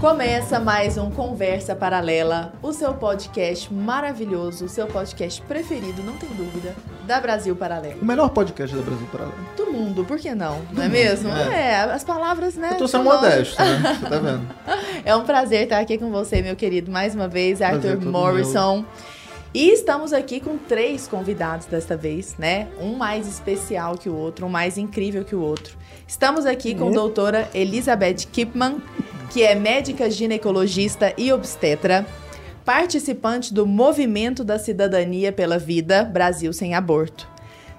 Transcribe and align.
Começa 0.00 0.60
mais 0.60 0.96
um 0.96 1.10
Conversa 1.10 1.74
Paralela, 1.74 2.52
o 2.62 2.72
seu 2.72 2.94
podcast 2.94 3.74
maravilhoso, 3.74 4.66
o 4.66 4.68
seu 4.68 4.86
podcast 4.86 5.42
preferido, 5.42 6.04
não 6.04 6.12
tem 6.12 6.28
dúvida, 6.28 6.76
da 7.04 7.20
Brasil 7.20 7.56
Paralelo. 7.56 8.00
O 8.00 8.04
melhor 8.04 8.28
podcast 8.28 8.76
da 8.76 8.82
Brasil 8.82 9.08
Paralelo. 9.10 9.36
Do 9.56 9.72
mundo, 9.72 10.04
por 10.04 10.16
que 10.16 10.32
não? 10.36 10.62
Não 10.72 10.84
é 10.84 10.88
mesmo? 10.88 11.28
É. 11.30 11.72
É, 11.72 11.80
as 11.80 12.04
palavras, 12.04 12.54
né? 12.54 12.74
Eu 12.74 12.76
tô 12.76 12.86
sendo 12.86 13.02
modesto, 13.02 13.60
né? 13.60 13.98
Você 13.98 14.08
tá 14.08 14.18
vendo? 14.20 14.48
É 15.04 15.16
um 15.16 15.24
prazer 15.24 15.64
estar 15.64 15.80
aqui 15.80 15.98
com 15.98 16.12
você, 16.12 16.42
meu 16.42 16.54
querido, 16.54 16.92
mais 16.92 17.16
uma 17.16 17.26
vez, 17.26 17.60
Arthur 17.60 17.94
é 17.94 17.96
Morrison. 17.96 18.84
E 19.52 19.70
estamos 19.70 20.12
aqui 20.12 20.38
com 20.38 20.58
três 20.58 21.08
convidados 21.08 21.66
desta 21.66 21.96
vez, 21.96 22.36
né? 22.38 22.68
Um 22.80 22.94
mais 22.94 23.26
especial 23.26 23.96
que 23.96 24.08
o 24.08 24.14
outro, 24.14 24.46
um 24.46 24.48
mais 24.48 24.78
incrível 24.78 25.24
que 25.24 25.34
o 25.34 25.40
outro. 25.40 25.76
Estamos 26.06 26.46
aqui 26.46 26.72
com 26.74 26.88
a 26.88 26.92
doutora 26.92 27.48
Elizabeth 27.52 28.26
Kipman, 28.30 28.80
que 29.30 29.42
é 29.42 29.54
médica 29.54 30.10
ginecologista 30.10 31.12
e 31.16 31.32
obstetra, 31.32 32.06
participante 32.64 33.52
do 33.52 33.66
Movimento 33.66 34.44
da 34.44 34.58
Cidadania 34.58 35.32
pela 35.32 35.58
Vida 35.58 36.04
Brasil 36.04 36.52
Sem 36.52 36.74
Aborto. 36.74 37.28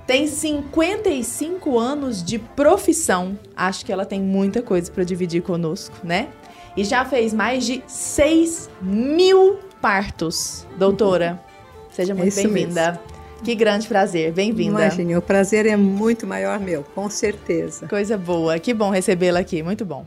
Tem 0.06 0.26
55 0.26 1.78
anos 1.78 2.24
de 2.24 2.40
profissão. 2.40 3.38
Acho 3.56 3.86
que 3.86 3.92
ela 3.92 4.06
tem 4.06 4.20
muita 4.20 4.62
coisa 4.62 4.92
para 4.92 5.04
dividir 5.04 5.44
conosco, 5.44 5.96
né? 6.04 6.30
E 6.76 6.84
já 6.84 7.06
fez 7.06 7.34
mais 7.34 7.66
de 7.66 7.84
6 7.86 8.70
mil 8.82 9.60
partos. 9.80 10.66
Doutora, 10.78 11.40
seja 11.92 12.16
muito 12.16 12.30
isso 12.30 12.42
bem-vinda. 12.50 13.00
Que 13.44 13.56
grande 13.56 13.88
prazer. 13.88 14.32
Bem-vinda. 14.34 14.82
Imagine, 14.82 15.16
o 15.16 15.22
prazer 15.22 15.66
é 15.66 15.78
muito 15.78 16.28
maior 16.28 16.60
meu, 16.60 16.84
com 16.96 17.10
certeza. 17.10 17.88
Coisa 17.88 18.18
boa. 18.18 18.60
Que 18.60 18.74
bom 18.74 18.90
recebê-la 18.90 19.40
aqui. 19.40 19.64
Muito 19.64 19.86
bom. 19.86 20.06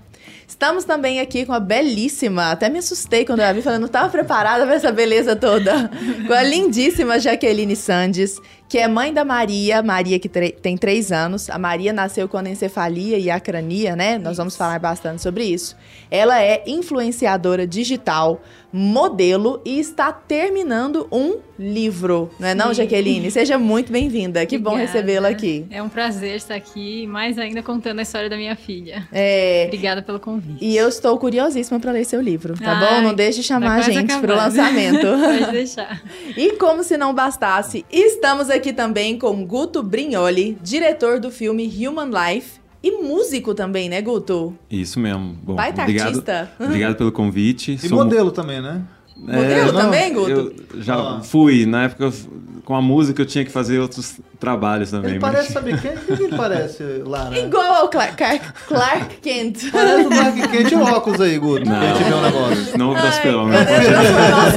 Estamos 0.53 0.84
também 0.84 1.19
aqui 1.19 1.47
com 1.47 1.55
a 1.55 1.58
belíssima, 1.58 2.50
até 2.50 2.69
me 2.69 2.78
assustei 2.78 3.25
quando 3.25 3.41
eu 3.41 3.55
vi, 3.55 3.62
falando, 3.62 3.81
não 3.81 3.86
estava 3.86 4.11
preparada 4.11 4.67
para 4.67 4.75
essa 4.75 4.92
beleza 4.92 5.34
toda. 5.34 5.91
Com 6.28 6.33
a 6.33 6.42
lindíssima 6.42 7.19
Jaqueline 7.19 7.75
Sandes, 7.75 8.39
que 8.69 8.77
é 8.77 8.86
mãe 8.86 9.14
da 9.14 9.25
Maria, 9.25 9.83
Maria 9.83 10.19
que 10.19 10.28
tem 10.28 10.77
três 10.77 11.11
anos. 11.11 11.48
A 11.48 11.58
Maria 11.58 11.91
nasceu 11.92 12.28
com 12.28 12.36
anencefalia 12.36 13.19
e 13.19 13.30
acrania, 13.30 13.97
né? 13.97 14.19
Nós 14.19 14.36
vamos 14.36 14.55
falar 14.55 14.78
bastante 14.78 15.23
sobre 15.23 15.45
isso. 15.45 15.75
Ela 16.11 16.42
é 16.42 16.62
influenciadora 16.67 17.67
digital, 17.67 18.42
modelo 18.73 19.61
e 19.65 19.78
está 19.78 20.12
terminando 20.12 21.06
um 21.12 21.39
livro, 21.59 22.31
não 22.41 22.48
é 22.48 22.55
não, 22.55 22.69
Sim. 22.69 22.75
Jaqueline? 22.75 23.31
Seja 23.31 23.59
muito 23.59 23.92
bem-vinda. 23.92 24.45
Que 24.47 24.59
bom 24.59 24.75
recebê-la 24.75 25.29
aqui. 25.29 25.67
É 25.70 25.83
um 25.83 25.89
prazer 25.89 26.37
estar 26.37 26.55
aqui, 26.55 27.06
mais 27.06 27.39
ainda 27.39 27.62
contando 27.62 27.98
a 27.98 28.03
história 28.03 28.29
da 28.29 28.37
minha 28.37 28.56
filha. 28.56 29.06
É, 29.12 29.64
Obrigada 29.67 30.03
pelo 30.03 30.19
convite. 30.19 30.59
E 30.64 30.77
eu 30.77 30.89
estou 30.89 31.17
curiosíssima 31.19 31.79
para 31.79 31.92
ler 31.92 32.05
seu 32.05 32.20
livro, 32.20 32.55
tá 32.59 32.73
Ai, 32.73 32.81
bom? 32.97 33.09
Não 33.09 33.14
deixe 33.14 33.41
de 33.41 33.47
chamar 33.47 33.77
a 33.77 33.81
gente 33.83 34.06
pro 34.19 34.33
acabando. 34.33 34.56
lançamento. 34.56 35.07
Pode 35.41 35.53
deixar. 35.53 36.03
e 36.36 36.53
como 36.57 36.83
se 36.83 36.97
não 36.97 37.14
bastasse, 37.14 37.84
estamos 37.91 38.48
aqui 38.51 38.73
também 38.73 39.19
com 39.19 39.45
Guto 39.45 39.83
Brignoli, 39.83 40.57
diretor 40.62 41.20
do 41.20 41.31
filme 41.31 41.70
Human 41.86 42.11
Life 42.11 42.62
e 42.83 42.91
músico 43.03 43.55
também, 43.55 43.89
né, 43.89 44.01
Guto? 44.03 44.55
Isso 44.71 44.99
mesmo. 44.99 45.37
Bom, 45.43 45.55
Baita 45.55 45.83
obrigado, 45.83 46.07
artista. 46.09 46.51
obrigado 46.59 46.97
pelo 46.97 47.13
convite. 47.13 47.75
E 47.75 47.79
Sou- 47.89 47.99
modelo 47.99 48.31
também, 48.31 48.61
né? 48.61 48.83
Modelo 49.23 49.73
não, 49.73 49.81
também, 49.83 50.12
Guto? 50.12 50.31
Eu 50.31 50.83
já 50.83 50.95
Ah. 50.97 51.20
fui, 51.23 51.65
na 51.67 51.84
época 51.84 52.05
eu- 52.05 52.42
com 52.65 52.77
a 52.77 52.83
música 52.83 53.20
eu 53.23 53.27
tinha 53.27 53.45
que 53.45 53.51
fazer 53.51 53.81
outros 53.81 54.20
trabalhos 54.39 54.91
também. 54.91 55.12
Ele 55.12 55.19
mas- 55.20 55.33
parece, 55.33 55.53
sabe 55.53 55.70
quem? 55.83 55.92
Quem 56.17 56.27
ele 56.27 56.37
parece 56.37 56.83
lá, 57.05 57.29
né? 57.29 57.41
Igual 57.41 57.75
ao 57.75 57.89
Clark, 57.89 58.17
Clark, 58.17 58.53
Clark 58.69 59.17
Kent. 59.20 59.70
Parece 59.73 60.06
o 60.06 60.11
Mark 60.11 60.34
Kent. 60.51 60.73
O 60.73 60.83
óculos 60.83 61.20
aí, 61.20 61.39
Guto, 61.39 61.64
pra 61.64 61.80
gente 61.95 62.05
ver 62.05 62.14
um 62.14 62.23
negócio. 62.23 62.79
Não 62.79 62.95
das 62.95 63.19
peão, 63.19 63.48
cadê 63.51 63.67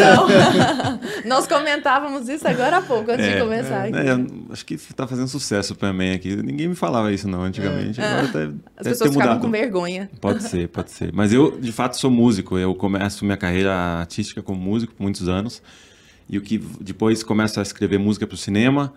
né? 0.04 1.00
Nós 1.26 1.48
comentávamos 1.48 2.30
isso 2.30 2.48
agora 2.48 2.78
há 2.78 2.82
pouco, 2.82 3.12
antes 3.12 3.26
de 3.26 3.34
É, 3.34 3.40
começar 3.40 3.84
aqui. 3.86 3.98
É, 3.98 4.18
acho 4.54 4.66
que 4.66 4.78
tá 4.94 5.08
fazendo 5.08 5.28
sucesso 5.28 5.76
também 5.76 6.14
aqui. 6.14 6.36
Ninguém 6.36 6.68
me 6.70 6.76
falava 6.76 7.12
isso 7.12 7.28
não 7.28 7.42
antigamente. 7.44 8.00
Agora 8.02 8.28
deve, 8.28 8.56
As 8.78 8.84
deve 8.84 8.90
pessoas 8.90 9.12
ficavam 9.14 9.40
com 9.40 9.50
vergonha. 9.50 10.10
Pode 10.22 10.44
ser, 10.44 10.68
pode 10.70 10.92
ser. 10.92 11.12
Mas 11.14 11.34
eu, 11.34 11.58
de 11.60 11.72
fato, 11.72 11.98
sou 11.98 12.12
músico. 12.12 12.58
Eu 12.58 12.74
começo 12.76 13.26
minha 13.26 13.38
carreira 13.38 13.74
artística 13.74 14.42
como 14.42 14.55
músico 14.58 14.94
por 14.94 15.04
muitos 15.04 15.28
anos. 15.28 15.62
E 16.30 16.38
o 16.38 16.42
que 16.42 16.58
depois 16.80 17.24
começo 17.24 17.60
a 17.60 17.64
escrever 17.64 18.00
música 18.00 18.26
para 18.26 18.36
o 18.36 18.38
cinema. 18.38 18.94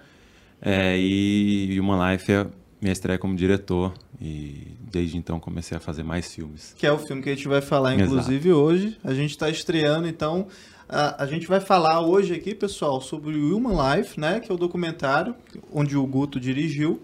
É, 0.60 0.98
e 0.98 1.78
Human 1.78 2.12
Life 2.12 2.32
é 2.32 2.46
minha 2.80 2.92
estreia 2.92 3.19
como 3.19 3.36
diretor. 3.36 3.92
E 4.20 4.69
desde 4.91 5.16
então 5.16 5.38
comecei 5.38 5.76
a 5.76 5.80
fazer 5.80 6.02
mais 6.02 6.32
filmes. 6.32 6.74
Que 6.76 6.86
é 6.86 6.92
o 6.92 6.98
filme 6.98 7.22
que 7.22 7.28
a 7.28 7.34
gente 7.34 7.48
vai 7.48 7.60
falar, 7.60 7.94
Exato. 7.94 8.10
inclusive, 8.10 8.52
hoje. 8.52 8.98
A 9.04 9.14
gente 9.14 9.30
está 9.30 9.48
estreando, 9.48 10.08
então. 10.08 10.46
A, 10.88 11.24
a 11.24 11.26
gente 11.26 11.46
vai 11.46 11.60
falar 11.60 12.00
hoje 12.00 12.34
aqui, 12.34 12.54
pessoal, 12.54 13.00
sobre 13.00 13.36
o 13.36 13.56
Human 13.56 13.96
Life, 13.96 14.19
né? 14.19 14.40
Que 14.40 14.50
é 14.50 14.54
o 14.54 14.58
documentário 14.58 15.34
onde 15.72 15.96
o 15.96 16.06
Guto 16.06 16.40
dirigiu. 16.40 17.00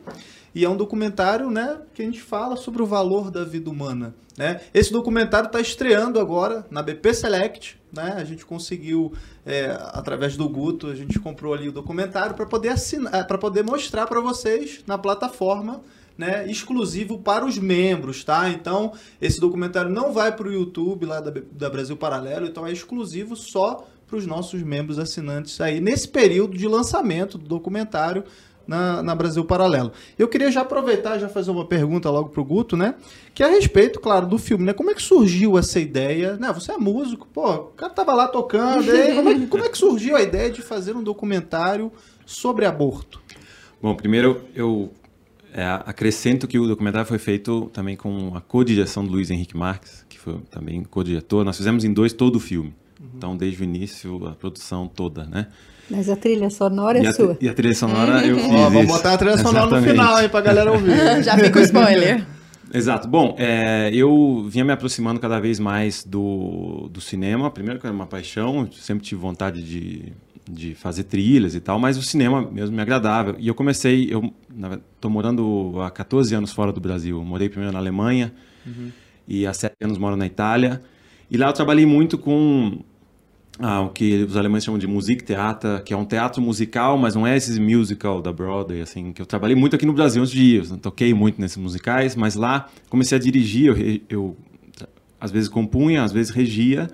E 0.55 0.65
é 0.65 0.69
um 0.69 0.77
documentário, 0.77 1.51
né, 1.51 1.79
que 1.93 2.03
a 2.03 2.05
gente 2.05 2.23
fala 2.23 2.57
sobre 2.57 2.81
o 2.83 2.87
valor 2.87 3.31
da 3.31 3.45
vida 3.45 3.69
humana, 3.69 4.15
né? 4.37 4.61
Esse 4.73 4.93
documentário 4.93 5.47
está 5.47 5.61
estreando 5.61 6.19
agora 6.21 6.67
na 6.71 6.83
BP 6.83 7.15
Select, 7.15 7.77
né? 7.93 8.15
A 8.17 8.25
gente 8.25 8.45
conseguiu 8.45 9.13
é, 9.47 9.77
através 9.93 10.37
do 10.37 10.49
Guto, 10.49 10.89
a 10.89 10.95
gente 10.95 11.19
comprou 11.19 11.55
ali 11.55 11.69
o 11.69 11.73
documentário 11.73 12.35
para 12.35 12.47
poder 12.47 12.71
assinar, 12.71 13.27
para 13.27 13.39
poder 13.39 13.63
mostrar 13.63 14.07
para 14.07 14.21
vocês 14.21 14.83
na 14.87 14.99
plataforma, 14.99 15.81
né, 16.17 16.49
exclusivo 16.49 17.19
para 17.19 17.45
os 17.45 17.59
membros, 17.59 18.23
tá? 18.23 18.49
Então, 18.49 18.93
esse 19.21 19.41
documentário 19.41 19.91
não 19.91 20.13
vai 20.13 20.35
para 20.35 20.47
o 20.47 20.53
YouTube 20.53 21.07
lá 21.07 21.21
da, 21.21 21.33
da 21.51 21.69
Brasil 21.69 21.97
Paralelo, 21.97 22.47
então 22.47 22.67
é 22.67 22.73
exclusivo 22.73 23.35
só 23.35 23.87
para 24.07 24.17
os 24.17 24.27
nossos 24.27 24.63
membros 24.63 24.99
assinantes 24.99 25.61
aí 25.61 25.81
nesse 25.81 26.07
período 26.07 26.57
de 26.57 26.69
lançamento 26.69 27.37
do 27.37 27.47
documentário 27.49 28.25
na, 28.67 29.03
na 29.03 29.15
Brasil 29.15 29.45
Paralelo. 29.45 29.93
Eu 30.19 30.29
queria 30.29 30.51
já 30.51 30.63
aproveitar 30.63 31.17
e 31.17 31.21
já 31.21 31.29
fazer 31.29 31.51
uma 31.51 31.65
pergunta 31.67 32.11
logo 32.11 32.29
pro 32.31 32.45
Guto, 32.45 32.77
né? 32.77 32.95
Que 33.35 33.43
é 33.43 33.47
a 33.47 33.51
respeito, 33.51 34.01
claro, 34.01 34.27
do 34.27 34.39
filme, 34.39 34.65
né? 34.65 34.73
Como 34.73 34.91
é 34.91 34.95
que 34.95 35.03
surgiu 35.03 35.59
essa 35.59 35.79
ideia? 35.81 36.37
Né? 36.37 36.53
Você 36.53 36.73
é 36.73 36.77
músico, 36.77 37.27
pô, 37.33 37.51
o 37.53 37.59
cara 37.77 37.93
tava 37.93 38.15
lá 38.15 38.29
tocando, 38.29 38.91
aí, 38.91 39.15
como, 39.15 39.29
é, 39.29 39.35
que- 39.35 39.47
como 39.47 39.65
é 39.65 39.69
que 39.69 39.79
surgiu 39.79 40.17
a 40.17 40.23
ideia 40.23 40.51
de 40.51 40.63
fazer 40.63 40.97
um 40.97 41.03
documentário 41.03 41.91
sobre 42.25 42.65
aborto? 42.67 43.21
Bom, 43.83 43.95
primeiro 43.95 44.43
eu 44.55 44.93
é, 45.53 45.65
acrescento 45.87 46.49
que 46.49 46.59
o 46.59 46.67
documentário 46.67 47.07
foi 47.07 47.19
feito 47.19 47.71
também 47.73 47.97
com 47.97 48.33
a 48.35 48.41
co-direção 48.41 49.05
do 49.05 49.13
Luiz 49.13 49.31
Henrique 49.31 49.57
Marques, 49.57 50.05
que 50.09 50.19
foi 50.19 50.39
também 50.51 50.83
co-diretor. 50.85 51.45
Nós 51.45 51.57
fizemos 51.57 51.85
em 51.85 51.93
dois 51.93 52.13
todo 52.13 52.37
o 52.37 52.41
filme. 52.41 52.75
Então, 53.17 53.37
desde 53.37 53.61
o 53.61 53.65
início, 53.65 54.27
a 54.27 54.33
produção 54.33 54.89
toda, 54.89 55.25
né? 55.25 55.47
Mas 55.91 56.09
a 56.09 56.17
trilha 56.17 56.49
sonora 56.51 56.99
e, 56.99 57.05
é 57.07 57.09
a, 57.09 57.13
sua. 57.13 57.37
e 57.41 57.49
a 57.49 57.55
trilha 57.55 57.75
sonora 57.75 58.27
eu 58.27 58.37
fiz. 58.41 58.51
Ó, 58.51 58.71
vamos 58.71 58.87
botar 58.87 59.15
a 59.15 59.19
trilha 59.19 59.39
sonora 59.39 59.67
no 59.67 59.77
Exatamente. 59.77 59.91
final 59.91 60.17
aí 60.17 60.29
pra 60.29 60.41
galera 60.41 60.73
ouvir. 60.73 60.95
Já 61.23 61.37
fica 61.37 61.59
o 61.59 61.63
spoiler. 61.63 62.27
Exato. 62.73 63.07
Bom, 63.07 63.37
é, 63.39 63.91
eu 63.93 64.47
vinha 64.49 64.65
me 64.65 64.73
aproximando 64.73 65.21
cada 65.21 65.39
vez 65.39 65.61
mais 65.61 66.03
do, 66.03 66.89
do 66.91 67.01
cinema. 67.01 67.51
Primeiro 67.51 67.79
que 67.79 67.87
era 67.87 67.95
uma 67.95 68.07
paixão, 68.07 68.63
eu 68.63 68.73
sempre 68.73 69.05
tive 69.05 69.21
vontade 69.21 69.63
de, 69.63 70.13
de 70.51 70.75
fazer 70.75 71.05
trilhas 71.05 71.55
e 71.55 71.61
tal, 71.61 71.79
mas 71.79 71.97
o 71.97 72.03
cinema 72.03 72.43
mesmo 72.51 72.75
me 72.75 72.83
agradava. 72.83 73.37
E 73.39 73.47
eu 73.47 73.55
comecei, 73.55 74.09
eu 74.11 74.33
estou 74.97 75.11
morando 75.11 75.75
há 75.83 75.91
14 75.91 76.35
anos 76.35 76.53
fora 76.53 76.73
do 76.73 76.81
Brasil. 76.81 77.19
Eu 77.19 77.25
morei 77.25 77.49
primeiro 77.49 77.73
na 77.73 77.79
Alemanha 77.79 78.33
e 79.29 79.47
há 79.47 79.53
7 79.53 79.77
anos 79.83 79.97
moro 79.99 80.17
na 80.17 80.27
Itália. 80.27 80.81
E 81.31 81.37
lá 81.37 81.47
eu 81.47 81.53
trabalhei 81.53 81.87
muito 81.87 82.19
com 82.19 82.81
ah, 83.61 83.83
o 83.83 83.91
que 83.91 84.25
os 84.25 84.37
alemães 84.37 84.65
chamam 84.65 84.79
de 84.79 84.87
Musiktheater, 84.87 85.83
que 85.85 85.95
é 85.95 85.97
um 85.97 86.05
teatro 86.05 86.43
musical, 86.43 86.99
mas 86.99 87.15
não 87.15 87.27
é 87.27 87.37
esse 87.37 87.61
musical 87.61 88.21
da 88.21 88.33
Broadway, 88.33 88.81
assim, 88.81 89.13
que 89.13 89.23
eu 89.23 89.27
trabalhei 89.27 89.55
muito 89.55 89.77
aqui 89.77 89.87
no 89.87 89.93
Brasil 89.93 90.23
antes 90.23 90.35
de 90.35 90.43
ir, 90.43 90.71
eu 90.71 90.77
toquei 90.79 91.15
muito 91.15 91.41
nesses 91.41 91.57
musicais, 91.57 92.17
mas 92.17 92.35
lá 92.35 92.69
comecei 92.91 93.17
a 93.17 93.21
dirigir, 93.21 93.67
eu, 93.67 94.01
eu 94.09 94.37
às 95.21 95.31
vezes 95.31 95.49
compunha, 95.49 96.03
às 96.03 96.13
vezes 96.13 96.31
regia, 96.33 96.89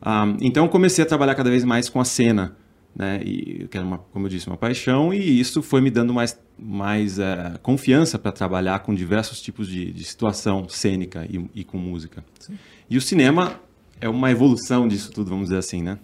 Ah, 0.00 0.26
então 0.40 0.68
comecei 0.68 1.02
a 1.04 1.06
trabalhar 1.06 1.34
cada 1.34 1.50
vez 1.50 1.64
mais 1.64 1.88
com 1.88 2.00
a 2.00 2.04
cena, 2.04 2.54
né, 2.94 3.20
e 3.24 3.66
que 3.68 3.76
era 3.76 3.86
uma, 3.86 3.98
como 3.98 4.26
eu 4.26 4.30
disse, 4.30 4.46
uma 4.46 4.56
paixão, 4.56 5.12
e 5.12 5.40
isso 5.40 5.62
foi 5.62 5.80
me 5.80 5.90
dando 5.90 6.14
mais, 6.14 6.38
mais 6.58 7.18
eh, 7.18 7.58
confiança 7.62 8.18
para 8.18 8.32
trabalhar 8.32 8.78
com 8.80 8.94
diversos 8.94 9.40
tipos 9.42 9.68
de, 9.68 9.92
de 9.92 10.04
situação 10.04 10.66
cênica 10.68 11.26
e, 11.28 11.60
e 11.60 11.64
com 11.64 11.76
música. 11.76 12.24
E 12.88 12.96
o 12.96 13.00
cinema 13.00 13.60
é 14.00 14.08
uma 14.08 14.30
evolução 14.30 14.86
disso 14.86 15.10
tudo, 15.10 15.30
vamos 15.30 15.46
dizer 15.46 15.58
assim, 15.58 15.82
né? 15.82 15.98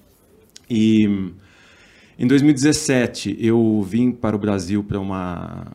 E 0.68 1.04
em 2.18 2.26
2017 2.26 3.36
eu 3.38 3.82
vim 3.82 4.12
para 4.12 4.34
o 4.36 4.38
Brasil 4.38 4.82
para 4.82 4.98
uma, 5.00 5.66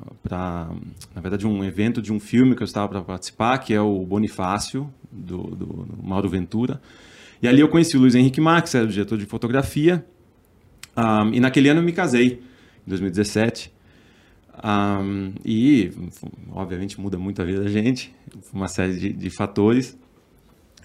na 1.14 1.22
verdade 1.22 1.46
um 1.46 1.64
evento 1.64 2.02
de 2.02 2.12
um 2.12 2.20
filme 2.20 2.56
que 2.56 2.64
eu 2.64 2.66
estava 2.66 2.88
para 2.88 3.02
participar, 3.02 3.58
que 3.60 3.74
é 3.74 3.82
o 3.82 4.06
Bonifácio 4.06 4.92
do, 5.12 5.44
do, 5.44 5.66
do 5.66 6.04
Mauro 6.04 6.30
Ventura. 6.30 6.82
E 7.42 7.48
ali 7.48 7.62
eu 7.62 7.70
conheci 7.70 7.96
o 7.96 8.00
Luiz 8.00 8.16
Henrique 8.16 8.42
Max, 8.42 8.74
era 8.74 8.86
o 8.86 8.88
diretor 8.88 9.18
de 9.18 9.26
fotografia. 9.26 10.06
Um, 10.96 11.34
e 11.34 11.40
naquele 11.40 11.70
ano 11.70 11.82
eu 11.82 11.84
me 11.84 11.92
casei, 11.92 12.42
em 12.86 12.90
2017. 12.90 13.72
Um, 14.64 15.34
e, 15.46 15.92
obviamente, 16.52 17.00
muda 17.00 17.18
muito 17.20 17.42
a 17.42 17.46
vida 17.46 17.64
da 17.64 17.70
gente, 17.70 18.14
uma 18.52 18.68
série 18.68 18.98
de, 18.98 19.14
de 19.14 19.30
fatores. 19.30 19.96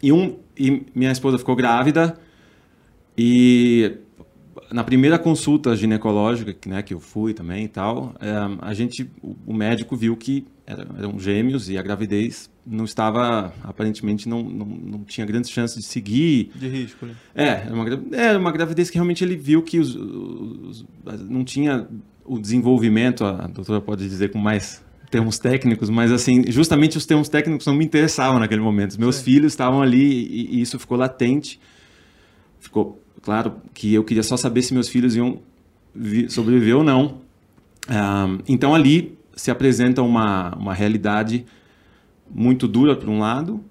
E, 0.03 0.13
um, 0.13 0.37
e 0.59 0.85
minha 0.95 1.13
esposa 1.13 1.39
ficou 1.39 1.55
grávida 1.55 2.19
e 3.17 3.99
na 4.71 4.83
primeira 4.83 5.19
consulta 5.19 5.77
ginecológica, 5.77 6.55
né, 6.67 6.83
que 6.83 6.95
eu 6.95 7.01
fui 7.01 7.35
também 7.35 7.65
e 7.65 7.69
tal, 7.69 8.15
é, 8.21 8.31
a 8.61 8.75
gente, 8.75 9.11
o, 9.23 9.37
o 9.47 9.55
médico 9.55 9.97
viu 9.97 10.17
que 10.17 10.47
eram 10.67 11.19
gêmeos 11.19 11.69
e 11.69 11.77
a 11.77 11.83
gravidez 11.83 12.51
não 12.65 12.85
estava, 12.85 13.53
aparentemente, 13.63 14.29
não, 14.29 14.43
não, 14.43 14.67
não 14.67 15.05
tinha 15.05 15.27
grandes 15.27 15.51
chances 15.51 15.79
de 15.79 15.85
seguir. 15.85 16.51
De 16.55 16.69
risco, 16.69 17.05
né? 17.07 17.15
É, 17.35 17.49
era 17.49 17.75
uma, 17.75 17.87
era 18.13 18.39
uma 18.39 18.53
gravidez 18.53 18.89
que 18.89 18.97
realmente 18.97 19.25
ele 19.25 19.37
viu 19.37 19.63
que 19.63 19.79
os, 19.79 19.95
os, 19.95 20.87
não 21.29 21.45
tinha 21.45 21.87
o 22.25 22.39
desenvolvimento, 22.39 23.25
a 23.25 23.47
doutora 23.49 23.81
pode 23.81 24.09
dizer 24.09 24.31
com 24.31 24.39
mais 24.39 24.83
termos 25.13 25.39
técnicos, 25.39 25.91
mas 25.91 26.11
assim, 26.11 26.43
justamente 26.49 26.97
os 26.97 27.05
termos 27.05 27.29
técnicos 27.29 27.67
não 27.67 27.75
me 27.75 27.85
interessavam 27.85 28.41
naquele 28.41 28.63
momento. 28.63 28.93
Os 28.93 28.97
meus 28.97 29.17
Sim. 29.17 29.25
filhos 29.25 29.53
estavam 29.53 29.83
ali 29.83 30.03
e, 30.03 30.57
e, 30.57 30.63
isso 30.63 30.79
ficou 30.79 30.97
latente. 30.97 31.61
Ficou 32.59 32.99
claro 33.21 33.57
que 33.75 33.93
eu 33.93 34.03
queria 34.05 34.23
só 34.23 34.39
saber 34.39 34.63
se 34.63 34.73
meus 34.73 34.89
filhos 34.89 35.15
iam 35.15 35.39
sobreviver 36.31 36.79
ou 36.79 36.83
não. 36.83 37.21
Um, 37.91 38.39
então 38.49 38.75
ali 38.75 39.19
se 39.37 39.51
apresenta 39.51 40.01
uma, 40.01 40.57
uma 40.57 40.73
realidade 40.73 41.45
muito 42.31 42.67
dura 42.67 42.97
por 42.97 43.11
um 43.11 43.19
lado, 43.19 43.63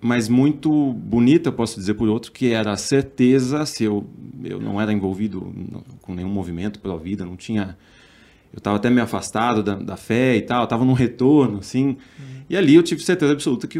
mas 0.00 0.30
muito 0.30 0.94
bonita, 0.94 1.52
posso 1.52 1.78
dizer 1.78 1.92
por 1.92 2.08
outro, 2.08 2.32
que 2.32 2.52
era 2.52 2.72
a 2.72 2.76
certeza, 2.78 3.66
se 3.66 3.84
eu, 3.84 4.06
eu 4.42 4.58
não 4.58 4.80
era 4.80 4.94
envolvido 4.94 5.52
com 6.00 6.14
nenhum 6.14 6.30
movimento 6.30 6.80
pela 6.80 6.98
vida, 6.98 7.22
não 7.26 7.36
tinha... 7.36 7.76
Eu 8.56 8.58
estava 8.58 8.78
até 8.78 8.88
meio 8.88 9.04
afastado 9.04 9.62
da, 9.62 9.74
da 9.74 9.96
fé 9.98 10.34
e 10.34 10.40
tal, 10.40 10.64
estava 10.64 10.82
num 10.82 10.94
retorno, 10.94 11.58
assim. 11.58 11.88
Uhum. 11.88 11.96
E 12.48 12.56
ali 12.56 12.74
eu 12.74 12.82
tive 12.82 13.02
certeza 13.02 13.34
absoluta 13.34 13.66
que 13.66 13.78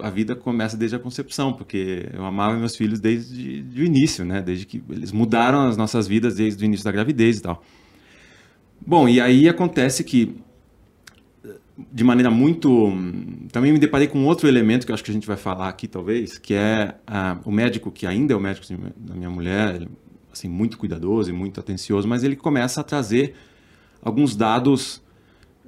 a 0.00 0.10
vida 0.10 0.34
começa 0.34 0.76
desde 0.76 0.96
a 0.96 0.98
concepção, 0.98 1.52
porque 1.52 2.08
eu 2.12 2.24
amava 2.24 2.56
meus 2.56 2.74
filhos 2.74 2.98
desde 2.98 3.64
o 3.76 3.84
início, 3.84 4.24
né? 4.24 4.42
Desde 4.42 4.66
que 4.66 4.82
eles 4.90 5.12
mudaram 5.12 5.68
as 5.68 5.76
nossas 5.76 6.08
vidas 6.08 6.34
desde 6.34 6.64
o 6.64 6.66
início 6.66 6.84
da 6.84 6.90
gravidez 6.90 7.38
e 7.38 7.42
tal. 7.42 7.62
Bom, 8.84 9.08
e 9.08 9.20
aí 9.20 9.48
acontece 9.48 10.02
que 10.02 10.34
de 11.92 12.02
maneira 12.02 12.28
muito. 12.28 12.92
Também 13.52 13.72
me 13.72 13.78
deparei 13.78 14.08
com 14.08 14.24
outro 14.24 14.48
elemento 14.48 14.84
que 14.84 14.90
eu 14.90 14.94
acho 14.94 15.04
que 15.04 15.12
a 15.12 15.14
gente 15.14 15.28
vai 15.28 15.36
falar 15.36 15.68
aqui, 15.68 15.86
talvez, 15.86 16.38
que 16.38 16.54
é 16.54 16.96
uh, 17.08 17.48
o 17.48 17.52
médico, 17.52 17.88
que 17.92 18.04
ainda 18.04 18.34
é 18.34 18.36
o 18.36 18.40
médico 18.40 18.66
da 18.96 19.14
minha 19.14 19.30
mulher, 19.30 19.86
assim, 20.32 20.48
muito 20.48 20.76
cuidadoso 20.76 21.30
e 21.30 21.32
muito 21.32 21.60
atencioso, 21.60 22.08
mas 22.08 22.24
ele 22.24 22.34
começa 22.34 22.80
a 22.80 22.84
trazer 22.84 23.34
alguns 24.08 24.34
dados 24.34 25.02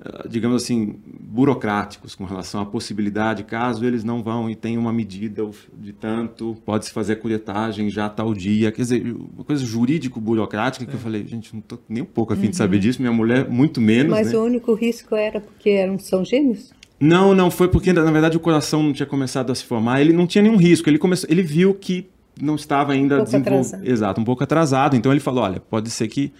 ah, 0.02 0.26
digamos 0.26 0.62
assim, 0.62 0.94
burocráticos 1.04 2.14
com 2.14 2.24
relação 2.24 2.62
à 2.62 2.64
possibilidade, 2.64 3.44
caso 3.44 3.84
eles 3.84 4.02
não 4.02 4.22
vão 4.22 4.48
e 4.48 4.56
tenham 4.56 4.80
uma 4.80 4.92
medida 4.92 5.46
de 5.78 5.92
tanto, 5.92 6.56
pode-se 6.64 6.90
fazer 6.90 7.12
a 7.12 7.16
curetagem 7.16 7.90
já 7.90 8.08
tal 8.08 8.32
dia. 8.32 8.72
Quer 8.72 8.80
dizer, 8.80 9.14
uma 9.34 9.44
coisa 9.44 9.62
jurídico-burocrática 9.62 10.86
que 10.86 10.94
eu 10.94 10.98
falei, 10.98 11.26
gente, 11.26 11.52
não 11.52 11.60
estou 11.60 11.78
nem 11.86 12.02
um 12.02 12.06
pouco 12.06 12.32
afim 12.32 12.44
uhum. 12.44 12.50
de 12.50 12.56
saber 12.56 12.78
disso, 12.78 13.02
minha 13.02 13.12
mulher 13.12 13.46
muito 13.50 13.78
menos. 13.78 14.10
Mas 14.10 14.32
né? 14.32 14.38
o 14.38 14.42
único 14.42 14.72
risco 14.72 15.14
era 15.14 15.38
porque 15.38 15.68
eram 15.68 15.98
são 15.98 16.24
gêmeos? 16.24 16.72
Não, 16.98 17.34
não, 17.34 17.50
foi 17.50 17.68
porque 17.68 17.92
na 17.92 18.10
verdade 18.10 18.38
o 18.38 18.40
coração 18.40 18.82
não 18.82 18.94
tinha 18.94 19.06
começado 19.06 19.52
a 19.52 19.54
se 19.54 19.64
formar, 19.64 20.00
ele 20.00 20.14
não 20.14 20.26
tinha 20.26 20.40
nenhum 20.40 20.56
risco, 20.56 20.88
ele, 20.88 20.98
começou, 20.98 21.28
ele 21.30 21.42
viu 21.42 21.74
que 21.74 22.08
não 22.40 22.54
estava 22.54 22.92
ainda 22.92 23.20
um 23.20 23.24
desenvolvido. 23.24 23.86
Exato, 23.86 24.18
um 24.18 24.24
pouco 24.24 24.42
atrasado, 24.42 24.96
então 24.96 25.12
ele 25.12 25.20
falou, 25.20 25.44
olha, 25.44 25.60
pode 25.60 25.90
ser 25.90 26.08
que 26.08 26.32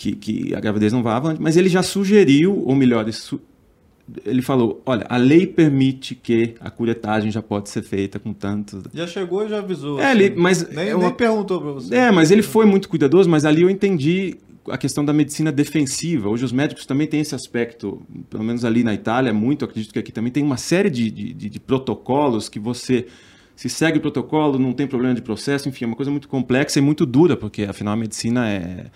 que, 0.00 0.12
que 0.12 0.54
a 0.54 0.60
gravidez 0.60 0.94
não 0.94 1.02
vá 1.02 1.16
avante, 1.16 1.42
mas 1.42 1.58
ele 1.58 1.68
já 1.68 1.82
sugeriu, 1.82 2.62
ou 2.64 2.74
melhor, 2.74 3.06
ele 4.24 4.40
falou: 4.40 4.82
olha, 4.86 5.04
a 5.10 5.18
lei 5.18 5.46
permite 5.46 6.14
que 6.14 6.54
a 6.58 6.70
curetagem 6.70 7.30
já 7.30 7.42
pode 7.42 7.68
ser 7.68 7.82
feita 7.82 8.18
com 8.18 8.32
tanto. 8.32 8.82
Já 8.94 9.06
chegou 9.06 9.44
e 9.44 9.50
já 9.50 9.58
avisou. 9.58 10.00
É, 10.00 10.10
assim. 10.10 10.22
ele, 10.22 10.34
mas 10.36 10.66
nem, 10.70 10.88
é 10.88 10.96
uma... 10.96 11.04
nem 11.04 11.14
perguntou 11.14 11.60
para 11.60 11.72
você. 11.72 11.94
É, 11.94 12.10
mas 12.10 12.30
ele 12.30 12.40
foi 12.40 12.64
muito 12.64 12.88
cuidadoso, 12.88 13.28
mas 13.28 13.44
ali 13.44 13.60
eu 13.60 13.68
entendi 13.68 14.38
a 14.70 14.78
questão 14.78 15.04
da 15.04 15.12
medicina 15.12 15.52
defensiva. 15.52 16.30
Hoje 16.30 16.46
os 16.46 16.52
médicos 16.52 16.86
também 16.86 17.06
têm 17.06 17.20
esse 17.20 17.34
aspecto, 17.34 18.00
pelo 18.30 18.42
menos 18.42 18.64
ali 18.64 18.82
na 18.82 18.94
Itália, 18.94 19.34
muito, 19.34 19.66
acredito 19.66 19.92
que 19.92 19.98
aqui 19.98 20.12
também 20.12 20.32
tem 20.32 20.42
uma 20.42 20.56
série 20.56 20.88
de, 20.88 21.10
de, 21.10 21.34
de 21.34 21.60
protocolos 21.60 22.48
que 22.48 22.58
você 22.58 23.06
se 23.54 23.68
segue 23.68 23.98
o 23.98 24.00
protocolo, 24.00 24.58
não 24.58 24.72
tem 24.72 24.86
problema 24.86 25.14
de 25.14 25.20
processo, 25.20 25.68
enfim, 25.68 25.84
é 25.84 25.88
uma 25.88 25.96
coisa 25.96 26.10
muito 26.10 26.26
complexa 26.26 26.78
e 26.78 26.82
muito 26.82 27.04
dura, 27.04 27.36
porque 27.36 27.64
afinal 27.64 27.92
a 27.92 27.96
medicina 27.98 28.48
é 28.48 28.86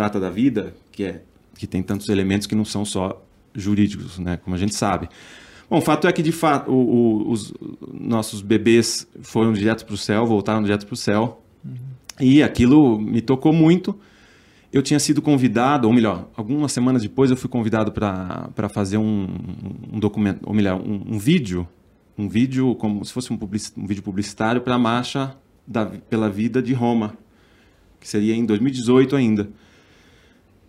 trata 0.00 0.18
da 0.18 0.30
vida, 0.30 0.74
que 0.90 1.04
é 1.04 1.22
que 1.58 1.66
tem 1.66 1.82
tantos 1.82 2.08
elementos 2.08 2.46
que 2.46 2.54
não 2.54 2.64
são 2.64 2.86
só 2.86 3.22
jurídicos, 3.54 4.18
né, 4.18 4.38
como 4.38 4.56
a 4.56 4.58
gente 4.58 4.74
sabe. 4.74 5.10
Bom, 5.68 5.76
o 5.76 5.80
fato 5.82 6.08
é 6.08 6.12
que 6.12 6.22
de 6.22 6.32
fato 6.32 6.72
o, 6.72 6.74
o, 6.74 7.30
os 7.30 7.52
nossos 7.92 8.40
bebês 8.40 9.06
foram 9.20 9.52
direto 9.52 9.84
para 9.84 9.94
o 9.94 9.98
céu, 9.98 10.24
voltaram 10.24 10.62
direto 10.62 10.86
para 10.86 10.94
o 10.94 10.96
céu, 10.96 11.42
uhum. 11.62 11.74
e 12.18 12.42
aquilo 12.42 12.98
me 12.98 13.20
tocou 13.20 13.52
muito. 13.52 13.94
Eu 14.72 14.80
tinha 14.80 14.98
sido 14.98 15.20
convidado, 15.20 15.86
ou 15.86 15.92
melhor, 15.92 16.30
algumas 16.34 16.72
semanas 16.72 17.02
depois 17.02 17.30
eu 17.30 17.36
fui 17.36 17.50
convidado 17.50 17.92
para 17.92 18.68
fazer 18.70 18.96
um, 18.96 19.28
um 19.92 19.98
documento, 19.98 20.40
ou 20.46 20.54
melhor, 20.54 20.80
um, 20.80 21.14
um, 21.14 21.18
vídeo, 21.18 21.68
um 22.16 22.26
vídeo 22.26 22.74
como 22.76 23.04
se 23.04 23.12
fosse 23.12 23.30
um, 23.30 23.36
public, 23.36 23.66
um 23.76 23.86
vídeo 23.86 24.02
publicitário 24.02 24.62
para 24.62 24.76
a 24.76 24.78
marcha 24.78 25.36
da, 25.66 25.84
pela 25.84 26.30
vida 26.30 26.62
de 26.62 26.72
Roma, 26.72 27.18
que 28.00 28.08
seria 28.08 28.34
em 28.34 28.46
2018 28.46 29.14
ainda 29.14 29.50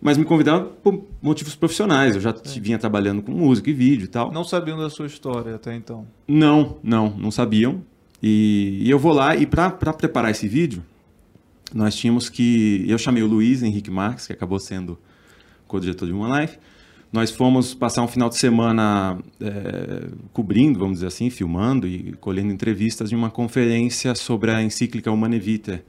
mas 0.02 0.18
me 0.18 0.24
convidaram 0.24 0.72
por 0.82 1.06
motivos 1.22 1.54
profissionais. 1.54 2.16
Eu 2.16 2.20
já 2.20 2.30
é. 2.30 2.60
vinha 2.60 2.76
trabalhando 2.76 3.22
com 3.22 3.30
música 3.30 3.70
e 3.70 3.72
vídeo 3.72 4.04
e 4.06 4.08
tal. 4.08 4.32
Não 4.32 4.42
sabiam 4.42 4.76
da 4.76 4.90
sua 4.90 5.06
história 5.06 5.54
até 5.54 5.72
então? 5.76 6.04
Não, 6.26 6.76
não, 6.82 7.10
não 7.10 7.30
sabiam. 7.30 7.80
E, 8.20 8.78
e 8.82 8.90
eu 8.90 8.98
vou 8.98 9.12
lá 9.12 9.36
e 9.36 9.46
para 9.46 9.70
preparar 9.70 10.32
esse 10.32 10.48
vídeo, 10.48 10.82
nós 11.72 11.94
tínhamos 11.94 12.28
que. 12.28 12.84
Eu 12.88 12.98
chamei 12.98 13.22
o 13.22 13.28
Luiz 13.28 13.62
Henrique 13.62 13.92
Marques, 13.92 14.26
que 14.26 14.32
acabou 14.32 14.58
sendo 14.58 14.98
co-diretor 15.68 16.06
de 16.06 16.12
One 16.12 16.40
Life. 16.40 16.58
Nós 17.12 17.30
fomos 17.30 17.72
passar 17.72 18.02
um 18.02 18.08
final 18.08 18.28
de 18.28 18.36
semana 18.36 19.18
é, 19.40 20.08
cobrindo, 20.32 20.78
vamos 20.78 20.94
dizer 20.94 21.08
assim, 21.08 21.30
filmando 21.30 21.86
e 21.86 22.12
colhendo 22.14 22.52
entrevistas 22.52 23.10
de 23.10 23.14
uma 23.14 23.30
conferência 23.30 24.14
sobre 24.14 24.50
a 24.50 24.62
encíclica 24.62 25.12
Humane 25.12 25.38
Vitae, 25.38 25.82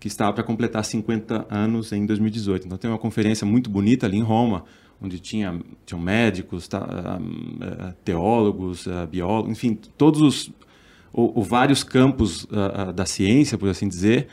que 0.00 0.08
estava 0.08 0.32
para 0.32 0.42
completar 0.42 0.82
50 0.82 1.46
anos 1.50 1.92
em 1.92 2.06
2018. 2.06 2.66
Então 2.66 2.78
tem 2.78 2.90
uma 2.90 2.98
conferência 2.98 3.46
muito 3.46 3.68
bonita 3.68 4.06
ali 4.06 4.16
em 4.16 4.22
Roma, 4.22 4.64
onde 5.00 5.20
tinha 5.20 5.60
tinham 5.84 6.00
médicos, 6.00 6.66
tá, 6.66 6.78
ah, 6.78 7.18
ah, 7.60 7.94
teólogos, 8.02 8.88
ah, 8.88 9.06
biólogos, 9.06 9.52
enfim, 9.52 9.78
todos 9.98 10.22
os 10.22 10.50
ou, 11.12 11.42
vários 11.42 11.82
campos 11.82 12.44
uh, 12.44 12.92
da 12.94 13.04
ciência, 13.04 13.58
por 13.58 13.68
assim 13.68 13.88
dizer. 13.88 14.28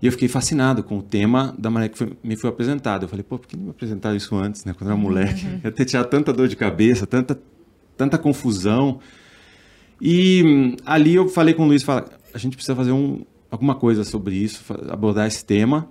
E 0.00 0.06
eu 0.06 0.12
fiquei 0.12 0.28
fascinado 0.28 0.82
com 0.82 0.98
o 0.98 1.02
tema 1.02 1.54
da 1.58 1.70
maneira 1.70 1.92
que 1.92 1.98
foi, 1.98 2.16
me 2.22 2.36
foi 2.36 2.50
apresentado. 2.50 3.04
Eu 3.04 3.08
falei, 3.08 3.22
pô, 3.22 3.38
por 3.38 3.46
que 3.46 3.56
não 3.56 3.64
me 3.64 3.70
apresentaram 3.70 4.16
isso 4.16 4.34
antes, 4.34 4.64
né? 4.64 4.74
Quando 4.74 4.90
eu 4.90 4.94
era 4.94 5.02
moleque. 5.02 5.46
Uhum. 5.46 5.60
Ia 5.64 5.70
ter 5.70 5.84
tirado 5.84 6.08
tanta 6.08 6.32
dor 6.32 6.48
de 6.48 6.56
cabeça, 6.56 7.06
tanta, 7.06 7.38
tanta 7.96 8.18
confusão. 8.18 8.98
E 10.00 10.42
hum, 10.42 10.76
ali 10.84 11.14
eu 11.14 11.28
falei 11.28 11.54
com 11.54 11.64
o 11.64 11.66
Luiz, 11.66 11.82
fala, 11.82 12.06
a 12.32 12.38
gente 12.38 12.56
precisa 12.56 12.74
fazer 12.74 12.92
um, 12.92 13.24
alguma 13.56 13.74
coisa 13.74 14.04
sobre 14.04 14.36
isso, 14.36 14.62
abordar 14.90 15.26
esse 15.26 15.44
tema. 15.44 15.88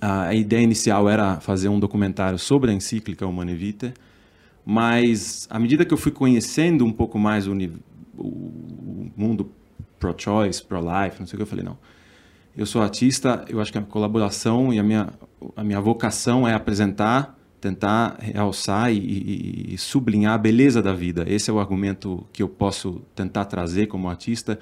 A 0.00 0.34
ideia 0.34 0.62
inicial 0.62 1.08
era 1.08 1.40
fazer 1.40 1.68
um 1.68 1.80
documentário 1.80 2.38
sobre 2.38 2.70
a 2.70 2.74
encíclica 2.74 3.26
Humane 3.26 3.54
Vitae, 3.54 3.92
mas 4.64 5.48
à 5.50 5.58
medida 5.58 5.84
que 5.84 5.92
eu 5.92 5.98
fui 5.98 6.12
conhecendo 6.12 6.84
um 6.84 6.92
pouco 6.92 7.18
mais 7.18 7.48
o, 7.48 7.54
o 8.16 9.10
mundo 9.16 9.50
pro-choice, 9.98 10.62
pro-life, 10.62 11.18
não 11.18 11.26
sei 11.26 11.34
o 11.34 11.38
que, 11.38 11.42
eu 11.42 11.46
falei, 11.46 11.64
não. 11.64 11.76
Eu 12.56 12.66
sou 12.66 12.82
artista, 12.82 13.44
eu 13.48 13.60
acho 13.60 13.72
que 13.72 13.78
a 13.78 13.82
colaboração 13.82 14.72
e 14.72 14.78
a 14.78 14.82
minha, 14.82 15.08
a 15.56 15.64
minha 15.64 15.80
vocação 15.80 16.46
é 16.46 16.54
apresentar, 16.54 17.36
tentar 17.60 18.16
realçar 18.20 18.92
e, 18.92 18.98
e, 18.98 19.74
e 19.74 19.78
sublinhar 19.78 20.34
a 20.34 20.38
beleza 20.38 20.80
da 20.80 20.92
vida. 20.92 21.24
Esse 21.26 21.50
é 21.50 21.52
o 21.52 21.58
argumento 21.58 22.26
que 22.32 22.42
eu 22.42 22.48
posso 22.48 23.02
tentar 23.14 23.46
trazer 23.46 23.86
como 23.86 24.08
artista 24.08 24.58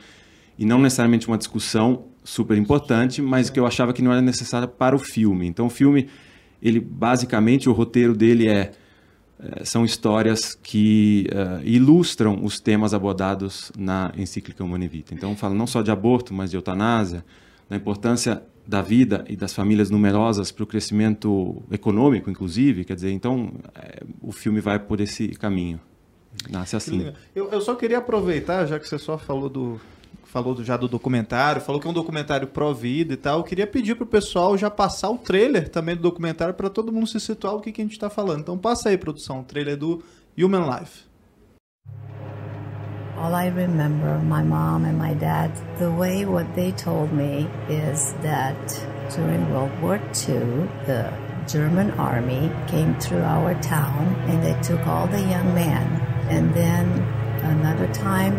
e 0.59 0.65
não 0.65 0.79
necessariamente 0.79 1.27
uma 1.29 1.39
discussão 1.39 2.05
super 2.25 2.57
importante, 2.57 3.21
mas 3.21 3.51
que 3.51 3.61
eu 3.61 3.67
achava 3.67 3.93
que 3.93 4.03
não 4.03 4.11
era 4.11 4.23
necessária 4.23 4.67
para 4.67 4.97
o 4.97 4.99
filme. 4.99 5.47
Então, 5.47 5.67
o 5.67 5.71
filme, 5.71 6.09
ele 6.61 6.81
basicamente 6.81 7.69
o 7.69 7.73
roteiro 7.73 8.17
dele 8.17 8.49
é, 8.49 8.73
é 9.39 9.65
são 9.65 9.85
histórias 9.85 10.55
que 10.55 11.29
uh, 11.31 11.63
ilustram 11.63 12.43
os 12.43 12.59
temas 12.59 12.95
abordados 12.95 13.71
na 13.77 14.11
encíclica 14.17 14.65
Humane 14.65 14.89
Vitae. 14.89 15.15
Então, 15.15 15.37
fala 15.37 15.55
não 15.55 15.67
só 15.67 15.83
de 15.83 15.91
aborto, 15.91 16.33
mas 16.33 16.51
de 16.51 16.57
eutanásia, 16.57 17.23
da 17.69 17.77
importância 17.77 18.43
da 18.67 18.81
vida 18.81 19.25
e 19.29 19.37
das 19.37 19.53
famílias 19.53 19.91
numerosas 19.91 20.51
para 20.51 20.65
o 20.65 20.67
crescimento 20.67 21.63
econômico, 21.71 22.31
inclusive. 22.31 22.85
Quer 22.85 22.95
dizer, 22.95 23.11
então 23.11 23.53
é, 23.75 24.03
o 24.23 24.33
filme 24.33 24.61
vai 24.61 24.79
por 24.79 25.01
esse 25.01 25.29
caminho. 25.29 25.79
Nasce 26.51 26.75
assim. 26.75 27.13
Eu, 27.35 27.51
eu, 27.51 27.61
só 27.61 27.75
queria 27.75 27.99
aproveitar, 27.99 28.67
já 28.67 28.79
que 28.79 28.89
você 28.89 28.99
só 28.99 29.17
falou 29.17 29.49
do, 29.49 29.81
falou 30.35 30.61
já 30.65 30.77
do 30.77 30.89
documentário, 30.89 31.63
falou 31.63 31.81
que 31.81 31.87
é 31.87 31.91
um 31.91 31.95
documentário 31.95 32.49
pró-vida 32.49 33.15
e 33.15 33.17
tal. 33.17 33.39
Eu 33.39 33.45
queria 33.45 33.69
pedir 33.69 33.95
pro 33.95 34.05
pessoal 34.05 34.59
já 34.59 34.69
passar 34.69 35.09
o 35.11 35.17
trailer 35.17 35.69
também 35.69 35.95
do 35.95 36.03
documentário 36.03 36.53
para 36.53 36.69
todo 36.69 36.93
mundo 36.93 37.07
se 37.07 37.21
situar 37.21 37.55
o 37.55 37.61
que, 37.61 37.71
que 37.71 37.81
a 37.81 37.85
gente 37.85 37.93
está 37.93 38.11
falando. 38.11 38.41
Então 38.41 38.59
passa 38.59 38.89
aí, 38.89 38.99
produção, 38.99 39.41
o 39.41 39.45
trailer 39.45 39.77
do 39.77 40.03
Human 40.37 40.69
Life. 40.69 41.05
All 43.17 43.33
I 43.33 43.49
remember, 43.49 44.19
my 44.25 44.43
mom 44.43 44.85
and 44.85 44.99
my 44.99 45.15
dad, 45.15 45.53
the 45.79 45.89
way 45.89 46.27
what 46.27 46.47
they 46.57 46.73
told 46.73 47.13
me 47.13 47.49
is 47.69 48.13
that 48.23 48.57
during 49.15 49.49
World 49.53 49.71
War 49.81 50.01
II, 50.29 50.69
the 50.85 51.13
German 51.47 51.93
army 51.93 52.51
came 52.67 52.93
through 52.99 53.23
our 53.23 53.55
town 53.63 54.17
and 54.27 54.43
they 54.43 54.61
took 54.63 54.85
all 54.85 55.07
the 55.07 55.21
young 55.21 55.55
men. 55.55 55.87
And 56.29 56.53
then 56.53 56.91
another 57.45 57.87
time, 57.95 58.35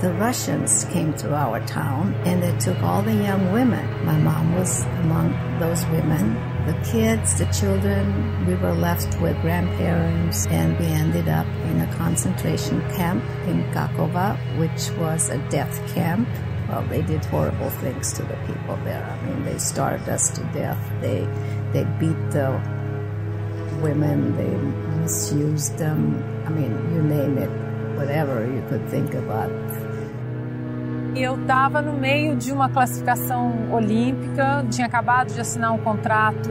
the 0.00 0.12
Russians 0.12 0.84
came 0.92 1.12
through 1.12 1.34
our 1.34 1.58
town 1.66 2.14
and 2.24 2.40
they 2.40 2.56
took 2.58 2.80
all 2.84 3.02
the 3.02 3.14
young 3.14 3.52
women. 3.52 3.84
My 4.06 4.16
mom 4.16 4.54
was 4.54 4.82
among 5.02 5.32
those 5.58 5.84
women. 5.86 6.34
The 6.66 6.74
kids, 6.92 7.36
the 7.36 7.46
children, 7.46 8.46
we 8.46 8.54
were 8.54 8.74
left 8.74 9.20
with 9.20 9.40
grandparents 9.40 10.46
and 10.46 10.78
we 10.78 10.86
ended 10.86 11.28
up 11.28 11.46
in 11.70 11.80
a 11.80 11.92
concentration 11.96 12.80
camp 12.92 13.24
in 13.48 13.64
Kakova, 13.72 14.38
which 14.58 14.90
was 14.98 15.30
a 15.30 15.38
death 15.48 15.76
camp. 15.94 16.28
Well, 16.68 16.86
they 16.86 17.02
did 17.02 17.24
horrible 17.24 17.70
things 17.70 18.12
to 18.12 18.22
the 18.22 18.36
people 18.46 18.76
there. 18.84 19.02
I 19.04 19.26
mean, 19.26 19.44
they 19.44 19.58
starved 19.58 20.08
us 20.08 20.30
to 20.30 20.44
death. 20.52 20.78
They, 21.00 21.26
they 21.72 21.84
beat 21.98 22.30
the 22.30 22.52
women. 23.82 24.36
They 24.36 25.00
misused 25.00 25.76
them. 25.76 26.22
I 26.46 26.50
mean, 26.50 26.70
you 26.94 27.02
name 27.02 27.38
it, 27.38 27.50
whatever 27.96 28.46
you 28.46 28.64
could 28.68 28.88
think 28.88 29.14
about. 29.14 29.50
E 31.14 31.22
eu 31.22 31.40
estava 31.40 31.80
no 31.80 31.94
meio 31.94 32.36
de 32.36 32.52
uma 32.52 32.68
classificação 32.68 33.72
olímpica, 33.72 34.64
tinha 34.70 34.86
acabado 34.86 35.32
de 35.32 35.40
assinar 35.40 35.72
um 35.72 35.78
contrato 35.78 36.50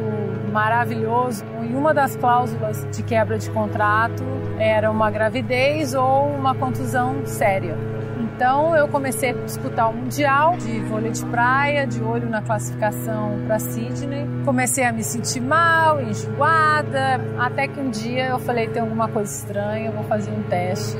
maravilhoso 0.51 1.45
e 1.69 1.75
uma 1.75 1.93
das 1.93 2.15
cláusulas 2.15 2.85
de 2.91 3.03
quebra 3.03 3.37
de 3.37 3.49
contrato 3.51 4.23
era 4.57 4.89
uma 4.89 5.11
gravidez 5.11 5.93
ou 5.93 6.27
uma 6.27 6.55
contusão 6.55 7.25
séria. 7.25 7.77
Então 8.19 8.75
eu 8.75 8.87
comecei 8.87 9.31
a 9.31 9.33
disputar 9.33 9.89
o 9.89 9.93
Mundial 9.93 10.57
de 10.57 10.79
vôlei 10.81 11.11
de 11.11 11.25
praia, 11.25 11.87
de 11.87 12.01
olho 12.03 12.29
na 12.29 12.41
classificação 12.41 13.39
para 13.45 13.59
Sydney. 13.59 14.27
Comecei 14.45 14.83
a 14.83 14.91
me 14.91 15.03
sentir 15.03 15.41
mal, 15.41 16.01
enjoada, 16.01 17.19
até 17.39 17.67
que 17.67 17.79
um 17.79 17.89
dia 17.89 18.27
eu 18.27 18.39
falei: 18.39 18.67
tem 18.67 18.81
alguma 18.81 19.07
coisa 19.07 19.31
estranha, 19.31 19.87
eu 19.87 19.91
vou 19.91 20.03
fazer 20.03 20.31
um 20.31 20.43
teste 20.43 20.97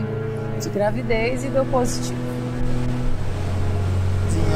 de 0.60 0.70
gravidez 0.70 1.44
e 1.44 1.50
deu 1.50 1.66
positivo 1.66 2.37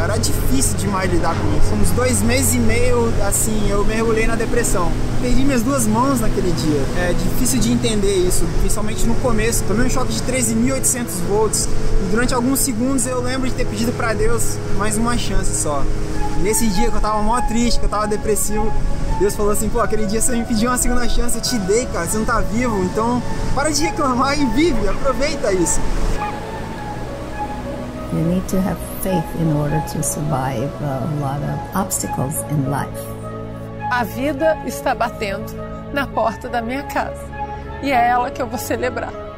era 0.03 0.17
difícil 0.17 0.77
demais 0.77 1.11
lidar 1.11 1.35
com 1.35 1.57
isso. 1.57 1.73
Uns 1.73 1.91
dois 1.91 2.21
meses 2.21 2.55
e 2.55 2.57
meio, 2.57 3.13
assim, 3.25 3.69
eu 3.69 3.85
mergulhei 3.85 4.25
na 4.25 4.35
depressão. 4.35 4.91
Perdi 5.21 5.43
minhas 5.43 5.61
duas 5.61 5.85
mãos 5.85 6.19
naquele 6.19 6.51
dia. 6.51 6.81
É 6.97 7.13
difícil 7.13 7.59
de 7.59 7.71
entender 7.71 8.15
isso, 8.15 8.43
principalmente 8.59 9.05
no 9.05 9.13
começo. 9.15 9.63
Tomei 9.65 9.85
um 9.85 9.89
choque 9.89 10.11
de 10.11 10.21
13.800 10.23 11.05
volts 11.29 11.65
e 11.65 12.09
durante 12.09 12.33
alguns 12.33 12.59
segundos 12.59 13.05
eu 13.05 13.21
lembro 13.21 13.47
de 13.47 13.53
ter 13.53 13.65
pedido 13.65 13.91
para 13.91 14.13
Deus 14.13 14.57
mais 14.77 14.97
uma 14.97 15.17
chance 15.17 15.55
só. 15.55 15.83
nesse 16.41 16.67
dia 16.67 16.89
que 16.89 16.95
eu 16.97 17.01
tava 17.01 17.21
mó 17.21 17.39
triste, 17.41 17.79
que 17.79 17.85
eu 17.85 17.89
tava 17.89 18.07
depressivo, 18.07 18.71
Deus 19.19 19.35
falou 19.35 19.51
assim, 19.51 19.69
pô, 19.69 19.79
aquele 19.79 20.07
dia 20.07 20.19
você 20.19 20.35
me 20.35 20.43
pediu 20.43 20.69
uma 20.69 20.77
segunda 20.77 21.07
chance, 21.07 21.35
eu 21.35 21.41
te 21.41 21.57
dei, 21.59 21.85
cara, 21.85 22.07
você 22.07 22.17
não 22.17 22.25
tá 22.25 22.41
vivo, 22.41 22.83
então 22.85 23.21
para 23.53 23.69
de 23.69 23.83
reclamar 23.83 24.39
e 24.39 24.45
vive, 24.45 24.87
aproveita 24.87 25.53
isso. 25.53 25.79
You 28.13 28.23
need 28.25 28.47
to 28.49 28.59
have 28.61 28.77
faith 29.01 29.25
in 29.39 29.53
order 29.55 29.81
to 29.93 30.03
survive 30.03 30.69
a 30.81 31.05
lot 31.21 31.41
of 31.41 31.75
obstacles 31.75 32.35
in 32.51 32.69
life. 32.69 33.01
A 33.89 34.03
vida 34.03 34.57
está 34.65 34.93
batendo 34.93 35.53
na 35.93 36.05
porta 36.07 36.49
da 36.49 36.61
minha 36.61 36.83
casa 36.83 37.25
e 37.81 37.89
é 37.91 38.09
ela 38.09 38.29
que 38.29 38.41
eu 38.41 38.47
vou 38.47 38.59
celebrar. 38.59 39.30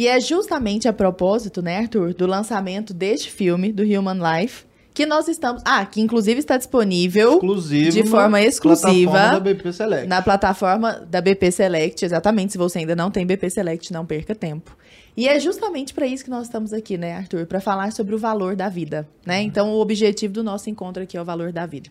E 0.00 0.08
é 0.08 0.18
justamente 0.18 0.88
a 0.88 0.94
propósito, 0.94 1.60
né, 1.60 1.76
Arthur, 1.76 2.14
do 2.14 2.26
lançamento 2.26 2.94
deste 2.94 3.30
filme, 3.30 3.70
do 3.70 3.82
Human 3.82 4.16
Life, 4.16 4.64
que 4.94 5.04
nós 5.04 5.28
estamos. 5.28 5.60
Ah, 5.62 5.84
que 5.84 6.00
inclusive 6.00 6.40
está 6.40 6.56
disponível 6.56 7.34
Exclusivo 7.34 7.90
de 7.90 8.04
forma 8.04 8.40
exclusiva 8.40 9.10
plataforma 9.10 9.30
da 9.30 9.40
BP 9.40 9.72
Select. 9.74 10.08
na 10.08 10.22
plataforma 10.22 10.92
da 11.06 11.20
BP 11.20 11.52
Select. 11.52 12.02
Exatamente. 12.02 12.52
Se 12.52 12.56
você 12.56 12.78
ainda 12.78 12.96
não 12.96 13.10
tem 13.10 13.26
BP 13.26 13.50
Select, 13.50 13.92
não 13.92 14.06
perca 14.06 14.34
tempo. 14.34 14.74
E 15.14 15.28
é 15.28 15.38
justamente 15.38 15.92
para 15.92 16.06
isso 16.06 16.24
que 16.24 16.30
nós 16.30 16.46
estamos 16.46 16.72
aqui, 16.72 16.96
né, 16.96 17.18
Arthur? 17.18 17.44
Para 17.44 17.60
falar 17.60 17.92
sobre 17.92 18.14
o 18.14 18.18
valor 18.18 18.56
da 18.56 18.70
vida, 18.70 19.06
né? 19.26 19.42
Então, 19.42 19.70
o 19.70 19.80
objetivo 19.82 20.32
do 20.32 20.42
nosso 20.42 20.70
encontro 20.70 21.02
aqui 21.02 21.18
é 21.18 21.20
o 21.20 21.26
valor 21.26 21.52
da 21.52 21.66
vida. 21.66 21.90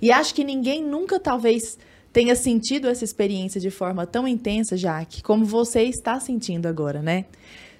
E 0.00 0.12
acho 0.12 0.36
que 0.36 0.44
ninguém 0.44 0.84
nunca, 0.84 1.18
talvez, 1.18 1.76
tenha 2.12 2.34
sentido 2.34 2.88
essa 2.88 3.04
experiência 3.04 3.60
de 3.60 3.70
forma 3.70 4.06
tão 4.06 4.26
intensa, 4.26 4.76
Jaque, 4.76 5.22
como 5.22 5.44
você 5.44 5.82
está 5.82 6.18
sentindo 6.18 6.66
agora, 6.66 7.00
né? 7.00 7.24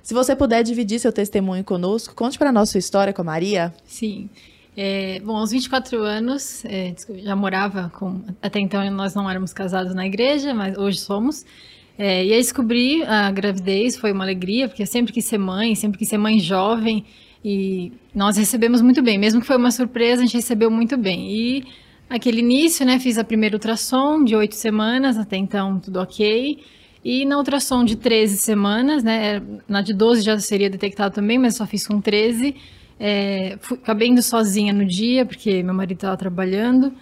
Se 0.03 0.15
você 0.15 0.35
puder 0.35 0.63
dividir 0.63 0.99
seu 0.99 1.13
testemunho 1.13 1.63
conosco, 1.63 2.15
conte 2.15 2.39
para 2.39 2.51
nós 2.51 2.71
sua 2.71 2.79
história 2.79 3.13
com 3.13 3.23
a 3.23 3.25
Maria. 3.25 3.75
Sim. 3.85 4.31
É, 4.77 5.21
bom, 5.21 5.37
aos 5.37 5.51
24 5.51 6.01
anos, 6.01 6.65
é, 6.65 6.95
já 7.19 7.37
morava 7.37 7.91
com. 7.95 8.23
Até 8.41 8.61
então 8.61 8.89
nós 8.91 9.15
não 9.15 9.29
éramos 9.29 9.53
casados 9.53 9.95
na 9.95 10.07
igreja, 10.07 10.55
mas 10.55 10.77
hoje 10.79 10.99
somos. 10.99 11.45
É, 11.99 12.25
e 12.25 12.33
aí 12.33 12.39
descobri 12.39 13.03
a 13.03 13.31
gravidez, 13.31 13.97
foi 13.97 14.13
uma 14.13 14.25
alegria, 14.25 14.69
porque 14.69 14.87
sempre 14.87 15.13
quis 15.13 15.25
ser 15.27 15.39
mãe, 15.39 15.75
sempre 15.75 15.99
quis 15.99 16.09
ser 16.09 16.17
mãe 16.17 16.39
jovem. 16.39 17.05
E 17.45 17.93
nós 18.15 18.37
recebemos 18.37 18.81
muito 18.81 19.03
bem, 19.03 19.19
mesmo 19.19 19.41
que 19.41 19.47
foi 19.47 19.57
uma 19.57 19.71
surpresa, 19.71 20.23
a 20.23 20.25
gente 20.25 20.35
recebeu 20.35 20.71
muito 20.71 20.97
bem. 20.97 21.31
E 21.31 21.65
aquele 22.11 22.41
início, 22.41 22.85
né, 22.85 22.99
fiz 22.99 23.17
a 23.17 23.25
primeira 23.25 23.55
ultrassom 23.55 24.25
de 24.25 24.35
oito 24.35 24.57
semanas, 24.57 25.17
até 25.17 25.37
então 25.37 25.79
tudo 25.79 26.01
ok. 26.01 26.59
E 27.03 27.25
na 27.25 27.39
ultrassom 27.39 27.85
de 27.85 27.97
13 27.97 28.37
semanas, 28.37 29.03
né, 29.03 29.41
na 29.67 29.81
de 29.81 29.95
12 29.95 30.21
já 30.23 30.39
seria 30.39 30.69
detectado 30.69 31.15
também, 31.15 31.39
mas 31.39 31.57
só 31.57 31.65
fiz 31.67 31.87
com 31.87 32.01
13. 32.01 32.55
É, 32.99 33.57
fui, 33.61 33.79
acabei 33.79 34.09
indo 34.09 34.21
sozinha 34.21 34.73
no 34.73 34.85
dia, 34.85 35.25
porque 35.25 35.63
meu 35.63 35.73
marido 35.73 35.99
estava 35.99 36.17
trabalhando. 36.17 36.93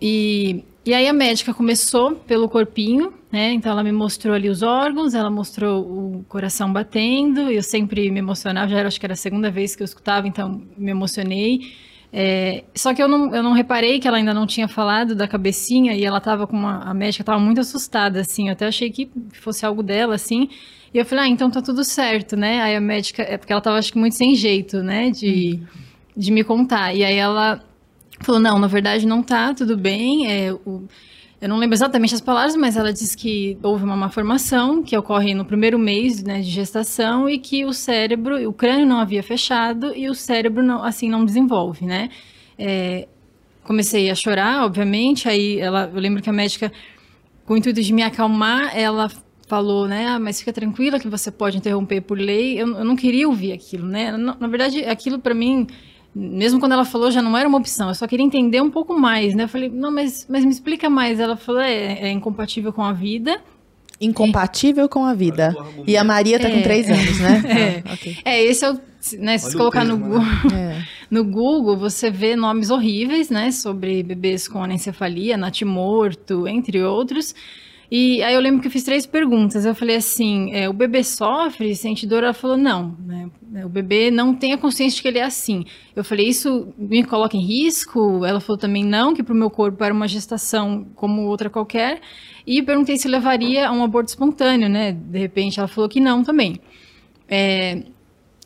E, 0.00 0.64
e 0.84 0.94
aí 0.94 1.06
a 1.06 1.12
médica 1.12 1.52
começou 1.54 2.16
pelo 2.16 2.48
corpinho, 2.48 3.12
né? 3.30 3.52
Então 3.52 3.70
ela 3.70 3.84
me 3.84 3.92
mostrou 3.92 4.34
ali 4.34 4.48
os 4.48 4.62
órgãos, 4.62 5.14
ela 5.14 5.30
mostrou 5.30 5.82
o 5.82 6.24
coração 6.28 6.72
batendo. 6.72 7.50
Eu 7.50 7.62
sempre 7.62 8.10
me 8.10 8.18
emocionava, 8.18 8.68
já 8.68 8.78
era, 8.78 8.88
acho 8.88 8.98
que 8.98 9.06
era 9.06 9.12
a 9.12 9.16
segunda 9.16 9.50
vez 9.50 9.76
que 9.76 9.82
eu 9.82 9.84
escutava, 9.84 10.26
então 10.26 10.62
me 10.76 10.90
emocionei. 10.90 11.60
É, 12.12 12.64
só 12.74 12.92
que 12.92 13.00
eu 13.02 13.06
não, 13.06 13.34
eu 13.34 13.42
não 13.42 13.52
reparei 13.52 14.00
que 14.00 14.08
ela 14.08 14.16
ainda 14.16 14.34
não 14.34 14.46
tinha 14.46 14.66
falado 14.66 15.14
da 15.14 15.28
cabecinha 15.28 15.94
e 15.94 16.04
ela 16.04 16.20
tava 16.20 16.46
com 16.46 16.56
uma. 16.56 16.82
A 16.82 16.92
médica 16.92 17.22
tava 17.22 17.38
muito 17.38 17.60
assustada, 17.60 18.20
assim. 18.20 18.48
Eu 18.48 18.52
até 18.52 18.66
achei 18.66 18.90
que 18.90 19.10
fosse 19.32 19.64
algo 19.64 19.82
dela, 19.82 20.14
assim. 20.14 20.48
E 20.92 20.98
eu 20.98 21.04
falei, 21.04 21.24
ah, 21.26 21.28
então 21.28 21.50
tá 21.50 21.62
tudo 21.62 21.84
certo, 21.84 22.36
né? 22.36 22.60
Aí 22.62 22.74
a 22.74 22.80
médica. 22.80 23.22
É 23.22 23.38
porque 23.38 23.52
ela 23.52 23.62
tava, 23.62 23.78
acho 23.78 23.92
que, 23.92 23.98
muito 23.98 24.16
sem 24.16 24.34
jeito, 24.34 24.82
né? 24.82 25.10
De, 25.10 25.60
de 26.16 26.32
me 26.32 26.42
contar. 26.42 26.94
E 26.94 27.04
aí 27.04 27.16
ela 27.16 27.62
falou, 28.20 28.40
não, 28.40 28.58
na 28.58 28.66
verdade 28.66 29.06
não 29.06 29.22
tá, 29.22 29.54
tudo 29.54 29.76
bem. 29.76 30.26
É, 30.30 30.52
o, 30.52 30.88
eu 31.40 31.48
não 31.48 31.56
lembro 31.56 31.74
exatamente 31.74 32.14
as 32.14 32.20
palavras, 32.20 32.54
mas 32.54 32.76
ela 32.76 32.92
disse 32.92 33.16
que 33.16 33.56
houve 33.62 33.82
uma 33.82 33.96
malformação 33.96 34.82
que 34.82 34.96
ocorre 34.96 35.34
no 35.34 35.44
primeiro 35.44 35.78
mês 35.78 36.22
né, 36.22 36.40
de 36.40 36.50
gestação 36.50 37.28
e 37.28 37.38
que 37.38 37.64
o 37.64 37.72
cérebro, 37.72 38.46
o 38.46 38.52
crânio 38.52 38.84
não 38.84 38.98
havia 38.98 39.22
fechado 39.22 39.96
e 39.96 40.10
o 40.10 40.14
cérebro 40.14 40.62
não, 40.62 40.84
assim 40.84 41.08
não 41.08 41.24
desenvolve, 41.24 41.86
né? 41.86 42.10
É, 42.58 43.08
comecei 43.64 44.10
a 44.10 44.14
chorar, 44.14 44.66
obviamente. 44.66 45.30
Aí 45.30 45.58
ela, 45.58 45.90
eu 45.94 45.98
lembro 45.98 46.22
que 46.22 46.28
a 46.28 46.32
médica, 46.32 46.70
com 47.46 47.54
o 47.54 47.56
intuito 47.56 47.80
de 47.80 47.92
me 47.94 48.02
acalmar, 48.02 48.76
ela 48.76 49.10
falou, 49.46 49.88
né? 49.88 50.08
Ah, 50.08 50.18
mas 50.18 50.40
fica 50.40 50.52
tranquila 50.52 51.00
que 51.00 51.08
você 51.08 51.30
pode 51.30 51.56
interromper 51.56 52.02
por 52.02 52.18
lei. 52.18 52.60
Eu, 52.60 52.68
eu 52.76 52.84
não 52.84 52.94
queria 52.94 53.26
ouvir 53.26 53.52
aquilo, 53.52 53.86
né? 53.86 54.12
Na, 54.12 54.36
na 54.38 54.46
verdade, 54.46 54.84
aquilo 54.84 55.18
para 55.18 55.34
mim 55.34 55.66
mesmo 56.14 56.58
quando 56.58 56.72
ela 56.72 56.84
falou, 56.84 57.10
já 57.10 57.22
não 57.22 57.36
era 57.36 57.48
uma 57.48 57.58
opção. 57.58 57.88
Eu 57.88 57.94
só 57.94 58.06
queria 58.06 58.24
entender 58.24 58.60
um 58.60 58.70
pouco 58.70 58.98
mais, 58.98 59.34
né? 59.34 59.44
Eu 59.44 59.48
falei, 59.48 59.68
não, 59.68 59.90
mas, 59.92 60.26
mas 60.28 60.44
me 60.44 60.50
explica 60.50 60.90
mais. 60.90 61.20
Ela 61.20 61.36
falou, 61.36 61.60
é, 61.60 62.08
é 62.08 62.10
incompatível 62.10 62.72
com 62.72 62.82
a 62.82 62.92
vida. 62.92 63.40
Incompatível 64.00 64.88
com 64.88 65.04
a 65.04 65.12
vida. 65.12 65.54
E 65.86 65.96
a 65.96 66.02
Maria 66.02 66.40
tá 66.40 66.48
É. 66.48 66.56
com 66.56 66.62
três 66.62 66.88
anos, 66.90 67.18
né? 67.20 67.42
É. 67.46 67.82
Ah, 67.84 67.92
ok. 67.94 68.16
É, 68.24 68.42
esse 68.42 68.64
é 68.64 68.70
o. 68.72 68.80
Né, 69.18 69.38
se 69.38 69.46
Olha 69.48 69.56
colocar 69.56 69.84
no, 69.84 69.96
termo, 69.96 70.08
Google, 70.20 70.58
É. 70.58 70.82
no 71.10 71.24
Google, 71.24 71.76
você 71.76 72.10
vê 72.10 72.36
nomes 72.36 72.70
horríveis, 72.70 73.30
né? 73.30 73.50
Sobre 73.50 74.02
bebês 74.02 74.46
com 74.48 74.62
anencefalia, 74.62 75.36
natimorto, 75.38 76.46
entre 76.48 76.82
outros. 76.82 77.34
E 77.90 78.22
aí 78.22 78.34
eu 78.34 78.40
lembro 78.40 78.60
que 78.60 78.68
eu 78.68 78.70
fiz 78.70 78.84
três 78.84 79.04
perguntas. 79.04 79.64
Eu 79.64 79.74
falei 79.74 79.96
assim: 79.96 80.52
é, 80.52 80.68
o 80.68 80.72
bebê 80.72 81.02
sofre, 81.02 81.74
sente 81.74 82.06
dor? 82.06 82.22
Ela 82.22 82.32
falou: 82.32 82.56
não, 82.56 82.96
né? 83.04 83.28
O 83.64 83.68
bebê 83.68 84.12
não 84.12 84.32
tem 84.32 84.52
a 84.52 84.58
consciência 84.58 84.96
de 84.96 85.02
que 85.02 85.08
ele 85.08 85.18
é 85.18 85.24
assim. 85.24 85.64
Eu 85.96 86.04
falei: 86.04 86.28
isso 86.28 86.72
me 86.78 87.02
coloca 87.02 87.36
em 87.36 87.44
risco? 87.44 88.24
Ela 88.24 88.40
falou 88.40 88.56
também 88.56 88.84
não, 88.84 89.12
que 89.12 89.22
para 89.22 89.34
o 89.34 89.36
meu 89.36 89.50
corpo 89.50 89.82
era 89.82 89.92
uma 89.92 90.06
gestação 90.06 90.86
como 90.94 91.22
outra 91.22 91.50
qualquer. 91.50 92.00
E 92.46 92.62
perguntei 92.62 92.96
se 92.96 93.08
levaria 93.08 93.68
a 93.68 93.72
um 93.72 93.82
aborto 93.82 94.10
espontâneo, 94.10 94.68
né? 94.68 94.92
De 94.92 95.18
repente 95.18 95.58
ela 95.58 95.68
falou 95.68 95.88
que 95.88 95.98
não 95.98 96.22
também. 96.22 96.60
É, 97.28 97.82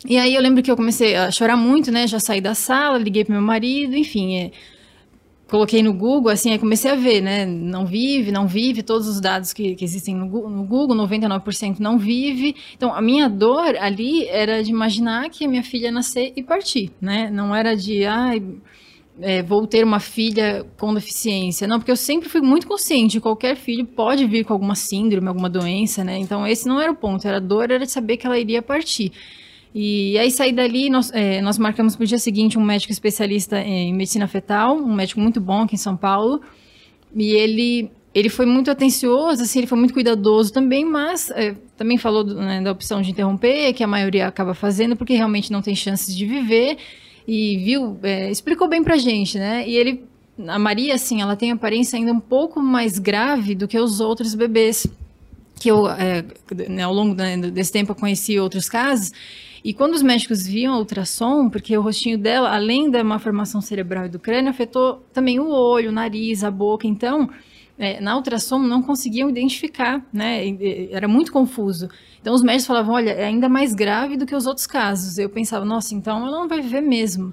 e 0.07 0.19
aí 0.19 0.35
eu 0.35 0.43
lembro 0.43 0.63
que 0.63 0.71
eu 0.71 0.77
comecei 0.77 1.17
a 1.17 1.31
chorar 1.31 1.57
muito, 1.57 1.91
né? 1.91 2.07
Já 2.07 2.19
saí 2.19 2.41
da 2.41 2.55
sala, 2.55 2.99
liguei 2.99 3.25
pro 3.25 3.33
meu 3.33 3.43
marido, 3.43 3.95
enfim. 3.95 4.37
É, 4.37 4.51
coloquei 5.55 5.85
no 5.85 5.95
Google, 5.95 6.33
assim, 6.33 6.51
aí 6.51 6.59
comecei 6.59 6.91
a 6.91 6.97
ver, 6.97 7.21
né? 7.21 7.47
Não 7.47 7.87
vive, 7.87 8.33
não 8.33 8.49
vive, 8.49 8.83
todos 8.83 9.07
os 9.07 9.21
dados 9.21 9.53
que, 9.53 9.77
que 9.77 9.85
existem 9.85 10.13
no, 10.13 10.27
Google, 10.27 10.97
99% 10.97 11.79
não 11.79 11.97
vive. 11.97 12.57
Então, 12.75 12.93
a 12.93 13.01
minha 13.01 13.29
dor 13.29 13.77
ali 13.77 14.27
era 14.27 14.65
de 14.65 14.71
imaginar 14.73 15.31
que 15.31 15.45
a 15.45 15.49
minha 15.49 15.63
filha 15.63 15.85
ia 15.85 15.93
nascer 15.93 16.33
e 16.35 16.43
partir, 16.43 16.91
né? 17.01 17.31
Não 17.31 17.55
era 17.55 17.77
de, 17.77 18.05
ai, 18.05 18.43
é, 19.21 19.45
vou 19.45 19.65
ter 19.65 19.85
uma 19.85 20.01
filha 20.01 20.67
com 20.77 20.93
deficiência. 20.93 21.69
Não, 21.69 21.79
porque 21.79 21.93
eu 21.93 21.97
sempre 21.97 22.29
fui 22.29 22.41
muito 22.41 22.67
consciente, 22.67 23.21
qualquer 23.21 23.55
filho 23.55 23.87
pode 23.87 24.27
vir 24.27 24.45
com 24.45 24.55
alguma 24.55 24.75
síndrome, 24.75 25.29
alguma 25.29 25.49
doença, 25.49 26.03
né? 26.03 26.19
Então, 26.19 26.45
esse 26.45 26.67
não 26.67 26.81
era 26.81 26.91
o 26.91 26.97
ponto, 26.97 27.29
era 27.29 27.37
a 27.37 27.41
dor, 27.41 27.71
era 27.71 27.87
de 27.87 27.93
saber 27.93 28.17
que 28.17 28.27
ela 28.27 28.37
iria 28.37 28.61
partir. 28.61 29.13
E 29.75 30.17
aí 30.19 30.31
saí 30.31 30.53
dali, 30.53 30.89
nós, 30.89 31.11
é, 31.13 31.43
nós 31.43 31.59
marcamos 31.59 31.97
para 31.97 32.05
o 32.05 32.07
dia 32.07 32.19
seguinte 32.19 32.57
um 32.57 32.63
médico 32.63 32.93
especialista 32.93 33.61
em 33.61 33.93
medicina 33.93 34.29
fetal, 34.29 34.77
um 34.77 34.95
médico 34.95 35.21
muito 35.21 35.41
bom 35.41 35.63
aqui 35.63 35.75
em 35.75 35.79
São 35.79 35.97
Paulo. 35.97 36.41
E 37.13 37.33
ele, 37.33 37.91
ele 38.15 38.29
foi 38.29 38.47
muito 38.47 38.71
atencioso, 38.71 39.43
assim, 39.43 39.59
ele 39.59 39.67
foi 39.67 39.77
muito 39.77 39.93
cuidadoso 39.93 40.53
também, 40.53 40.85
mas 40.85 41.29
é, 41.31 41.57
também 41.77 41.99
falou 41.99 42.23
do, 42.23 42.37
né, 42.37 42.63
da 42.63 42.71
opção 42.71 43.03
de 43.03 43.11
interromper, 43.11 43.73
que 43.73 43.83
a 43.83 43.87
maioria 43.89 44.29
acaba 44.29 44.55
fazendo 44.55 44.95
porque 44.95 45.15
realmente 45.15 45.51
não 45.51 45.61
tem 45.61 45.75
chances 45.75 46.17
de 46.17 46.25
viver. 46.25 46.79
E 47.27 47.57
viu, 47.57 47.99
é, 48.05 48.31
explicou 48.31 48.69
bem 48.69 48.85
pra 48.85 48.97
gente, 48.97 49.39
né? 49.39 49.67
E 49.67 49.75
ele, 49.75 50.05
a 50.47 50.59
Maria, 50.59 50.95
assim, 50.95 51.21
ela 51.21 51.35
tem 51.35 51.51
aparência 51.51 51.99
ainda 51.99 52.13
um 52.13 52.21
pouco 52.21 52.61
mais 52.61 52.99
grave 52.99 53.57
do 53.57 53.67
que 53.67 53.79
os 53.79 53.99
outros 53.99 54.35
bebês 54.35 54.87
que 55.59 55.71
eu, 55.71 55.89
é, 55.89 56.25
né, 56.69 56.83
ao 56.83 56.93
longo 56.93 57.15
desse 57.51 57.73
tempo, 57.73 57.93
eu 57.93 57.97
conheci 57.97 58.39
outros 58.39 58.69
casos. 58.69 59.11
E 59.65 59.73
quando 59.73 59.95
os 59.95 60.03
médicos 60.03 60.47
viam 60.47 60.75
a 60.75 60.79
ultrassom, 60.79 61.49
porque 61.49 61.75
o 61.77 61.81
rostinho 61.81 62.19
dela, 62.19 62.55
além 62.55 62.91
da 62.91 63.03
malformação 63.03 63.63
cerebral 63.63 64.05
e 64.05 64.09
do 64.11 64.19
crânio, 64.19 64.51
afetou 64.51 65.03
também 65.11 65.41
o 65.41 65.49
olho, 65.49 65.89
o 65.89 65.93
nariz, 65.93 66.45
a 66.45 66.51
boca. 66.51 66.87
Então, 66.87 67.31
é, 67.79 67.99
na 67.99 68.15
ultrassom 68.15 68.59
não 68.59 68.83
conseguiam 68.83 69.31
identificar, 69.31 70.05
né? 70.13 70.45
Era 70.91 71.09
muito 71.09 71.33
confuso. 71.33 71.89
Então 72.21 72.35
os 72.35 72.43
médicos 72.43 72.67
falavam, 72.67 72.95
olha, 72.95 73.11
é 73.11 73.25
ainda 73.25 73.49
mais 73.49 73.75
grave 73.75 74.19
do 74.19 74.27
que 74.27 74.35
os 74.35 74.47
outros 74.47 74.67
casos. 74.67 75.17
Eu 75.17 75.31
pensava, 75.31 75.65
nossa, 75.65 75.95
então 75.95 76.19
ela 76.19 76.31
não 76.31 76.47
vai 76.47 76.61
viver 76.61 76.83
mesmo. 76.83 77.33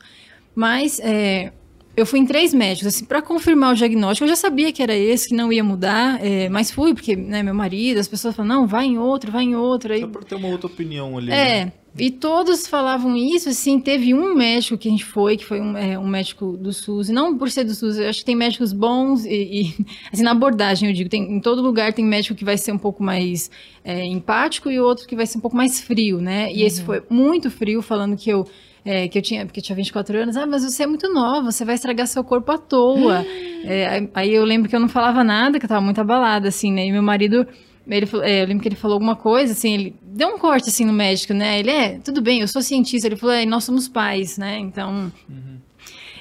Mas 0.56 1.00
é, 1.02 1.52
eu 1.96 2.06
fui 2.06 2.20
em 2.20 2.26
três 2.26 2.54
médicos, 2.54 2.88
assim, 2.88 3.06
para 3.06 3.22
confirmar 3.22 3.74
o 3.74 3.76
diagnóstico. 3.76 4.24
Eu 4.24 4.30
já 4.30 4.36
sabia 4.36 4.72
que 4.72 4.82
era 4.82 4.96
esse, 4.96 5.28
que 5.28 5.36
não 5.36 5.52
ia 5.52 5.64
mudar, 5.64 6.24
é, 6.26 6.50
mas 6.50 6.72
fui, 6.72 6.94
porque, 6.94 7.16
né, 7.16 7.44
meu 7.44 7.54
marido, 7.54 8.00
as 8.00 8.08
pessoas 8.08 8.36
falaram, 8.36 8.62
não, 8.62 8.68
vai 8.68 8.86
em 8.86 8.98
outro, 8.98 9.32
vai 9.32 9.44
em 9.44 9.56
outro. 9.56 9.94
Aí... 9.94 10.00
Só 10.00 10.08
para 10.08 10.24
ter 10.24 10.36
uma 10.36 10.48
outra 10.48 10.68
opinião 10.68 11.18
ali. 11.18 11.32
É, 11.32 11.66
né? 11.66 11.74
E 11.98 12.10
todos 12.10 12.68
falavam 12.68 13.18
isso, 13.18 13.50
assim, 13.50 13.80
teve 13.80 14.14
um 14.14 14.34
médico 14.34 14.78
que 14.78 14.88
a 14.88 14.92
gente 14.92 15.04
foi, 15.04 15.36
que 15.36 15.46
foi 15.46 15.60
um, 15.60 15.76
é, 15.76 16.00
um 16.00 16.08
médico 16.08 16.56
do 16.56 16.72
SUS, 16.72 17.10
e 17.10 17.14
não 17.14 17.38
por 17.38 17.50
ser 17.52 17.66
do 17.66 17.76
SUS, 17.76 17.98
eu 17.98 18.10
acho 18.10 18.20
que 18.20 18.26
tem 18.26 18.36
médicos 18.36 18.72
bons, 18.72 19.26
e, 19.26 19.30
e 19.30 19.86
assim, 20.12 20.24
na 20.24 20.32
abordagem, 20.32 20.90
eu 20.90 20.96
digo, 20.96 21.10
tem, 21.10 21.24
em 21.24 21.40
todo 21.40 21.62
lugar 21.62 21.94
tem 21.94 22.06
médico 22.06 22.36
que 22.36 22.46
vai 22.46 22.58
ser 22.58 22.72
um 22.72 22.78
pouco 22.78 23.04
mais 23.04 23.52
é, 23.84 24.06
empático 24.06 24.72
e 24.72 24.80
outro 24.80 25.08
que 25.08 25.16
vai 25.16 25.26
ser 25.26 25.38
um 25.38 25.42
pouco 25.42 25.56
mais 25.56 25.82
frio, 25.82 26.22
né? 26.22 26.52
E 26.52 26.62
uhum. 26.62 26.68
esse 26.68 26.82
foi 26.82 27.04
muito 27.10 27.52
frio, 27.52 27.82
falando 27.82 28.16
que 28.16 28.30
eu 28.30 28.48
é, 28.84 29.08
que 29.08 29.18
eu 29.18 29.22
tinha, 29.22 29.46
porque 29.46 29.60
eu 29.60 29.64
tinha 29.64 29.76
24 29.76 30.18
anos, 30.18 30.36
ah, 30.36 30.48
mas 30.48 30.64
você 30.64 30.84
é 30.84 30.88
muito 30.88 31.12
nova, 31.14 31.52
você 31.52 31.64
vai 31.64 31.76
estragar 31.76 32.08
seu 32.08 32.24
corpo 32.24 32.52
à 32.52 32.58
toa. 32.58 33.24
é, 33.64 34.08
aí 34.14 34.34
eu 34.34 34.44
lembro 34.44 34.68
que 34.70 34.76
eu 34.76 34.80
não 34.80 34.90
falava 34.90 35.24
nada, 35.24 35.60
que 35.60 35.66
eu 35.66 35.70
tava 35.70 35.82
muito 35.82 36.02
abalada, 36.02 36.48
assim, 36.48 36.72
né? 36.72 36.88
E 36.88 36.92
meu 36.92 37.04
marido, 37.04 37.48
ele, 37.98 38.10
é, 38.24 38.44
eu 38.44 38.48
lembro 38.48 38.62
que 38.62 38.68
ele 38.70 38.76
falou 38.76 38.96
alguma 38.96 39.16
coisa, 39.16 39.54
assim, 39.54 39.74
ele 39.74 39.96
deu 40.02 40.30
um 40.30 40.38
corte, 40.38 40.70
assim, 40.70 40.86
no 40.86 40.94
médico, 40.94 41.34
né? 41.34 41.60
Ele, 41.60 41.72
é, 41.72 42.00
tudo 42.00 42.22
bem, 42.22 42.42
eu 42.42 42.48
sou 42.48 42.62
cientista. 42.62 43.08
Ele 43.08 43.16
falou, 43.16 43.36
é, 43.36 43.46
nós 43.46 43.64
somos 43.64 43.88
pais, 43.88 44.38
né? 44.38 44.58
Então... 44.60 45.12
Uhum. 45.30 45.58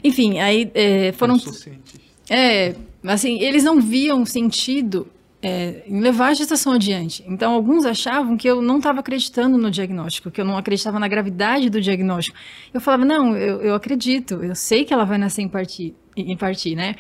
Enfim, 0.03 0.39
aí 0.39 0.71
é, 0.75 1.13
foram... 1.13 1.35
Eu 1.35 1.41
sou 1.41 1.53
cientista. 1.53 2.01
É, 2.29 2.75
assim, 3.05 3.41
eles 3.41 3.65
não 3.65 3.81
viam 3.81 4.25
sentido 4.25 5.07
é, 5.43 5.83
em 5.87 6.01
levar 6.01 6.29
a 6.29 6.35
gestação 6.35 6.73
adiante. 6.73 7.25
Então, 7.27 7.53
alguns 7.55 7.85
achavam 7.85 8.37
que 8.37 8.49
eu 8.49 8.61
não 8.61 8.79
estava 8.79 9.01
acreditando 9.01 9.57
no 9.57 9.71
diagnóstico, 9.71 10.31
que 10.31 10.41
eu 10.41 10.45
não 10.45 10.57
acreditava 10.57 10.99
na 10.99 11.09
gravidade 11.09 11.71
do 11.71 11.81
diagnóstico. 11.81 12.37
Eu 12.73 12.81
falava, 12.81 13.05
não, 13.05 13.37
eu, 13.37 13.61
eu 13.63 13.75
acredito, 13.75 14.43
eu 14.43 14.55
sei 14.55 14.85
que 14.85 14.93
ela 14.93 15.05
vai 15.05 15.19
nascer 15.19 15.43
em 15.43 15.49
partir, 15.49 15.95
em 16.17 16.37
partir 16.37 16.75
né? 16.75 16.95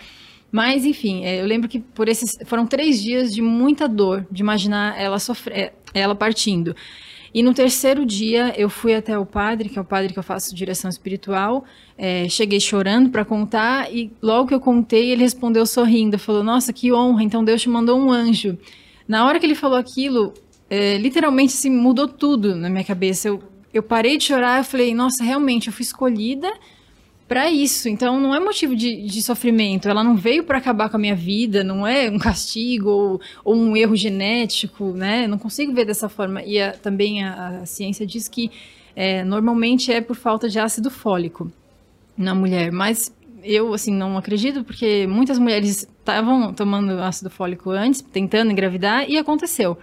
Mas, 0.53 0.85
enfim, 0.85 1.25
é, 1.25 1.41
eu 1.41 1.47
lembro 1.47 1.69
que 1.69 1.79
por 1.79 2.09
esses 2.09 2.39
foram 2.45 2.67
três 2.67 3.01
dias 3.01 3.33
de 3.33 3.41
muita 3.41 3.87
dor, 3.89 4.27
de 4.31 4.43
imaginar 4.43 5.01
ela 5.01 5.19
sofrer, 5.19 5.57
é, 5.57 5.73
ela 5.95 6.15
partindo. 6.15 6.75
E 7.33 7.43
no 7.43 7.55
terceiro 7.55 8.05
dia 8.05 8.53
eu 8.57 8.69
fui 8.69 8.93
até 8.93 9.17
o 9.17 9.25
padre, 9.25 9.69
que 9.69 9.79
é 9.79 9.83
o 9.83 9.85
padre 9.85 10.13
que 10.13 10.19
eu 10.19 10.23
faço 10.23 10.55
direção 10.55 10.91
espiritual. 10.91 11.65
É, 11.97 12.29
cheguei 12.29 12.59
chorando 12.59 13.11
para 13.11 13.25
contar 13.25 13.93
e 13.95 14.11
logo 14.21 14.49
que 14.49 14.55
eu 14.55 14.61
contei 14.61 15.11
ele 15.11 15.23
respondeu 15.23 15.65
sorrindo, 15.65 16.19
falou: 16.19 16.43
Nossa, 16.43 16.73
que 16.73 16.93
honra! 16.93 17.23
Então 17.23 17.45
Deus 17.45 17.63
te 17.63 17.69
mandou 17.69 17.99
um 18.01 18.11
anjo. 18.11 18.59
Na 19.07 19.25
hora 19.27 19.39
que 19.39 19.47
ele 19.47 19.55
falou 19.55 19.79
aquilo, 19.79 20.35
é, 20.69 20.97
literalmente 20.99 21.55
assim, 21.55 21.71
mudou 21.71 22.09
tudo 22.09 22.57
na 22.57 22.69
minha 22.69 22.85
cabeça. 22.85 23.29
Eu, 23.29 23.41
eu 23.73 23.83
parei 23.83 24.17
de 24.17 24.25
chorar, 24.25 24.61
e 24.61 24.65
falei: 24.65 24.93
Nossa, 24.93 25.23
realmente 25.23 25.69
eu 25.69 25.73
fui 25.73 25.85
escolhida 25.85 26.53
para 27.31 27.49
isso. 27.49 27.89
Então 27.89 28.19
não 28.19 28.35
é 28.35 28.41
motivo 28.41 28.75
de, 28.75 29.03
de 29.03 29.23
sofrimento. 29.23 29.89
Ela 29.89 30.03
não 30.03 30.17
veio 30.17 30.43
para 30.43 30.59
acabar 30.59 30.89
com 30.89 30.97
a 30.97 30.99
minha 30.99 31.15
vida, 31.15 31.63
não 31.63 31.87
é 31.87 32.11
um 32.11 32.19
castigo 32.19 32.91
ou, 32.91 33.21
ou 33.45 33.55
um 33.55 33.77
erro 33.77 33.95
genético, 33.95 34.87
né? 34.91 35.29
Não 35.29 35.39
consigo 35.39 35.73
ver 35.73 35.85
dessa 35.85 36.09
forma. 36.09 36.43
E 36.43 36.61
a, 36.61 36.73
também 36.73 37.23
a, 37.23 37.61
a, 37.61 37.67
ciência 37.67 38.05
diz 38.05 38.27
que 38.27 38.51
é, 38.97 39.23
normalmente 39.23 39.93
é 39.93 40.01
por 40.01 40.17
falta 40.17 40.49
de 40.49 40.59
ácido 40.59 40.91
fólico 40.91 41.53
na 42.19 42.35
mulher, 42.35 42.73
mas 42.73 43.15
eu 43.45 43.73
assim 43.73 43.95
não 43.95 44.19
acredito 44.19 44.65
porque 44.65 45.07
muitas 45.07 45.39
mulheres 45.39 45.87
estavam 46.01 46.53
tomando 46.53 47.01
ácido 47.01 47.31
fólico 47.31 47.71
antes, 47.71 48.01
tentando 48.01 48.51
engravidar 48.51 49.09
e 49.09 49.17
aconteceu. 49.17 49.79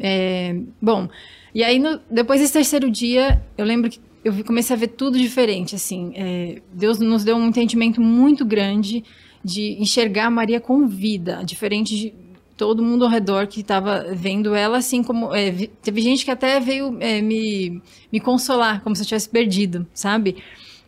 É, 0.00 0.56
bom, 0.80 1.08
e 1.54 1.62
aí 1.62 1.78
no, 1.78 2.00
depois 2.10 2.40
desse 2.40 2.54
terceiro 2.54 2.90
dia 2.90 3.40
eu 3.56 3.64
lembro 3.64 3.88
que 3.88 4.00
eu 4.24 4.44
comecei 4.44 4.74
a 4.74 4.78
ver 4.78 4.88
tudo 4.88 5.18
diferente, 5.18 5.74
assim. 5.74 6.12
É, 6.14 6.62
Deus 6.72 6.98
nos 6.98 7.24
deu 7.24 7.36
um 7.36 7.48
entendimento 7.48 8.00
muito 8.00 8.44
grande 8.44 9.04
de 9.44 9.76
enxergar 9.80 10.30
Maria 10.30 10.60
com 10.60 10.86
vida, 10.86 11.42
diferente 11.44 11.96
de 11.96 12.14
todo 12.56 12.82
mundo 12.82 13.04
ao 13.04 13.10
redor 13.10 13.46
que 13.48 13.60
estava 13.60 14.06
vendo 14.12 14.54
ela, 14.54 14.78
assim 14.78 15.02
como 15.02 15.34
é, 15.34 15.68
teve 15.82 16.00
gente 16.00 16.24
que 16.24 16.30
até 16.30 16.60
veio 16.60 16.96
é, 17.00 17.20
me, 17.20 17.82
me 18.12 18.20
consolar, 18.20 18.82
como 18.82 18.94
se 18.94 19.02
eu 19.02 19.06
tivesse 19.06 19.28
perdido, 19.28 19.86
sabe? 19.92 20.36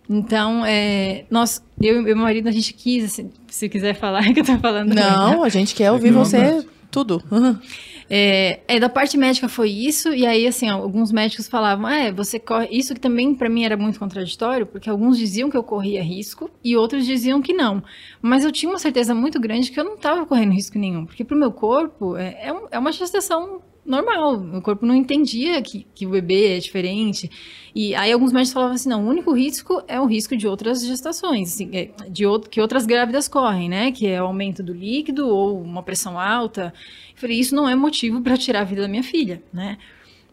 Então, 0.08 0.64
é, 0.64 1.24
nós, 1.30 1.62
eu 1.80 2.00
e 2.00 2.02
meu 2.02 2.16
marido, 2.16 2.48
a 2.48 2.52
gente 2.52 2.74
quis, 2.74 3.04
assim, 3.04 3.30
se 3.48 3.68
quiser 3.68 3.94
falar 3.94 4.22
que 4.32 4.40
eu 4.40 4.44
tô 4.44 4.58
falando. 4.58 4.94
Não, 4.94 5.42
a 5.42 5.48
gente 5.48 5.74
quer 5.74 5.90
ouvir 5.90 6.12
você 6.12 6.64
tudo. 6.90 7.22
É, 8.08 8.60
é, 8.68 8.78
da 8.78 8.88
parte 8.88 9.16
médica 9.16 9.48
foi 9.48 9.70
isso, 9.70 10.12
e 10.12 10.26
aí, 10.26 10.46
assim, 10.46 10.68
alguns 10.68 11.10
médicos 11.10 11.48
falavam, 11.48 11.86
ah, 11.86 11.96
é, 11.96 12.12
você 12.12 12.38
corre. 12.38 12.68
Isso 12.70 12.94
que 12.94 13.00
também 13.00 13.34
para 13.34 13.48
mim 13.48 13.64
era 13.64 13.76
muito 13.76 13.98
contraditório, 13.98 14.66
porque 14.66 14.90
alguns 14.90 15.16
diziam 15.18 15.50
que 15.50 15.56
eu 15.56 15.62
corria 15.62 16.02
risco 16.02 16.50
e 16.62 16.76
outros 16.76 17.06
diziam 17.06 17.40
que 17.40 17.52
não. 17.52 17.82
Mas 18.20 18.44
eu 18.44 18.52
tinha 18.52 18.70
uma 18.70 18.78
certeza 18.78 19.14
muito 19.14 19.40
grande 19.40 19.70
que 19.70 19.78
eu 19.78 19.84
não 19.84 19.94
estava 19.94 20.26
correndo 20.26 20.52
risco 20.52 20.78
nenhum, 20.78 21.06
porque 21.06 21.24
para 21.24 21.36
o 21.36 21.40
meu 21.40 21.52
corpo 21.52 22.16
é, 22.16 22.48
é, 22.48 22.54
é 22.72 22.78
uma 22.78 22.92
gestação 22.92 23.62
normal. 23.84 24.40
Meu 24.40 24.62
corpo 24.62 24.86
não 24.86 24.94
entendia 24.94 25.60
que, 25.60 25.86
que 25.94 26.06
o 26.06 26.10
bebê 26.10 26.56
é 26.56 26.58
diferente. 26.58 27.30
E 27.74 27.94
aí 27.94 28.12
alguns 28.12 28.32
médicos 28.32 28.52
falavam 28.52 28.74
assim, 28.74 28.88
não, 28.88 29.04
o 29.04 29.08
único 29.08 29.32
risco 29.32 29.82
é 29.86 30.00
o 30.00 30.06
risco 30.06 30.36
de 30.36 30.46
outras 30.46 30.84
gestações, 30.84 31.54
assim, 31.54 31.70
é, 31.72 31.90
de 32.08 32.24
outro, 32.24 32.48
que 32.48 32.60
outras 32.60 32.86
grávidas 32.86 33.28
correm, 33.28 33.68
né? 33.68 33.92
Que 33.92 34.06
é 34.06 34.22
o 34.22 34.26
aumento 34.26 34.62
do 34.62 34.72
líquido 34.72 35.28
ou 35.28 35.60
uma 35.60 35.82
pressão 35.82 36.18
alta. 36.18 36.72
Eu 37.14 37.20
falei, 37.20 37.38
isso 37.38 37.54
não 37.54 37.68
é 37.68 37.74
motivo 37.74 38.20
para 38.20 38.36
tirar 38.36 38.60
a 38.60 38.64
vida 38.64 38.82
da 38.82 38.88
minha 38.88 39.02
filha, 39.02 39.42
né? 39.52 39.78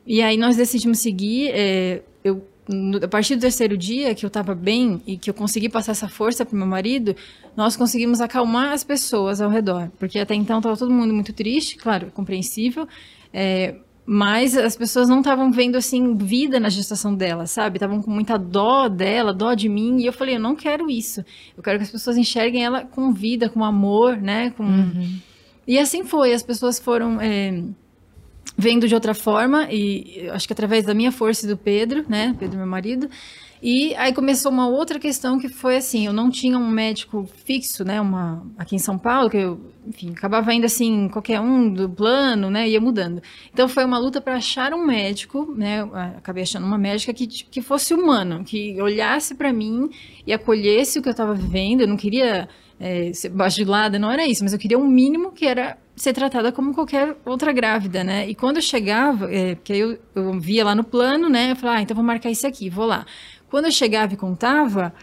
E 0.05 0.21
aí 0.21 0.37
nós 0.37 0.55
decidimos 0.55 0.99
seguir. 0.99 1.51
É, 1.53 2.01
eu, 2.23 2.45
no, 2.67 2.97
a 3.03 3.07
partir 3.07 3.35
do 3.35 3.41
terceiro 3.41 3.77
dia, 3.77 4.15
que 4.15 4.25
eu 4.25 4.27
estava 4.27 4.55
bem 4.55 5.01
e 5.05 5.17
que 5.17 5.29
eu 5.29 5.33
consegui 5.33 5.69
passar 5.69 5.91
essa 5.91 6.07
força 6.07 6.45
para 6.45 6.57
meu 6.57 6.67
marido, 6.67 7.15
nós 7.55 7.75
conseguimos 7.75 8.21
acalmar 8.21 8.71
as 8.71 8.83
pessoas 8.83 9.41
ao 9.41 9.49
redor. 9.49 9.91
Porque 9.99 10.19
até 10.19 10.33
então 10.33 10.57
estava 10.57 10.77
todo 10.77 10.91
mundo 10.91 11.13
muito 11.13 11.33
triste, 11.33 11.77
claro, 11.77 12.11
compreensível. 12.13 12.87
É, 13.33 13.75
mas 14.05 14.57
as 14.57 14.75
pessoas 14.75 15.07
não 15.07 15.19
estavam 15.19 15.51
vendo 15.51 15.75
assim 15.75 16.15
vida 16.17 16.59
na 16.59 16.69
gestação 16.69 17.13
dela, 17.15 17.45
sabe? 17.45 17.77
Estavam 17.77 18.01
com 18.01 18.09
muita 18.09 18.37
dó 18.37 18.87
dela, 18.87 19.33
dó 19.33 19.53
de 19.53 19.69
mim, 19.69 19.99
e 20.01 20.05
eu 20.05 20.13
falei, 20.13 20.35
eu 20.35 20.39
não 20.39 20.55
quero 20.55 20.89
isso. 20.89 21.23
Eu 21.55 21.61
quero 21.61 21.77
que 21.77 21.83
as 21.83 21.91
pessoas 21.91 22.17
enxerguem 22.17 22.63
ela 22.63 22.83
com 22.83 23.13
vida, 23.13 23.47
com 23.47 23.63
amor, 23.63 24.17
né? 24.17 24.49
Com... 24.51 24.63
Uhum. 24.63 25.19
E 25.67 25.77
assim 25.77 26.03
foi, 26.03 26.33
as 26.33 26.43
pessoas 26.43 26.79
foram 26.79 27.19
é, 27.21 27.63
vendo 28.57 28.87
de 28.87 28.95
outra 28.95 29.13
forma, 29.13 29.67
e 29.71 30.29
acho 30.31 30.47
que 30.47 30.53
através 30.53 30.85
da 30.85 30.93
minha 30.93 31.11
força 31.11 31.45
e 31.45 31.49
do 31.49 31.57
Pedro, 31.57 32.05
né? 32.07 32.35
Pedro, 32.39 32.57
meu 32.57 32.67
marido. 32.67 33.09
E 33.61 33.93
aí 33.95 34.11
começou 34.11 34.51
uma 34.51 34.67
outra 34.67 34.97
questão 34.97 35.37
que 35.37 35.47
foi 35.47 35.77
assim, 35.77 36.07
eu 36.07 36.13
não 36.13 36.31
tinha 36.31 36.57
um 36.57 36.67
médico 36.67 37.29
fixo, 37.45 37.83
né, 37.85 38.01
uma 38.01 38.43
aqui 38.57 38.75
em 38.75 38.79
São 38.79 38.97
Paulo, 38.97 39.29
que 39.29 39.37
eu, 39.37 39.61
enfim, 39.85 40.13
acabava 40.17 40.49
ainda 40.49 40.65
assim, 40.65 41.07
qualquer 41.09 41.39
um 41.39 41.71
do 41.71 41.87
plano, 41.87 42.49
né, 42.49 42.67
ia 42.67 42.81
mudando. 42.81 43.21
Então 43.53 43.69
foi 43.69 43.85
uma 43.85 43.99
luta 43.99 44.19
para 44.19 44.35
achar 44.35 44.73
um 44.73 44.83
médico, 44.83 45.53
né, 45.55 45.83
acabei 46.17 46.41
achando 46.41 46.65
uma 46.65 46.77
médica 46.77 47.13
que, 47.13 47.27
que 47.27 47.61
fosse 47.61 47.93
humano, 47.93 48.43
que 48.43 48.81
olhasse 48.81 49.35
para 49.35 49.53
mim 49.53 49.91
e 50.25 50.33
acolhesse 50.33 50.97
o 50.97 51.01
que 51.03 51.09
eu 51.09 51.11
estava 51.11 51.35
vivendo. 51.35 51.81
Eu 51.81 51.87
não 51.87 51.97
queria 51.97 52.49
é, 52.79 53.13
ser 53.13 53.29
bajulada, 53.29 53.99
não 53.99 54.11
era 54.11 54.25
isso, 54.25 54.43
mas 54.43 54.53
eu 54.53 54.59
queria 54.59 54.79
um 54.79 54.87
mínimo 54.87 55.31
que 55.31 55.45
era 55.45 55.77
ser 55.95 56.13
tratada 56.13 56.51
como 56.51 56.73
qualquer 56.73 57.15
outra 57.23 57.51
grávida, 57.51 58.03
né? 58.03 58.27
E 58.27 58.33
quando 58.33 58.55
eu 58.55 58.61
chegava, 58.61 59.31
é, 59.31 59.53
porque 59.53 59.73
eu, 59.73 59.99
eu 60.15 60.39
via 60.39 60.65
lá 60.65 60.73
no 60.73 60.83
plano, 60.83 61.29
né? 61.29 61.51
Eu 61.51 61.55
falava, 61.55 61.77
ah, 61.77 61.81
então 61.83 61.93
vou 61.93 62.03
marcar 62.03 62.31
isso 62.31 62.47
aqui, 62.47 62.71
vou 62.71 62.87
lá. 62.87 63.05
Quando 63.51 63.65
eu 63.65 63.71
chegava 63.71 64.13
e 64.13 64.17
contava, 64.17 64.93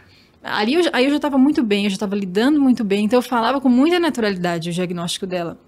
ali 0.43 0.73
eu, 0.73 0.83
aí 0.95 1.05
eu 1.05 1.11
já 1.11 1.17
estava 1.17 1.37
muito 1.37 1.63
bem, 1.63 1.85
eu 1.85 1.91
já 1.91 1.97
estava 1.97 2.17
lidando 2.17 2.59
muito 2.59 2.83
bem, 2.83 3.05
então 3.05 3.19
eu 3.19 3.23
falava 3.23 3.61
com 3.61 3.69
muita 3.69 4.01
naturalidade 4.01 4.71
o 4.71 4.73
diagnóstico 4.73 5.27
dela. 5.27 5.59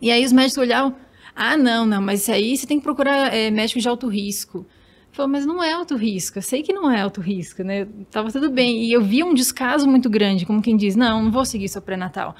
E 0.00 0.08
aí 0.08 0.24
os 0.24 0.32
médicos 0.32 0.56
olhavam, 0.58 0.94
ah, 1.34 1.56
não, 1.56 1.84
não, 1.84 2.00
mas 2.00 2.22
isso 2.22 2.30
aí 2.30 2.56
você 2.56 2.64
tem 2.64 2.78
que 2.78 2.84
procurar 2.84 3.34
é, 3.34 3.50
médico 3.50 3.80
de 3.80 3.88
alto 3.88 4.06
risco. 4.06 4.64
Falou, 5.10 5.32
mas 5.32 5.44
não 5.44 5.60
é 5.60 5.72
alto 5.72 5.96
risco, 5.96 6.38
eu 6.38 6.42
sei 6.42 6.62
que 6.62 6.72
não 6.72 6.88
é 6.88 7.00
alto 7.00 7.20
risco, 7.20 7.64
né? 7.64 7.88
Tava 8.08 8.30
tudo 8.30 8.48
bem. 8.48 8.84
E 8.84 8.92
eu 8.92 9.02
via 9.02 9.26
um 9.26 9.34
descaso 9.34 9.88
muito 9.88 10.08
grande, 10.08 10.46
como 10.46 10.62
quem 10.62 10.76
diz, 10.76 10.94
não, 10.94 11.24
não 11.24 11.30
vou 11.30 11.44
seguir 11.44 11.68
seu 11.68 11.82
pré-natal. 11.82 12.36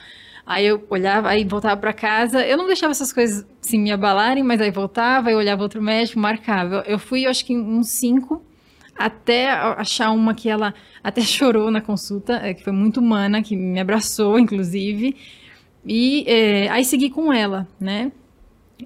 Aí 0.46 0.64
eu 0.64 0.86
olhava, 0.88 1.28
aí 1.28 1.44
voltava 1.44 1.76
para 1.76 1.92
casa. 1.92 2.46
Eu 2.46 2.56
não 2.56 2.66
deixava 2.66 2.92
essas 2.92 3.12
coisas 3.12 3.44
assim 3.60 3.78
me 3.78 3.90
abalarem, 3.90 4.44
mas 4.44 4.60
aí 4.60 4.70
voltava, 4.70 5.28
aí 5.28 5.34
olhava 5.34 5.62
outro 5.62 5.82
médico, 5.82 6.20
marcava. 6.20 6.84
Eu 6.86 7.00
fui, 7.00 7.26
eu 7.26 7.30
acho 7.30 7.44
que 7.44 7.56
uns 7.56 7.88
cinco 7.88 8.42
até 9.06 9.50
achar 9.50 10.10
uma 10.10 10.34
que 10.34 10.48
ela 10.48 10.74
até 11.02 11.20
chorou 11.22 11.70
na 11.70 11.80
consulta, 11.80 12.34
é, 12.34 12.54
que 12.54 12.62
foi 12.62 12.72
muito 12.72 13.00
humana, 13.00 13.42
que 13.42 13.56
me 13.56 13.80
abraçou, 13.80 14.38
inclusive. 14.38 15.16
E 15.84 16.24
é, 16.26 16.68
aí 16.68 16.84
segui 16.84 17.10
com 17.10 17.32
ela, 17.32 17.66
né? 17.80 18.12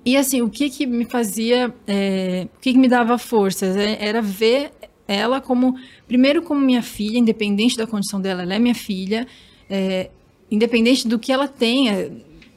E 0.04 0.16
assim, 0.16 0.42
o 0.42 0.50
que 0.50 0.68
que 0.68 0.86
me 0.86 1.04
fazia, 1.04 1.74
é, 1.86 2.48
o 2.56 2.60
que 2.60 2.72
que 2.72 2.78
me 2.78 2.88
dava 2.88 3.16
forças? 3.18 3.76
É, 3.76 3.96
era 4.00 4.20
ver 4.20 4.72
ela 5.08 5.40
como, 5.40 5.74
primeiro 6.06 6.42
como 6.42 6.60
minha 6.60 6.82
filha, 6.82 7.18
independente 7.18 7.76
da 7.76 7.86
condição 7.86 8.20
dela, 8.20 8.42
ela 8.42 8.54
é 8.54 8.58
minha 8.58 8.74
filha, 8.74 9.26
é, 9.70 10.10
independente 10.50 11.06
do 11.06 11.18
que 11.18 11.32
ela 11.32 11.48
tenha, 11.48 12.10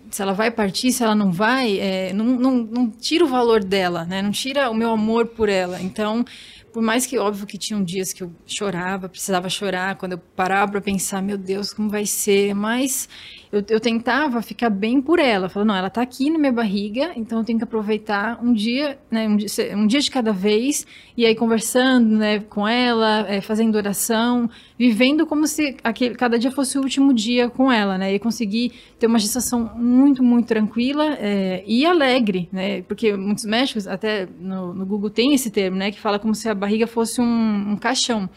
se 0.10 0.22
ela 0.22 0.34
vai 0.34 0.50
partir, 0.50 0.92
se 0.92 1.04
ela 1.04 1.16
não 1.16 1.32
vai, 1.32 1.80
é, 1.80 2.12
não, 2.14 2.26
não, 2.26 2.56
não, 2.58 2.90
tira 2.90 3.24
o 3.24 3.28
valor 3.28 3.64
dela, 3.64 4.06
né? 4.06 4.22
Não 4.22 4.32
tira 4.32 4.70
o 4.70 4.74
meu 4.74 4.90
amor 4.90 5.28
por 5.28 5.50
ela. 5.50 5.80
Então, 5.82 6.26
por 6.72 6.82
mais 6.82 7.06
que 7.06 7.18
óbvio 7.18 7.46
que 7.48 7.58
tinham 7.58 7.84
dias 7.84 8.14
que 8.14 8.24
eu 8.24 8.32
chorava, 8.46 9.10
precisava 9.10 9.50
chorar, 9.50 9.96
quando 9.96 10.14
eu 10.14 10.18
parava 10.18 10.72
para 10.72 10.82
pensar, 10.82 11.22
meu 11.22 11.38
Deus, 11.38 11.74
como 11.74 11.90
vai 11.90 12.06
ser, 12.06 12.54
mas 12.54 13.08
eu, 13.52 13.64
eu 13.68 13.80
tentava 13.80 14.42
ficar 14.42 14.70
bem 14.70 15.02
por 15.02 15.18
ela. 15.18 15.50
Falando, 15.50 15.70
não, 15.70 15.76
ela 15.76 15.88
está 15.88 16.02
aqui 16.02 16.30
na 16.30 16.38
minha 16.38 16.52
barriga, 16.52 17.12
então 17.16 17.40
eu 17.40 17.44
tenho 17.44 17.58
que 17.58 17.64
aproveitar 17.64 18.40
um 18.44 18.54
dia, 18.54 19.00
né, 19.10 19.28
um, 19.28 19.36
dia, 19.36 19.50
um 19.76 19.88
dia 19.88 20.00
de 20.00 20.12
cada 20.12 20.32
vez, 20.32 20.86
e 21.18 21.26
aí 21.26 21.34
conversando 21.34 22.18
né, 22.18 22.40
com 22.42 22.68
ela, 22.68 23.26
é, 23.28 23.42
fazendo 23.42 23.76
oração, 23.76 24.48
vivendo 24.78 25.26
como 25.26 25.48
se 25.48 25.76
aquele, 25.84 26.14
cada 26.14 26.38
dia 26.38 26.52
fosse 26.52 26.78
o 26.78 26.82
último 26.82 27.12
dia 27.12 27.50
com 27.50 27.72
ela, 27.72 27.98
né? 27.98 28.14
E 28.14 28.20
conseguir 28.20 28.72
ter 29.00 29.08
uma 29.08 29.18
gestação 29.18 29.72
muito, 29.76 30.24
muito 30.24 30.46
tranquila 30.46 31.18
é, 31.20 31.64
e 31.66 31.86
alegre, 31.86 32.48
né? 32.52 32.84
Porque 32.84 33.18
muitos 33.18 33.46
médicos, 33.46 33.88
até 33.88 34.28
no, 34.40 34.74
no, 34.74 34.86
Google 34.86 35.10
tem 35.10 35.34
esse 35.34 35.50
termo, 35.50 35.76
né? 35.76 35.92
Que 35.92 36.00
fala 36.00 36.20
como 36.20 36.36
se 36.36 36.48
a 36.48 36.54
barriga 36.54 36.86
fosse 36.86 37.20
um, 37.20 37.72
um 37.72 37.76
caixão, 37.76 38.30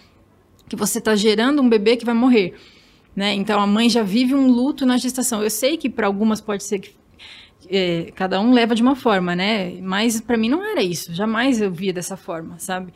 que 0.69 0.75
você 0.75 0.99
está 0.99 1.15
gerando 1.15 1.61
um 1.61 1.69
bebê 1.69 1.97
que 1.97 2.05
vai 2.05 2.15
morrer. 2.15 2.55
Né? 3.15 3.35
Então 3.35 3.61
a 3.61 3.67
mãe 3.67 3.91
já 3.91 4.03
vive 4.03 4.35
um 4.35 4.49
luto 4.49 4.87
na 4.87 4.97
gestação. 4.97 5.43
Eu 5.43 5.51
sei 5.51 5.77
que 5.77 5.91
para 5.91 6.07
algumas 6.07 6.41
pode 6.41 6.65
ser 6.65 6.79
que 6.79 6.95
é, 7.69 8.11
cada 8.15 8.41
um 8.41 8.53
leva 8.53 8.75
de 8.75 8.83
uma 8.83 8.97
forma, 8.97 9.37
né? 9.37 9.75
Mas 9.81 10.21
para 10.21 10.37
mim 10.37 10.49
não 10.49 10.65
era 10.65 10.83
isso. 10.83 11.15
Jamais 11.15 11.61
eu 11.61 11.71
via 11.71 11.93
dessa 11.93 12.17
forma, 12.17 12.59
sabe? 12.59 12.93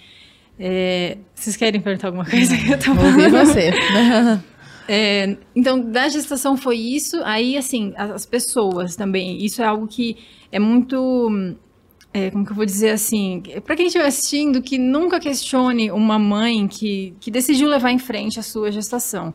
É, 0.58 1.18
vocês 1.34 1.56
querem 1.56 1.80
perguntar 1.80 2.08
alguma 2.08 2.24
coisa 2.24 2.56
que 2.56 2.70
eu 2.70 2.78
tô 2.78 2.90
Ouvir 2.92 3.30
você. 3.30 3.72
é, 4.88 5.36
então, 5.54 5.80
da 5.80 6.08
gestação 6.08 6.56
foi 6.56 6.76
isso. 6.76 7.20
Aí, 7.24 7.56
assim, 7.56 7.92
as 7.96 8.24
pessoas 8.24 8.96
também. 8.96 9.44
Isso 9.44 9.62
é 9.62 9.66
algo 9.66 9.86
que 9.86 10.16
é 10.50 10.58
muito. 10.58 11.56
É, 12.12 12.30
como 12.30 12.46
que 12.46 12.52
eu 12.52 12.56
vou 12.56 12.64
dizer 12.64 12.90
assim? 12.90 13.42
Para 13.64 13.76
quem 13.76 13.86
estiver 13.86 14.06
assistindo, 14.06 14.62
que 14.62 14.78
nunca 14.78 15.20
questione 15.20 15.90
uma 15.90 16.18
mãe 16.18 16.66
que, 16.66 17.14
que 17.20 17.30
decidiu 17.30 17.68
levar 17.68 17.90
em 17.90 17.98
frente 17.98 18.40
a 18.40 18.42
sua 18.42 18.72
gestação 18.72 19.34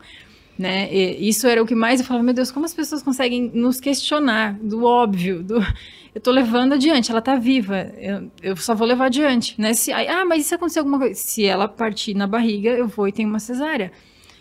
né? 0.58 0.92
E 0.92 1.28
isso 1.28 1.46
era 1.46 1.62
o 1.62 1.66
que 1.66 1.74
mais 1.74 2.00
eu 2.00 2.06
falava, 2.06 2.24
meu 2.24 2.34
Deus, 2.34 2.50
como 2.50 2.66
as 2.66 2.74
pessoas 2.74 3.02
conseguem 3.02 3.50
nos 3.54 3.80
questionar 3.80 4.58
do 4.60 4.84
óbvio, 4.84 5.42
do 5.42 5.58
eu 6.14 6.20
tô 6.20 6.30
levando 6.30 6.74
adiante, 6.74 7.10
ela 7.10 7.22
tá 7.22 7.36
viva, 7.36 7.90
eu, 7.98 8.30
eu 8.42 8.56
só 8.56 8.74
vou 8.74 8.86
levar 8.86 9.06
adiante, 9.06 9.58
né? 9.58 9.72
Se, 9.72 9.92
ah, 9.92 10.24
mas 10.24 10.42
e 10.42 10.48
se 10.48 10.54
acontecer 10.54 10.80
alguma 10.80 10.98
coisa? 10.98 11.14
Se 11.14 11.44
ela 11.44 11.66
partir 11.66 12.14
na 12.14 12.26
barriga, 12.26 12.70
eu 12.70 12.86
vou 12.86 13.08
e 13.08 13.12
tenho 13.12 13.28
uma 13.28 13.38
cesárea. 13.38 13.90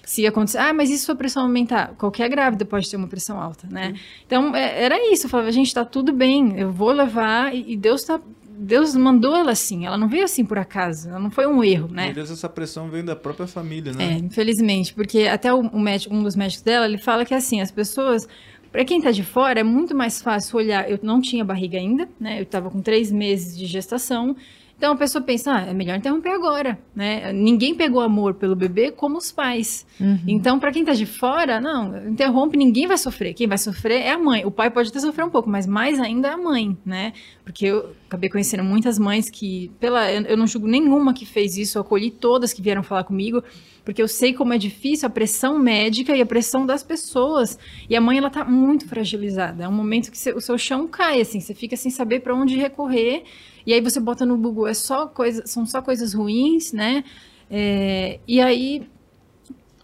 Se 0.03 0.25
acontecer, 0.27 0.57
ah, 0.57 0.73
mas 0.73 0.89
e 0.89 0.97
se 0.97 1.05
sua 1.05 1.15
pressão 1.15 1.43
aumentar? 1.43 1.95
Qualquer 1.95 2.27
grávida 2.27 2.65
pode 2.65 2.89
ter 2.89 2.97
uma 2.97 3.07
pressão 3.07 3.39
alta, 3.39 3.67
né? 3.69 3.93
Então, 4.25 4.53
é, 4.55 4.83
era 4.83 5.13
isso, 5.13 5.27
eu 5.27 5.29
falava, 5.29 5.51
gente, 5.51 5.73
tá 5.73 5.85
tudo 5.85 6.11
bem, 6.11 6.59
eu 6.59 6.71
vou 6.71 6.91
levar 6.91 7.55
e, 7.55 7.73
e 7.73 7.77
Deus 7.77 8.03
tá 8.03 8.19
Deus 8.57 8.95
mandou 8.95 9.35
ela 9.35 9.51
assim, 9.51 9.85
ela 9.85 9.97
não 9.97 10.07
veio 10.07 10.23
assim 10.23 10.45
por 10.45 10.57
acaso, 10.57 11.09
ela 11.09 11.19
não 11.19 11.31
foi 11.31 11.47
um 11.47 11.63
erro, 11.63 11.87
né? 11.87 12.09
Às 12.09 12.15
vezes 12.15 12.31
essa 12.31 12.49
pressão 12.49 12.89
vem 12.89 13.03
da 13.03 13.15
própria 13.15 13.47
família, 13.47 13.93
né? 13.93 14.13
É, 14.13 14.17
infelizmente, 14.17 14.93
porque 14.93 15.23
até 15.23 15.53
o, 15.53 15.59
o 15.59 15.79
médico, 15.79 16.13
um 16.13 16.23
dos 16.23 16.35
médicos 16.35 16.63
dela, 16.63 16.85
ele 16.85 16.97
fala 16.97 17.25
que 17.25 17.33
assim, 17.33 17.61
as 17.61 17.71
pessoas, 17.71 18.27
para 18.71 18.85
quem 18.85 19.01
tá 19.01 19.11
de 19.11 19.23
fora, 19.23 19.59
é 19.59 19.63
muito 19.63 19.95
mais 19.95 20.21
fácil 20.21 20.57
olhar, 20.57 20.89
eu 20.89 20.99
não 21.01 21.21
tinha 21.21 21.43
barriga 21.43 21.77
ainda, 21.77 22.07
né? 22.19 22.41
Eu 22.41 22.45
tava 22.45 22.69
com 22.69 22.81
três 22.81 23.11
meses 23.11 23.57
de 23.57 23.65
gestação, 23.65 24.35
então 24.81 24.93
a 24.93 24.95
pessoa 24.95 25.23
pensa, 25.23 25.53
ah, 25.53 25.61
é 25.67 25.75
melhor 25.75 25.95
interromper 25.95 26.31
agora, 26.31 26.79
né? 26.95 27.31
Ninguém 27.31 27.75
pegou 27.75 28.01
amor 28.01 28.33
pelo 28.33 28.55
bebê 28.55 28.89
como 28.89 29.15
os 29.15 29.31
pais. 29.31 29.85
Uhum. 29.99 30.19
Então, 30.27 30.59
para 30.59 30.71
quem 30.71 30.83
tá 30.83 30.93
de 30.93 31.05
fora, 31.05 31.61
não, 31.61 32.09
interrompe, 32.09 32.57
ninguém 32.57 32.87
vai 32.87 32.97
sofrer. 32.97 33.35
Quem 33.35 33.45
vai 33.45 33.59
sofrer 33.59 34.01
é 34.01 34.09
a 34.09 34.17
mãe. 34.17 34.43
O 34.43 34.49
pai 34.49 34.71
pode 34.71 34.89
até 34.89 34.99
sofrer 34.99 35.23
um 35.23 35.29
pouco, 35.29 35.47
mas 35.47 35.67
mais 35.67 35.99
ainda 35.99 36.29
é 36.29 36.31
a 36.31 36.37
mãe, 36.37 36.75
né? 36.83 37.13
Porque 37.45 37.67
eu 37.67 37.91
acabei 38.07 38.27
conhecendo 38.27 38.63
muitas 38.63 38.97
mães 38.97 39.29
que, 39.29 39.69
pela, 39.79 40.11
eu 40.11 40.35
não 40.35 40.47
julgo 40.47 40.65
nenhuma 40.65 41.13
que 41.13 41.27
fez 41.27 41.57
isso, 41.57 41.77
eu 41.77 41.83
acolhi 41.83 42.09
todas 42.09 42.51
que 42.51 42.59
vieram 42.59 42.81
falar 42.81 43.03
comigo, 43.03 43.43
porque 43.85 44.01
eu 44.01 44.07
sei 44.07 44.33
como 44.33 44.51
é 44.51 44.57
difícil 44.57 45.05
a 45.05 45.11
pressão 45.11 45.59
médica 45.59 46.15
e 46.15 46.23
a 46.23 46.25
pressão 46.25 46.65
das 46.65 46.81
pessoas. 46.81 47.59
E 47.87 47.95
a 47.95 48.01
mãe, 48.01 48.17
ela 48.17 48.31
tá 48.31 48.43
muito 48.43 48.87
fragilizada. 48.87 49.63
É 49.63 49.67
um 49.67 49.71
momento 49.71 50.11
que 50.11 50.31
o 50.31 50.41
seu 50.41 50.57
chão 50.57 50.87
cai, 50.87 51.21
assim, 51.21 51.39
você 51.39 51.53
fica 51.53 51.77
sem 51.77 51.91
saber 51.91 52.21
para 52.21 52.33
onde 52.33 52.55
recorrer. 52.55 53.25
E 53.65 53.73
aí 53.73 53.81
você 53.81 53.99
bota 53.99 54.25
no 54.25 54.37
Google, 54.37 54.67
é 54.67 54.73
só 54.73 55.07
coisa, 55.07 55.45
são 55.45 55.65
só 55.65 55.81
coisas 55.81 56.13
ruins, 56.13 56.73
né? 56.73 57.03
É, 57.49 58.19
e 58.27 58.39
aí 58.41 58.87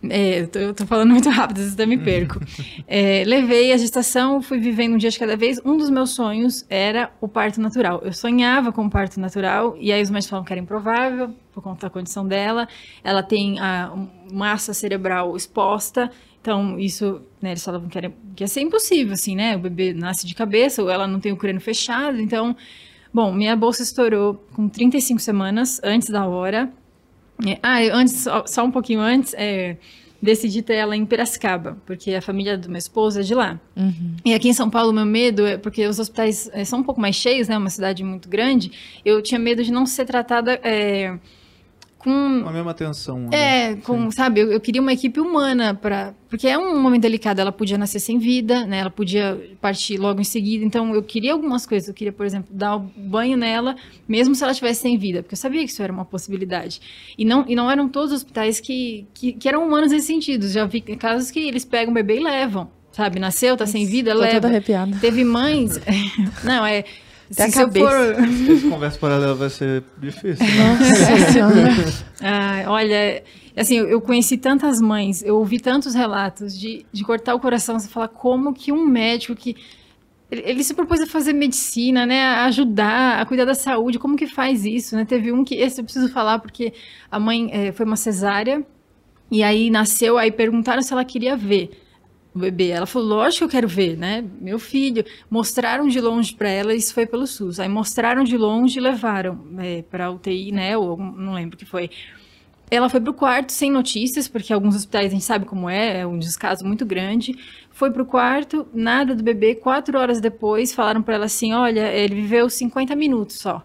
é, 0.09 0.41
eu, 0.41 0.47
tô, 0.47 0.59
eu 0.59 0.73
tô 0.73 0.85
falando 0.85 1.11
muito 1.11 1.29
rápido, 1.29 1.57
vezes 1.57 1.73
até 1.73 1.85
me 1.85 1.97
perco. 1.97 2.39
É, 2.87 3.23
levei 3.25 3.73
a 3.73 3.77
gestação, 3.77 4.41
fui 4.41 4.59
vivendo 4.59 4.93
um 4.93 4.97
dia 4.97 5.09
de 5.09 5.17
cada 5.17 5.35
vez. 5.35 5.59
Um 5.65 5.77
dos 5.77 5.89
meus 5.89 6.11
sonhos 6.11 6.65
era 6.69 7.11
o 7.19 7.27
parto 7.27 7.59
natural. 7.59 8.01
Eu 8.03 8.13
sonhava 8.13 8.71
com 8.71 8.85
o 8.85 8.89
parto 8.89 9.19
natural, 9.19 9.75
e 9.79 9.91
aí 9.91 10.01
os 10.01 10.09
médicos 10.09 10.29
falaram 10.29 10.45
que 10.45 10.53
era 10.53 10.61
improvável, 10.61 11.33
por 11.51 11.63
conta 11.63 11.87
da 11.87 11.89
condição 11.89 12.27
dela. 12.27 12.67
Ela 13.03 13.23
tem 13.23 13.59
a 13.59 13.93
massa 14.31 14.73
cerebral 14.73 15.35
exposta, 15.35 16.11
então 16.41 16.79
isso, 16.79 17.21
né, 17.41 17.51
eles 17.51 17.63
falavam 17.63 17.89
que, 17.89 17.97
era, 17.97 18.13
que 18.35 18.43
ia 18.43 18.47
ser 18.47 18.61
impossível, 18.61 19.13
assim, 19.13 19.35
né? 19.35 19.55
O 19.55 19.59
bebê 19.59 19.93
nasce 19.93 20.25
de 20.25 20.35
cabeça, 20.35 20.81
ou 20.81 20.89
ela 20.89 21.07
não 21.07 21.19
tem 21.19 21.31
o 21.31 21.37
crânio 21.37 21.59
fechado, 21.59 22.21
então 22.21 22.55
Bom, 23.13 23.33
minha 23.33 23.55
bolsa 23.55 23.83
estourou 23.83 24.35
com 24.53 24.67
35 24.67 25.19
semanas 25.19 25.79
antes 25.83 26.09
da 26.09 26.25
hora. 26.27 26.71
É, 27.45 27.59
ah, 27.61 27.79
antes, 27.93 28.25
só, 28.45 28.65
um 28.65 28.71
pouquinho 28.71 28.99
antes, 28.99 29.33
é, 29.37 29.77
decidi 30.21 30.61
ter 30.61 30.75
ela 30.75 30.95
em 30.95 31.05
Piracicaba, 31.05 31.77
porque 31.85 32.13
a 32.13 32.21
família 32.21 32.57
do 32.57 32.69
meu 32.69 32.77
esposo 32.77 33.19
é 33.19 33.23
de 33.23 33.35
lá. 33.35 33.59
Uhum. 33.75 34.15
E 34.25 34.33
aqui 34.33 34.49
em 34.49 34.53
São 34.53 34.69
Paulo, 34.69 34.91
meu 34.91 35.05
medo 35.05 35.45
é 35.45 35.57
porque 35.57 35.85
os 35.85 35.99
hospitais 35.99 36.49
é, 36.53 36.65
são 36.65 36.79
um 36.79 36.83
pouco 36.83 36.99
mais 36.99 37.15
cheios, 37.15 37.47
né? 37.47 37.57
Uma 37.57 37.69
cidade 37.69 38.03
muito 38.03 38.27
grande. 38.27 38.71
Eu 39.05 39.21
tinha 39.21 39.39
medo 39.39 39.63
de 39.63 39.71
não 39.71 39.85
ser 39.85 40.05
tratada. 40.05 40.59
É, 40.63 41.17
com 42.07 42.49
a 42.49 42.51
mesma 42.51 42.71
atenção. 42.71 43.19
Né? 43.19 43.29
É, 43.71 43.75
com, 43.75 44.09
sabe, 44.11 44.39
eu, 44.39 44.51
eu, 44.51 44.59
queria 44.59 44.81
uma 44.81 44.93
equipe 44.93 45.19
humana 45.19 45.73
para, 45.73 46.13
porque 46.29 46.47
é 46.47 46.57
um 46.57 46.81
momento 46.81 47.01
delicado, 47.01 47.39
ela 47.39 47.51
podia 47.51 47.77
nascer 47.77 47.99
sem 47.99 48.17
vida, 48.17 48.65
né? 48.65 48.79
Ela 48.79 48.89
podia 48.89 49.39
partir 49.59 49.97
logo 49.97 50.21
em 50.21 50.23
seguida. 50.23 50.63
Então 50.63 50.95
eu 50.95 51.03
queria 51.03 51.33
algumas 51.33 51.65
coisas, 51.65 51.89
eu 51.89 51.93
queria, 51.93 52.13
por 52.13 52.25
exemplo, 52.25 52.47
dar 52.51 52.77
um 52.77 52.89
banho 52.95 53.37
nela, 53.37 53.75
mesmo 54.07 54.33
se 54.33 54.43
ela 54.43 54.51
estivesse 54.51 54.81
sem 54.81 54.97
vida, 54.97 55.21
porque 55.21 55.33
eu 55.33 55.37
sabia 55.37 55.63
que 55.63 55.71
isso 55.71 55.83
era 55.83 55.91
uma 55.91 56.05
possibilidade. 56.05 56.81
E 57.17 57.25
não 57.25 57.45
e 57.47 57.55
não 57.55 57.69
eram 57.69 57.89
todos 57.89 58.11
os 58.11 58.17
hospitais 58.17 58.59
que, 58.59 59.05
que, 59.13 59.33
que 59.33 59.47
eram 59.49 59.65
humanos 59.67 59.91
nesse 59.91 60.07
sentido. 60.07 60.47
Já 60.47 60.65
vi 60.65 60.81
casos 60.81 61.29
que 61.29 61.39
eles 61.39 61.65
pegam 61.65 61.91
o 61.91 61.93
bebê 61.93 62.17
e 62.17 62.23
levam 62.23 62.69
sabe? 62.97 63.19
Nasceu, 63.19 63.55
tá 63.55 63.67
sem 63.67 63.85
vida, 63.85 64.11
Tô 64.11 64.21
leva. 64.21 64.33
toda 64.35 64.47
arrepiada. 64.47 64.97
Teve 64.99 65.23
mães. 65.23 65.79
Não, 66.43 66.65
é. 66.65 66.83
Até 67.31 67.43
a 67.45 67.49
se 67.51 67.59
eu 67.59 67.67
cabeça. 67.67 67.85
for- 68.15 68.23
Esse 68.53 68.69
conversa 68.69 68.99
paralela 68.99 69.35
vai 69.35 69.49
ser 69.49 69.83
difícil. 69.97 70.45
né? 70.45 70.77
Nossa 70.79 71.31
senhora. 71.31 71.55
Ah, 72.21 72.63
olha, 72.71 73.23
assim, 73.55 73.77
eu 73.77 73.99
conheci 74.01 74.37
tantas 74.37 74.79
mães, 74.81 75.21
eu 75.23 75.35
ouvi 75.37 75.59
tantos 75.59 75.93
relatos 75.93 76.57
de, 76.57 76.85
de 76.91 77.03
cortar 77.03 77.35
o 77.35 77.39
coração, 77.39 77.77
você 77.79 77.87
fala 77.87 78.07
como 78.07 78.53
que 78.53 78.71
um 78.71 78.85
médico 78.85 79.35
que 79.35 79.55
ele, 80.29 80.61
se 80.63 80.73
propôs 80.73 80.99
a 80.99 81.07
fazer 81.07 81.31
medicina, 81.31 82.05
né, 82.05 82.21
a 82.21 82.45
ajudar, 82.45 83.21
a 83.21 83.25
cuidar 83.25 83.45
da 83.45 83.55
saúde, 83.55 83.97
como 83.97 84.17
que 84.17 84.27
faz 84.27 84.65
isso, 84.65 84.93
né? 84.95 85.05
Teve 85.05 85.31
um 85.31 85.41
que 85.43 85.55
esse 85.55 85.79
eu 85.79 85.85
preciso 85.85 86.09
falar 86.09 86.39
porque 86.39 86.73
a 87.09 87.17
mãe 87.17 87.49
eh, 87.51 87.71
foi 87.71 87.85
uma 87.85 87.95
cesárea 87.95 88.61
e 89.31 89.41
aí 89.41 89.69
nasceu, 89.69 90.17
aí 90.17 90.29
perguntaram 90.29 90.81
se 90.81 90.91
ela 90.91 91.05
queria 91.05 91.37
ver 91.37 91.69
o 92.37 92.41
bebê. 92.41 92.69
Ela 92.69 92.85
falou, 92.85 93.09
lógico 93.09 93.39
que 93.39 93.43
eu 93.43 93.49
quero 93.49 93.67
ver, 93.67 93.97
né? 93.97 94.23
Meu 94.39 94.59
filho. 94.59 95.03
Mostraram 95.29 95.87
de 95.87 95.99
longe 95.99 96.33
para 96.33 96.49
ela, 96.49 96.73
isso 96.73 96.93
foi 96.93 97.05
pelo 97.05 97.27
SUS. 97.27 97.59
Aí 97.59 97.67
mostraram 97.67 98.23
de 98.23 98.37
longe 98.37 98.79
e 98.79 98.81
levaram 98.81 99.39
é, 99.59 99.81
para 99.81 100.11
UTI, 100.11 100.51
né? 100.51 100.77
Ou 100.77 100.97
não 100.97 101.33
lembro 101.33 101.55
o 101.55 101.59
que 101.59 101.65
foi. 101.65 101.89
Ela 102.69 102.89
foi 102.89 102.99
pro 102.99 103.13
quarto 103.13 103.51
sem 103.51 103.71
notícias, 103.71 104.27
porque 104.27 104.51
alguns 104.51 104.75
hospitais 104.75 105.07
a 105.07 105.09
gente 105.09 105.23
sabe 105.23 105.45
como 105.45 105.69
é, 105.69 106.01
é 106.01 106.07
um 106.07 106.19
descaso 106.19 106.65
muito 106.65 106.85
grande. 106.85 107.33
Foi 107.71 107.91
pro 107.91 108.05
quarto, 108.05 108.67
nada 108.73 109.15
do 109.15 109.23
bebê. 109.23 109.55
Quatro 109.55 109.97
horas 109.97 110.19
depois, 110.19 110.73
falaram 110.73 111.01
para 111.01 111.15
ela 111.15 111.25
assim: 111.25 111.53
olha, 111.53 111.91
ele 111.93 112.15
viveu 112.15 112.49
50 112.49 112.95
minutos 112.95 113.37
só. 113.37 113.63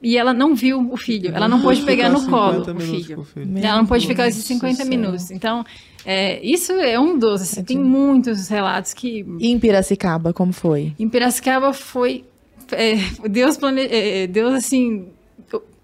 E 0.00 0.16
ela 0.16 0.32
não 0.32 0.54
viu 0.54 0.92
o 0.92 0.96
filho, 0.96 1.32
ela 1.34 1.48
não 1.48 1.60
pôde 1.60 1.82
pegar 1.86 2.08
no 2.08 2.24
colo 2.28 2.64
50 2.64 2.72
o 2.72 2.80
filho. 2.80 3.20
o 3.20 3.24
filho. 3.24 3.58
Ela 3.58 3.78
não 3.78 3.86
pôde 3.86 4.06
ficar 4.06 4.28
esses 4.28 4.44
do 4.44 4.46
50 4.46 4.74
céu. 4.76 4.86
minutos. 4.86 5.30
Então, 5.30 5.64
é, 6.04 6.40
isso 6.44 6.72
é 6.72 6.98
um 6.98 7.18
dos. 7.18 7.42
Assim, 7.42 7.64
tem 7.64 7.78
muitos 7.78 8.48
relatos 8.48 8.94
que. 8.94 9.26
E 9.40 9.48
em 9.50 9.58
Piracicaba, 9.58 10.32
como 10.32 10.52
foi? 10.52 10.92
Em 10.98 11.08
Piracicaba 11.08 11.72
foi. 11.72 12.24
é, 12.70 12.94
Deus, 13.28 13.56
plane... 13.56 13.82
é, 13.90 14.26
Deus, 14.28 14.54
assim, 14.54 15.08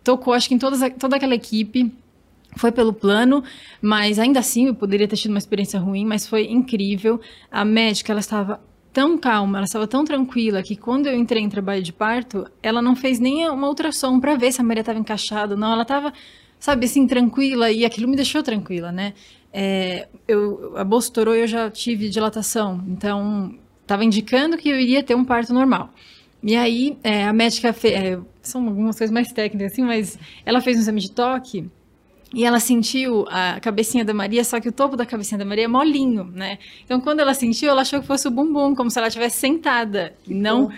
tocou, 0.04 0.32
acho 0.32 0.48
que 0.48 0.54
em 0.54 0.58
todas, 0.58 0.80
toda 0.98 1.16
aquela 1.16 1.34
equipe. 1.34 1.92
Foi 2.56 2.70
pelo 2.70 2.92
plano, 2.92 3.42
mas 3.82 4.16
ainda 4.16 4.38
assim 4.38 4.68
eu 4.68 4.76
poderia 4.76 5.08
ter 5.08 5.16
tido 5.16 5.32
uma 5.32 5.38
experiência 5.38 5.80
ruim, 5.80 6.04
mas 6.04 6.24
foi 6.24 6.46
incrível. 6.46 7.20
A 7.50 7.64
médica, 7.64 8.12
ela 8.12 8.20
estava 8.20 8.60
tão 8.94 9.18
calma, 9.18 9.58
ela 9.58 9.64
estava 9.64 9.88
tão 9.88 10.04
tranquila 10.04 10.62
que 10.62 10.76
quando 10.76 11.08
eu 11.08 11.14
entrei 11.18 11.42
em 11.42 11.48
trabalho 11.48 11.82
de 11.82 11.92
parto, 11.92 12.46
ela 12.62 12.80
não 12.80 12.94
fez 12.94 13.18
nem 13.18 13.46
uma 13.50 13.68
ultrassom 13.68 14.20
para 14.20 14.36
ver 14.36 14.52
se 14.52 14.60
a 14.60 14.64
Maria 14.64 14.82
estava 14.82 14.98
encaixada, 14.98 15.56
não. 15.56 15.72
Ela 15.72 15.82
estava, 15.82 16.12
sabe, 16.60 16.86
assim, 16.86 17.04
tranquila 17.04 17.70
e 17.72 17.84
aquilo 17.84 18.08
me 18.08 18.14
deixou 18.14 18.40
tranquila, 18.40 18.92
né? 18.92 19.12
É, 19.52 20.06
eu, 20.28 20.74
a 20.76 20.84
bolsa 20.84 21.08
estourou 21.08 21.34
e 21.34 21.40
eu 21.40 21.46
já 21.46 21.68
tive 21.70 22.08
dilatação, 22.08 22.82
então 22.88 23.54
estava 23.82 24.04
indicando 24.04 24.56
que 24.56 24.68
eu 24.68 24.78
iria 24.78 25.02
ter 25.02 25.16
um 25.16 25.24
parto 25.24 25.52
normal. 25.52 25.90
E 26.42 26.56
aí, 26.56 26.96
é, 27.02 27.24
a 27.24 27.32
médica 27.32 27.72
fez. 27.72 28.18
são 28.42 28.66
algumas 28.68 28.96
coisas 28.96 29.12
mais 29.12 29.32
técnicas, 29.32 29.72
assim, 29.72 29.82
mas 29.82 30.18
ela 30.46 30.60
fez 30.60 30.76
um 30.76 30.80
exame 30.80 31.00
de 31.00 31.10
toque 31.10 31.68
e 32.34 32.44
ela 32.44 32.58
sentiu 32.58 33.24
a 33.28 33.60
cabecinha 33.60 34.04
da 34.04 34.12
Maria, 34.12 34.44
só 34.44 34.60
que 34.60 34.68
o 34.68 34.72
topo 34.72 34.96
da 34.96 35.06
cabecinha 35.06 35.38
da 35.38 35.44
Maria 35.44 35.64
é 35.64 35.68
molinho, 35.68 36.24
né? 36.24 36.58
Então, 36.84 37.00
quando 37.00 37.20
ela 37.20 37.32
sentiu, 37.32 37.70
ela 37.70 37.82
achou 37.82 38.00
que 38.00 38.06
fosse 38.06 38.26
o 38.26 38.30
bumbum, 38.30 38.74
como 38.74 38.90
se 38.90 38.98
ela 38.98 39.08
estivesse 39.08 39.38
sentada. 39.38 40.14
e 40.26 40.34
não. 40.34 40.70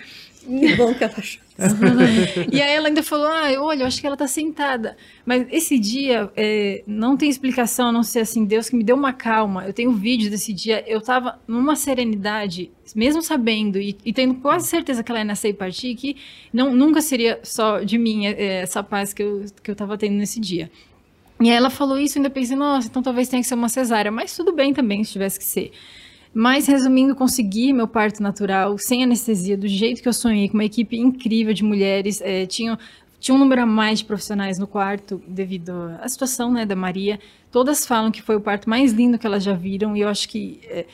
Que 0.47 0.77
bom 0.77 0.95
que 0.95 1.03
ela 1.03 1.15
achou. 1.17 1.47
e 2.53 2.61
aí 2.61 2.73
ela 2.75 2.89
ainda 2.89 3.03
falou: 3.03 3.27
Ah, 3.27 3.51
olha, 3.59 3.83
eu 3.83 3.87
acho 3.87 4.01
que 4.01 4.07
ela 4.07 4.17
tá 4.17 4.29
sentada. 4.29 4.97
Mas 5.25 5.47
esse 5.51 5.79
dia 5.79 6.31
é, 6.37 6.83
não 6.87 7.17
tem 7.17 7.29
explicação, 7.29 7.89
a 7.89 7.93
não 7.93 8.03
ser 8.03 8.21
assim, 8.21 8.45
Deus 8.45 8.69
que 8.69 8.77
me 8.77 8.85
deu 8.85 8.95
uma 8.95 9.13
calma. 9.13 9.67
Eu 9.67 9.73
tenho 9.73 9.93
vídeo 9.93 10.31
desse 10.31 10.53
dia, 10.53 10.85
eu 10.87 11.01
tava 11.01 11.41
numa 11.49 11.75
serenidade, 11.75 12.71
mesmo 12.95 13.23
sabendo 13.23 13.81
e, 13.81 13.97
e 14.05 14.13
tendo 14.13 14.35
quase 14.37 14.69
certeza 14.69 15.03
que 15.03 15.11
ela 15.11 15.21
ia 15.21 15.25
nascer 15.25 15.49
e 15.49 15.55
partir, 15.55 15.95
que 15.95 16.17
não, 16.53 16.75
nunca 16.75 17.01
seria 17.01 17.41
só 17.43 17.81
de 17.81 17.97
mim 17.97 18.27
é, 18.27 18.61
essa 18.61 18.83
paz 18.83 19.15
que 19.15 19.23
eu, 19.23 19.47
que 19.63 19.71
eu 19.71 19.75
tava 19.75 19.97
tendo 19.97 20.15
nesse 20.15 20.39
dia. 20.39 20.71
E 21.39 21.51
ela 21.51 21.69
falou 21.69 21.99
isso, 21.99 22.17
e 22.17 22.19
ainda 22.19 22.31
pensei, 22.31 22.57
nossa, 22.57 22.89
então 22.89 23.03
talvez 23.03 23.29
tenha 23.29 23.43
que 23.43 23.49
ser 23.49 23.55
uma 23.55 23.69
cesárea. 23.69 24.11
Mas 24.11 24.35
tudo 24.35 24.53
bem 24.53 24.73
também, 24.73 25.05
se 25.05 25.13
tivesse 25.13 25.39
que 25.39 25.45
ser. 25.45 25.71
Mas, 26.33 26.67
resumindo, 26.67 27.15
consegui 27.15 27.73
meu 27.73 27.87
parto 27.87 28.23
natural, 28.23 28.77
sem 28.79 29.05
anestesia, 29.05 29.57
do 29.57 29.69
jeito 29.69 30.03
que 30.03 30.09
eu 30.09 30.13
sonhei, 30.13 30.49
com 30.49 30.55
uma 30.55 30.65
equipe 30.65 30.97
incrível 30.97 31.53
de 31.53 31.63
mulheres. 31.63 32.21
É, 32.23 32.47
tinha, 32.47 32.79
tinha 33.21 33.35
um 33.35 33.39
número 33.39 33.63
a 33.63 33.67
mais 33.67 33.99
de 33.99 34.07
profissionais 34.07 34.59
no 34.59 34.67
quarto, 34.67 35.23
devido 35.29 35.73
à 36.01 36.09
situação 36.09 36.51
né, 36.51 36.65
da 36.65 36.77
Maria. 36.77 37.19
Todas 37.53 37.87
falam 37.87 38.11
que 38.11 38.23
foi 38.23 38.37
o 38.37 38.41
parto 38.41 38.69
mais 38.69 38.93
lindo 38.93 39.19
que 39.19 39.27
elas 39.27 39.43
já 39.45 39.53
viram, 39.53 39.97
e 39.97 40.01
eu 40.01 40.09
acho 40.09 40.29
que... 40.29 40.61
É, 40.65 40.87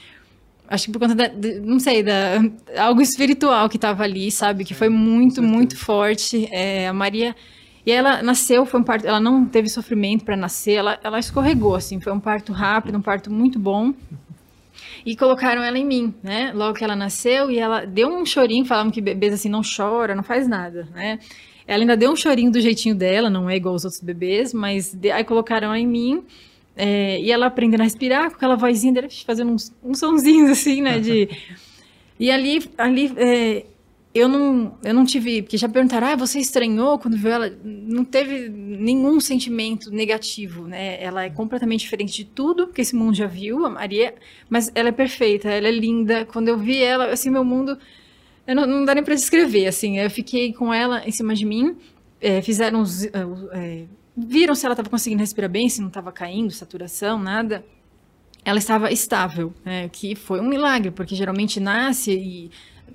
acho 0.69 0.87
que 0.87 0.93
por 0.93 0.99
conta 0.99 1.15
da, 1.15 1.27
de- 1.29 1.61
não 1.61 1.79
sei, 1.79 2.03
da 2.03 2.41
algo 2.79 3.01
espiritual 3.01 3.69
que 3.69 3.77
estava 3.77 4.03
ali, 4.03 4.31
sabe? 4.31 4.65
Que 4.65 4.75
foi 4.75 4.89
muito, 4.89 5.41
muito 5.41 5.77
forte. 5.77 6.49
É, 6.51 6.89
a 6.89 6.93
Maria... 6.93 7.35
E 7.85 7.91
ela 7.91 8.23
nasceu, 8.23 8.65
foi 8.65 8.81
um 8.81 8.85
parto, 8.85 9.07
ela 9.07 9.19
não 9.21 9.45
teve 9.45 9.69
sofrimento 9.69 10.25
para 10.25 10.37
nascer, 10.37 10.75
ela, 10.75 10.99
ela 11.03 11.19
escorregou, 11.19 11.75
assim, 11.75 12.01
foi 12.01 12.13
um 12.13 12.21
parto 12.21 12.53
rápido, 12.53 12.97
um 12.97 13.03
parto 13.03 13.31
muito 13.31 13.59
bom. 13.59 13.93
E 15.05 15.17
colocaram 15.17 15.63
ela 15.63 15.77
em 15.77 15.85
mim, 15.85 16.15
né? 16.23 16.53
Logo 16.55 16.75
que 16.79 16.85
ela 16.85 16.95
nasceu 16.95 17.51
e 17.51 17.59
ela 17.59 17.85
deu 17.85 18.09
um 18.09 18.25
chorinho, 18.25 18.65
falavam 18.65 18.91
que 18.93 19.01
bebês 19.01 19.35
assim 19.35 19.49
não 19.49 19.63
chora, 19.63 20.15
não 20.15 20.23
faz 20.23 20.47
nada, 20.47 20.89
né? 20.95 21.19
Ela 21.67 21.83
ainda 21.83 21.97
deu 21.97 22.11
um 22.13 22.17
chorinho 22.17 22.51
do 22.53 22.61
jeitinho 22.61 22.95
dela, 22.95 23.29
não 23.29 23.51
é 23.51 23.57
igual 23.57 23.75
aos 23.75 23.85
outros 23.85 24.03
bebês, 24.03 24.53
mas 24.55 24.95
de- 24.95 25.11
aí 25.11 25.25
colocaram 25.25 25.69
ela 25.69 25.79
em 25.79 25.87
mim 25.87 26.23
é, 26.77 27.21
e 27.21 27.31
ela 27.33 27.47
aprendendo 27.47 27.81
a 27.81 27.85
respirar 27.85 28.31
com 28.31 28.37
aquela 28.37 28.57
vozinha 28.57 28.93
dela, 28.93 29.09
fazendo 29.27 29.53
uns, 29.53 29.73
uns 29.83 29.99
sonzinhos 29.99 30.51
assim, 30.51 30.81
né? 30.83 30.99
De... 31.01 31.29
E 32.19 32.31
ali, 32.31 32.63
ali 32.79 33.13
é, 33.17 33.65
eu 34.15 34.29
não, 34.29 34.79
eu 34.85 34.93
não 34.93 35.07
tive, 35.07 35.43
porque 35.43 35.57
já 35.57 35.69
perguntaram, 35.69 36.09
ah, 36.09 36.17
você 36.17 36.39
estranhou 36.39 36.99
quando 36.99 37.17
viu 37.17 37.31
ela? 37.31 37.51
Não 37.65 38.05
teve 38.05 38.49
nenhum 38.49 39.19
sentimento 39.21 39.91
negativo, 39.91 40.67
né? 40.69 41.03
Ela 41.03 41.25
é 41.25 41.31
completamente 41.31 41.81
diferente 41.81 42.13
de 42.13 42.25
tudo 42.25 42.67
que 42.67 42.83
esse 42.83 42.95
mundo 42.95 43.15
já 43.15 43.27
viu, 43.27 43.65
a 43.65 43.71
Maria, 43.71 44.15
mas 44.51 44.71
ela 44.75 44.91
é 44.91 44.93
perfeita, 44.93 45.49
ela 45.49 45.67
é 45.67 45.71
linda. 45.71 46.27
Quando 46.27 46.49
eu 46.49 46.59
vi 46.59 46.83
ela, 46.83 47.07
assim, 47.07 47.31
meu 47.31 47.43
mundo, 47.43 47.79
eu 48.47 48.55
não, 48.55 48.67
não 48.67 48.85
dá 48.85 48.95
nem 48.95 49.03
para 49.03 49.15
descrever, 49.15 49.67
assim. 49.67 49.99
Eu 49.99 50.11
fiquei 50.11 50.53
com 50.53 50.75
ela 50.75 51.03
em 51.07 51.11
cima 51.11 51.35
de 51.35 51.47
mim, 51.47 51.75
é, 52.21 52.43
fizeram 52.43 52.83
os, 52.83 53.05
é, 53.05 53.11
é, 53.53 53.85
viram 54.15 54.55
se 54.55 54.67
ela 54.67 54.75
estava 54.75 54.91
conseguindo 54.91 55.21
respirar 55.21 55.51
bem, 55.51 55.71
se 55.71 55.81
não 55.81 55.89
estava 55.89 56.13
caindo, 56.13 56.51
saturação, 56.51 57.19
nada 57.19 57.65
ela 58.45 58.59
estava 58.59 58.91
estável, 58.91 59.55
né, 59.65 59.89
que 59.89 60.15
foi 60.17 60.41
um 60.41 60.49
milagre, 60.49 60.91
porque 60.91 61.15
geralmente 61.15 61.61
nasce 61.61 62.13
e 62.13 62.51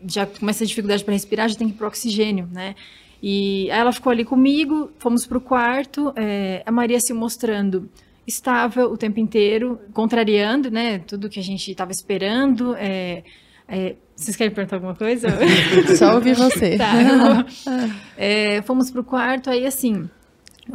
já 0.08 0.26
começa 0.26 0.64
a 0.64 0.68
dificuldade 0.68 1.04
para 1.04 1.14
respirar, 1.14 1.50
já 1.50 1.56
tem 1.56 1.68
que 1.68 1.74
ir 1.74 1.78
para 1.78 1.88
oxigênio, 1.88 2.48
né? 2.52 2.76
E 3.22 3.70
aí 3.72 3.80
ela 3.80 3.92
ficou 3.92 4.12
ali 4.12 4.24
comigo, 4.24 4.92
fomos 5.00 5.26
para 5.26 5.38
o 5.38 5.42
quarto, 5.42 6.14
é, 6.16 6.62
a 6.66 6.72
Maria 6.72 7.00
se 7.00 7.14
mostrando 7.14 7.90
estável 8.28 8.92
o 8.92 8.98
tempo 8.98 9.20
inteiro, 9.20 9.80
contrariando, 9.94 10.70
né, 10.70 11.00
tudo 11.00 11.30
que 11.30 11.40
a 11.40 11.44
gente 11.44 11.72
estava 11.72 11.92
esperando. 11.92 12.76
é, 12.76 13.24
é, 13.68 13.96
vocês 14.16 14.36
querem 14.36 14.54
perguntar 14.54 14.78
alguma 14.78 14.96
coisa? 14.96 15.28
Só 15.96 16.16
ouvir 16.16 16.36
você. 16.36 16.78
Tá. 16.78 17.46
É, 18.18 18.62
fomos 18.66 18.90
pro 18.90 19.04
quarto, 19.04 19.50
aí 19.50 19.66
assim, 19.66 20.10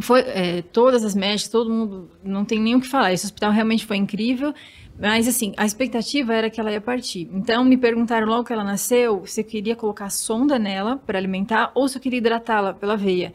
foi 0.01 0.21
é, 0.21 0.63
todas 0.63 1.05
as 1.05 1.15
médicas, 1.15 1.49
todo 1.49 1.71
mundo, 1.71 2.11
não 2.25 2.45
tem 2.45 2.59
nem 2.61 2.75
o 2.75 2.81
que 2.81 2.89
falar. 2.89 3.13
Esse 3.13 3.27
hospital 3.27 3.53
realmente 3.53 3.85
foi 3.85 3.97
incrível, 3.97 4.55
mas 4.99 5.29
assim, 5.29 5.53
a 5.57 5.65
expectativa 5.65 6.35
era 6.35 6.49
que 6.49 6.61
ela 6.61 6.71
ia 6.71 6.81
partir. 6.81 7.29
Então 7.33 7.65
me 7.65 7.77
perguntaram 7.77 8.27
logo 8.27 8.45
que 8.45 8.53
ela 8.53 8.65
nasceu 8.65 9.23
se 9.27 9.41
eu 9.41 9.45
queria 9.45 9.77
colocar 9.77 10.11
sonda 10.11 10.59
nela 10.59 10.97
para 10.97 11.19
alimentar 11.19 11.73
ou 11.75 11.89
se 11.89 11.99
eu 11.99 12.03
queria 12.03 12.19
hidratá-la 12.19 12.73
pela 12.73 12.97
veia. 12.97 13.33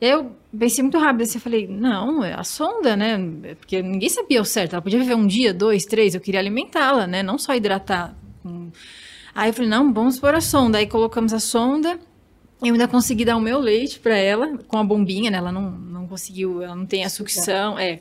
Eu 0.00 0.34
pensei 0.58 0.82
muito 0.82 0.98
rápido, 0.98 1.22
assim, 1.22 1.36
eu 1.36 1.42
falei, 1.42 1.68
não, 1.68 2.24
é 2.24 2.32
a 2.32 2.42
sonda, 2.42 2.96
né? 2.96 3.18
Porque 3.58 3.82
ninguém 3.82 4.08
sabia 4.08 4.40
o 4.40 4.44
certo. 4.46 4.72
Ela 4.72 4.80
podia 4.80 4.98
viver 4.98 5.14
um 5.14 5.26
dia, 5.26 5.52
dois, 5.52 5.84
três, 5.84 6.14
eu 6.14 6.20
queria 6.22 6.40
alimentá-la, 6.40 7.06
né? 7.06 7.22
Não 7.22 7.36
só 7.36 7.54
hidratar. 7.54 8.16
Aí 9.34 9.50
eu 9.50 9.54
falei, 9.54 9.68
não, 9.68 9.92
vamos 9.92 10.18
pôr 10.18 10.34
a 10.34 10.40
sonda. 10.40 10.78
Aí 10.78 10.86
colocamos 10.86 11.34
a 11.34 11.38
sonda. 11.38 12.00
Eu 12.62 12.72
ainda 12.72 12.86
consegui 12.86 13.24
dar 13.24 13.36
o 13.36 13.40
meu 13.40 13.58
leite 13.58 13.98
para 13.98 14.16
ela, 14.16 14.58
com 14.68 14.76
a 14.76 14.84
bombinha, 14.84 15.30
né? 15.30 15.38
Ela 15.38 15.50
não, 15.50 15.70
não 15.70 16.06
conseguiu, 16.06 16.62
ela 16.62 16.74
não 16.74 16.86
tem 16.86 17.04
a 17.04 17.08
sucção, 17.08 17.78
é. 17.78 18.00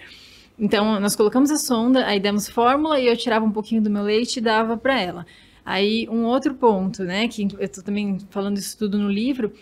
Então, 0.58 1.00
nós 1.00 1.16
colocamos 1.16 1.50
a 1.52 1.58
sonda, 1.58 2.06
aí 2.06 2.20
demos 2.20 2.50
fórmula 2.50 3.00
e 3.00 3.08
eu 3.08 3.16
tirava 3.16 3.46
um 3.46 3.52
pouquinho 3.52 3.82
do 3.82 3.90
meu 3.90 4.04
leite 4.04 4.38
e 4.38 4.42
dava 4.42 4.76
para 4.76 5.00
ela. 5.00 5.26
Aí, 5.66 6.08
um 6.10 6.26
outro 6.26 6.54
ponto, 6.54 7.04
né, 7.04 7.28
que 7.28 7.48
eu 7.58 7.70
tô 7.70 7.82
também 7.82 8.18
falando 8.30 8.58
isso 8.58 8.78
tudo 8.78 8.98
no 8.98 9.10
livro, 9.10 9.54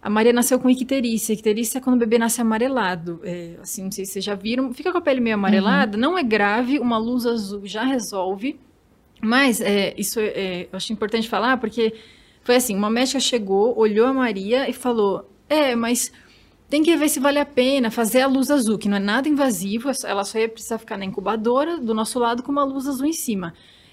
a 0.00 0.08
Maria 0.08 0.32
nasceu 0.32 0.58
com 0.58 0.70
icterícia. 0.70 1.32
Icterícia 1.32 1.78
é 1.78 1.80
quando 1.80 1.96
o 1.96 1.98
bebê 1.98 2.18
nasce 2.18 2.40
amarelado. 2.40 3.20
É, 3.24 3.56
assim, 3.60 3.84
não 3.84 3.90
sei 3.90 4.04
se 4.04 4.12
vocês 4.12 4.24
já 4.24 4.34
viram. 4.34 4.72
Fica 4.72 4.92
com 4.92 4.98
a 4.98 5.00
pele 5.00 5.20
meio 5.20 5.34
amarelada, 5.34 5.98
não 5.98 6.16
é 6.16 6.22
grave, 6.22 6.78
uma 6.78 6.96
luz 6.96 7.26
azul 7.26 7.66
já 7.66 7.82
resolve. 7.82 8.58
Mas 9.20 9.60
é, 9.60 9.94
isso 9.98 10.20
é, 10.20 10.26
é, 10.26 10.62
eu 10.72 10.76
acho 10.76 10.92
importante 10.92 11.28
falar 11.28 11.56
porque 11.56 11.92
foi 12.48 12.56
assim, 12.56 12.74
uma 12.74 12.88
médica 12.88 13.20
chegou, 13.20 13.78
olhou 13.78 14.06
a 14.06 14.12
Maria 14.14 14.70
e 14.70 14.72
falou: 14.72 15.30
"É, 15.50 15.76
mas 15.76 16.10
tem 16.66 16.82
que 16.82 16.96
ver 16.96 17.10
se 17.10 17.20
vale 17.20 17.38
a 17.38 17.44
pena 17.44 17.90
fazer 17.90 18.22
a 18.22 18.26
luz 18.26 18.50
azul, 18.50 18.78
que 18.78 18.88
não 18.88 18.96
é 18.96 19.00
nada 19.00 19.28
invasivo, 19.28 19.90
ela 20.02 20.24
só 20.24 20.38
ia 20.38 20.48
precisar 20.48 20.78
ficar 20.78 20.96
na 20.96 21.04
incubadora 21.04 21.76
do 21.76 21.92
nosso 21.92 22.18
lado 22.18 22.42
com 22.42 22.50
uma 22.50 22.64
luz 22.64 22.86
azul 22.88 23.04
em 23.04 23.12
cima". 23.12 23.52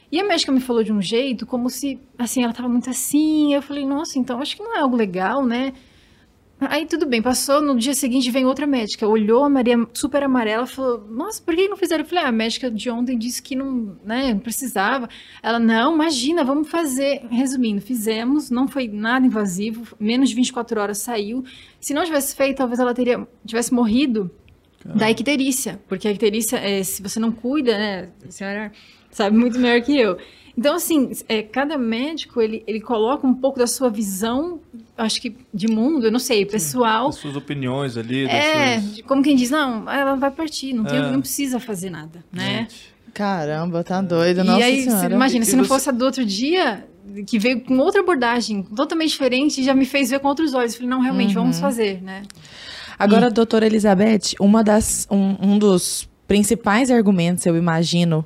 E 0.10 0.22
a 0.22 0.24
médica 0.24 0.54
me 0.54 0.62
falou 0.62 0.86
de 0.86 0.94
um 0.94 1.02
jeito, 1.02 1.46
como 1.46 1.70
se, 1.70 2.00
assim, 2.18 2.46
ela 2.46 2.54
tava 2.54 2.70
muito 2.70 2.89
assim. 2.89 3.54
Eu 3.54 3.62
falei, 3.62 3.86
nossa, 3.86 4.18
então 4.18 4.39
acho 4.39 4.56
que 4.56 4.63
não 4.63 4.74
é 4.74 4.80
algo 4.80 4.96
legal, 4.96 5.46
né? 5.46 5.74
Aí 6.60 6.86
tudo 6.86 7.06
bem, 7.06 7.22
passou, 7.22 7.62
no 7.62 7.78
dia 7.78 7.94
seguinte 7.94 8.32
vem 8.32 8.46
outra 8.46 8.65
médica, 8.65 9.06
olhou 9.06 9.44
a 9.44 9.50
Maria 9.50 9.76
super 9.94 10.24
amarela, 10.24 10.65
falou, 10.65 11.06
nossa, 11.10 11.41
por 11.41 11.54
que 11.54 11.68
não 11.68 11.76
fizeram? 11.76 12.04
Eu 12.04 12.08
falei, 12.08 12.24
ah, 12.24 12.30
a 12.30 12.32
médica 12.32 12.72
de 12.72 12.89
ontem 12.89 13.18
disse 13.18 13.41
que 13.41 13.58
não, 13.58 13.98
né, 14.06 14.34
não 14.34 14.39
precisava. 14.39 15.10
Ela, 15.44 15.60
não, 15.60 15.94
imagina, 15.94 16.46
vamos 16.46 16.70
fazer. 16.70 17.26
Resumindo, 17.30 17.82
fizemos, 17.82 18.50
não 18.50 18.70
foi 18.70 18.88
nada 18.88 19.26
invasivo, 19.26 19.96
menos 20.00 20.30
de 20.30 20.36
24 20.36 20.80
horas 20.80 21.00
saiu. 21.00 21.44
Se 21.80 21.94
não 21.94 22.06
tivesse 22.06 22.34
feito, 22.34 22.58
talvez 22.58 22.80
ela 22.80 22.94
teria, 22.94 23.28
tivesse 23.46 23.74
morrido 23.74 24.32
da 24.86 25.10
icterícia, 25.10 25.82
porque 25.88 26.08
a 26.08 26.12
icterícia, 26.12 26.58
é, 26.58 26.84
se 26.84 27.02
você 27.02 27.20
não 27.20 27.32
cuida, 27.32 27.78
né, 27.78 28.10
a 28.26 28.32
senhora 28.32 28.72
sabe 29.10 29.36
muito 29.36 29.60
melhor 29.60 29.82
que 29.82 29.98
eu. 29.98 30.18
Então, 30.58 30.76
assim, 30.76 31.12
é, 31.28 31.41
cada 31.41 31.78
médico, 31.78 32.41
ele, 32.41 32.63
ele 32.65 32.80
coloca 32.80 33.28
um 33.28 33.34
pouco 33.34 33.60
da 33.60 33.68
sua 33.68 33.89
visão, 33.89 34.60
acho 34.98 35.22
que 35.22 35.36
de 35.54 35.68
mundo, 35.68 36.06
eu 36.06 36.12
não 36.12 36.20
sei, 36.20 36.46
pessoal. 36.46 37.10
As 37.10 37.15
suas 37.15 37.36
opiniões 37.36 37.98
ali. 37.98 38.26
É, 38.26 38.80
suas... 38.80 39.02
como 39.02 39.22
quem 39.22 39.36
diz, 39.36 39.50
não, 39.50 39.89
ela 39.91 40.15
vai 40.15 40.32
partir, 40.32 40.72
não, 40.72 40.86
tem, 40.86 40.98
é. 40.98 41.12
não 41.12 41.20
precisa 41.20 41.60
fazer 41.60 41.89
nada, 41.89 42.24
né? 42.32 42.68
Gente. 42.70 42.96
Caramba, 43.13 43.84
tá 43.84 44.02
doido, 44.02 44.44
nossa 44.44 44.60
E 44.60 44.63
aí, 44.63 44.84
senhora. 44.84 45.13
imagina, 45.13 45.44
e 45.44 45.46
se 45.46 45.52
você... 45.52 45.58
não 45.58 45.65
fosse 45.65 45.89
a 45.89 45.91
do 45.91 46.04
outro 46.04 46.26
dia, 46.26 46.86
que 47.28 47.39
veio 47.39 47.62
com 47.62 47.78
outra 47.78 48.02
abordagem, 48.02 48.63
totalmente 48.63 49.12
diferente, 49.12 49.63
já 49.63 49.74
me 49.74 49.86
fez 49.86 50.10
ver 50.10 50.20
com 50.20 50.28
outros 50.28 50.54
olhos. 50.54 50.76
Falei, 50.76 50.89
não, 50.89 51.02
realmente, 51.02 51.36
uhum. 51.36 51.44
vamos 51.44 51.60
fazer, 51.60 52.02
né? 52.02 52.24
Agora, 52.98 53.28
e... 53.28 53.32
doutora 53.32 53.65
Elizabeth, 53.65 54.36
uma 54.39 54.63
das, 54.63 55.08
um, 55.10 55.36
um 55.41 55.58
dos 55.58 56.10
principais 56.28 56.89
argumentos, 56.89 57.46
eu 57.46 57.56
imagino, 57.56 58.26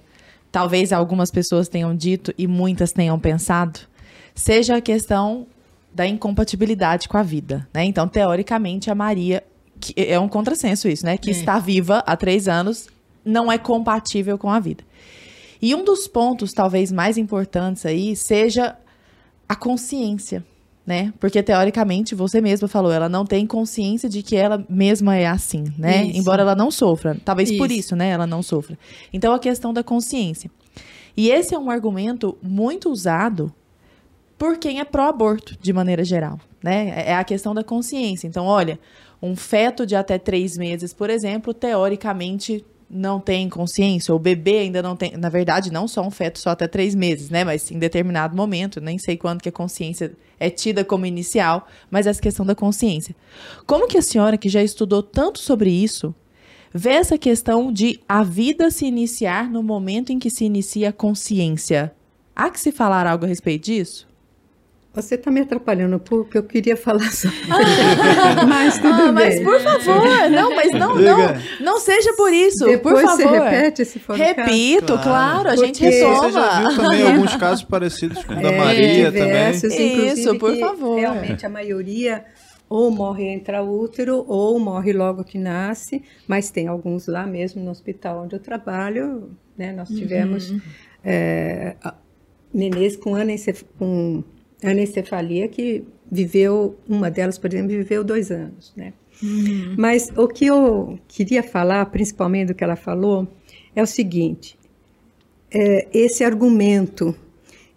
talvez 0.51 0.91
algumas 0.91 1.31
pessoas 1.31 1.67
tenham 1.67 1.95
dito 1.95 2.33
e 2.37 2.47
muitas 2.47 2.91
tenham 2.91 3.19
pensado, 3.19 3.79
seja 4.33 4.77
a 4.77 4.81
questão 4.81 5.47
da 5.93 6.07
incompatibilidade 6.07 7.07
com 7.07 7.17
a 7.17 7.23
vida, 7.23 7.67
né? 7.73 7.83
Então, 7.83 8.07
teoricamente, 8.07 8.91
a 8.91 8.95
Maria, 8.95 9.43
que 9.79 9.93
é 9.97 10.19
um 10.19 10.29
contrassenso 10.29 10.87
isso, 10.87 11.05
né? 11.05 11.17
Que 11.17 11.29
é. 11.29 11.33
está 11.33 11.59
viva 11.59 12.03
há 12.05 12.15
três 12.15 12.47
anos, 12.47 12.87
não 13.25 13.51
é 13.51 13.57
compatível 13.57 14.37
com 14.37 14.49
a 14.49 14.59
vida. 14.59 14.83
E 15.61 15.75
um 15.75 15.83
dos 15.83 16.07
pontos, 16.07 16.53
talvez, 16.53 16.91
mais 16.91 17.17
importantes 17.17 17.85
aí, 17.85 18.15
seja 18.15 18.77
a 19.47 19.55
consciência, 19.55 20.45
né? 20.89 21.13
Porque, 21.19 21.43
teoricamente, 21.43 22.15
você 22.15 22.41
mesma 22.41 22.67
falou, 22.67 22.91
ela 22.91 23.07
não 23.07 23.23
tem 23.23 23.45
consciência 23.45 24.09
de 24.09 24.23
que 24.23 24.35
ela 24.35 24.65
mesma 24.67 25.15
é 25.15 25.27
assim, 25.27 25.65
né? 25.77 26.05
Isso. 26.05 26.17
Embora 26.17 26.41
ela 26.41 26.55
não 26.55 26.71
sofra. 26.71 27.15
Talvez 27.23 27.51
isso. 27.51 27.59
por 27.59 27.69
isso, 27.69 27.95
né? 27.95 28.09
Ela 28.09 28.25
não 28.25 28.41
sofra. 28.41 28.75
Então, 29.13 29.31
a 29.31 29.37
questão 29.37 29.71
da 29.71 29.83
consciência. 29.83 30.49
E 31.15 31.29
esse 31.29 31.53
é 31.53 31.59
um 31.59 31.69
argumento 31.69 32.35
muito 32.41 32.89
usado 32.89 33.53
por 34.35 34.57
quem 34.57 34.79
é 34.79 34.83
pró-aborto, 34.83 35.55
de 35.61 35.71
maneira 35.71 36.03
geral, 36.03 36.39
né? 36.63 36.89
É, 36.89 37.11
é 37.11 37.15
a 37.15 37.23
questão 37.23 37.53
da 37.53 37.63
consciência. 37.63 38.25
Então, 38.25 38.47
olha, 38.47 38.79
um 39.21 39.35
feto 39.35 39.85
de 39.85 39.95
até 39.95 40.17
três 40.17 40.57
meses, 40.57 40.91
por 40.91 41.11
exemplo, 41.11 41.53
teoricamente 41.53 42.65
não 42.89 43.19
tem 43.19 43.47
consciência, 43.47 44.11
ou 44.11 44.19
o 44.19 44.21
bebê 44.21 44.59
ainda 44.59 44.81
não 44.81 44.95
tem, 44.95 45.15
na 45.15 45.29
verdade, 45.29 45.71
não 45.71 45.87
só 45.87 46.01
um 46.01 46.09
feto 46.09 46.39
só 46.39 46.49
até 46.49 46.67
três 46.67 46.95
meses, 46.95 47.29
né? 47.29 47.43
Mas 47.43 47.69
em 47.69 47.77
determinado 47.77 48.35
momento, 48.35 48.81
nem 48.81 48.97
sei 48.97 49.15
quando 49.15 49.41
que 49.41 49.49
a 49.49 49.51
consciência 49.51 50.11
é 50.39 50.49
tida 50.49 50.83
como 50.83 51.05
inicial, 51.05 51.67
mas 51.91 52.07
essa 52.07 52.21
questão 52.21 52.45
da 52.45 52.55
consciência. 52.55 53.15
Como 53.67 53.87
que 53.87 53.97
a 53.97 54.01
senhora, 54.01 54.37
que 54.37 54.49
já 54.49 54.63
estudou 54.63 55.03
tanto 55.03 55.39
sobre 55.39 55.69
isso, 55.69 56.15
vê 56.73 56.91
essa 56.91 57.17
questão 57.17 57.71
de 57.71 57.99
a 58.09 58.23
vida 58.23 58.71
se 58.71 58.85
iniciar 58.85 59.49
no 59.49 59.61
momento 59.61 60.11
em 60.11 60.17
que 60.17 60.31
se 60.31 60.45
inicia 60.45 60.89
a 60.89 60.93
consciência? 60.93 61.93
Há 62.35 62.49
que 62.49 62.59
se 62.59 62.71
falar 62.71 63.05
algo 63.05 63.25
a 63.25 63.27
respeito 63.27 63.65
disso? 63.65 64.08
Você 65.01 65.15
está 65.15 65.31
me 65.31 65.41
atrapalhando 65.41 65.99
porque 65.99 66.37
eu 66.37 66.43
queria 66.43 66.75
falar 66.75 67.11
sobre 67.11 67.37
mas 68.47 68.77
tudo 68.77 68.93
ah, 68.93 69.11
bem. 69.11 69.13
Mas 69.13 69.43
por 69.43 69.59
favor, 69.61 70.29
não, 70.29 70.55
mas 70.55 70.71
não, 70.71 70.95
não, 70.95 71.17
não 71.59 71.79
seja 71.79 72.13
por 72.13 72.31
isso. 72.31 72.65
Depois 72.65 73.01
por 73.01 73.03
favor. 73.03 73.17
você 73.17 73.39
repete 73.39 73.85
se 73.85 73.99
for 73.99 74.15
Repito, 74.15 74.87
claro, 74.87 75.03
claro 75.03 75.49
a 75.49 75.55
gente 75.55 75.81
retoma. 75.81 76.21
Você 76.21 76.31
já 76.31 76.59
viu 76.59 76.75
também 76.75 77.07
alguns 77.11 77.35
casos 77.35 77.63
parecidos 77.63 78.23
com 78.23 78.33
o 78.33 78.41
da 78.41 78.51
é, 78.51 78.57
Maria 78.57 79.11
diversos, 79.11 79.73
também. 79.73 80.07
Isso, 80.07 80.37
por 80.37 80.55
favor. 80.57 80.99
Realmente 80.99 81.45
a 81.45 81.49
maioria 81.49 82.25
ou 82.69 82.91
morre 82.91 83.33
intraútero 83.33 84.23
ou 84.27 84.59
morre 84.59 84.93
logo 84.93 85.23
que 85.23 85.39
nasce, 85.39 86.03
mas 86.27 86.51
tem 86.51 86.67
alguns 86.67 87.07
lá 87.07 87.25
mesmo 87.25 87.63
no 87.63 87.71
hospital 87.71 88.23
onde 88.23 88.35
eu 88.35 88.39
trabalho, 88.39 89.31
né? 89.57 89.73
Nós 89.73 89.89
tivemos 89.89 90.51
uhum. 90.51 90.61
é, 91.03 91.75
nenês 92.53 92.95
com, 92.95 93.13
com 93.79 94.23
anencefalia 94.63 95.47
que 95.47 95.83
viveu, 96.11 96.77
uma 96.87 97.09
delas, 97.09 97.37
por 97.37 97.51
exemplo, 97.51 97.69
viveu 97.69 98.03
dois 98.03 98.31
anos, 98.31 98.73
né? 98.75 98.93
Uhum. 99.21 99.75
Mas 99.77 100.09
o 100.15 100.27
que 100.27 100.45
eu 100.45 100.97
queria 101.07 101.43
falar, 101.43 101.85
principalmente 101.87 102.47
do 102.47 102.55
que 102.55 102.63
ela 102.63 102.75
falou, 102.75 103.27
é 103.75 103.81
o 103.81 103.87
seguinte: 103.87 104.57
é, 105.51 105.87
esse 105.93 106.23
argumento 106.23 107.15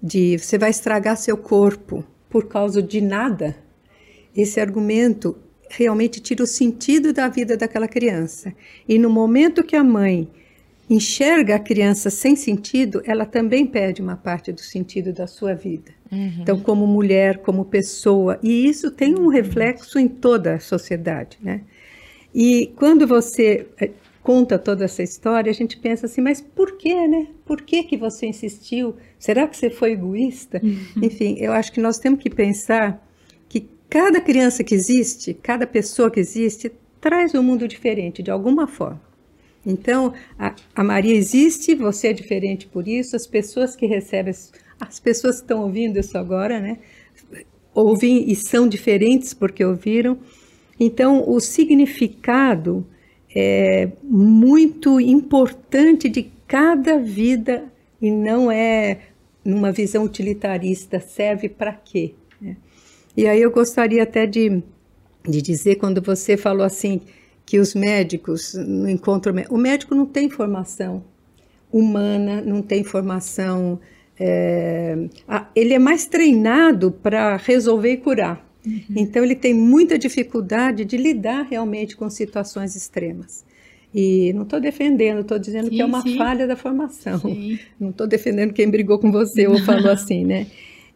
de 0.03 0.39
você 0.39 0.59
vai 0.59 0.71
estragar 0.71 1.17
seu 1.17 1.37
corpo 1.37 2.05
por 2.29 2.49
causa 2.49 2.83
de 2.83 3.01
nada, 3.01 3.57
esse 4.37 4.61
argumento 4.61 5.37
realmente 5.69 6.21
tira 6.21 6.43
o 6.43 6.47
sentido 6.47 7.13
da 7.13 7.29
vida 7.29 7.57
daquela 7.57 7.89
criança. 7.89 8.55
E 8.89 8.99
no 8.99 9.11
momento 9.11 9.65
que 9.65 9.77
a 9.77 9.85
mãe 9.85 10.29
enxerga 10.89 11.57
a 11.57 11.59
criança 11.59 12.11
sem 12.11 12.37
sentido, 12.37 13.03
ela 13.05 13.25
também 13.25 13.67
perde 13.67 14.03
uma 14.03 14.17
parte 14.17 14.53
do 14.53 14.61
sentido 14.61 15.13
da 15.13 15.27
sua 15.27 15.55
vida. 15.55 15.93
Uhum. 16.11 16.39
Então, 16.41 16.61
como 16.61 16.87
mulher, 16.87 17.39
como 17.39 17.65
pessoa, 17.65 18.39
e 18.43 18.67
isso 18.67 18.91
tem 18.91 19.19
um 19.19 19.29
reflexo 19.29 19.99
em 19.99 20.09
toda 20.09 20.55
a 20.55 20.61
sociedade, 20.61 21.39
né? 21.41 21.63
E 22.35 22.73
quando 22.77 23.07
você 23.07 23.67
eh, 23.81 23.91
conta 24.23 24.59
toda 24.59 24.85
essa 24.85 25.03
história, 25.03 25.51
a 25.51 25.55
gente 25.55 25.79
pensa 25.79 26.07
assim, 26.07 26.21
mas 26.21 26.41
por 26.41 26.77
que, 26.77 27.07
né? 27.09 27.29
Por 27.45 27.63
que 27.63 27.83
que 27.85 27.97
você 27.97 28.27
insistiu? 28.27 28.95
Será 29.19 29.47
que 29.47 29.57
você 29.57 29.71
foi 29.71 29.93
egoísta? 29.93 30.61
Uhum. 30.63 31.03
Enfim, 31.03 31.37
eu 31.39 31.53
acho 31.53 31.73
que 31.73 31.81
nós 31.81 31.99
temos 31.99 32.21
que 32.21 32.31
pensar 32.31 33.07
que 33.49 33.69
cada 33.89 34.21
criança 34.21 34.65
que 34.65 34.75
existe, 34.75 35.35
cada 35.35 35.67
pessoa 35.67 36.11
que 36.11 36.21
existe, 36.21 36.73
traz 37.01 37.35
um 37.35 37.43
mundo 37.43 37.67
diferente 37.67 38.23
de 38.23 38.31
alguma 38.31 38.67
forma. 38.67 39.12
Então, 39.65 40.13
a, 40.39 40.55
a, 40.75 40.83
Maria 40.83 41.15
existe, 41.15 41.75
você 41.75 42.09
é 42.09 42.13
diferente 42.13 42.67
por 42.67 42.89
isso, 42.89 43.15
as 43.15 43.27
pessoas 43.27 43.77
que 43.77 43.87
recebem, 43.87 44.31
as, 44.31 44.53
as 44.81 44.99
pessoas 44.99 45.37
que 45.37 45.43
estão 45.43 45.63
ouvindo 45.63 45.99
isso 45.99 46.19
agora, 46.19 46.59
né, 46.59 46.79
ouvem 47.73 48.31
e 48.31 48.35
são 48.35 48.69
diferentes 48.69 49.33
porque 49.33 49.65
ouviram. 49.65 50.19
Então, 50.79 51.29
o 51.29 51.39
significado 51.41 52.85
é 53.35 53.91
muito 54.03 55.01
importante 55.01 56.09
de 56.09 56.31
cada 56.47 56.99
vida 56.99 57.65
e 58.01 58.11
não 58.11 58.51
é 58.51 58.99
numa 59.45 59.73
visão 59.73 60.05
utilitarista, 60.05 61.01
serve 61.01 61.49
para 61.49 61.73
quê? 61.73 62.15
Né? 62.41 62.57
E 63.17 63.27
aí 63.27 63.41
eu 63.41 63.51
gostaria 63.51 64.03
até 64.03 64.27
de, 64.27 64.63
de 65.27 65.43
dizer, 65.43 65.77
quando 65.77 66.01
você 66.01 66.37
falou 66.37 66.65
assim, 66.65 67.01
que 67.53 67.59
os 67.59 67.75
médicos 67.75 68.55
no 68.55 68.89
encontro. 68.89 69.31
O 69.51 69.59
médico 69.59 69.95
não 69.95 70.07
tem 70.07 70.31
formação 70.31 71.05
humana, 71.71 72.41
não 72.41 72.63
tem 72.63 72.83
formação. 72.83 73.79
É, 74.19 74.97
ele 75.55 75.75
é 75.75 75.79
mais 75.79 76.07
treinado 76.07 76.91
para 76.91 77.37
resolver 77.37 77.93
e 77.93 77.97
curar. 77.99 78.43
Uhum. 78.67 78.81
Então, 78.97 79.23
ele 79.23 79.35
tem 79.35 79.53
muita 79.53 79.99
dificuldade 79.99 80.87
de 80.87 80.97
lidar 80.97 81.43
realmente 81.43 81.95
com 81.95 82.09
situações 82.09 82.75
extremas. 82.75 83.45
E 83.95 84.33
não 84.33 84.45
estou 84.45 84.59
defendendo, 84.59 85.21
estou 85.21 85.39
dizendo 85.39 85.69
sim, 85.69 85.77
que 85.77 85.83
é 85.83 85.85
uma 85.85 86.01
sim. 86.01 86.17
falha 86.17 86.47
da 86.47 86.57
formação. 86.57 87.19
Sim. 87.19 87.59
Não 87.79 87.91
estou 87.91 88.07
defendendo 88.07 88.55
quem 88.55 88.71
brigou 88.71 88.99
com 88.99 89.13
você 89.13 89.47
ou 89.47 89.59
falou 89.59 89.91
assim, 89.93 90.25
né? 90.25 90.47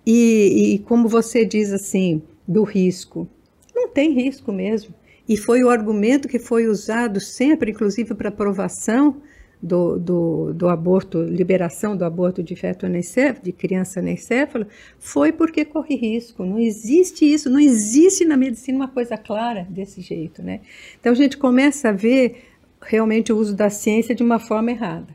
E, 0.06 0.72
e 0.72 0.78
como 0.78 1.06
você 1.06 1.44
diz 1.44 1.70
assim, 1.70 2.22
do 2.48 2.62
risco. 2.62 3.28
Não 3.74 3.90
tem 3.90 4.14
risco 4.14 4.50
mesmo. 4.50 4.94
E 5.28 5.36
foi 5.36 5.62
o 5.62 5.70
argumento 5.70 6.28
que 6.28 6.38
foi 6.38 6.66
usado 6.66 7.20
sempre, 7.20 7.72
inclusive 7.72 8.14
para 8.14 8.28
aprovação 8.28 9.20
do, 9.62 9.98
do, 9.98 10.52
do, 10.52 10.68
aborto, 10.68 11.22
liberação 11.22 11.96
do 11.96 12.04
aborto 12.04 12.42
de 12.42 12.54
feto 12.54 12.86
anencefalo, 12.86 13.42
de 13.42 13.52
criança 13.52 14.00
anencefala, 14.00 14.68
foi 14.98 15.32
porque 15.32 15.64
corre 15.64 15.96
risco. 15.96 16.44
Não 16.44 16.58
existe 16.58 17.24
isso, 17.24 17.50
não 17.50 17.58
existe 17.58 18.24
na 18.24 18.36
medicina 18.36 18.78
uma 18.78 18.88
coisa 18.88 19.16
clara 19.16 19.66
desse 19.68 20.00
jeito, 20.00 20.42
né? 20.42 20.60
Então 21.00 21.12
a 21.12 21.16
gente 21.16 21.36
começa 21.36 21.88
a 21.88 21.92
ver 21.92 22.44
realmente 22.80 23.32
o 23.32 23.36
uso 23.36 23.54
da 23.54 23.70
ciência 23.70 24.14
de 24.14 24.22
uma 24.22 24.38
forma 24.38 24.70
errada. 24.70 25.14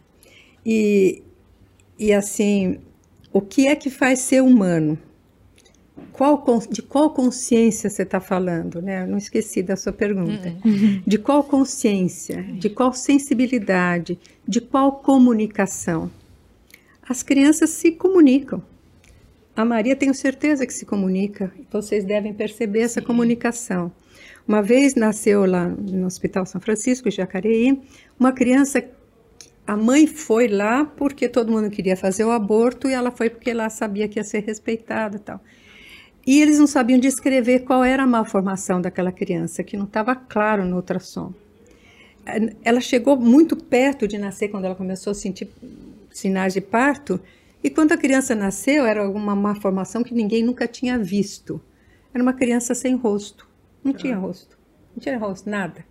E, 0.66 1.24
e 1.98 2.12
assim, 2.12 2.80
o 3.32 3.42
que 3.42 3.68
é 3.68 3.76
que 3.76 3.90
faz 3.90 4.20
ser 4.20 4.42
humano? 4.42 4.98
Qual, 6.12 6.44
de 6.70 6.82
qual 6.82 7.10
consciência 7.12 7.89
você 7.89 8.04
está 8.04 8.20
falando, 8.20 8.82
né? 8.82 9.04
Eu 9.04 9.08
não 9.08 9.18
esqueci 9.18 9.62
da 9.62 9.76
sua 9.76 9.94
pergunta. 9.94 10.56
Uhum. 10.66 11.02
De 11.06 11.18
qual 11.18 11.44
consciência, 11.44 12.44
de 12.44 12.70
qual 12.70 12.94
sensibilidade, 12.94 14.20
de 14.48 14.62
qual 14.62 14.94
comunicação? 14.94 16.10
as 17.12 17.22
crianças 17.22 17.72
se 17.72 17.92
comunicam. 17.92 18.64
A 19.54 19.66
Maria 19.66 19.98
tenho 19.98 20.14
certeza 20.14 20.66
que 20.66 20.74
se 20.74 20.86
comunica. 20.86 21.52
Vocês 21.70 22.06
devem 22.06 22.34
perceber 22.34 22.80
essa 22.82 23.02
comunicação. 23.02 23.92
Uma 24.48 24.62
vez 24.62 24.96
nasceu 24.96 25.46
lá 25.46 25.68
no 25.68 26.06
Hospital 26.06 26.46
São 26.46 26.62
Francisco, 26.62 27.10
em 27.10 27.12
Jacareí, 27.12 27.82
uma 28.18 28.32
criança. 28.32 28.84
A 29.68 29.76
mãe 29.76 30.08
foi 30.08 30.48
lá 30.48 30.86
porque 30.86 31.28
todo 31.28 31.52
mundo 31.52 31.70
queria 31.70 31.98
fazer 31.98 32.24
o 32.24 32.32
aborto 32.32 32.89
e 32.89 32.94
ela 32.94 33.12
foi 33.12 33.30
porque 33.30 33.50
ela 33.50 33.70
sabia 33.70 34.08
que 34.08 34.18
ia 34.18 34.24
ser 34.24 34.44
respeitada 34.44 35.18
e 35.18 35.20
tal. 35.20 35.42
E 36.26 36.42
eles 36.42 36.60
não 36.60 36.68
sabiam 36.68 37.00
descrever 37.00 37.60
qual 37.62 37.84
era 37.84 38.04
a 38.04 38.08
malformação 38.08 38.80
daquela 38.80 39.12
criança, 39.12 39.64
que 39.64 39.76
não 39.76 39.86
estava 39.86 40.16
claro 40.16 40.66
no 40.66 40.76
ultrassom. 40.76 41.34
Ela 42.64 42.80
chegou 42.80 43.18
muito 43.18 43.56
perto 43.56 44.08
de 44.08 44.18
nascer 44.18 44.50
quando 44.50 44.66
ela 44.66 44.76
começou 44.76 45.12
a 45.12 45.16
sentir 45.16 45.50
sinais 46.12 46.54
de 46.54 46.62
parto, 46.62 47.20
e 47.64 47.70
quando 47.70 47.92
a 47.92 47.98
criança 47.98 48.36
nasceu, 48.36 48.86
era 48.86 49.08
uma 49.10 49.36
malformação 49.36 50.04
que 50.04 50.14
ninguém 50.14 50.44
nunca 50.44 50.68
tinha 50.68 50.98
visto. 50.98 51.62
Era 52.14 52.22
uma 52.22 52.34
criança 52.34 52.74
sem 52.74 52.96
rosto. 52.96 53.48
Não 53.84 53.94
tinha 53.94 54.18
rosto. 54.18 54.58
Não 54.96 55.02
tinha 55.02 55.18
rosto, 55.18 55.50
nada. 55.50 55.86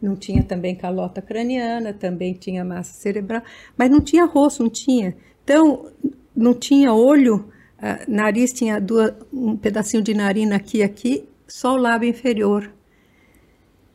Não 0.00 0.16
tinha 0.16 0.42
também 0.42 0.74
calota 0.74 1.20
craniana, 1.20 1.92
também 1.92 2.32
tinha 2.32 2.64
massa 2.64 2.94
cerebral, 2.94 3.42
mas 3.76 3.90
não 3.90 4.00
tinha 4.00 4.24
rosto, 4.24 4.62
não 4.62 4.70
tinha. 4.70 5.14
Então, 5.44 5.90
não 6.34 6.54
tinha 6.54 6.92
olho, 6.92 7.52
uh, 7.82 8.10
nariz 8.10 8.52
tinha 8.52 8.80
duas, 8.80 9.12
um 9.32 9.56
pedacinho 9.56 10.02
de 10.02 10.14
narina 10.14 10.56
aqui 10.56 10.78
e 10.78 10.82
aqui, 10.82 11.28
só 11.46 11.74
o 11.74 11.76
lábio 11.76 12.08
inferior. 12.08 12.70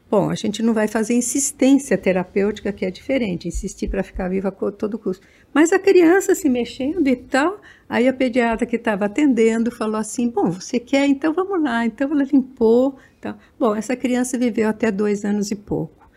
Bom, 0.10 0.30
a 0.30 0.36
gente 0.36 0.62
não 0.62 0.74
vai 0.74 0.88
fazer 0.88 1.16
insistência 1.16 1.98
terapêutica, 1.98 2.72
que 2.72 2.86
é 2.86 2.92
diferente, 2.92 3.48
insistir 3.48 3.88
para 3.88 4.04
ficar 4.04 4.30
viva 4.30 4.50
a 4.50 4.72
todo 4.72 5.00
custo. 5.00 5.26
Mas 5.54 5.74
a 5.74 5.80
criança 5.80 6.36
se 6.36 6.48
mexendo 6.48 7.08
e 7.08 7.16
tal, 7.16 7.60
aí 7.90 8.08
a 8.08 8.14
pediatra 8.14 8.68
que 8.68 8.76
estava 8.76 9.06
atendendo 9.06 9.72
falou 9.72 9.98
assim: 9.98 10.30
Bom, 10.30 10.52
você 10.52 10.80
quer? 10.80 11.08
Então 11.08 11.34
vamos 11.34 11.62
lá. 11.62 11.86
Então 11.86 12.12
ela 12.12 12.24
limpou. 12.24 12.98
Então, 13.18 13.36
bom, 13.60 13.76
essa 13.76 13.96
criança 13.96 14.38
viveu 14.38 14.70
até 14.70 14.92
dois 14.92 15.26
anos 15.26 15.50
e 15.50 15.56
pouco. 15.56 16.08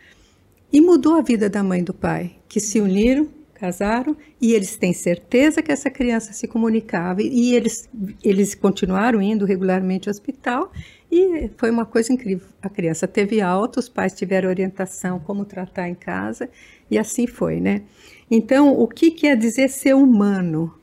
E 0.70 0.80
mudou 0.82 1.14
a 1.14 1.22
vida 1.22 1.48
da 1.48 1.62
mãe 1.62 1.80
e 1.80 1.84
do 1.84 1.94
pai, 1.94 2.36
que 2.46 2.60
se 2.60 2.78
uniram, 2.80 3.28
casaram, 3.58 4.16
e 4.40 4.54
eles 4.54 4.76
têm 4.76 4.92
certeza 4.92 5.62
que 5.62 5.72
essa 5.72 5.90
criança 5.90 6.32
se 6.32 6.46
comunicava. 6.46 7.22
E 7.22 7.54
eles, 7.54 7.88
eles 8.22 8.54
continuaram 8.54 9.20
indo 9.20 9.44
regularmente 9.44 10.08
ao 10.08 10.12
hospital 10.12 10.72
e 11.10 11.50
foi 11.56 11.70
uma 11.70 11.84
coisa 11.84 12.12
incrível. 12.12 12.46
A 12.62 12.68
criança 12.68 13.08
teve 13.08 13.40
alta, 13.40 13.80
os 13.80 13.88
pais 13.88 14.12
tiveram 14.14 14.48
orientação 14.48 15.18
como 15.18 15.44
tratar 15.44 15.88
em 15.88 15.94
casa 15.94 16.48
e 16.90 16.98
assim 16.98 17.26
foi, 17.26 17.60
né? 17.60 17.82
Então, 18.30 18.72
o 18.78 18.86
que 18.86 19.10
quer 19.10 19.36
dizer 19.36 19.68
ser 19.68 19.94
humano? 19.94 20.74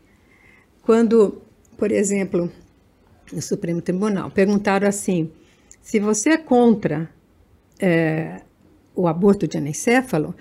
Quando, 0.81 1.41
por 1.77 1.91
exemplo, 1.91 2.51
no 3.31 3.41
Supremo 3.41 3.81
Tribunal 3.81 4.29
perguntaram 4.31 4.87
assim: 4.87 5.31
se 5.81 5.99
você 5.99 6.31
é 6.31 6.37
contra 6.37 7.09
é, 7.79 8.41
o 8.95 9.07
aborto 9.07 9.47
de 9.47 9.57
anencéfalo, 9.57 10.35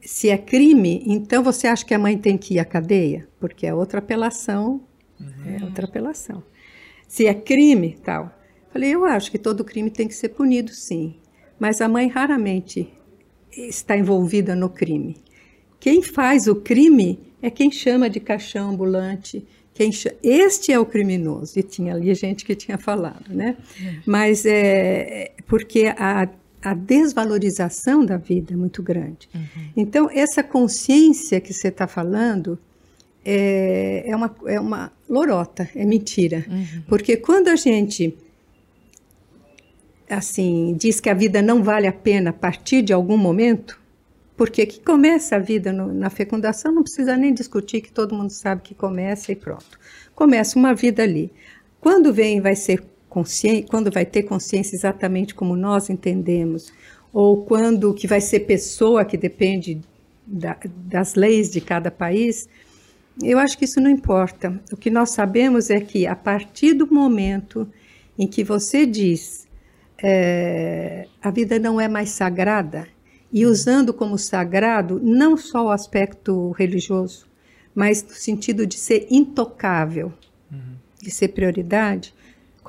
se 0.00 0.28
é 0.28 0.38
crime, 0.38 1.02
então 1.06 1.42
você 1.42 1.66
acha 1.66 1.84
que 1.84 1.94
a 1.94 1.98
mãe 1.98 2.16
tem 2.16 2.36
que 2.38 2.54
ir 2.54 2.58
à 2.58 2.64
cadeia? 2.64 3.28
Porque 3.38 3.66
é 3.66 3.74
outra 3.74 3.98
apelação, 3.98 4.80
uhum. 5.18 5.58
é 5.60 5.64
outra 5.64 5.86
apelação. 5.86 6.42
Se 7.06 7.26
é 7.26 7.34
crime, 7.34 7.98
tal. 8.02 8.34
Falei, 8.72 8.94
eu 8.94 9.04
acho 9.04 9.30
que 9.30 9.38
todo 9.38 9.64
crime 9.64 9.90
tem 9.90 10.06
que 10.06 10.14
ser 10.14 10.30
punido, 10.30 10.70
sim. 10.70 11.16
Mas 11.58 11.80
a 11.80 11.88
mãe 11.88 12.08
raramente 12.08 12.88
está 13.50 13.96
envolvida 13.96 14.54
no 14.54 14.70
crime. 14.70 15.16
Quem 15.78 16.02
faz 16.02 16.46
o 16.46 16.54
crime 16.54 17.18
é 17.42 17.50
quem 17.50 17.70
chama 17.70 18.08
de 18.08 18.20
caixão 18.20 18.70
ambulante. 18.70 19.44
Quem 19.74 19.90
chama... 19.90 20.16
Este 20.22 20.72
é 20.72 20.78
o 20.78 20.86
criminoso. 20.86 21.58
E 21.58 21.62
tinha 21.62 21.94
ali 21.94 22.14
gente 22.14 22.44
que 22.44 22.54
tinha 22.54 22.78
falado, 22.78 23.34
né? 23.34 23.56
É. 23.82 23.94
Mas 24.06 24.44
é 24.46 25.32
porque 25.46 25.92
a, 25.96 26.28
a 26.62 26.74
desvalorização 26.74 28.04
da 28.04 28.16
vida 28.16 28.52
é 28.52 28.56
muito 28.56 28.82
grande. 28.82 29.28
Uhum. 29.34 29.70
Então, 29.76 30.10
essa 30.12 30.42
consciência 30.42 31.40
que 31.40 31.52
você 31.52 31.68
está 31.68 31.86
falando 31.86 32.58
é, 33.24 34.04
é, 34.06 34.16
uma, 34.16 34.34
é 34.46 34.60
uma 34.60 34.92
lorota, 35.08 35.68
é 35.74 35.84
mentira. 35.84 36.44
Uhum. 36.48 36.82
Porque 36.88 37.16
quando 37.16 37.48
a 37.48 37.56
gente 37.56 38.16
assim, 40.08 40.74
diz 40.78 41.00
que 41.00 41.08
a 41.08 41.14
vida 41.14 41.40
não 41.40 41.62
vale 41.62 41.86
a 41.86 41.92
pena 41.92 42.30
a 42.30 42.32
partir 42.32 42.82
de 42.82 42.92
algum 42.92 43.16
momento, 43.16 43.78
porque 44.36 44.66
que 44.66 44.80
começa 44.80 45.36
a 45.36 45.38
vida 45.38 45.72
no, 45.72 45.92
na 45.92 46.10
fecundação 46.10 46.72
não 46.72 46.82
precisa 46.82 47.16
nem 47.16 47.32
discutir 47.32 47.80
que 47.80 47.92
todo 47.92 48.14
mundo 48.14 48.30
sabe 48.30 48.62
que 48.62 48.74
começa 48.74 49.30
e 49.30 49.36
pronto. 49.36 49.78
Começa 50.14 50.58
uma 50.58 50.74
vida 50.74 51.02
ali. 51.02 51.30
Quando 51.80 52.12
vem 52.12 52.40
vai 52.40 52.56
ser 52.56 52.82
consciente, 53.10 53.68
quando 53.68 53.90
vai 53.90 54.06
ter 54.06 54.22
consciência 54.22 54.74
exatamente 54.74 55.34
como 55.34 55.56
nós 55.56 55.90
entendemos, 55.90 56.72
ou 57.12 57.44
quando 57.44 57.92
que 57.92 58.06
vai 58.06 58.20
ser 58.20 58.40
pessoa 58.40 59.04
que 59.04 59.18
depende 59.18 59.82
da, 60.24 60.56
das 60.86 61.14
leis 61.14 61.50
de 61.50 61.60
cada 61.60 61.90
país, 61.90 62.48
eu 63.22 63.38
acho 63.38 63.58
que 63.58 63.64
isso 63.64 63.80
não 63.80 63.90
importa. 63.90 64.58
O 64.72 64.76
que 64.76 64.88
nós 64.88 65.10
sabemos 65.10 65.68
é 65.68 65.80
que 65.80 66.06
a 66.06 66.14
partir 66.14 66.72
do 66.72 66.86
momento 66.90 67.68
em 68.16 68.26
que 68.26 68.44
você 68.44 68.86
diz 68.86 69.48
é, 70.02 71.06
a 71.20 71.30
vida 71.30 71.58
não 71.58 71.80
é 71.80 71.88
mais 71.88 72.10
sagrada, 72.10 72.86
e 73.32 73.46
usando 73.46 73.92
como 73.92 74.18
sagrado 74.18 75.00
não 75.02 75.36
só 75.36 75.66
o 75.66 75.70
aspecto 75.70 76.50
religioso, 76.52 77.26
mas 77.74 78.02
no 78.02 78.14
sentido 78.14 78.66
de 78.66 78.76
ser 78.76 79.06
intocável, 79.10 80.12
uhum. 80.50 80.74
de 81.00 81.10
ser 81.10 81.28
prioridade, 81.28 82.14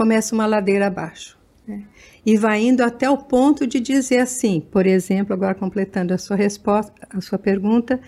começa 0.01 0.33
uma 0.33 0.47
ladeira 0.47 0.87
abaixo. 0.87 1.37
Né? 1.67 1.83
E 2.25 2.35
vai 2.35 2.59
indo 2.59 2.81
até 2.81 3.07
o 3.07 3.19
ponto 3.19 3.67
de 3.67 3.79
dizer 3.79 4.17
assim, 4.17 4.59
por 4.59 4.87
exemplo, 4.87 5.31
agora 5.31 5.53
completando 5.53 6.11
a 6.11 6.17
sua 6.17 6.35
resposta, 6.35 6.91
a 7.07 7.21
sua 7.21 7.37
pergunta, 7.37 8.01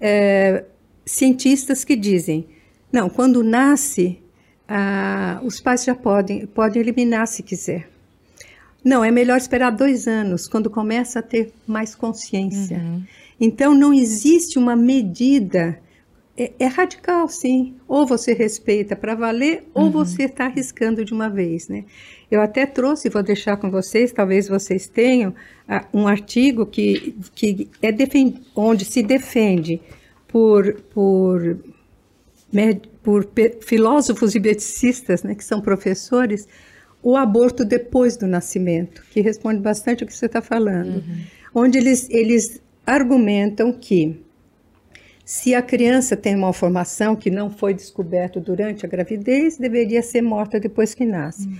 é, 0.00 0.64
cientistas 1.04 1.82
que 1.82 1.96
dizem, 1.96 2.46
não, 2.92 3.10
quando 3.10 3.42
nasce, 3.42 4.20
ah, 4.68 5.40
os 5.42 5.60
pais 5.60 5.82
já 5.82 5.92
podem, 5.92 6.46
podem 6.46 6.80
eliminar 6.80 7.26
se 7.26 7.42
quiser. 7.42 7.90
Não, 8.84 9.04
é 9.04 9.10
melhor 9.10 9.36
esperar 9.36 9.70
dois 9.70 10.06
anos, 10.06 10.46
quando 10.46 10.70
começa 10.70 11.18
a 11.18 11.22
ter 11.22 11.52
mais 11.66 11.96
consciência. 11.96 12.78
Uhum. 12.78 13.02
Então, 13.40 13.74
não 13.74 13.92
existe 13.92 14.56
uma 14.56 14.76
medida. 14.76 15.80
É, 16.40 16.52
é, 16.58 16.66
radical, 16.68 17.28
sim. 17.28 17.74
Ou 17.86 18.06
você 18.06 18.32
respeita 18.32 18.96
para 18.96 19.14
valer, 19.14 19.64
ou 19.74 19.84
uhum. 19.84 19.90
você 19.90 20.22
está 20.22 20.46
arriscando 20.46 21.04
de 21.04 21.12
uma 21.12 21.28
vez, 21.28 21.68
né? 21.68 21.84
Eu 22.30 22.40
até 22.40 22.64
trouxe, 22.64 23.10
vou 23.10 23.22
deixar 23.22 23.58
com 23.58 23.70
vocês, 23.70 24.10
talvez 24.10 24.48
vocês 24.48 24.86
tenham, 24.86 25.34
uh, 25.68 25.84
um 25.92 26.08
artigo 26.08 26.64
que, 26.64 27.14
que 27.34 27.68
é 27.82 27.92
defend, 27.92 28.40
onde 28.56 28.86
se 28.86 29.02
defende 29.02 29.82
por, 30.26 30.80
por, 30.94 31.58
por 33.02 33.28
filósofos 33.60 34.34
e 34.34 34.40
beticistas, 34.40 35.22
né, 35.22 35.34
que 35.34 35.44
são 35.44 35.60
professores, 35.60 36.48
o 37.02 37.18
aborto 37.18 37.66
depois 37.66 38.16
do 38.16 38.26
nascimento, 38.26 39.02
que 39.10 39.20
responde 39.20 39.60
bastante 39.60 40.04
o 40.04 40.06
que 40.06 40.14
você 40.14 40.24
está 40.24 40.40
falando, 40.40 40.96
uhum. 40.96 41.20
onde 41.54 41.76
eles, 41.76 42.08
eles 42.08 42.62
argumentam 42.86 43.74
que 43.74 44.18
se 45.24 45.54
a 45.54 45.62
criança 45.62 46.16
tem 46.16 46.34
uma 46.34 46.46
malformação 46.46 47.14
que 47.14 47.30
não 47.30 47.50
foi 47.50 47.72
descoberto 47.74 48.40
durante 48.40 48.84
a 48.84 48.88
gravidez, 48.88 49.56
deveria 49.56 50.02
ser 50.02 50.22
morta 50.22 50.58
depois 50.58 50.94
que 50.94 51.04
nasce. 51.04 51.46
Uhum. 51.46 51.56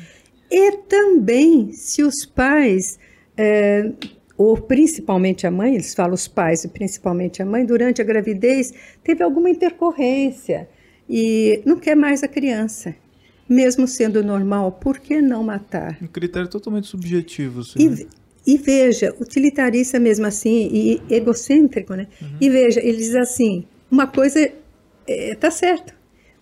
E 0.50 0.76
também 0.88 1.72
se 1.72 2.02
os 2.02 2.26
pais, 2.26 2.98
é, 3.36 3.92
ou 4.36 4.56
principalmente 4.56 5.46
a 5.46 5.50
mãe, 5.50 5.74
eles 5.74 5.94
falam 5.94 6.14
os 6.14 6.26
pais 6.26 6.64
e 6.64 6.68
principalmente 6.68 7.40
a 7.40 7.46
mãe, 7.46 7.64
durante 7.64 8.02
a 8.02 8.04
gravidez 8.04 8.72
teve 9.04 9.22
alguma 9.22 9.48
intercorrência 9.48 10.68
e 11.08 11.62
não 11.64 11.78
quer 11.78 11.94
mais 11.94 12.22
a 12.22 12.28
criança 12.28 12.94
mesmo 13.50 13.88
sendo 13.88 14.22
normal, 14.22 14.70
por 14.70 15.00
que 15.00 15.20
não 15.20 15.42
matar? 15.42 15.98
Um 16.00 16.06
critério 16.06 16.48
totalmente 16.48 16.86
subjetivo. 16.86 17.62
Assim, 17.62 17.82
e, 17.82 17.90
né? 17.90 18.06
E, 18.50 18.56
veja, 18.56 19.14
utilitarista 19.20 20.00
mesmo 20.00 20.26
assim, 20.26 20.68
e 20.72 21.02
egocêntrico, 21.08 21.94
né? 21.94 22.08
Uhum. 22.20 22.28
E 22.40 22.50
veja, 22.50 22.80
ele 22.80 22.96
diz 22.96 23.14
assim, 23.14 23.64
uma 23.88 24.08
coisa 24.08 24.40
está 24.40 24.54
é, 25.06 25.34
tá 25.36 25.50
certo. 25.52 25.94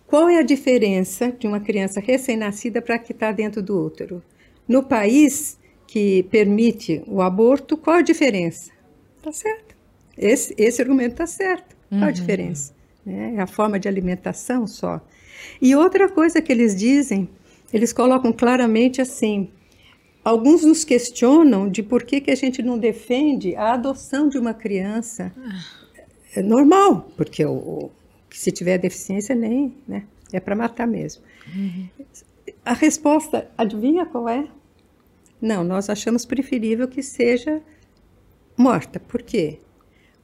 Qual 0.06 0.26
é 0.26 0.38
a 0.38 0.42
diferença 0.42 1.30
de 1.30 1.46
uma 1.46 1.60
criança 1.60 2.00
recém-nascida 2.00 2.80
para 2.80 2.98
que 2.98 3.12
está 3.12 3.30
dentro 3.30 3.62
do 3.62 3.78
útero? 3.78 4.22
No 4.66 4.82
país 4.82 5.58
que 5.86 6.22
permite 6.30 7.02
o 7.06 7.20
aborto, 7.20 7.76
qual 7.76 7.96
a 7.96 8.02
diferença? 8.02 8.70
Está 9.18 9.30
certo. 9.30 9.76
Esse, 10.16 10.54
esse 10.56 10.80
argumento 10.80 11.12
está 11.12 11.26
certo. 11.26 11.76
Qual 11.90 12.04
a 12.04 12.06
uhum. 12.06 12.12
diferença? 12.12 12.72
É 13.06 13.38
a 13.38 13.46
forma 13.46 13.78
de 13.78 13.86
alimentação 13.86 14.66
só. 14.66 14.98
E 15.60 15.76
outra 15.76 16.08
coisa 16.08 16.40
que 16.40 16.52
eles 16.52 16.74
dizem, 16.74 17.28
eles 17.70 17.92
colocam 17.92 18.32
claramente 18.32 19.02
assim: 19.02 19.50
alguns 20.24 20.64
nos 20.64 20.84
questionam 20.84 21.68
de 21.68 21.82
por 21.82 22.04
que, 22.04 22.20
que 22.20 22.30
a 22.30 22.34
gente 22.34 22.62
não 22.62 22.78
defende 22.78 23.54
a 23.56 23.74
adoção 23.74 24.28
de 24.28 24.38
uma 24.38 24.54
criança. 24.54 25.32
É 26.34 26.42
normal, 26.42 27.10
porque 27.16 27.44
o, 27.44 27.90
que 28.28 28.38
se 28.38 28.52
tiver 28.52 28.78
deficiência 28.78 29.34
nem, 29.34 29.74
né? 29.86 30.04
É 30.32 30.38
para 30.38 30.54
matar 30.54 30.86
mesmo. 30.86 31.22
A 32.64 32.74
resposta, 32.74 33.50
adivinha 33.56 34.04
qual 34.04 34.28
é? 34.28 34.46
Não, 35.40 35.64
nós 35.64 35.88
achamos 35.88 36.26
preferível 36.26 36.86
que 36.86 37.02
seja 37.02 37.62
morta. 38.56 39.00
Por 39.00 39.22
quê? 39.22 39.58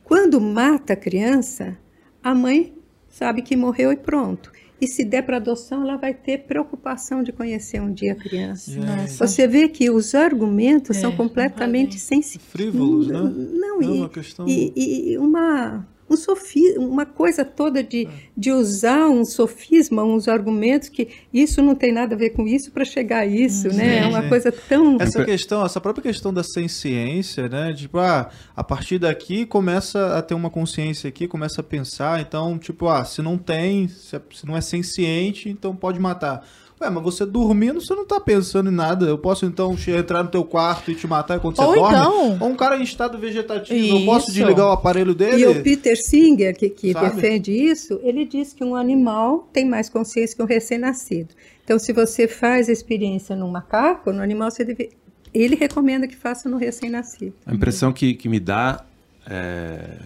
Quando 0.02 0.40
mata 0.40 0.92
a 0.92 0.96
criança, 0.96 1.78
a 2.22 2.34
mãe 2.34 2.74
sabe 3.08 3.40
que 3.40 3.56
morreu 3.56 3.92
e 3.92 3.96
pronto. 3.96 4.52
E 4.80 4.86
se 4.88 5.04
der 5.04 5.22
para 5.22 5.36
adoção, 5.36 5.82
ela 5.82 5.96
vai 5.96 6.12
ter 6.12 6.38
preocupação 6.46 7.22
de 7.22 7.32
conhecer 7.32 7.80
um 7.80 7.92
dia 7.92 8.12
a 8.12 8.16
criança. 8.16 8.70
Nossa. 8.78 9.26
Você 9.26 9.46
vê 9.46 9.68
que 9.68 9.88
os 9.90 10.14
argumentos 10.14 10.96
É, 10.96 11.00
são 11.00 11.16
completamente 11.16 11.98
sem 11.98 12.20
Frívolos, 12.22 13.06
né? 13.08 13.20
Não, 13.52 13.80
É 13.80 13.84
e, 13.84 13.88
uma 13.88 14.08
questão- 14.08 14.46
e, 14.48 14.72
e 15.12 15.18
uma, 15.18 15.86
um 16.08 16.16
sofi, 16.16 16.74
uma 16.76 17.06
coisa 17.06 17.44
toda 17.44 17.82
de, 17.82 18.08
de 18.36 18.52
usar 18.52 19.08
um 19.08 19.24
sofisma, 19.24 20.04
uns 20.04 20.28
argumentos 20.28 20.88
que 20.88 21.08
isso 21.32 21.62
não 21.62 21.74
tem 21.74 21.92
nada 21.92 22.14
a 22.14 22.18
ver 22.18 22.30
com 22.30 22.46
isso 22.46 22.70
para 22.70 22.84
chegar 22.84 23.20
a 23.20 23.26
isso, 23.26 23.68
né? 23.68 23.98
É 23.98 24.06
uma 24.06 24.22
sim. 24.22 24.28
coisa 24.28 24.52
tão... 24.52 24.96
Essa 25.00 25.24
questão, 25.24 25.64
essa 25.64 25.80
própria 25.80 26.02
questão 26.02 26.32
da 26.32 26.42
ciência, 26.42 27.48
né? 27.48 27.72
Tipo, 27.72 27.98
ah, 27.98 28.30
a 28.54 28.62
partir 28.64 28.98
daqui 28.98 29.46
começa 29.46 30.16
a 30.16 30.22
ter 30.22 30.34
uma 30.34 30.50
consciência 30.50 31.08
aqui, 31.08 31.26
começa 31.26 31.60
a 31.60 31.64
pensar, 31.64 32.20
então, 32.20 32.58
tipo, 32.58 32.88
ah, 32.88 33.04
se 33.04 33.22
não 33.22 33.38
tem, 33.38 33.88
se, 33.88 34.16
é- 34.16 34.22
se 34.32 34.46
não 34.46 34.56
é 34.56 34.60
senciente, 34.60 35.48
então 35.48 35.74
pode 35.74 35.98
matar. 35.98 36.46
Ué, 36.80 36.90
mas 36.90 37.02
você 37.04 37.24
dormindo, 37.24 37.80
você 37.80 37.94
não 37.94 38.04
tá 38.04 38.20
pensando 38.20 38.68
em 38.68 38.74
nada. 38.74 39.06
Eu 39.06 39.16
posso 39.16 39.46
então 39.46 39.76
entrar 39.86 40.22
no 40.24 40.28
teu 40.30 40.44
quarto 40.44 40.90
e 40.90 40.94
te 40.94 41.06
matar 41.06 41.36
enquanto 41.36 41.58
Ou 41.60 41.66
você 41.68 41.78
dorme? 41.80 41.96
então- 41.98 42.38
Ou 42.40 42.48
um 42.48 42.56
cara 42.56 42.76
em 42.76 42.82
estado 42.82 43.16
vegetativo, 43.16 43.96
eu 43.98 44.04
posso 44.04 44.26
Isso. 44.26 44.34
desligar 44.38 44.66
o 44.66 44.70
aparelho 44.72 45.14
dele? 45.14 45.42
E 45.42 45.46
o 45.46 45.62
Peter 45.62 45.96
Singer, 45.96 46.56
que, 46.56 46.68
que 46.68 46.92
Sabe? 46.92 47.14
defende 47.14 47.52
isso, 47.52 48.00
ele 48.02 48.24
diz 48.24 48.52
que 48.52 48.64
um 48.64 48.74
animal 48.74 49.48
tem 49.52 49.64
mais 49.64 49.88
consciência 49.88 50.36
que 50.36 50.42
um 50.42 50.46
recém-nascido. 50.46 51.34
Então, 51.62 51.78
se 51.78 51.92
você 51.92 52.26
faz 52.28 52.68
a 52.68 52.72
experiência 52.72 53.34
num 53.36 53.48
macaco, 53.50 54.12
no 54.12 54.20
animal, 54.20 54.50
você 54.50 54.64
deve... 54.64 54.90
ele 55.32 55.54
recomenda 55.54 56.06
que 56.08 56.16
faça 56.16 56.48
no 56.48 56.56
recém-nascido. 56.58 57.34
A 57.46 57.54
impressão 57.54 57.92
que, 57.92 58.14
que 58.14 58.28
me 58.28 58.40
dá 58.40 58.84
é, 59.26 59.98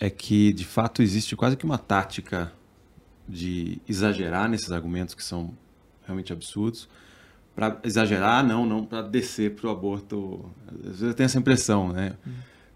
é 0.00 0.08
que, 0.08 0.52
de 0.52 0.64
fato, 0.64 1.02
existe 1.02 1.34
quase 1.36 1.56
que 1.56 1.64
uma 1.66 1.76
tática 1.78 2.52
de 3.28 3.78
exagerar 3.88 4.48
nesses 4.48 4.70
argumentos 4.70 5.14
que 5.14 5.22
são 5.24 5.50
realmente 6.06 6.32
absurdos. 6.32 6.88
Para 7.54 7.78
exagerar, 7.84 8.44
não, 8.46 8.66
não 8.66 8.84
para 8.84 9.02
descer 9.02 9.54
para 9.54 9.66
o 9.68 9.70
aborto. 9.70 10.44
Às 10.78 10.84
vezes 10.86 11.02
eu 11.02 11.14
tenho 11.14 11.24
essa 11.24 11.38
impressão, 11.38 11.92
né? 11.92 12.14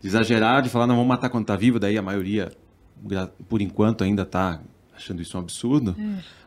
De 0.00 0.08
exagerar, 0.08 0.62
de 0.62 0.68
falar, 0.70 0.86
não, 0.86 0.94
vamos 0.96 1.08
matar 1.08 1.28
quando 1.28 1.44
está 1.44 1.54
vivo, 1.56 1.78
daí 1.78 1.98
a 1.98 2.02
maioria, 2.02 2.50
por 3.48 3.60
enquanto, 3.60 4.02
ainda 4.02 4.22
está 4.22 4.60
achando 4.96 5.20
isso 5.20 5.36
um 5.36 5.40
absurdo. 5.40 5.94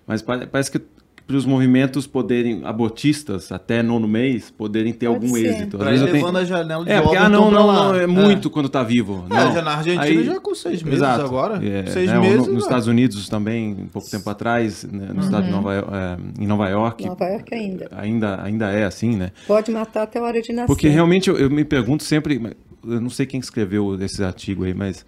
Mas 0.08 0.22
pa- 0.24 0.46
parece 0.48 0.72
que 0.72 0.82
para 1.26 1.38
os 1.38 1.46
movimentos 1.46 2.06
poderem, 2.06 2.62
abortistas, 2.66 3.50
até 3.52 3.82
nono 3.82 4.08
mês, 4.08 4.52
poderem 4.52 4.92
ter 4.92 5.08
Pode 5.08 5.24
algum 5.26 5.34
ser. 5.36 5.46
êxito. 5.46 5.78
Às 5.78 5.82
Pra 5.82 5.90
vezes 5.92 6.06
eu 6.06 6.12
tenho- 6.12 6.26
levando 6.26 6.38
a 6.42 6.46
janela 6.46 6.84
de 6.84 6.92
é, 6.92 7.02
porque, 7.02 7.16
ah, 7.16 7.30
não, 7.30 7.50
não, 7.50 7.68
não, 7.72 7.96
é 7.96 8.06
muito 8.06 8.50
quando 8.50 8.68
tá 8.68 8.84
vivo. 8.84 9.26
É, 9.30 9.34
não. 9.34 9.54
já 9.54 9.62
na 9.62 9.72
Argentina 9.78 10.04
Aí- 10.04 10.24
já 10.26 10.40
com 10.42 10.54
seis 10.54 10.84
meses 10.84 11.00
Exato. 11.00 11.24
agora. 11.24 11.66
É, 11.66 11.86
seis 11.86 12.10
né, 12.12 12.20
meses. 12.20 12.48
no- 12.48 12.54
nos. 12.56 12.64
Estados 12.64 12.88
Unidos 12.88 13.30
também, 13.30 13.74
um 13.74 13.88
pouco 13.88 14.10
tempo 14.10 14.30
atrás, 14.30 14.84
né, 14.84 15.12
no 15.14 15.22
estado 15.22 15.46
de 15.46 15.52
Nova, 15.52 15.74
é, 15.74 16.44
em 16.44 16.46
Nova 16.48 16.68
York, 16.70 17.06
Nova 17.06 17.26
York 17.26 17.54
ainda. 17.56 17.88
ainda, 17.96 18.44
ainda 18.44 18.72
é 18.72 18.84
assim, 18.84 19.16
né? 19.16 19.32
Pode 19.48 19.72
matar 19.72 20.04
até 20.04 20.20
a 20.20 20.24
hora 20.24 20.42
de 20.42 20.52
nascer. 20.52 20.68
Porque 20.68 20.90
realmente 20.90 21.30
eu, 21.30 21.38
eu 21.38 21.50
me 21.50 21.64
pergunto 21.64 22.04
sempre, 22.04 22.42
eu 22.86 23.00
não 23.00 23.10
sei 23.10 23.26
quem 23.26 23.40
escreveu 23.40 23.98
esse 24.04 24.22
artigo 24.24 24.66
aí, 24.66 24.74
mas 24.74 25.06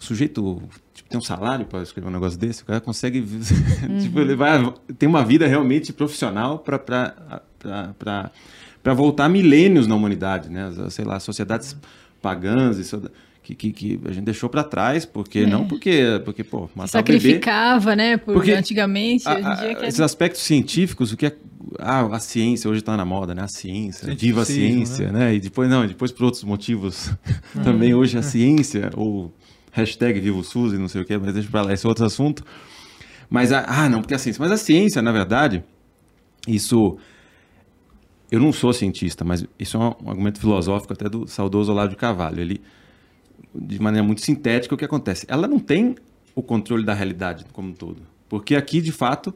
o 0.00 0.04
sujeito 0.04 0.62
tem 1.08 1.18
um 1.18 1.22
salário 1.22 1.66
para 1.66 1.82
escrever 1.82 2.08
um 2.08 2.12
negócio 2.12 2.38
desse, 2.38 2.62
o 2.62 2.66
cara 2.66 2.80
consegue, 2.80 3.22
tipo, 4.02 4.18
ele 4.20 4.34
vai, 4.34 4.72
tem 4.98 5.08
uma 5.08 5.24
vida 5.24 5.46
realmente 5.46 5.92
profissional 5.92 6.58
para 6.58 8.30
voltar 8.94 9.28
milênios 9.28 9.86
na 9.86 9.94
humanidade, 9.94 10.48
né? 10.48 10.70
Sei 10.90 11.04
lá, 11.04 11.18
sociedades 11.20 11.76
pagãs, 12.22 12.78
isso, 12.78 13.02
que, 13.42 13.54
que, 13.54 13.72
que 13.72 14.00
a 14.06 14.12
gente 14.12 14.24
deixou 14.24 14.48
para 14.48 14.64
trás, 14.64 15.04
porque 15.06 15.46
não 15.46 15.66
porque, 15.66 16.20
porque 16.24 16.42
pô, 16.42 16.68
matar 16.74 17.00
o 17.00 17.04
bebê... 17.04 17.18
Sacrificava, 17.20 17.94
né? 17.94 18.16
Por, 18.16 18.34
Porque 18.34 18.52
antigamente, 18.52 19.28
A- 19.28 19.34
hoje 19.34 19.42
em 19.42 19.46
a- 19.46 19.54
dia 19.54 19.74
que 19.76 19.84
é- 19.84 19.88
esses 19.88 20.00
aspectos 20.00 20.42
científicos, 20.42 21.12
o 21.12 21.16
que 21.16 21.26
é. 21.26 21.36
Ah, 21.80 22.02
a 22.12 22.18
ciência 22.20 22.70
hoje 22.70 22.78
está 22.80 22.96
na 22.96 23.04
moda, 23.04 23.34
né? 23.34 23.42
A 23.42 23.48
ciência, 23.48 24.12
viva 24.14 24.42
a 24.42 24.44
ciência, 24.44 25.10
né? 25.12 25.34
E 25.34 25.40
depois, 25.40 25.68
não, 25.68 25.84
depois 25.86 26.10
por 26.12 26.24
outros 26.24 26.42
motivos. 26.44 27.10
Também 27.64 27.92
hoje 27.94 28.16
a 28.16 28.22
ciência, 28.22 28.90
ou 28.96 29.34
hashtag 29.76 30.18
viva 30.18 30.38
o 30.38 30.42
SUS 30.42 30.72
e 30.72 30.78
não 30.78 30.88
sei 30.88 31.02
o 31.02 31.04
quê, 31.04 31.18
mas 31.18 31.34
deixa 31.34 31.50
pra 31.50 31.60
lá, 31.60 31.72
esse 31.72 31.84
é 31.84 31.88
outro 31.88 32.04
assunto. 32.04 32.42
Mas, 33.28 33.52
a, 33.52 33.64
ah, 33.68 33.88
não, 33.88 34.00
porque 34.00 34.14
a 34.14 34.18
ciência. 34.18 34.40
Mas 34.40 34.50
a 34.50 34.56
ciência, 34.56 35.02
na 35.02 35.12
verdade, 35.12 35.62
isso. 36.48 36.96
Eu 38.30 38.40
não 38.40 38.52
sou 38.52 38.72
cientista, 38.72 39.24
mas 39.24 39.46
isso 39.58 39.76
é 39.76 39.80
um 39.80 40.10
argumento 40.10 40.40
filosófico 40.40 40.92
até 40.92 41.08
do 41.08 41.28
saudoso 41.28 41.70
Olavo 41.70 41.90
de 41.90 41.96
Carvalho. 41.96 42.40
Ele, 42.40 42.60
de 43.54 43.80
maneira 43.80 44.04
muito 44.04 44.20
sintética, 44.20 44.74
o 44.74 44.78
que 44.78 44.84
acontece? 44.84 45.26
Ela 45.28 45.46
não 45.46 45.60
tem 45.60 45.94
o 46.34 46.42
controle 46.42 46.84
da 46.84 46.92
realidade 46.92 47.44
como 47.52 47.68
um 47.68 47.72
todo. 47.72 48.02
Porque 48.28 48.56
aqui, 48.56 48.80
de 48.80 48.90
fato, 48.90 49.32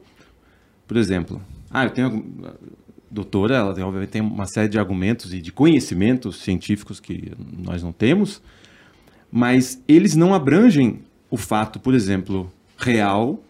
por 0.87 0.97
exemplo, 0.97 1.41
ah, 1.69 1.85
eu 1.85 1.91
tenho. 1.91 2.25
Doutora, 3.09 3.55
ela 3.55 3.73
tem, 3.73 3.83
obviamente 3.83 4.09
tem 4.09 4.21
uma 4.21 4.45
série 4.45 4.69
de 4.69 4.79
argumentos 4.79 5.33
e 5.33 5.41
de 5.41 5.51
conhecimentos 5.51 6.41
científicos 6.41 6.99
que 6.99 7.33
nós 7.37 7.83
não 7.83 7.91
temos, 7.91 8.41
mas 9.31 9.81
eles 9.87 10.15
não 10.15 10.33
abrangem 10.33 10.99
o 11.29 11.37
fato, 11.37 11.79
por 11.79 11.93
exemplo, 11.93 12.51
real, 12.77 13.41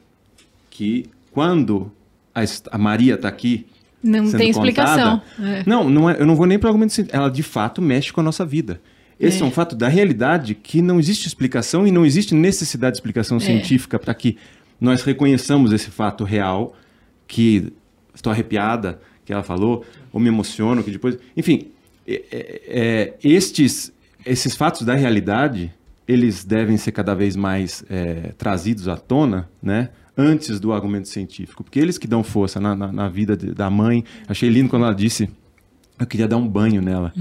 que 0.70 1.06
quando 1.32 1.92
a, 2.34 2.42
a 2.72 2.78
Maria 2.78 3.16
está 3.16 3.28
aqui. 3.28 3.66
Não 4.04 4.30
tem 4.32 4.50
explicação. 4.50 5.20
contada, 5.20 5.58
É. 5.60 5.64
Não, 5.66 5.90
não 5.90 6.10
é- 6.10 6.20
eu 6.20 6.26
não 6.26 6.36
vou 6.36 6.46
nem 6.46 6.58
para 6.58 6.70
argumento 6.70 6.94
científico. 6.94 7.18
Ela 7.18 7.30
de 7.30 7.44
fato 7.44 7.82
mexe 7.82 8.12
com 8.12 8.20
a 8.22 8.24
nossa 8.24 8.46
vida. 8.46 8.82
Esse 9.20 9.44
é. 9.44 9.46
um 9.46 9.52
fato 9.52 9.76
da 9.76 9.88
realidade 9.88 10.56
que 10.56 10.82
não 10.82 11.00
existe 11.00 11.28
explicação 11.28 11.86
e 11.86 11.92
não 11.92 12.04
existe 12.06 12.34
necessidade 12.34 12.94
de 12.94 12.98
explicação 12.98 13.40
científica 13.40 14.00
para 14.00 14.14
que 14.16 14.38
nós 14.80 15.04
reconheçamos 15.04 15.72
esse 15.72 15.92
fato 15.92 16.24
real, 16.24 16.76
que 17.28 17.72
estou 18.16 18.32
arrepiada, 18.34 19.00
que 19.24 19.32
ela 19.32 19.44
falou, 19.44 19.86
ou 20.12 20.20
me 20.20 20.28
emociono, 20.30 20.84
que 20.84 20.90
depois. 20.90 21.18
Enfim, 21.38 21.68
é- 22.08 22.24
é- 22.32 22.62
é, 22.68 23.14
estes, 23.24 23.94
esses 24.26 24.56
fatos 24.56 24.82
da 24.84 24.94
realidade, 24.96 25.74
eles 26.08 26.44
devem 26.44 26.78
ser 26.78 26.92
cada 26.92 27.14
vez 27.16 27.36
mais 27.36 27.84
é, 27.90 28.34
trazidos 28.38 28.88
à 28.88 28.96
tona, 28.98 29.50
né? 29.62 29.90
Antes 30.18 30.60
do 30.60 30.74
argumento 30.74 31.08
científico, 31.08 31.64
porque 31.64 31.80
eles 31.80 31.98
que 31.98 32.06
dão 32.08 32.22
força 32.24 32.60
na, 32.60 32.76
na- 32.76 32.92
na 32.92 33.08
vida 33.10 33.36
de- 33.36 33.54
da 33.54 33.70
mãe. 33.70 34.04
Achei 34.28 34.50
lindo 34.50 34.70
quando 34.70 34.84
ela 34.86 34.94
disse: 34.94 35.30
Eu 36.00 36.06
queria 36.06 36.28
dar 36.28 36.38
um 36.38 36.48
banho 36.48 36.82
nela. 36.82 37.14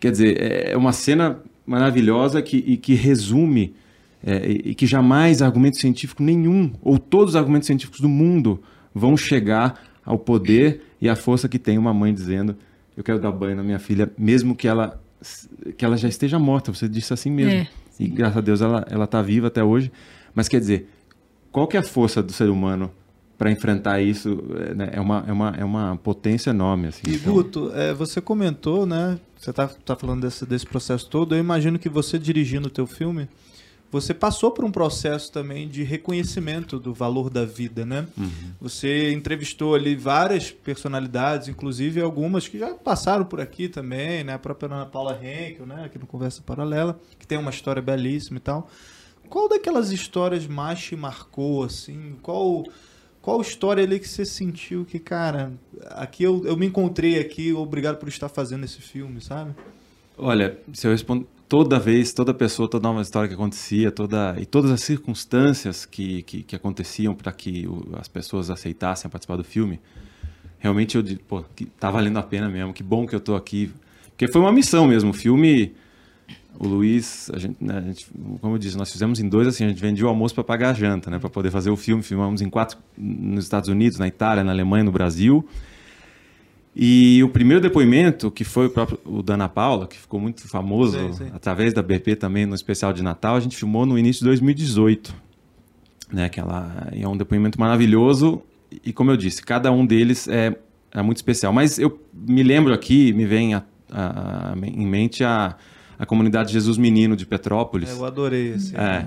Quer 0.00 0.10
dizer, 0.10 0.70
é 0.72 0.76
uma 0.76 0.92
cena 0.92 1.38
maravilhosa 1.64 2.42
que, 2.42 2.56
e 2.58 2.76
que 2.76 2.94
resume 2.94 3.74
é, 4.24 4.50
e 4.50 4.70
e 4.70 4.74
que 4.74 4.86
jamais 4.86 5.40
argumento 5.42 5.76
científico 5.78 6.22
nenhum, 6.22 6.72
ou 6.82 6.98
todos 6.98 7.30
os 7.30 7.36
argumentos 7.36 7.66
científicos 7.66 8.00
do 8.00 8.08
mundo, 8.08 8.60
vão 8.94 9.16
chegar 9.16 9.80
ao 10.04 10.18
poder 10.18 10.82
e 11.00 11.08
à 11.08 11.14
força 11.16 11.48
que 11.48 11.58
tem 11.58 11.78
uma 11.78 11.94
mãe 11.94 12.12
dizendo: 12.12 12.56
Eu 12.96 13.04
quero 13.04 13.20
dar 13.20 13.30
banho 13.30 13.56
na 13.56 13.62
minha 13.62 13.78
filha, 13.78 14.10
mesmo 14.18 14.54
que 14.56 14.66
ela, 14.66 15.00
que 15.76 15.84
ela 15.84 15.96
já 15.96 16.08
esteja 16.08 16.38
morta. 16.38 16.72
Você 16.72 16.88
disse 16.88 17.12
assim 17.12 17.30
mesmo. 17.30 17.52
É. 17.52 17.68
E 17.98 18.06
graças 18.08 18.36
a 18.36 18.40
Deus 18.40 18.60
ela 18.60 19.04
está 19.04 19.22
viva 19.22 19.46
até 19.46 19.62
hoje. 19.64 19.90
Mas 20.34 20.48
quer 20.48 20.60
dizer, 20.60 20.88
qual 21.50 21.66
que 21.66 21.76
é 21.76 21.80
a 21.80 21.82
força 21.82 22.22
do 22.22 22.32
ser 22.32 22.50
humano 22.50 22.90
para 23.38 23.50
enfrentar 23.50 24.00
isso? 24.02 24.42
É, 24.70 24.74
né? 24.74 24.90
é, 24.92 25.00
uma, 25.00 25.24
é, 25.26 25.32
uma, 25.32 25.54
é 25.58 25.64
uma 25.64 25.96
potência 25.96 26.50
enorme. 26.50 26.88
Assim, 26.88 27.02
E 27.06 27.14
então- 27.16 27.32
Guto, 27.32 27.72
é, 27.74 27.94
você 27.94 28.20
comentou, 28.20 28.84
né? 28.84 29.18
Você 29.38 29.52
tá, 29.52 29.66
tá 29.68 29.96
falando 29.96 30.22
desse, 30.22 30.44
desse 30.44 30.66
processo 30.66 31.08
todo. 31.08 31.34
Eu 31.34 31.38
imagino 31.38 31.78
que 31.78 31.88
você 31.88 32.18
dirigindo 32.18 32.68
o 32.68 32.70
teu 32.70 32.86
filme, 32.86 33.28
você 34.00 34.14
passou 34.14 34.50
por 34.50 34.64
um 34.64 34.70
processo 34.70 35.32
também 35.32 35.68
de 35.68 35.82
reconhecimento 35.82 36.78
do 36.78 36.92
valor 36.92 37.30
da 37.30 37.44
vida, 37.44 37.84
né? 37.84 38.06
Você 38.60 39.12
entrevistou 39.12 39.74
ali 39.74 39.96
várias 39.96 40.50
personalidades, 40.50 41.48
inclusive 41.48 42.00
algumas 42.00 42.46
que 42.46 42.58
já 42.58 42.74
passaram 42.74 43.24
por 43.24 43.40
aqui 43.40 43.68
também, 43.68 44.22
né? 44.24 44.34
A 44.34 44.38
própria 44.38 44.72
Ana 44.72 44.86
Paula 44.86 45.18
Henkel, 45.22 45.66
né? 45.66 45.84
Aqui 45.84 45.98
no 45.98 46.06
Conversa 46.06 46.42
Paralela, 46.42 46.98
que 47.18 47.26
tem 47.26 47.38
uma 47.38 47.50
história 47.50 47.82
belíssima 47.82 48.36
e 48.36 48.40
tal. 48.40 48.70
Qual 49.28 49.48
daquelas 49.48 49.90
histórias 49.90 50.46
mais 50.46 50.80
te 50.80 50.94
marcou, 50.94 51.64
assim? 51.64 52.16
Qual 52.22 52.64
qual 53.26 53.40
história 53.40 53.82
ali 53.82 53.98
que 53.98 54.06
você 54.06 54.24
sentiu 54.24 54.84
que, 54.84 55.00
cara, 55.00 55.52
aqui 55.86 56.22
eu, 56.22 56.46
eu 56.46 56.56
me 56.56 56.66
encontrei 56.66 57.18
aqui, 57.18 57.52
obrigado 57.52 57.96
por 57.96 58.08
estar 58.08 58.28
fazendo 58.28 58.64
esse 58.64 58.80
filme, 58.80 59.20
sabe? 59.20 59.52
Olha, 60.16 60.56
se 60.72 60.86
eu 60.86 60.92
respondo 60.92 61.26
toda 61.48 61.78
vez, 61.78 62.12
toda 62.12 62.34
pessoa, 62.34 62.68
toda 62.68 62.88
nova 62.88 63.02
história 63.02 63.28
que 63.28 63.34
acontecia, 63.34 63.90
toda 63.90 64.36
e 64.40 64.46
todas 64.46 64.70
as 64.70 64.80
circunstâncias 64.82 65.86
que, 65.86 66.22
que, 66.22 66.42
que 66.42 66.56
aconteciam 66.56 67.14
para 67.14 67.32
que 67.32 67.66
o- 67.66 67.88
as 67.98 68.08
pessoas 68.08 68.50
aceitassem 68.50 69.10
participar 69.10 69.36
do 69.36 69.44
filme, 69.44 69.80
realmente 70.58 70.96
eu 70.96 71.04
pô, 71.28 71.44
que 71.54 71.66
tá 71.66 71.90
valendo 71.90 72.18
a 72.18 72.22
pena 72.22 72.48
mesmo, 72.48 72.72
que 72.72 72.82
bom 72.82 73.06
que 73.06 73.14
eu 73.14 73.20
tô 73.20 73.34
aqui. 73.36 73.70
Porque 74.10 74.28
foi 74.28 74.40
uma 74.40 74.52
missão 74.52 74.86
mesmo, 74.86 75.10
o 75.10 75.14
filme 75.14 75.74
O 76.58 76.66
Luiz, 76.66 77.30
a 77.34 77.38
gente, 77.38 77.56
né, 77.60 77.78
a 77.78 77.80
gente, 77.82 78.06
como 78.40 78.54
eu 78.54 78.58
disse, 78.58 78.78
nós 78.78 78.90
fizemos 78.90 79.20
em 79.20 79.28
dois, 79.28 79.46
assim, 79.46 79.64
a 79.64 79.68
gente 79.68 79.80
vendia 79.80 80.06
o 80.06 80.08
almoço 80.08 80.34
para 80.34 80.42
pagar 80.42 80.70
a 80.70 80.72
janta, 80.72 81.10
né, 81.10 81.18
para 81.18 81.28
poder 81.28 81.50
fazer 81.50 81.68
o 81.70 81.76
filme. 81.76 82.02
Filmamos 82.02 82.40
em 82.40 82.48
quatro, 82.48 82.78
nos 82.96 83.44
Estados 83.44 83.68
Unidos, 83.68 83.98
na 83.98 84.08
Itália, 84.08 84.42
na 84.42 84.52
Alemanha, 84.52 84.82
no 84.82 84.90
Brasil. 84.90 85.46
E 86.78 87.22
o 87.24 87.28
primeiro 87.30 87.60
depoimento, 87.62 88.30
que 88.30 88.44
foi 88.44 88.66
o 88.66 88.70
próprio 88.70 89.00
o 89.06 89.22
da 89.22 89.32
Ana 89.32 89.48
Paula, 89.48 89.86
que 89.86 89.96
ficou 89.96 90.20
muito 90.20 90.46
famoso 90.46 90.98
Sim, 90.98 91.12
sim. 91.14 91.30
através 91.32 91.72
da 91.72 91.82
BP 91.82 92.16
também 92.16 92.44
no 92.44 92.54
especial 92.54 92.92
de 92.92 93.02
Natal, 93.02 93.34
a 93.34 93.40
gente 93.40 93.56
filmou 93.56 93.86
no 93.86 93.98
início 93.98 94.20
de 94.20 94.26
2018. 94.26 95.14
Né, 96.12 96.28
que 96.28 96.38
ela 96.38 96.86
é 96.92 97.08
um 97.08 97.16
depoimento 97.16 97.58
maravilhoso 97.58 98.40
e 98.84 98.92
como 98.92 99.10
eu 99.10 99.16
disse, 99.16 99.42
cada 99.42 99.72
um 99.72 99.84
deles 99.84 100.28
é, 100.28 100.54
é 100.92 101.02
muito 101.02 101.16
especial. 101.16 101.52
Mas 101.52 101.78
eu 101.80 101.98
me 102.14 102.44
lembro 102.44 102.72
aqui, 102.72 103.12
me 103.12 103.24
vem 103.26 103.54
a- 103.54 103.64
a- 103.90 104.52
a- 104.52 104.56
em 104.68 104.86
mente 104.86 105.24
a, 105.24 105.56
a 105.98 106.06
comunidade 106.06 106.52
Jesus 106.52 106.78
Menino 106.78 107.16
de 107.16 107.26
Petrópolis. 107.26 107.88
É, 107.88 107.92
eu 107.92 108.04
adorei 108.04 108.52
esse. 108.52 108.76
É, 108.76 109.06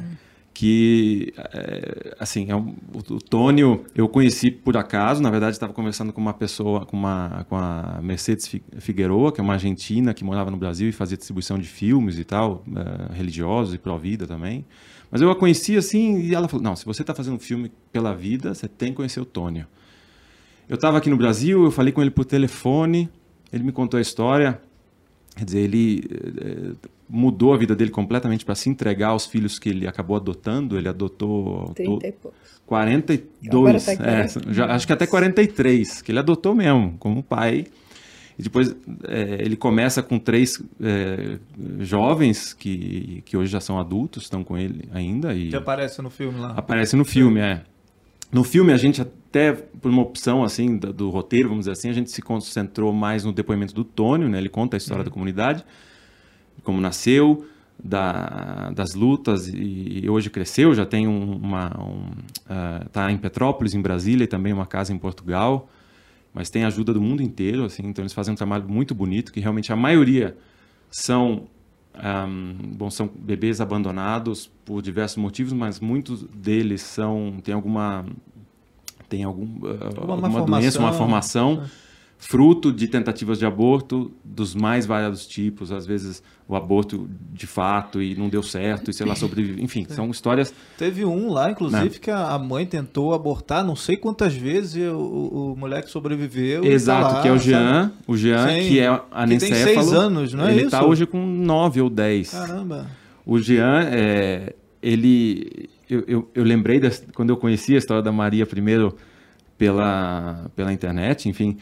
que, 0.59 1.33
é, 1.37 2.17
assim, 2.19 2.47
é 2.49 2.55
um- 2.55 2.75
o, 2.93 3.17
Tônio 3.21 3.85
eu 3.95 4.09
conheci 4.09 4.51
por 4.51 4.75
acaso, 4.75 5.21
na 5.23 5.31
verdade 5.31 5.53
estava 5.53 5.71
conversando 5.71 6.11
com 6.11 6.19
uma 6.19 6.33
pessoa, 6.33 6.85
com, 6.85 6.97
uma, 6.97 7.45
com 7.47 7.55
a 7.55 8.01
Mercedes 8.03 8.45
Fi- 8.45 8.61
Figueroa, 8.77 9.31
que 9.31 9.39
é 9.39 9.43
uma 9.43 9.53
argentina 9.53 10.13
que 10.13 10.21
morava 10.21 10.51
no 10.51 10.57
Brasil 10.57 10.89
e 10.89 10.91
fazia 10.91 11.15
distribuição 11.15 11.57
de 11.57 11.65
filmes 11.65 12.19
e 12.19 12.25
tal, 12.25 12.65
é, 12.75 13.15
religiosos 13.15 13.73
e 13.73 13.77
pró-vida 13.77 14.27
também. 14.27 14.65
Mas 15.09 15.21
eu 15.21 15.31
a 15.31 15.35
conheci 15.35 15.77
assim 15.77 16.19
e 16.19 16.35
ela 16.35 16.49
falou, 16.49 16.61
não, 16.61 16.75
se 16.75 16.85
você 16.85 17.03
está 17.03 17.15
fazendo 17.15 17.35
um 17.35 17.39
filme 17.39 17.71
pela 17.93 18.13
vida, 18.13 18.53
você 18.53 18.67
tem 18.67 18.89
que 18.89 18.97
conhecer 18.97 19.21
o 19.21 19.25
Tônio. 19.25 19.65
Eu 20.67 20.75
estava 20.75 20.97
aqui 20.97 21.09
no 21.09 21.15
Brasil, 21.15 21.63
eu 21.63 21.71
falei 21.71 21.93
com 21.93 22.01
ele 22.01 22.11
por 22.11 22.25
telefone, 22.25 23.09
ele 23.53 23.63
me 23.63 23.71
contou 23.71 23.97
a 23.97 24.01
história. 24.01 24.59
Quer 25.37 25.45
dizer, 25.45 25.59
ele 25.61 26.03
eh, 26.11 26.89
mudou 27.09 27.53
a 27.53 27.57
vida 27.57 27.75
dele 27.75 27.91
completamente 27.91 28.45
para 28.45 28.55
se 28.55 28.69
entregar 28.69 29.09
aos 29.09 29.25
filhos 29.25 29.57
que 29.57 29.69
ele 29.69 29.87
acabou 29.87 30.15
adotando. 30.15 30.77
Ele 30.77 30.87
adotou 30.87 31.71
30 31.73 32.07
e 32.07 32.11
poucos. 32.11 32.49
42, 32.65 33.51
Agora 33.51 33.81
tá 33.81 34.07
é, 34.07 34.21
aqui, 34.21 34.53
já, 34.53 34.67
acho 34.67 34.85
que 34.85 34.93
até 34.93 35.07
43, 35.07 36.03
que 36.03 36.11
ele 36.11 36.19
adotou 36.19 36.53
mesmo, 36.53 36.95
como 36.99 37.23
pai. 37.23 37.65
E 38.37 38.43
depois 38.43 38.73
eh, 39.03 39.37
ele 39.39 39.57
começa 39.57 40.01
com 40.03 40.17
três 40.17 40.63
eh, 40.79 41.39
jovens 41.79 42.53
que, 42.53 43.21
que 43.25 43.35
hoje 43.35 43.51
já 43.51 43.59
são 43.59 43.79
adultos, 43.79 44.23
estão 44.23 44.43
com 44.43 44.57
ele 44.57 44.87
ainda. 44.93 45.33
E... 45.33 45.49
Que 45.49 45.55
aparece 45.55 46.01
no 46.01 46.09
filme 46.09 46.39
lá. 46.39 46.53
Aparece 46.55 46.95
no 46.95 47.03
filme, 47.03 47.41
é. 47.41 47.63
No 48.31 48.43
filme, 48.43 48.71
a 48.71 48.77
gente 48.77 49.01
até, 49.01 49.51
por 49.51 49.89
uma 49.89 50.03
opção 50.03 50.43
assim 50.43 50.77
do, 50.77 50.93
do 50.93 51.09
roteiro, 51.09 51.49
vamos 51.49 51.63
dizer 51.63 51.71
assim, 51.71 51.89
a 51.89 51.93
gente 51.93 52.11
se 52.11 52.21
concentrou 52.21 52.93
mais 52.93 53.25
no 53.25 53.33
depoimento 53.33 53.73
do 53.73 53.83
Tônio, 53.83 54.29
né? 54.29 54.37
Ele 54.37 54.49
conta 54.49 54.77
a 54.77 54.79
história 54.79 55.03
da 55.03 55.09
comunidade, 55.09 55.65
como 56.63 56.79
nasceu, 56.79 57.45
da, 57.81 58.71
das 58.75 58.93
lutas 58.93 59.47
e, 59.47 60.09
hoje 60.09 60.29
cresceu, 60.29 60.73
já 60.73 60.85
tem 60.85 61.07
um, 61.07 61.37
uma... 61.37 61.79
Um, 61.79 62.11
ah, 62.49 62.85
tá 62.91 63.11
em 63.11 63.17
Petrópolis, 63.17 63.73
em 63.73 63.81
Brasília, 63.81 64.25
e 64.25 64.27
também 64.27 64.51
uma 64.51 64.65
casa 64.65 64.93
em 64.93 64.97
Portugal, 64.97 65.69
mas 66.33 66.49
tem 66.49 66.65
ajuda 66.65 66.93
do 66.93 67.01
mundo 67.01 67.23
inteiro, 67.23 67.63
assim, 67.63 67.85
então 67.85 68.03
eles 68.03 68.13
fazem 68.13 68.33
um 68.33 68.35
trabalho 68.35 68.67
muito 68.67 68.93
bonito, 68.93 69.31
que 69.31 69.39
realmente 69.39 69.71
a 69.71 69.75
maioria 69.75 70.35
são 70.91 71.47
Ahm, 72.01 72.55
bom, 72.77 72.89
são 72.89 73.09
bebês 73.13 73.59
abandonados 73.59 74.49
por 74.63 74.81
diversos 74.81 75.17
motivos, 75.17 75.51
mas 75.51 75.79
muitos 75.79 76.23
deles 76.23 76.81
são 76.81 77.39
tem 77.43 77.53
alguma 77.53 78.05
tem 79.09 79.23
algum, 79.23 79.47
ah, 79.65 79.87
Alguma 79.97 80.27
alguma 80.27 80.45
doença, 80.45 80.79
uma 80.79 80.93
formação 80.93 81.63
fruto 82.21 82.71
de 82.73 82.85
tentativas 82.89 83.39
de 83.39 83.45
aborto 83.45 84.11
dos 84.25 84.53
mais 84.53 84.85
variados 84.85 85.25
tipos, 85.25 85.71
às 85.71 85.85
vezes 85.85 86.21
o 86.49 86.53
aborto 86.55 87.09
de 87.31 87.47
fato 87.47 88.01
e 88.01 88.13
não 88.13 88.27
deu 88.27 88.43
certo 88.43 88.91
e 88.91 88.93
sei 88.93 89.05
lá 89.05 89.15
sobrevive, 89.15 89.63
enfim, 89.63 89.85
são 89.87 90.09
histórias 90.11 90.53
Teve 90.77 91.05
um 91.05 91.31
lá, 91.31 91.49
inclusive, 91.49 91.81
Não. 91.83 91.89
que 91.91 92.11
a 92.11 92.37
mãe 92.37 92.65
tentou 92.65 93.13
abortar 93.13 93.63
não 93.65 93.75
sei 93.75 93.95
quantas 93.95 94.35
vezes 94.35 94.75
e 94.75 94.81
o, 94.81 94.97
o, 94.97 95.53
o 95.53 95.55
moleque 95.57 95.89
sobreviveu. 95.89 96.61
tá 96.63 96.67
Exato, 96.67 97.13
lá, 97.15 97.21
que 97.21 97.27
é 97.29 97.31
o 97.31 97.37
sabe? 97.39 97.49
Jean, 97.49 97.93
o 98.05 98.17
Jean 98.17 98.47
Sim. 98.49 98.67
que 98.67 98.79
é 98.79 98.91
Que 98.91 98.97
tem 98.99 99.07
anencéfalo. 99.11 99.63
seis 99.87 99.93
anos, 99.93 100.33
não 100.33 100.45
é 100.45 100.51
Ele 100.51 100.57
isso? 100.57 100.65
está 100.65 100.85
hoje 100.85 101.05
com 101.05 101.25
nove 101.25 101.79
ou 101.79 101.89
dez. 101.89 102.31
Caramba. 102.31 102.87
O 103.25 103.39
Jean, 103.39 103.81
é, 103.91 104.55
ele, 104.83 105.69
eu, 105.89 106.03
eu, 106.05 106.29
eu 106.35 106.43
lembrei 106.43 106.81
das- 106.81 107.01
quando 107.13 107.29
eu 107.29 107.37
conheci 107.37 107.75
a 107.75 107.77
história 107.77 108.03
da 108.03 108.11
Maria 108.11 108.45
primeiro 108.45 108.93
pela, 109.57 110.49
pela 110.55 110.73
internet, 110.73 111.27
enfim, 111.29 111.57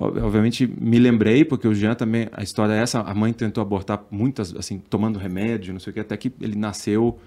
obviamente 0.00 0.66
me 0.66 0.98
lembrei 0.98 1.44
porque 1.44 1.66
o 1.66 1.74
Jean 1.74 1.94
também, 1.94 2.28
a 2.32 2.42
história 2.42 2.72
é 2.72 2.78
essa, 2.78 3.00
a 3.00 3.14
mãe 3.14 3.32
tentou 3.32 3.62
abortar 3.62 4.04
muitas, 4.10 4.54
assim, 4.54 4.78
tomando 4.78 5.18
remédio, 5.18 5.72
não 5.72 5.80
sei 5.80 5.90
o 5.90 5.94
que, 5.94 6.00
até 6.00 6.16
que 6.16 6.32
ele 6.40 6.56
nasceu, 6.56 7.18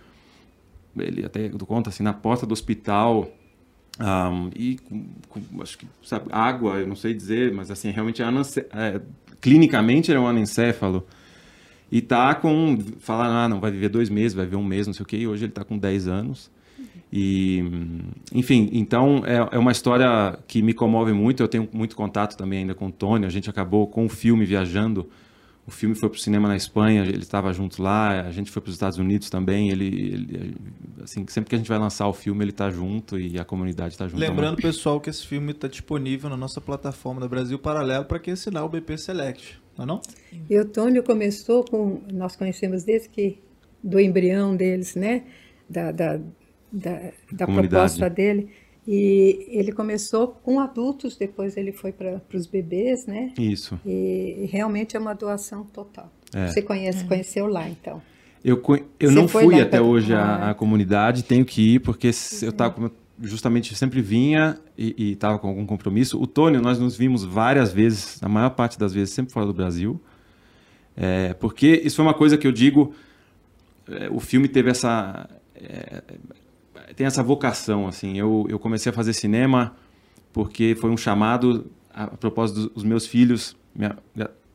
ele 0.97 1.25
até 1.25 1.49
conta 1.49 1.89
assim, 1.89 2.03
na 2.03 2.13
porta 2.13 2.45
do 2.45 2.53
hospital, 2.53 3.29
Ahm, 3.99 4.49
e 4.55 4.77
com, 4.77 5.05
com, 5.29 5.61
acho 5.61 5.77
que 5.77 5.85
sabe, 6.01 6.25
água, 6.31 6.79
eu 6.79 6.87
não 6.87 6.95
sei 6.95 7.13
dizer, 7.13 7.51
mas 7.53 7.69
assim, 7.69 7.91
realmente 7.91 8.21
é 8.21 8.25
é, 8.73 9.01
clinicamente 9.39 10.11
ele 10.11 10.17
é 10.17 10.21
um 10.21 10.27
anencéfalo. 10.27 11.05
E 11.91 12.01
tá 12.01 12.33
com. 12.33 12.79
Falaram, 12.99 13.35
ah, 13.35 13.49
não, 13.49 13.59
vai 13.59 13.69
viver 13.69 13.89
dois 13.89 14.09
meses, 14.09 14.33
vai 14.33 14.45
viver 14.45 14.55
um 14.55 14.63
mês, 14.63 14.87
não 14.87 14.93
sei 14.93 15.03
o 15.03 15.05
quê, 15.05 15.17
e 15.17 15.27
hoje 15.27 15.45
ele 15.45 15.51
tá 15.51 15.63
com 15.63 15.77
10 15.77 16.07
anos. 16.07 16.49
E, 17.13 17.61
enfim, 18.33 18.69
então 18.71 19.21
é, 19.25 19.55
é 19.55 19.59
uma 19.59 19.71
história 19.71 20.39
que 20.47 20.61
me 20.61 20.73
comove 20.73 21.11
muito. 21.11 21.43
Eu 21.43 21.47
tenho 21.47 21.67
muito 21.73 21.95
contato 21.95 22.37
também 22.37 22.59
ainda 22.59 22.73
com 22.73 22.87
o 22.87 22.91
Tony. 22.91 23.25
A 23.25 23.29
gente 23.29 23.49
acabou 23.49 23.87
com 23.87 24.05
o 24.05 24.09
filme 24.09 24.45
viajando. 24.45 25.09
O 25.67 25.71
filme 25.71 25.93
foi 25.93 26.09
para 26.09 26.17
o 26.17 26.19
cinema 26.19 26.47
na 26.47 26.55
Espanha, 26.55 27.03
ele 27.03 27.19
estava 27.19 27.53
junto 27.53 27.83
lá. 27.83 28.21
A 28.21 28.31
gente 28.31 28.49
foi 28.49 28.61
para 28.61 28.69
os 28.69 28.75
Estados 28.75 28.97
Unidos 28.97 29.29
também. 29.29 29.69
Ele, 29.69 29.85
ele- 29.85 30.55
assim, 31.03 31.25
sempre 31.27 31.49
que 31.49 31.55
a 31.55 31.57
gente 31.57 31.67
vai 31.67 31.77
lançar 31.77 32.07
o 32.07 32.13
filme, 32.13 32.43
ele 32.43 32.51
está 32.51 32.69
junto 32.69 33.19
e 33.19 33.37
a 33.37 33.45
comunidade 33.45 33.93
está 33.93 34.07
junto. 34.07 34.19
Lembrando, 34.19 34.57
pessoal, 34.57 34.99
que 34.99 35.09
esse 35.09 35.25
filme 35.27 35.51
está 35.51 35.67
disponível 35.67 36.29
na 36.29 36.37
nossa 36.37 36.59
plataforma 36.59 37.21
da 37.21 37.27
Brasil 37.27 37.59
Paralelo 37.59 38.05
para 38.05 38.19
quem 38.19 38.33
assinar 38.33 38.65
o 38.65 38.69
BP 38.69 38.97
Select. 38.97 39.61
Não 39.77 39.83
é 39.83 39.87
não? 39.87 40.01
E 40.49 40.57
o 40.59 40.65
Tônio 40.65 41.03
começou 41.03 41.63
com, 41.63 42.01
nós 42.11 42.35
conhecemos 42.35 42.83
desde 42.83 43.09
que, 43.09 43.37
do 43.83 43.99
embrião 43.99 44.55
deles, 44.55 44.95
né? 44.95 45.23
Da, 45.69 45.91
da, 45.91 46.19
da, 46.71 47.11
da 47.31 47.45
proposta 47.47 48.09
dele. 48.09 48.49
E 48.87 49.45
ele 49.49 49.71
começou 49.71 50.27
com 50.27 50.59
adultos, 50.59 51.15
depois 51.15 51.55
ele 51.55 51.71
foi 51.71 51.91
para 51.91 52.19
os 52.33 52.47
bebês, 52.47 53.05
né? 53.05 53.31
Isso. 53.37 53.79
E 53.85 54.49
realmente 54.51 54.97
é 54.97 54.99
uma 54.99 55.13
doação 55.13 55.63
total. 55.65 56.11
É. 56.33 56.47
Você 56.47 56.61
conhece, 56.63 57.05
conheceu 57.05 57.45
lá, 57.45 57.69
então. 57.69 58.01
Eu, 58.43 58.59
eu 58.99 59.09
Você 59.09 59.15
não 59.15 59.27
fui 59.27 59.61
até 59.61 59.77
pra- 59.77 59.83
hoje 59.83 60.13
Ah, 60.15 60.47
à, 60.47 60.49
à 60.49 60.53
comunidade, 60.55 61.23
tenho 61.23 61.45
que 61.45 61.75
ir, 61.75 61.79
porque 61.79 62.11
se 62.11 62.43
eu 62.43 62.51
tava 62.51 62.73
com- 62.73 62.91
justamente 63.21 63.75
sempre 63.75 64.01
vinha 64.01 64.57
e 64.75 65.11
estava 65.11 65.37
com 65.37 65.47
algum 65.47 65.63
compromisso. 65.65 66.19
O 66.19 66.25
Tônio, 66.25 66.59
nós 66.59 66.79
nos 66.79 66.97
vimos 66.97 67.23
várias 67.23 67.71
vezes, 67.71 68.17
a 68.23 68.27
maior 68.27 68.49
parte 68.49 68.79
das 68.79 68.91
vezes, 68.91 69.13
sempre 69.13 69.31
fora 69.31 69.45
do 69.45 69.53
Brasil. 69.53 70.01
É, 70.97 71.35
porque 71.35 71.81
isso 71.85 71.97
foi 71.97 72.05
uma 72.05 72.15
coisa 72.15 72.35
que 72.35 72.47
eu 72.47 72.51
digo, 72.51 72.95
é, 73.87 74.09
o 74.09 74.19
filme 74.19 74.47
teve 74.47 74.71
essa. 74.71 75.29
Tem 76.95 77.05
essa 77.07 77.23
vocação, 77.23 77.87
assim. 77.87 78.17
Eu, 78.17 78.45
eu 78.49 78.59
comecei 78.59 78.89
a 78.89 78.93
fazer 78.93 79.13
cinema 79.13 79.75
porque 80.33 80.75
foi 80.79 80.89
um 80.89 80.97
chamado, 80.97 81.69
a, 81.93 82.05
a 82.05 82.07
propósito 82.07 82.69
dos 82.69 82.83
meus 82.83 83.05
filhos. 83.05 83.55
Minha, 83.75 83.97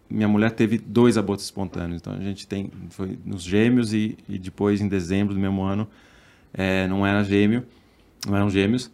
minha 0.08 0.28
mulher 0.28 0.52
teve 0.52 0.78
dois 0.78 1.18
abortos 1.18 1.44
espontâneos, 1.44 2.00
então 2.00 2.12
a 2.12 2.20
gente 2.20 2.46
tem. 2.46 2.70
Foi 2.90 3.18
nos 3.24 3.42
gêmeos 3.42 3.92
e, 3.92 4.16
e 4.28 4.38
depois, 4.38 4.80
em 4.80 4.88
dezembro 4.88 5.34
do 5.34 5.40
mesmo 5.40 5.62
ano, 5.62 5.88
é, 6.52 6.86
não 6.86 7.06
era 7.06 7.22
gêmeo, 7.24 7.64
não 8.26 8.36
eram 8.36 8.50
gêmeos. 8.50 8.90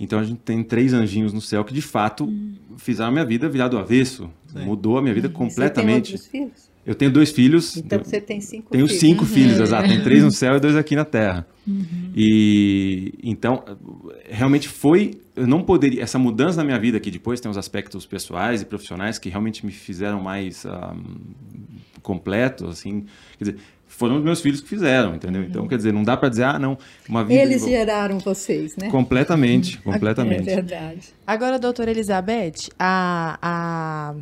Então 0.00 0.18
a 0.18 0.24
gente 0.24 0.40
tem 0.40 0.64
três 0.64 0.92
anjinhos 0.92 1.32
no 1.32 1.40
céu 1.40 1.64
que 1.64 1.72
de 1.72 1.82
fato 1.82 2.28
fizeram 2.76 3.10
a 3.10 3.12
minha 3.12 3.24
vida 3.24 3.48
virar 3.48 3.68
do 3.68 3.78
avesso. 3.78 4.30
Mudou 4.54 4.98
a 4.98 5.02
minha 5.02 5.14
vida 5.14 5.28
Você 5.28 5.34
tem 5.34 5.46
completamente. 5.48 6.12
outros 6.12 6.26
filhos? 6.26 6.71
Eu 6.84 6.94
tenho 6.94 7.10
dois 7.12 7.30
filhos. 7.30 7.76
Então 7.76 7.98
eu- 8.00 8.04
você 8.04 8.20
tem 8.20 8.40
cinco 8.40 8.70
tenho 8.70 8.86
filhos. 8.86 9.00
cinco 9.00 9.24
filhos, 9.24 9.58
exato. 9.60 9.88
Tem 9.88 10.02
três 10.02 10.24
no 10.24 10.30
céu 10.32 10.56
e 10.56 10.60
dois 10.60 10.74
aqui 10.76 10.96
na 10.96 11.04
Terra. 11.04 11.46
E 12.14 13.14
então, 13.22 13.62
realmente 14.28 14.68
foi. 14.68 15.12
Eu 15.36 15.46
não 15.46 15.62
poderia. 15.62 16.02
Essa 16.02 16.18
mudança 16.18 16.56
na 16.58 16.64
minha 16.64 16.78
vida, 16.78 16.98
que 17.00 17.10
depois 17.10 17.40
tem 17.40 17.50
os 17.50 17.56
aspectos 17.56 18.04
pessoais 18.04 18.62
e 18.62 18.64
profissionais 18.64 19.18
que 19.18 19.28
realmente 19.28 19.64
me 19.64 19.72
fizeram 19.72 20.20
mais 20.20 20.66
ah, 20.66 20.94
completo, 22.02 22.66
assim. 22.66 23.06
Quer 23.38 23.44
dizer, 23.44 23.56
foram 23.86 24.16
os 24.18 24.24
meus 24.24 24.40
filhos 24.40 24.60
que 24.60 24.68
fizeram, 24.68 25.14
entendeu? 25.14 25.42
Então, 25.44 25.66
quer 25.68 25.76
dizer, 25.76 25.92
não 25.92 26.02
dá 26.02 26.16
para 26.16 26.28
dizer, 26.28 26.44
ah, 26.44 26.58
não, 26.58 26.76
uma 27.08 27.24
vida. 27.24 27.40
Eles 27.40 27.64
geraram 27.64 28.18
vocês, 28.18 28.76
né? 28.76 28.90
Completamente, 28.90 29.78
É 29.86 29.92
completamente. 29.92 30.44
verdade. 30.44 31.08
Agora, 31.26 31.58
doutora 31.58 31.90
Elizabeth, 31.90 32.70
a, 32.78 33.38
a, 33.42 34.14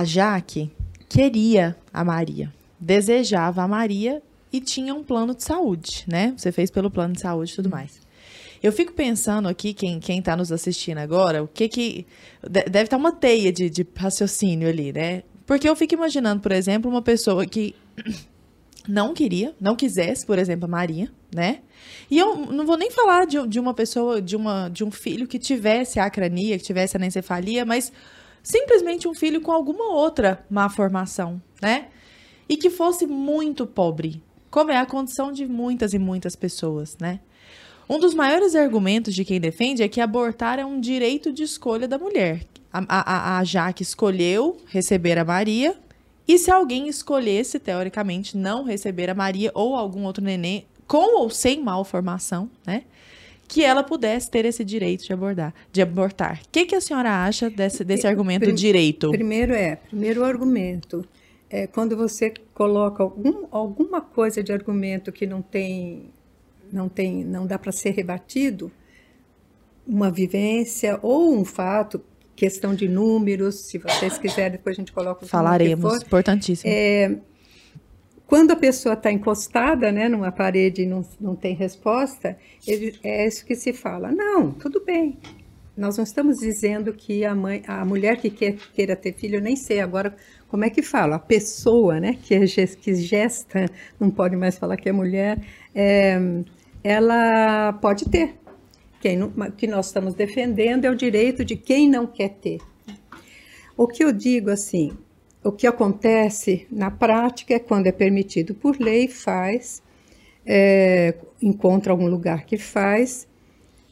a 0.00 0.04
Jaque 0.04 0.70
queria 1.08 1.76
a 1.92 2.04
Maria, 2.04 2.52
desejava 2.78 3.62
a 3.62 3.68
Maria 3.68 4.22
e 4.52 4.60
tinha 4.60 4.94
um 4.94 5.02
plano 5.02 5.34
de 5.34 5.42
saúde, 5.42 6.04
né? 6.06 6.34
Você 6.36 6.52
fez 6.52 6.70
pelo 6.70 6.90
plano 6.90 7.14
de 7.14 7.20
saúde 7.20 7.52
e 7.52 7.56
tudo 7.56 7.68
mais. 7.70 8.00
Eu 8.62 8.72
fico 8.72 8.92
pensando 8.92 9.48
aqui, 9.48 9.72
quem, 9.72 10.00
quem 10.00 10.20
tá 10.20 10.36
nos 10.36 10.50
assistindo 10.50 10.98
agora, 10.98 11.42
o 11.42 11.48
que 11.48 11.68
que... 11.68 12.06
de- 12.42 12.64
Deve 12.64 12.84
estar 12.84 12.96
uma 12.96 13.12
teia 13.12 13.52
de, 13.52 13.70
de 13.70 13.86
raciocínio 13.96 14.68
ali, 14.68 14.92
né? 14.92 15.22
Porque 15.46 15.68
eu 15.68 15.76
fico 15.76 15.94
imaginando, 15.94 16.40
por 16.42 16.50
exemplo, 16.52 16.90
uma 16.90 17.00
pessoa 17.00 17.46
que 17.46 17.74
não 18.88 19.14
queria, 19.14 19.54
não 19.60 19.76
quisesse, 19.76 20.26
por 20.26 20.38
exemplo, 20.38 20.64
a 20.64 20.68
Maria, 20.68 21.10
né? 21.32 21.60
E 22.10 22.18
eu 22.18 22.36
não 22.36 22.66
vou 22.66 22.76
nem 22.76 22.90
falar 22.90 23.26
de, 23.26 23.46
de 23.46 23.60
uma 23.60 23.72
pessoa, 23.74 24.20
de, 24.20 24.34
uma, 24.34 24.68
de 24.68 24.82
um 24.82 24.90
filho 24.90 25.26
que 25.28 25.38
tivesse 25.38 26.00
a 26.00 26.06
acrania, 26.06 26.58
que 26.58 26.64
tivesse 26.64 26.96
a 26.96 26.98
anencefalia, 26.98 27.64
mas 27.64 27.92
simplesmente 28.48 29.06
um 29.06 29.14
filho 29.14 29.42
com 29.42 29.52
alguma 29.52 29.92
outra 29.92 30.42
má 30.48 30.70
formação, 30.70 31.40
né? 31.60 31.88
E 32.48 32.56
que 32.56 32.70
fosse 32.70 33.06
muito 33.06 33.66
pobre, 33.66 34.22
como 34.50 34.70
é 34.70 34.78
a 34.78 34.86
condição 34.86 35.30
de 35.30 35.46
muitas 35.46 35.92
e 35.92 35.98
muitas 35.98 36.34
pessoas, 36.34 36.96
né? 36.98 37.20
Um 37.86 37.98
dos 37.98 38.14
maiores 38.14 38.54
argumentos 38.54 39.14
de 39.14 39.24
quem 39.24 39.38
defende 39.38 39.82
é 39.82 39.88
que 39.88 40.00
abortar 40.00 40.58
é 40.58 40.64
um 40.64 40.80
direito 40.80 41.30
de 41.30 41.42
escolha 41.42 41.86
da 41.86 41.98
mulher. 41.98 42.42
A, 42.72 42.84
a, 42.88 43.38
a 43.38 43.44
Jaque 43.44 43.82
escolheu 43.82 44.56
receber 44.66 45.18
a 45.18 45.24
Maria, 45.24 45.76
e 46.26 46.38
se 46.38 46.50
alguém 46.50 46.88
escolhesse, 46.88 47.58
teoricamente, 47.58 48.36
não 48.36 48.64
receber 48.64 49.10
a 49.10 49.14
Maria 49.14 49.50
ou 49.54 49.74
algum 49.74 50.04
outro 50.04 50.22
neném, 50.22 50.66
com 50.86 51.20
ou 51.20 51.30
sem 51.30 51.62
malformação, 51.62 52.50
né? 52.66 52.84
Que 53.48 53.64
ela 53.64 53.82
pudesse 53.82 54.30
ter 54.30 54.44
esse 54.44 54.62
direito 54.62 55.04
de 55.04 55.12
abordar, 55.12 55.54
de 55.72 55.80
abortar. 55.80 56.40
O 56.44 56.48
que, 56.52 56.66
que 56.66 56.74
a 56.74 56.80
senhora 56.80 57.24
acha 57.24 57.48
desse, 57.48 57.82
desse 57.82 58.06
argumento 58.06 58.52
direito? 58.52 59.10
Primeiro 59.10 59.54
é, 59.54 59.76
primeiro 59.76 60.22
argumento. 60.22 61.04
É 61.50 61.66
quando 61.66 61.96
você 61.96 62.32
coloca 62.52 63.02
algum, 63.02 63.46
alguma 63.50 64.02
coisa 64.02 64.42
de 64.42 64.52
argumento 64.52 65.10
que 65.10 65.26
não 65.26 65.40
tem, 65.40 66.10
não 66.70 66.90
tem, 66.90 67.24
não 67.24 67.46
dá 67.46 67.58
para 67.58 67.72
ser 67.72 67.90
rebatido, 67.90 68.70
uma 69.86 70.10
vivência 70.10 70.98
ou 71.00 71.34
um 71.34 71.46
fato, 71.46 72.02
questão 72.36 72.74
de 72.74 72.86
números, 72.86 73.54
se 73.54 73.78
vocês 73.78 74.18
quiserem, 74.18 74.52
depois 74.52 74.76
a 74.76 74.80
gente 74.80 74.92
coloca 74.92 75.26
Falaremos, 75.26 75.94
for. 75.94 76.06
importantíssimo. 76.06 76.70
Quando 78.28 78.50
a 78.50 78.56
pessoa 78.56 78.92
está 78.92 79.10
encostada 79.10 79.90
né, 79.90 80.06
numa 80.06 80.30
parede 80.30 80.82
e 80.82 80.86
não, 80.86 81.02
não 81.18 81.34
tem 81.34 81.54
resposta, 81.54 82.36
ele- 82.66 82.94
é 83.02 83.26
isso 83.26 83.44
que 83.46 83.54
se 83.54 83.72
fala. 83.72 84.12
Não, 84.12 84.52
tudo 84.52 84.84
bem. 84.84 85.18
Nós 85.74 85.96
não 85.96 86.04
estamos 86.04 86.36
dizendo 86.36 86.92
que 86.92 87.24
a 87.24 87.34
mãe, 87.34 87.62
a 87.66 87.86
mulher 87.86 88.18
que 88.18 88.28
quer, 88.28 88.56
queira 88.74 88.94
ter 88.94 89.14
filho, 89.14 89.36
eu 89.36 89.40
nem 89.40 89.56
sei 89.56 89.80
agora 89.80 90.14
como 90.46 90.62
é 90.62 90.68
que 90.68 90.82
fala, 90.82 91.16
a 91.16 91.18
pessoa 91.18 91.98
né, 91.98 92.18
que, 92.22 92.34
é 92.34 92.44
que 92.46 92.94
gesta, 92.96 93.64
não 93.98 94.10
pode 94.10 94.36
mais 94.36 94.58
falar 94.58 94.76
que 94.76 94.90
é 94.90 94.92
mulher, 94.92 95.40
é, 95.74 96.18
ela 96.84 97.72
pode 97.80 98.10
ter. 98.10 98.34
Quem 99.00 99.22
o 99.22 99.30
que 99.56 99.66
nós 99.66 99.86
estamos 99.86 100.12
defendendo 100.12 100.84
é 100.84 100.90
o 100.90 100.94
direito 100.94 101.44
de 101.46 101.56
quem 101.56 101.88
não 101.88 102.06
quer 102.06 102.30
ter. 102.30 102.58
O 103.74 103.86
que 103.86 104.04
eu 104.04 104.12
digo 104.12 104.50
assim, 104.50 104.92
o 105.48 105.52
que 105.52 105.66
acontece 105.66 106.66
na 106.70 106.90
prática 106.90 107.54
é 107.54 107.58
quando 107.58 107.86
é 107.86 107.92
permitido 107.92 108.54
por 108.54 108.78
lei, 108.78 109.08
faz, 109.08 109.82
é, 110.44 111.14
encontra 111.42 111.92
algum 111.92 112.06
lugar 112.06 112.44
que 112.44 112.56
faz, 112.58 113.26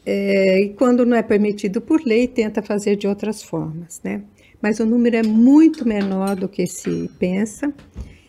é, 0.05 0.61
e 0.61 0.69
quando 0.69 1.05
não 1.05 1.17
é 1.17 1.23
permitido 1.23 1.81
por 1.81 2.01
lei, 2.01 2.27
tenta 2.27 2.61
fazer 2.61 2.95
de 2.95 3.07
outras 3.07 3.43
formas, 3.43 3.99
né? 4.03 4.21
Mas 4.61 4.79
o 4.79 4.85
número 4.85 5.17
é 5.17 5.23
muito 5.23 5.85
menor 5.85 6.35
do 6.35 6.47
que 6.47 6.65
se 6.65 7.09
pensa. 7.19 7.73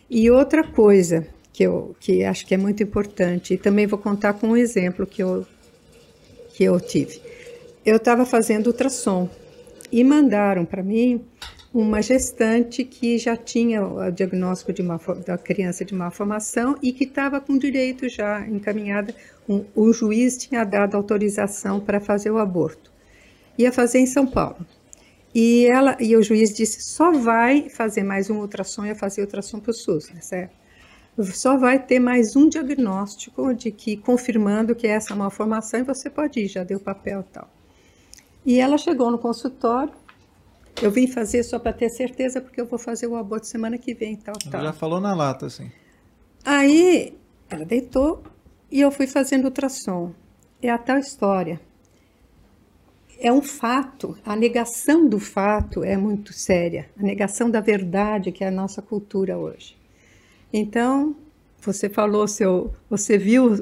E 0.09 0.29
outra 0.29 0.63
coisa 0.63 1.25
que 1.53 1.63
eu 1.63 1.95
que 1.99 2.23
acho 2.23 2.45
que 2.45 2.53
é 2.53 2.57
muito 2.57 2.83
importante, 2.83 3.53
e 3.53 3.57
também 3.57 3.87
vou 3.87 3.97
contar 3.97 4.33
com 4.33 4.49
um 4.49 4.57
exemplo 4.57 5.07
que 5.07 5.23
eu, 5.23 5.45
que 6.53 6.63
eu 6.63 6.79
tive. 6.79 7.21
Eu 7.85 7.95
estava 7.95 8.25
fazendo 8.25 8.67
ultrassom 8.67 9.29
e 9.91 10.03
mandaram 10.03 10.65
para 10.65 10.83
mim 10.83 11.21
uma 11.73 12.01
gestante 12.01 12.83
que 12.83 13.17
já 13.17 13.37
tinha 13.37 13.85
o 13.85 14.11
diagnóstico 14.11 14.73
de 14.73 14.81
malfor- 14.81 15.19
da 15.19 15.37
criança 15.37 15.85
de 15.85 15.93
malformação 15.93 16.77
e 16.81 16.91
que 16.91 17.03
estava 17.03 17.39
com 17.39 17.57
direito 17.57 18.09
já 18.09 18.45
encaminhada. 18.47 19.13
Um, 19.47 19.63
o 19.75 19.93
juiz 19.93 20.37
tinha 20.37 20.63
dado 20.63 20.95
autorização 20.95 21.79
para 21.79 21.99
fazer 21.99 22.31
o 22.31 22.39
aborto. 22.39 22.91
Ia 23.57 23.71
fazer 23.71 23.99
em 23.99 24.05
São 24.07 24.25
Paulo. 24.25 24.65
E, 25.33 25.65
ela, 25.67 25.95
e 25.99 26.15
o 26.15 26.23
juiz 26.23 26.53
disse: 26.53 26.81
só 26.81 27.11
vai 27.11 27.69
fazer 27.69 28.03
mais 28.03 28.29
um 28.29 28.39
ultrassom, 28.39 28.85
ia 28.85 28.95
fazer 28.95 29.21
ultrassom 29.21 29.59
para 29.59 29.71
o 29.71 29.73
SUS, 29.73 30.09
né, 30.09 30.21
certo? 30.21 30.57
Só 31.33 31.57
vai 31.57 31.77
ter 31.77 31.99
mais 31.99 32.35
um 32.35 32.47
diagnóstico 32.47 33.53
de 33.53 33.71
que 33.71 33.97
confirmando 33.97 34.73
que 34.73 34.87
é 34.87 34.91
essa 34.91 35.15
malformação 35.15 35.81
e 35.81 35.83
você 35.83 36.09
pode 36.09 36.39
ir, 36.39 36.47
já 36.47 36.63
deu 36.63 36.79
papel 36.79 37.19
e 37.19 37.33
tal. 37.33 37.49
E 38.45 38.59
ela 38.59 38.77
chegou 38.77 39.11
no 39.11 39.19
consultório. 39.19 39.93
Eu 40.81 40.91
vim 40.91 41.07
fazer 41.07 41.43
só 41.43 41.59
para 41.59 41.73
ter 41.73 41.89
certeza, 41.89 42.39
porque 42.39 42.59
eu 42.59 42.65
vou 42.65 42.79
fazer 42.79 43.07
o 43.07 43.15
aborto 43.15 43.47
semana 43.47 43.77
que 43.77 43.93
vem, 43.93 44.15
tal, 44.15 44.35
tal. 44.49 44.61
Já 44.61 44.73
falou 44.73 44.99
na 44.99 45.13
lata, 45.13 45.45
assim. 45.45 45.71
Aí 46.43 47.13
ela 47.49 47.65
deitou 47.65 48.23
e 48.71 48.79
eu 48.79 48.91
fui 48.91 49.07
fazendo 49.07 49.45
ultrassom. 49.45 50.13
É 50.61 50.69
a 50.69 50.77
tal 50.77 50.97
história. 50.97 51.59
É 53.21 53.31
um 53.33 53.41
fato, 53.41 54.17
a 54.25 54.33
negação 54.35 55.07
do 55.07 55.19
fato 55.19 55.83
é 55.83 55.97
muito 55.97 56.31
séria, 56.31 56.89
a 56.97 57.03
negação 57.03 57.51
da 57.51 57.59
verdade 57.59 58.31
que 58.31 58.45
é 58.45 58.47
a 58.47 58.51
nossa 58.51 58.81
cultura 58.81 59.37
hoje. 59.37 59.77
Então, 60.53 61.15
você 61.59 61.89
falou 61.89 62.27
seu, 62.29 62.73
você 62.89 63.17
viu 63.17 63.53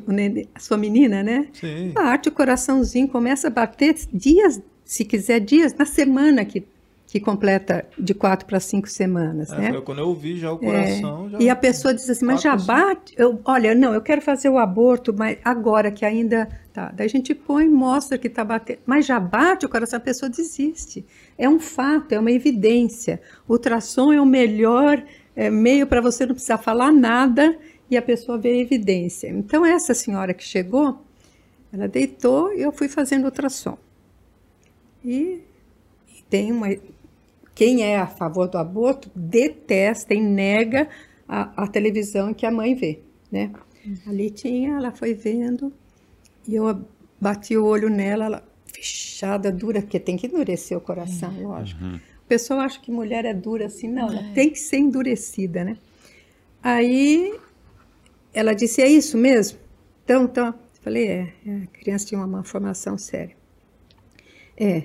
a 0.53 0.59
sua 0.59 0.77
menina, 0.77 1.23
né? 1.23 1.47
Sim. 1.53 1.89
Bate 1.89 2.29
o 2.29 2.31
coraçãozinho, 2.31 3.07
começa 3.07 3.47
a 3.47 3.49
bater 3.49 3.95
dias, 4.13 4.61
se 4.85 5.03
quiser 5.03 5.39
dias, 5.39 5.73
na 5.73 5.85
semana 5.85 6.45
que, 6.45 6.63
que 7.07 7.21
completa 7.21 7.87
de 7.97 8.13
quatro 8.13 8.45
para 8.45 8.59
cinco 8.59 8.89
semanas, 8.89 9.49
É, 9.53 9.57
né? 9.57 9.71
foi 9.71 9.81
quando 9.81 9.99
eu 9.99 10.13
vi 10.13 10.37
já 10.37 10.51
o 10.51 10.57
coração. 10.57 11.29
já... 11.29 11.39
E 11.39 11.49
a 11.49 11.55
pessoa 11.55 11.93
diz 11.93 12.09
assim, 12.09 12.25
mas 12.25 12.41
já 12.41 12.55
bate? 12.57 13.13
Eu, 13.17 13.39
olha, 13.45 13.73
não, 13.73 13.93
eu 13.93 14.01
quero 14.01 14.21
fazer 14.21 14.49
o 14.49 14.57
aborto, 14.57 15.13
mas 15.17 15.37
agora 15.43 15.89
que 15.89 16.03
ainda 16.03 16.49
tá. 16.73 16.91
Daí 16.93 17.05
a 17.05 17.09
gente 17.09 17.33
põe, 17.33 17.65
mostra 17.69 18.17
que 18.17 18.27
está 18.27 18.43
batendo, 18.43 18.79
mas 18.85 19.05
já 19.05 19.21
bate 19.21 19.65
o 19.65 19.69
coração, 19.69 19.97
a 19.97 20.01
pessoa 20.01 20.29
desiste. 20.29 21.05
É 21.37 21.47
um 21.47 21.59
fato, 21.59 22.11
é 22.11 22.19
uma 22.19 22.31
evidência. 22.31 23.21
O 23.47 23.53
ultrassom 23.53 24.11
é 24.11 24.19
o 24.19 24.25
melhor 24.25 25.01
é, 25.33 25.49
meio 25.49 25.87
para 25.87 26.01
você 26.01 26.25
não 26.25 26.33
precisar 26.33 26.57
falar 26.57 26.91
nada 26.91 27.57
e 27.89 27.95
a 27.95 28.01
pessoa 28.01 28.37
vê 28.37 28.49
a 28.49 28.57
evidência. 28.57 29.29
Então 29.29 29.65
essa 29.65 29.93
senhora 29.93 30.33
que 30.33 30.43
chegou, 30.43 31.01
ela 31.71 31.87
deitou 31.87 32.53
e 32.53 32.61
eu 32.61 32.71
fui 32.73 32.89
fazendo 32.89 33.23
ultrassom. 33.23 33.77
E 35.05 35.41
tem 36.29 36.51
uma 36.51 36.67
quem 37.57 37.81
é 37.81 37.97
a 37.97 38.05
favor 38.05 38.47
do 38.47 38.59
aborto 38.59 39.09
detesta 39.15 40.13
e 40.13 40.21
nega 40.21 40.87
a, 41.27 41.63
a 41.63 41.67
televisão 41.67 42.31
que 42.31 42.45
a 42.45 42.51
mãe 42.51 42.75
vê, 42.75 42.99
né? 43.31 43.51
Ali 44.05 44.29
tinha, 44.29 44.75
ela 44.77 44.91
foi 44.91 45.15
vendo 45.15 45.73
e 46.47 46.53
eu 46.53 46.85
bati 47.19 47.57
o 47.57 47.65
olho 47.65 47.89
nela, 47.89 48.25
ela 48.25 48.47
fechada, 48.71 49.51
dura, 49.51 49.81
porque 49.81 49.99
tem 49.99 50.15
que 50.15 50.27
endurecer 50.27 50.77
o 50.77 50.81
coração, 50.81 51.33
lógico. 51.41 51.83
O 51.83 52.27
pessoal 52.27 52.59
acha 52.59 52.79
que 52.79 52.91
mulher 52.91 53.25
é 53.25 53.33
dura 53.33 53.65
assim, 53.65 53.87
não, 53.87 54.07
ela 54.07 54.31
tem 54.35 54.51
que 54.51 54.59
ser 54.59 54.77
endurecida, 54.77 55.63
né? 55.63 55.79
Aí 56.61 57.33
ela 58.35 58.53
disse, 58.53 58.83
é 58.83 58.87
isso 58.87 59.17
mesmo? 59.17 59.57
Então, 60.03 60.25
então, 60.25 60.47
eu 60.49 60.53
falei, 60.83 61.07
é, 61.07 61.33
é, 61.43 61.55
a 61.63 61.67
criança 61.67 62.05
tinha 62.05 62.19
uma 62.19 62.27
malformação 62.27 62.99
séria. 62.99 63.35
É, 64.55 64.83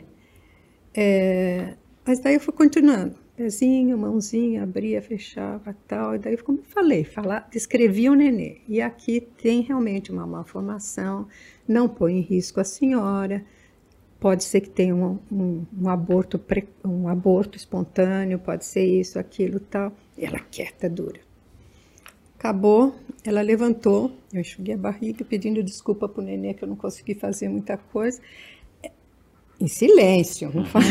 é, 0.95 1.75
mas 2.05 2.19
daí 2.19 2.35
eu 2.35 2.41
fui 2.41 2.53
continuando. 2.53 3.17
Pezinho, 3.37 3.97
mãozinha, 3.97 4.65
abria, 4.65 5.01
fechava 5.01 5.75
tal. 5.87 6.15
E 6.15 6.19
daí, 6.19 6.37
como 6.37 6.59
eu 6.59 6.65
falei, 6.65 7.05
falar, 7.05 7.49
descrevi 7.51 8.11
o 8.11 8.15
nenê. 8.15 8.59
E 8.69 8.81
aqui 8.81 9.21
tem 9.21 9.63
realmente 9.63 10.13
uma 10.13 10.27
malformação, 10.27 11.27
não 11.67 11.89
põe 11.89 12.19
em 12.19 12.21
risco 12.21 12.61
a 12.61 12.65
senhora. 12.65 13.45
Pode 14.21 14.45
ser 14.45 14.61
que 14.61 14.71
tenha 14.71 14.95
um, 14.95 15.19
um, 15.31 15.65
um 15.81 15.89
aborto, 15.89 16.39
pre, 16.39 16.69
um 16.85 17.09
aborto 17.09 17.57
espontâneo, 17.57 18.39
pode 18.39 18.65
ser 18.65 18.85
isso, 18.85 19.19
aquilo 19.19 19.59
tal. 19.59 19.93
E 20.17 20.25
ela 20.25 20.39
quieta, 20.39 20.89
dura. 20.89 21.21
Acabou, 22.39 22.95
ela 23.25 23.41
levantou, 23.41 24.13
eu 24.33 24.41
enxuguei 24.41 24.75
a 24.75 24.79
barriga 24.79 25.25
pedindo 25.25 25.63
desculpa 25.63 26.09
para 26.09 26.21
o 26.21 26.25
nenê 26.25 26.55
que 26.55 26.65
eu 26.65 26.69
não 26.69 26.77
consegui 26.77 27.15
fazer 27.15 27.49
muita 27.49 27.77
coisa 27.77 28.21
em 29.63 29.69
silêncio. 29.69 30.51
não 30.55 30.65
falou. 30.65 30.89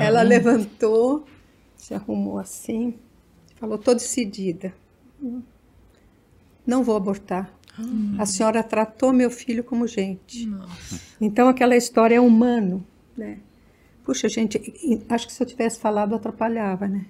Ela 0.00 0.22
levantou, 0.22 1.24
se 1.76 1.94
arrumou 1.94 2.38
assim, 2.38 2.94
falou: 3.56 3.78
"Tô 3.78 3.94
decidida. 3.94 4.72
Não 6.66 6.82
vou 6.82 6.96
abortar. 6.96 7.52
A 8.18 8.26
senhora 8.26 8.62
tratou 8.62 9.12
meu 9.12 9.30
filho 9.30 9.64
como 9.64 9.86
gente. 9.86 10.50
Então 11.20 11.48
aquela 11.48 11.76
história 11.76 12.16
é 12.16 12.20
humano, 12.20 12.84
né? 13.16 13.38
Puxa, 14.04 14.28
gente, 14.28 14.60
acho 15.08 15.26
que 15.26 15.32
se 15.32 15.42
eu 15.42 15.46
tivesse 15.46 15.78
falado 15.78 16.14
atrapalhava, 16.14 16.88
né? 16.88 17.06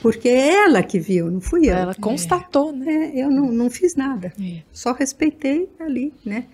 Porque 0.00 0.28
é 0.28 0.64
ela 0.64 0.82
que 0.82 0.98
viu, 0.98 1.30
não 1.30 1.40
fui 1.40 1.68
eu. 1.68 1.74
Ela 1.74 1.94
constatou, 1.94 2.72
né? 2.72 3.12
É, 3.14 3.22
eu 3.22 3.30
não, 3.30 3.52
não 3.52 3.70
fiz 3.70 3.94
nada, 3.94 4.32
só 4.72 4.92
respeitei 4.92 5.68
ali, 5.78 6.12
né? 6.24 6.46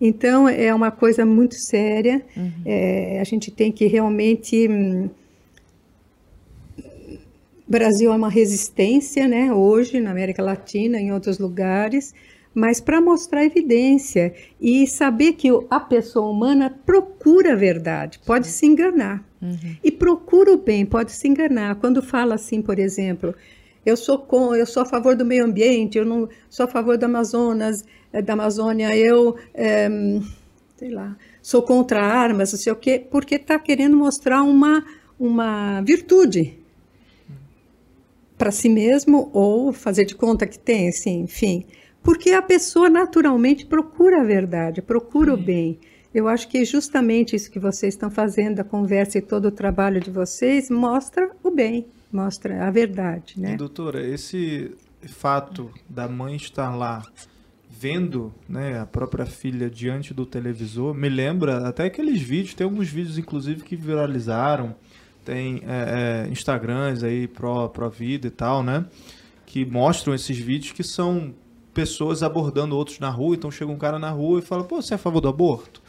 Então 0.00 0.48
é 0.48 0.72
uma 0.74 0.90
coisa 0.90 1.26
muito 1.26 1.54
séria. 1.56 2.24
É, 2.64 3.18
a 3.20 3.24
gente 3.24 3.50
tem 3.50 3.72
que 3.72 3.86
realmente 3.86 4.68
hum, 4.68 5.08
Brasil 7.68 8.10
é 8.10 8.16
uma 8.16 8.30
resistência, 8.30 9.28
né, 9.28 9.52
hoje 9.52 10.00
na 10.00 10.10
América 10.10 10.42
Latina, 10.42 10.98
em 10.98 11.12
outros 11.12 11.38
lugares, 11.38 12.14
mas 12.54 12.80
para 12.80 12.98
mostrar 12.98 13.44
evidência 13.44 14.32
e 14.58 14.86
saber 14.86 15.34
que 15.34 15.48
a 15.68 15.78
pessoa 15.78 16.30
humana 16.30 16.74
procura 16.86 17.52
a 17.52 17.56
verdade, 17.56 18.18
pode 18.24 18.46
se 18.46 18.64
enganar. 18.64 19.22
Uhum. 19.40 19.76
E 19.84 19.92
procura 19.92 20.52
o 20.52 20.56
bem, 20.56 20.86
pode 20.86 21.12
se 21.12 21.28
enganar. 21.28 21.76
Quando 21.76 22.02
fala 22.02 22.36
assim, 22.36 22.62
por 22.62 22.78
exemplo, 22.78 23.34
eu 23.88 23.96
sou 23.96 24.18
com, 24.18 24.54
eu 24.54 24.66
sou 24.66 24.82
a 24.82 24.86
favor 24.86 25.16
do 25.16 25.24
meio 25.24 25.44
ambiente, 25.44 25.98
eu 25.98 26.04
não 26.04 26.28
sou 26.48 26.64
a 26.64 26.68
favor 26.68 26.98
do 26.98 27.04
Amazonas, 27.04 27.84
eh, 28.12 28.20
da 28.20 28.34
Amazônia, 28.34 28.96
eu 28.96 29.36
é, 29.54 29.88
sei 30.76 30.90
lá, 30.90 31.16
sou 31.42 31.62
contra 31.62 32.00
armas, 32.00 32.52
não 32.52 32.58
sei 32.58 32.72
o 32.72 32.76
quê, 32.76 33.04
porque 33.10 33.36
está 33.36 33.58
querendo 33.58 33.96
mostrar 33.96 34.42
uma, 34.42 34.84
uma 35.18 35.80
virtude 35.80 36.58
para 38.36 38.52
si 38.52 38.68
mesmo 38.68 39.30
ou 39.32 39.72
fazer 39.72 40.04
de 40.04 40.14
conta 40.14 40.46
que 40.46 40.58
tem, 40.58 40.88
assim, 40.88 41.20
enfim. 41.22 41.64
Porque 42.02 42.30
a 42.30 42.40
pessoa 42.40 42.88
naturalmente 42.88 43.66
procura 43.66 44.20
a 44.20 44.24
verdade, 44.24 44.80
procura 44.80 45.34
o 45.34 45.36
bem. 45.36 45.80
Eu 46.14 46.28
acho 46.28 46.48
que 46.48 46.64
justamente 46.64 47.34
isso 47.34 47.50
que 47.50 47.58
vocês 47.58 47.94
estão 47.94 48.10
fazendo, 48.10 48.60
a 48.60 48.64
conversa 48.64 49.18
e 49.18 49.22
todo 49.22 49.46
o 49.46 49.50
trabalho 49.50 50.00
de 50.00 50.10
vocês, 50.10 50.70
mostra 50.70 51.30
o 51.42 51.50
bem, 51.50 51.86
mostra 52.12 52.66
a 52.66 52.70
verdade, 52.70 53.38
né? 53.38 53.54
E, 53.54 53.56
doutora, 53.56 54.04
esse 54.06 54.74
fato 55.06 55.70
da 55.88 56.08
mãe 56.08 56.36
estar 56.36 56.74
lá 56.74 57.02
vendo 57.70 58.34
né, 58.48 58.80
a 58.80 58.86
própria 58.86 59.26
filha 59.26 59.70
diante 59.70 60.12
do 60.12 60.26
televisor, 60.26 60.94
me 60.94 61.08
lembra 61.08 61.68
até 61.68 61.84
aqueles 61.84 62.20
vídeos, 62.20 62.54
tem 62.54 62.64
alguns 62.64 62.88
vídeos 62.88 63.18
inclusive 63.18 63.62
que 63.62 63.76
viralizaram, 63.76 64.74
tem 65.24 65.62
é, 65.66 66.24
é, 66.26 66.32
Instagrams 66.32 67.04
aí 67.04 67.28
pro, 67.28 67.68
pro 67.68 67.88
vida 67.90 68.26
e 68.26 68.30
tal, 68.30 68.62
né? 68.62 68.86
Que 69.44 69.64
mostram 69.64 70.14
esses 70.14 70.38
vídeos 70.38 70.72
que 70.72 70.82
são 70.82 71.34
pessoas 71.72 72.22
abordando 72.22 72.76
outros 72.76 72.98
na 72.98 73.10
rua, 73.10 73.36
então 73.36 73.50
chega 73.50 73.70
um 73.70 73.78
cara 73.78 73.98
na 73.98 74.10
rua 74.10 74.40
e 74.40 74.42
fala, 74.42 74.64
pô, 74.64 74.82
você 74.82 74.94
é 74.94 74.96
a 74.96 74.98
favor 74.98 75.20
do 75.20 75.28
aborto? 75.28 75.82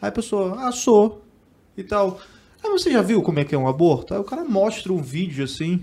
Aí 0.00 0.10
a 0.10 0.12
pessoa, 0.12 0.68
ah, 0.68 0.70
sou, 0.70 1.24
e 1.76 1.82
tal. 1.82 2.20
Aí 2.62 2.70
você 2.70 2.90
já 2.90 3.02
viu 3.02 3.22
como 3.22 3.38
é 3.38 3.44
que 3.44 3.54
é 3.54 3.58
um 3.58 3.68
aborto? 3.68 4.14
Aí 4.14 4.20
o 4.20 4.24
cara 4.24 4.44
mostra 4.44 4.92
um 4.92 5.00
vídeo 5.00 5.44
assim, 5.44 5.82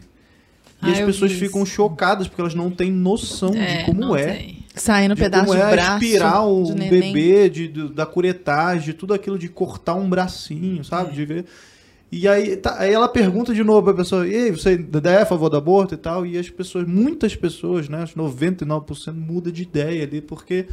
e 0.84 0.89
ah, 0.89 0.91
as 0.91 0.99
pessoas 0.99 1.32
ficam 1.32 1.65
chocadas 1.65 2.28
porque 2.28 2.41
elas 2.41 2.53
não 2.53 2.69
têm 2.69 2.91
noção 2.91 3.53
é, 3.55 3.78
de 3.78 3.86
como 3.86 4.15
é. 4.15 4.34
Tem. 4.34 4.65
Saindo 4.76 5.15
pedaço 5.15 5.45
como 5.45 5.57
é 5.59 5.65
de 5.65 5.71
braço. 5.71 5.91
aspirar 5.93 6.45
um 6.45 6.63
de 6.63 6.89
bebê, 6.89 7.49
de, 7.49 7.67
de, 7.67 7.89
da 7.89 8.05
curetagem, 8.05 8.86
de 8.86 8.93
tudo 8.93 9.13
aquilo 9.13 9.39
de 9.39 9.47
cortar 9.47 9.95
um 9.95 10.09
bracinho, 10.09 10.84
sabe? 10.84 11.11
É. 11.11 11.13
De 11.13 11.26
ver. 11.26 11.45
E 12.11 12.28
aí, 12.28 12.55
tá, 12.57 12.76
aí 12.80 12.93
ela 12.93 13.07
pergunta 13.07 13.53
de 13.53 13.63
novo 13.63 13.84
pra 13.84 13.93
pessoa, 13.93 14.28
e 14.28 14.36
aí, 14.36 14.51
você 14.51 14.86
é 15.05 15.21
a 15.21 15.26
favor 15.26 15.49
do 15.49 15.57
aborto 15.57 15.95
e 15.95 15.97
tal? 15.97 16.26
E 16.26 16.38
as 16.38 16.49
pessoas, 16.49 16.88
muitas 16.88 17.36
pessoas, 17.36 17.89
né, 17.89 18.05
99% 18.15 19.13
muda 19.13 19.51
de 19.51 19.63
ideia 19.63 20.03
ali, 20.03 20.21
porque 20.21 20.67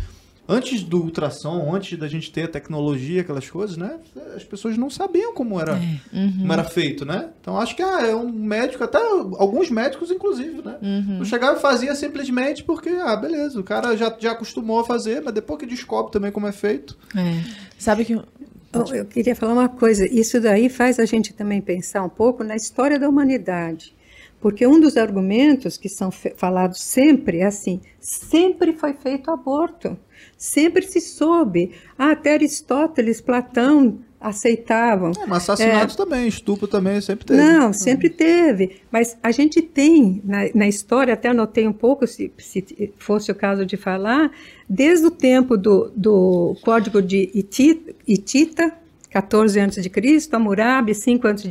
antes 0.48 0.82
do 0.82 1.02
ultrassom, 1.02 1.74
antes 1.74 1.98
da 1.98 2.08
gente 2.08 2.30
ter 2.30 2.44
a 2.44 2.48
tecnologia, 2.48 3.20
aquelas 3.20 3.48
coisas, 3.48 3.76
né? 3.76 3.98
As 4.36 4.44
pessoas 4.44 4.76
não 4.76 4.90
sabiam 4.90 5.32
como 5.32 5.60
era, 5.60 5.72
é. 5.76 6.16
uhum. 6.16 6.38
como 6.40 6.52
era 6.52 6.64
feito, 6.64 7.04
né? 7.04 7.30
Então 7.40 7.58
acho 7.58 7.76
que 7.76 7.82
ah, 7.82 8.06
é 8.06 8.14
um 8.14 8.30
médico, 8.30 8.82
até 8.84 8.98
alguns 8.98 9.70
médicos, 9.70 10.10
inclusive, 10.10 10.62
né? 10.62 10.76
Uhum. 10.82 11.18
Não 11.18 11.24
chegava 11.24 11.58
e 11.58 11.60
fazia 11.60 11.94
simplesmente 11.94 12.64
porque, 12.64 12.90
ah, 12.90 13.16
beleza, 13.16 13.58
o 13.58 13.64
cara 13.64 13.96
já, 13.96 14.14
já 14.18 14.32
acostumou 14.32 14.80
a 14.80 14.84
fazer, 14.84 15.22
mas 15.22 15.34
depois 15.34 15.58
que 15.58 15.66
descobre 15.66 16.12
também 16.12 16.32
como 16.32 16.46
é 16.46 16.52
feito. 16.52 16.96
É. 17.16 17.42
Sabe 17.78 18.04
que. 18.04 18.12
Eu 18.14 19.04
queria 19.04 19.36
falar 19.36 19.52
uma 19.52 19.68
coisa, 19.68 20.06
isso 20.06 20.40
daí 20.40 20.70
faz 20.70 20.98
a 20.98 21.04
gente 21.04 21.34
também 21.34 21.60
pensar 21.60 22.02
um 22.02 22.08
pouco 22.08 22.42
na 22.42 22.56
história 22.56 22.98
da 22.98 23.06
humanidade. 23.06 23.94
Porque 24.42 24.66
um 24.66 24.80
dos 24.80 24.96
argumentos 24.96 25.78
que 25.78 25.88
são 25.88 26.10
falados 26.10 26.82
sempre 26.82 27.38
é 27.38 27.46
assim: 27.46 27.80
sempre 28.00 28.72
foi 28.72 28.92
feito 28.92 29.30
aborto. 29.30 29.96
Sempre 30.36 30.82
se 30.82 31.00
soube. 31.00 31.72
Ah, 31.96 32.10
até 32.10 32.34
Aristóteles, 32.34 33.20
Platão 33.20 34.00
aceitavam. 34.20 35.12
É, 35.20 35.26
mas 35.26 35.44
assassinatos 35.44 35.94
é, 35.94 35.98
também, 35.98 36.26
estupro 36.26 36.66
também 36.66 37.00
sempre 37.00 37.24
teve. 37.24 37.40
Não, 37.40 37.72
sempre 37.72 38.10
teve. 38.10 38.80
Mas 38.90 39.16
a 39.22 39.30
gente 39.30 39.62
tem 39.62 40.20
na, 40.24 40.48
na 40.54 40.66
história, 40.66 41.14
até 41.14 41.28
anotei 41.28 41.66
um 41.66 41.72
pouco, 41.72 42.06
se, 42.06 42.32
se, 42.38 42.92
fosse 42.98 43.30
o 43.30 43.34
caso 43.34 43.64
de 43.64 43.76
falar, 43.76 44.32
desde 44.68 45.06
o 45.06 45.10
tempo 45.10 45.56
do, 45.56 45.92
do 45.94 46.56
Código 46.62 47.00
de 47.00 47.30
Itita, 47.32 47.94
Itita 48.06 48.72
14 49.10 49.60
a.C., 49.60 49.90
Hammurabi, 50.32 50.94
5 50.94 51.28
a.C., 51.28 51.48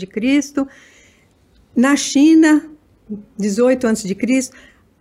na 1.76 1.96
China, 1.96 2.70
18 3.38 3.88
a.C., 3.88 4.16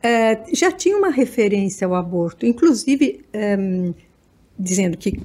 é, 0.02 0.42
já 0.54 0.72
tinha 0.72 0.96
uma 0.96 1.10
referência 1.10 1.86
ao 1.86 1.94
aborto, 1.94 2.46
inclusive 2.46 3.22
é, 3.32 3.56
dizendo 4.58 4.96
que 4.96 5.20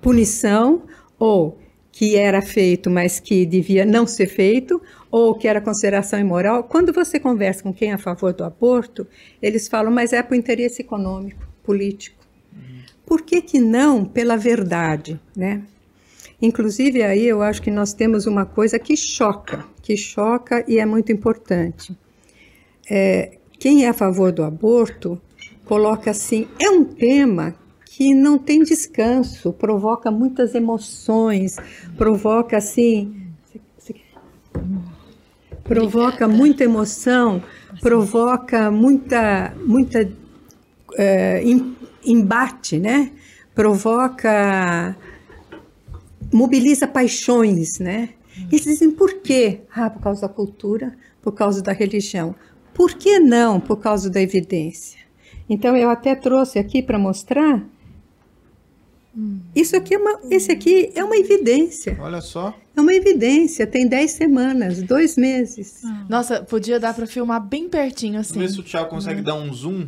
punição 0.00 0.82
ou 1.18 1.58
que 1.90 2.16
era 2.16 2.42
feito, 2.42 2.90
mas 2.90 3.20
que 3.20 3.46
devia 3.46 3.84
não 3.84 4.06
ser 4.06 4.26
feito, 4.26 4.82
ou 5.10 5.34
que 5.34 5.46
era 5.46 5.60
consideração 5.60 6.18
imoral. 6.18 6.64
Quando 6.64 6.92
você 6.92 7.20
conversa 7.20 7.62
com 7.62 7.72
quem 7.72 7.92
é 7.92 7.94
a 7.94 7.98
favor 7.98 8.32
do 8.32 8.42
aborto, 8.42 9.06
eles 9.40 9.68
falam, 9.68 9.92
mas 9.92 10.12
é 10.12 10.20
por 10.22 10.34
interesse 10.34 10.82
econômico, 10.82 11.46
político. 11.62 12.24
Por 13.06 13.22
que, 13.22 13.40
que 13.40 13.60
não 13.60 14.04
pela 14.04 14.36
verdade, 14.36 15.20
né? 15.36 15.62
Inclusive 16.42 17.02
aí 17.02 17.24
eu 17.24 17.42
acho 17.42 17.62
que 17.62 17.70
nós 17.70 17.94
temos 17.94 18.26
uma 18.26 18.44
coisa 18.44 18.78
que 18.78 18.96
choca, 18.96 19.64
que 19.80 19.96
choca 19.96 20.64
e 20.66 20.78
é 20.78 20.84
muito 20.84 21.12
importante. 21.12 21.96
É, 22.90 23.38
quem 23.58 23.84
é 23.84 23.88
a 23.88 23.94
favor 23.94 24.32
do 24.32 24.42
aborto 24.42 25.20
coloca 25.64 26.10
assim: 26.10 26.46
é 26.58 26.70
um 26.70 26.84
tema 26.84 27.54
que 27.86 28.12
não 28.12 28.36
tem 28.36 28.62
descanso, 28.62 29.52
provoca 29.52 30.10
muitas 30.10 30.54
emoções, 30.54 31.56
provoca 31.96 32.56
assim. 32.56 33.22
Provoca 35.62 36.28
muita 36.28 36.64
emoção, 36.64 37.42
provoca 37.80 38.70
muita, 38.70 39.54
muita 39.64 40.12
é, 40.98 41.42
embate, 42.04 42.78
né? 42.78 43.12
Provoca, 43.54 44.94
mobiliza 46.32 46.86
paixões, 46.86 47.78
né? 47.78 48.10
Eles 48.50 48.64
dizem 48.64 48.90
por 48.90 49.22
quê? 49.22 49.60
Ah, 49.74 49.88
por 49.88 50.02
causa 50.02 50.22
da 50.22 50.28
cultura, 50.28 50.94
por 51.22 51.32
causa 51.32 51.62
da 51.62 51.72
religião. 51.72 52.34
Por 52.74 52.94
que 52.94 53.18
não 53.18 53.60
por 53.60 53.76
causa 53.76 54.10
da 54.10 54.20
evidência? 54.20 54.98
Então 55.48 55.76
eu 55.76 55.88
até 55.88 56.14
trouxe 56.14 56.58
aqui 56.58 56.82
para 56.82 56.98
mostrar. 56.98 57.62
Isso 59.54 59.76
aqui 59.76 59.94
é 59.94 59.98
uma, 59.98 60.20
esse 60.28 60.50
aqui 60.50 60.90
é 60.94 61.04
uma 61.04 61.16
evidência. 61.16 61.96
Olha 62.00 62.20
só. 62.20 62.52
É 62.76 62.80
uma 62.80 62.92
evidência, 62.92 63.64
tem 63.64 63.86
10 63.86 64.10
semanas, 64.10 64.82
dois 64.82 65.16
meses. 65.16 65.84
Ah. 65.84 66.04
Nossa, 66.08 66.42
podia 66.42 66.80
dar 66.80 66.92
para 66.92 67.06
filmar 67.06 67.40
bem 67.40 67.68
pertinho 67.68 68.18
assim. 68.18 68.34
Vamos 68.34 68.50
ver 68.50 68.54
se 68.54 68.60
o 68.60 68.64
Thiago 68.64 68.90
consegue 68.90 69.20
hum. 69.20 69.24
dar 69.24 69.34
um 69.36 69.52
zoom. 69.52 69.86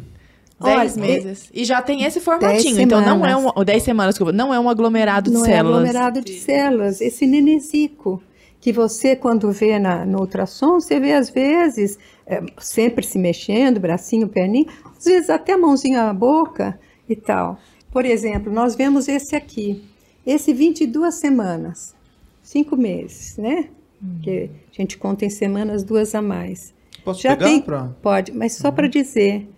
10 0.60 0.96
meses. 0.96 1.50
E 1.52 1.64
já 1.64 1.82
tem 1.82 2.04
esse 2.04 2.20
formatinho. 2.20 2.80
Então 2.80 3.00
não 3.00 3.26
é 3.26 3.36
um. 3.36 3.64
10 3.64 3.82
semanas, 3.82 4.14
desculpa. 4.14 4.32
Não 4.32 4.54
é 4.54 4.60
um 4.60 4.70
aglomerado 4.70 5.28
de 5.30 5.36
não 5.36 5.44
células. 5.44 5.64
Não 5.64 5.86
é 5.86 5.88
aglomerado 5.88 6.20
de 6.22 6.32
células. 6.34 7.00
Esse 7.00 7.26
nenesico 7.26 8.22
que 8.60 8.72
você, 8.72 9.14
quando 9.14 9.50
vê 9.50 9.78
na, 9.78 10.06
no 10.06 10.20
ultrassom, 10.20 10.80
você 10.80 10.98
vê 10.98 11.12
às 11.12 11.28
vezes 11.28 11.98
é, 12.26 12.42
sempre 12.58 13.04
se 13.06 13.18
mexendo, 13.18 13.78
bracinho, 13.78 14.28
perninho, 14.28 14.66
às 14.96 15.04
vezes 15.04 15.30
até 15.30 15.52
a 15.52 15.58
mãozinha 15.58 16.04
na 16.04 16.12
boca 16.12 16.78
e 17.08 17.14
tal. 17.14 17.58
Por 17.90 18.04
exemplo, 18.04 18.52
nós 18.52 18.74
vemos 18.74 19.08
esse 19.08 19.36
aqui, 19.36 19.84
esse 20.26 20.52
22 20.52 21.14
semanas, 21.14 21.94
cinco 22.42 22.76
meses, 22.76 23.36
né? 23.36 23.68
Hum. 24.02 24.18
Que 24.22 24.50
a 24.70 24.74
gente 24.74 24.98
conta 24.98 25.24
em 25.24 25.30
semanas 25.30 25.82
duas 25.82 26.14
a 26.14 26.20
mais. 26.20 26.74
Posso 27.04 27.22
Já 27.22 27.36
pegar 27.36 27.46
tem, 27.46 27.62
pra... 27.62 27.84
Pode, 28.02 28.32
mas 28.32 28.54
só 28.54 28.68
uhum. 28.68 28.74
para 28.74 28.88
dizer, 28.88 29.48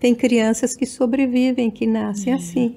tem 0.00 0.14
crianças 0.14 0.74
que 0.74 0.86
sobrevivem, 0.86 1.70
que 1.70 1.86
nascem 1.86 2.32
uhum. 2.32 2.38
assim 2.38 2.76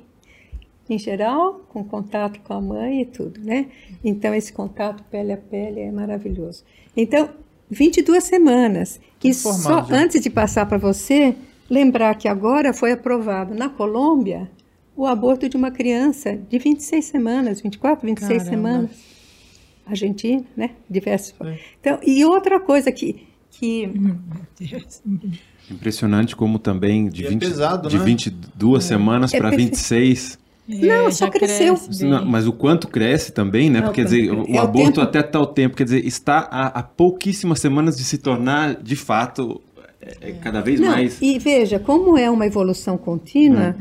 em 0.89 0.97
geral, 0.97 1.65
com 1.69 1.83
contato 1.83 2.39
com 2.41 2.53
a 2.53 2.61
mãe 2.61 3.01
e 3.01 3.05
tudo, 3.05 3.39
né? 3.41 3.67
Então, 4.03 4.33
esse 4.33 4.53
contato 4.53 5.03
pele 5.11 5.33
a 5.33 5.37
pele 5.37 5.81
é 5.81 5.91
maravilhoso. 5.91 6.63
Então, 6.95 7.29
22 7.69 8.23
semanas. 8.23 8.99
E 9.23 9.33
só 9.33 9.85
antes 9.89 10.21
de 10.21 10.29
passar 10.29 10.65
para 10.65 10.77
você, 10.77 11.35
lembrar 11.69 12.15
que 12.15 12.27
agora 12.27 12.73
foi 12.73 12.91
aprovado 12.91 13.53
na 13.53 13.69
Colômbia 13.69 14.49
o 14.95 15.05
aborto 15.05 15.47
de 15.47 15.55
uma 15.55 15.69
criança 15.69 16.39
de 16.49 16.57
26 16.57 17.05
semanas, 17.05 17.61
24, 17.61 18.05
26 18.05 18.29
Caramba. 18.29 18.49
semanas. 18.49 19.17
Argentina, 19.85 20.43
né? 20.55 20.71
Diversos. 20.89 21.33
É. 21.39 21.59
Então, 21.79 21.99
e 22.05 22.25
outra 22.25 22.59
coisa 22.59 22.91
que. 22.91 23.27
que... 23.51 23.89
Impressionante 25.69 26.35
como 26.35 26.59
também 26.59 27.09
de, 27.09 27.23
20, 27.27 27.43
é 27.43 27.47
pesado, 27.47 27.89
de 27.89 27.97
né? 27.97 28.05
22 28.05 28.83
é. 28.83 28.87
semanas 28.87 29.31
para 29.31 29.49
26 29.49 30.39
Não, 30.67 31.09
só 31.11 31.29
cresceu. 31.29 31.75
cresce 31.75 32.05
Não, 32.05 32.25
mas 32.25 32.45
o 32.45 32.51
quanto 32.51 32.87
cresce 32.87 33.31
também, 33.31 33.69
né? 33.69 33.79
É 33.79 33.81
o 33.81 33.85
Porque, 33.85 34.01
quer 34.01 34.05
dizer, 34.05 34.31
o, 34.31 34.45
É 34.47 34.57
aborto 34.57 34.93
tempo. 34.95 35.01
até 35.01 35.23
tal 35.23 35.47
tempo, 35.47 35.75
quer 35.77 35.85
dizer, 35.85 36.05
está 36.05 36.39
há, 36.51 36.67
há 36.79 36.83
pouquíssimas 36.83 37.59
semanas 37.59 37.95
de 37.95 38.03
se 38.03 38.17
tornar, 38.17 38.75
de 38.75 38.95
fato, 38.95 39.61
é, 40.01 40.29
é 40.29 40.31
cada 40.33 40.61
vez 40.61 40.79
Não, 40.79 40.89
mais... 40.89 41.21
e 41.21 41.39
veja, 41.39 41.79
como 41.79 42.17
é 42.17 42.29
uma 42.29 42.45
evolução 42.45 42.97
contínua, 42.97 43.75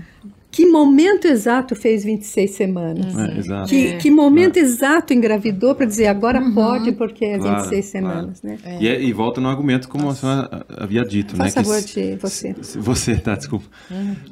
que 0.56 0.64
momento 0.64 1.26
exato 1.26 1.76
fez 1.76 2.02
26 2.02 2.50
semanas? 2.52 3.14
É, 3.14 3.38
exato. 3.38 3.68
Que, 3.68 3.96
que 3.98 4.10
momento 4.10 4.56
exato 4.56 5.12
engravidou 5.12 5.74
para 5.74 5.84
dizer 5.84 6.06
agora 6.06 6.40
pode 6.54 6.92
porque 6.92 7.26
é 7.26 7.36
Claro, 7.38 7.68
26 7.68 7.90
claro. 7.92 8.06
semanas, 8.08 8.42
né? 8.42 8.58
E, 8.80 8.88
é- 8.88 9.02
e 9.02 9.12
volta 9.12 9.38
no 9.38 9.48
argumento 9.48 9.86
como 9.86 10.08
a 10.08 10.14
senhora 10.14 10.64
havia 10.78 11.02
dito, 11.02 11.36
né? 11.36 11.44
Faça 11.50 11.60
que 11.62 11.66
favor 11.68 11.80
se- 11.82 12.00
de 12.12 12.16
você. 12.16 12.54
se 12.62 12.78
você, 12.78 13.16
tá, 13.16 13.34
desculpa. 13.34 13.66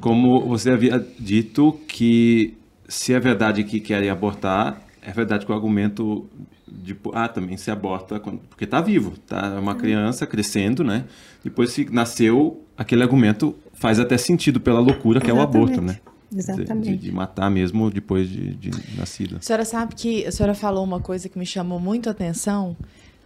Como 0.01 0.47
você 0.47 0.71
havia 0.71 1.05
dito 1.19 1.73
que 1.87 2.55
se 2.87 3.13
é 3.13 3.19
verdade 3.19 3.63
que 3.63 3.79
querem 3.79 4.09
abortar, 4.09 4.81
é 5.05 5.11
verdade 5.11 5.45
que 5.45 5.51
o 5.51 5.55
argumento 5.55 6.25
de 6.67 6.95
ah, 7.13 7.27
também 7.27 7.55
se 7.55 7.69
aborta 7.69 8.19
quando, 8.19 8.39
porque 8.49 8.63
está 8.63 8.81
vivo, 8.81 9.13
tá 9.27 9.53
é 9.55 9.59
uma 9.59 9.75
criança 9.75 10.25
crescendo, 10.25 10.83
né? 10.83 11.03
Depois 11.43 11.69
se 11.71 11.87
nasceu, 11.91 12.61
aquele 12.75 13.03
argumento 13.03 13.55
faz 13.75 13.99
até 13.99 14.17
sentido 14.17 14.59
pela 14.59 14.79
loucura 14.79 15.21
que 15.21 15.29
é 15.29 15.33
o 15.33 15.39
aborto, 15.39 15.79
né? 15.81 15.99
Exatamente. 16.33 16.91
De, 16.91 16.97
de 16.97 17.11
matar 17.11 17.49
mesmo 17.49 17.89
depois 17.89 18.29
de, 18.29 18.55
de 18.55 18.71
nascida. 18.97 19.37
A 19.37 19.41
senhora 19.41 19.65
sabe 19.65 19.95
que 19.95 20.25
a 20.25 20.31
senhora 20.31 20.53
falou 20.53 20.83
uma 20.83 20.99
coisa 20.99 21.27
que 21.29 21.37
me 21.37 21.45
chamou 21.45 21.79
muito 21.79 22.09
a 22.09 22.11
atenção, 22.11 22.75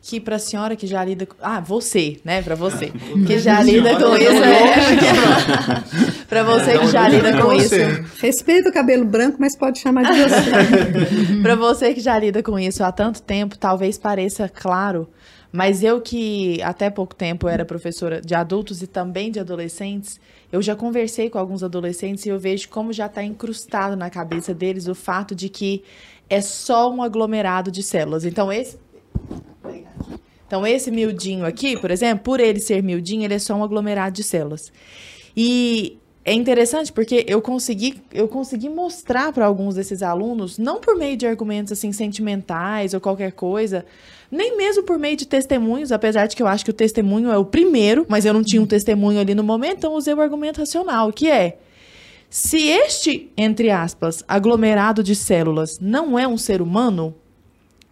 que 0.01 0.19
para 0.19 0.37
a 0.37 0.39
senhora 0.39 0.75
que 0.75 0.87
já 0.87 1.03
lida 1.03 1.25
com... 1.25 1.35
Ah, 1.41 1.59
você, 1.59 2.19
né? 2.23 2.41
Para 2.41 2.55
você. 2.55 2.91
Que 3.27 3.37
já 3.37 3.61
lida 3.61 3.95
com 3.97 4.15
isso. 4.15 4.43
É... 4.43 6.23
para 6.27 6.43
você 6.43 6.79
que 6.79 6.87
já 6.87 7.07
lida 7.07 7.41
com 7.41 7.53
isso. 7.53 7.75
Respeita 8.21 8.69
o 8.69 8.73
cabelo 8.73 9.05
branco, 9.05 9.37
mas 9.39 9.55
pode 9.55 9.79
chamar 9.79 10.03
de 10.03 10.19
você. 10.21 11.41
Para 11.41 11.55
você 11.55 11.93
que 11.93 11.99
já 11.99 12.17
lida 12.17 12.41
com 12.41 12.57
isso 12.57 12.83
há 12.83 12.91
tanto 12.91 13.21
tempo, 13.21 13.57
talvez 13.57 13.97
pareça 13.97 14.47
claro, 14.47 15.09
mas 15.51 15.83
eu 15.83 15.99
que 16.01 16.61
até 16.61 16.89
pouco 16.89 17.15
tempo 17.15 17.47
era 17.47 17.65
professora 17.65 18.21
de 18.21 18.33
adultos 18.35 18.81
e 18.81 18.87
também 18.87 19.31
de 19.31 19.39
adolescentes, 19.39 20.19
eu 20.51 20.61
já 20.61 20.75
conversei 20.75 21.29
com 21.29 21.37
alguns 21.37 21.63
adolescentes 21.63 22.25
e 22.25 22.29
eu 22.29 22.39
vejo 22.39 22.69
como 22.69 22.91
já 22.91 23.05
está 23.05 23.23
incrustado 23.23 23.95
na 23.95 24.09
cabeça 24.09 24.53
deles 24.53 24.87
o 24.87 24.95
fato 24.95 25.35
de 25.35 25.49
que 25.49 25.83
é 26.29 26.41
só 26.41 26.91
um 26.91 27.01
aglomerado 27.01 27.71
de 27.71 27.83
células. 27.83 28.25
Então 28.25 28.51
esse 28.51 28.77
então, 30.49 30.65
esse 30.65 30.89
miudinho 30.89 31.45
aqui, 31.45 31.79
por 31.79 31.91
exemplo, 31.91 32.23
por 32.23 32.39
ele 32.39 32.59
ser 32.59 32.81
miudinho, 32.81 33.23
ele 33.23 33.35
é 33.35 33.39
só 33.39 33.53
um 33.53 33.63
aglomerado 33.63 34.15
de 34.15 34.23
células. 34.23 34.73
E 35.37 35.99
é 36.23 36.33
interessante 36.33 36.91
porque 36.91 37.25
eu 37.27 37.41
consegui, 37.41 38.01
eu 38.13 38.27
consegui 38.27 38.69
mostrar 38.69 39.31
para 39.31 39.45
alguns 39.45 39.75
desses 39.75 40.03
alunos, 40.03 40.57
não 40.57 40.79
por 40.79 40.95
meio 40.95 41.15
de 41.15 41.25
argumentos 41.25 41.71
assim 41.71 41.91
sentimentais 41.91 42.93
ou 42.93 42.99
qualquer 42.99 43.31
coisa, 43.31 43.85
nem 44.29 44.55
mesmo 44.57 44.83
por 44.83 44.99
meio 44.99 45.15
de 45.15 45.25
testemunhos, 45.25 45.91
apesar 45.91 46.27
de 46.27 46.35
que 46.35 46.43
eu 46.43 46.47
acho 46.47 46.63
que 46.63 46.71
o 46.71 46.73
testemunho 46.73 47.31
é 47.31 47.37
o 47.37 47.45
primeiro, 47.45 48.05
mas 48.07 48.25
eu 48.25 48.33
não 48.33 48.43
tinha 48.43 48.61
um 48.61 48.67
testemunho 48.67 49.19
ali 49.19 49.33
no 49.33 49.43
momento, 49.43 49.77
então 49.77 49.93
usei 49.93 50.13
o 50.13 50.21
argumento 50.21 50.59
racional, 50.59 51.11
que 51.11 51.29
é 51.29 51.57
se 52.29 52.67
este, 52.67 53.31
entre 53.35 53.71
aspas, 53.71 54.23
aglomerado 54.27 55.01
de 55.01 55.15
células 55.15 55.79
não 55.79 56.19
é 56.19 56.27
um 56.27 56.37
ser 56.37 56.61
humano, 56.61 57.15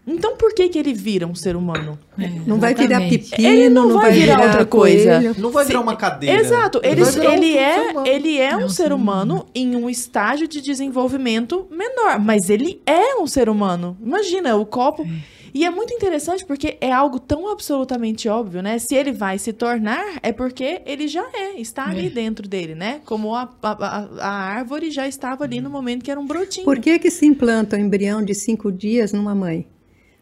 então 0.08 0.38
por 0.38 0.54
que 0.54 0.70
que 0.70 0.80
ele 0.80 0.94
vira 0.94 1.28
um 1.28 1.36
ser 1.36 1.56
humano? 1.56 2.00
Não 2.46 2.60
vai 2.60 2.74
virar 2.74 3.00
pepino, 3.02 3.48
Ele 3.48 3.70
não 3.70 3.94
vai 3.94 4.12
virar 4.14 4.42
outra 4.42 4.66
coisa. 4.66 5.18
coelho. 5.20 5.36
Não 5.38 5.52
vai 5.52 5.66
virar 5.66 5.82
uma 5.82 5.96
cadeira. 5.96 6.40
Exato, 6.40 6.80
ele, 6.84 7.04
vai 7.04 7.34
ele, 7.36 7.52
ser 7.52 7.58
é, 7.58 7.92
humano. 7.92 8.08
ele 8.08 8.38
é 8.40 8.56
um 8.56 8.66
um 8.66 8.70
ser 8.70 8.92
humano 8.94 9.46
em 9.54 9.76
um 9.76 9.90
estágio 9.90 10.48
de 10.48 10.62
desenvolvimento 10.62 11.68
menor, 11.72 12.20
mas 12.20 12.50
ele 12.50 12.82
é 12.86 13.16
um 13.16 13.28
ser 13.28 13.50
humano. 13.50 13.98
Imagina, 14.04 14.56
o 14.56 14.66
copo. 14.66 15.06
E 15.54 15.66
é 15.66 15.70
muito 15.72 15.94
interessante 15.94 16.46
porque 16.46 16.78
é 16.82 16.92
algo 16.92 17.20
tão 17.20 17.50
absolutamente 17.52 18.28
óbvio, 18.30 18.62
né? 18.62 18.78
Se 18.78 18.94
ele 18.94 19.12
vai 19.12 19.40
se 19.40 19.54
tornar, 19.54 20.04
é 20.22 20.32
porque 20.32 20.82
ele 20.86 21.08
já 21.08 21.26
é, 21.34 21.60
está 21.60 21.88
ali 21.88 22.10
dentro 22.10 22.48
dele, 22.48 22.76
né? 22.76 23.02
Como 23.06 23.34
a, 23.34 23.50
a, 23.64 24.08
a- 24.20 24.28
árvore 24.30 24.92
já 24.92 25.08
estava 25.08 25.46
ali 25.46 25.60
no 25.62 25.70
momento 25.70 26.04
que 26.04 26.12
era 26.12 26.20
um 26.20 26.28
brotinho. 26.28 26.66
Por 26.66 26.80
que, 26.80 27.00
que 27.00 27.10
se 27.10 27.26
implanta 27.26 27.76
um 27.76 27.80
embrião 27.80 28.24
de 28.24 28.36
cinco 28.36 28.72
dias 28.72 29.12
numa 29.14 29.34
mãe? 29.34 29.66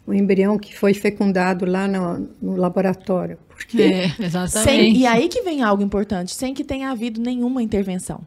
Um 0.08 0.14
embrião 0.14 0.58
que 0.58 0.78
foi 0.78 0.94
fecundado 0.94 1.66
lá 1.66 1.88
no, 1.88 2.30
no 2.42 2.56
laboratório. 2.56 3.38
Por 3.50 3.66
quê? 3.66 3.82
É, 3.82 4.10
Sem, 4.18 4.26
exatamente. 4.26 5.00
e 5.00 5.06
aí 5.06 5.28
que 5.28 5.42
vem 5.42 5.64
algo 5.64 5.82
importante, 5.82 6.36
sem 6.36 6.54
que 6.54 6.64
tenha 6.64 6.92
havido 6.92 7.20
nenhuma 7.20 7.64
intervenção. 7.64 8.22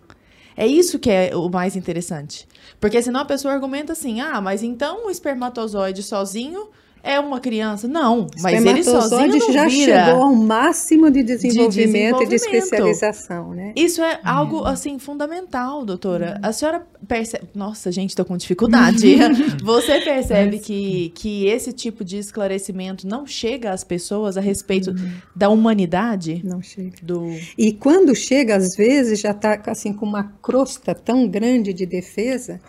É 0.56 0.66
isso 0.66 0.98
que 0.98 1.08
é 1.08 1.36
o 1.36 1.48
mais 1.48 1.76
interessante. 1.76 2.48
Porque 2.80 3.00
senão 3.00 3.20
a 3.20 3.24
pessoa 3.24 3.54
argumenta 3.54 3.92
assim: 3.92 4.20
ah, 4.20 4.40
mas 4.40 4.62
então 4.62 5.06
o 5.06 5.10
espermatozoide 5.10 6.02
sozinho 6.02 6.68
é 7.02 7.18
uma 7.18 7.40
criança. 7.40 7.86
Não, 7.88 8.26
mas 8.40 8.64
ele 8.64 8.82
sozinho 8.82 9.38
não 9.38 9.52
já 9.52 9.66
vira. 9.66 10.06
chegou 10.06 10.22
ao 10.22 10.34
máximo 10.34 11.10
de 11.10 11.22
desenvolvimento, 11.22 12.22
e 12.22 12.26
de 12.26 12.30
desenvolvimento. 12.30 12.34
especialização, 12.34 13.54
né? 13.54 13.72
Isso 13.76 14.02
é 14.02 14.20
algo, 14.24 14.64
assim, 14.64 14.98
fundamental, 14.98 15.84
doutora. 15.84 16.38
A 16.42 16.52
senhora 16.52 16.86
percebe... 17.06 17.48
Nossa, 17.54 17.90
gente, 17.92 18.14
tô 18.14 18.24
com 18.24 18.36
dificuldade. 18.36 19.16
Você 19.62 20.00
percebe 20.00 20.58
que, 20.58 21.12
que 21.14 21.46
esse 21.46 21.72
tipo 21.72 22.04
de 22.04 22.18
esclarecimento 22.18 23.06
não 23.06 23.26
chega 23.26 23.70
às 23.70 23.84
pessoas 23.84 24.36
a 24.36 24.40
respeito 24.40 24.94
da 25.34 25.48
humanidade? 25.48 26.40
Não 26.44 26.60
chega. 26.62 26.96
Do... 27.02 27.26
E 27.56 27.72
quando 27.72 28.14
chega, 28.14 28.56
às 28.56 28.74
vezes, 28.74 29.20
já 29.20 29.30
está 29.30 29.60
assim, 29.66 29.92
com 29.92 30.06
uma 30.06 30.24
crosta 30.42 30.94
tão 30.94 31.28
grande 31.28 31.72
de 31.72 31.86
defesa 31.86 32.60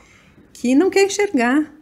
que 0.54 0.76
não 0.76 0.90
quer 0.90 1.06
enxergar. 1.06 1.79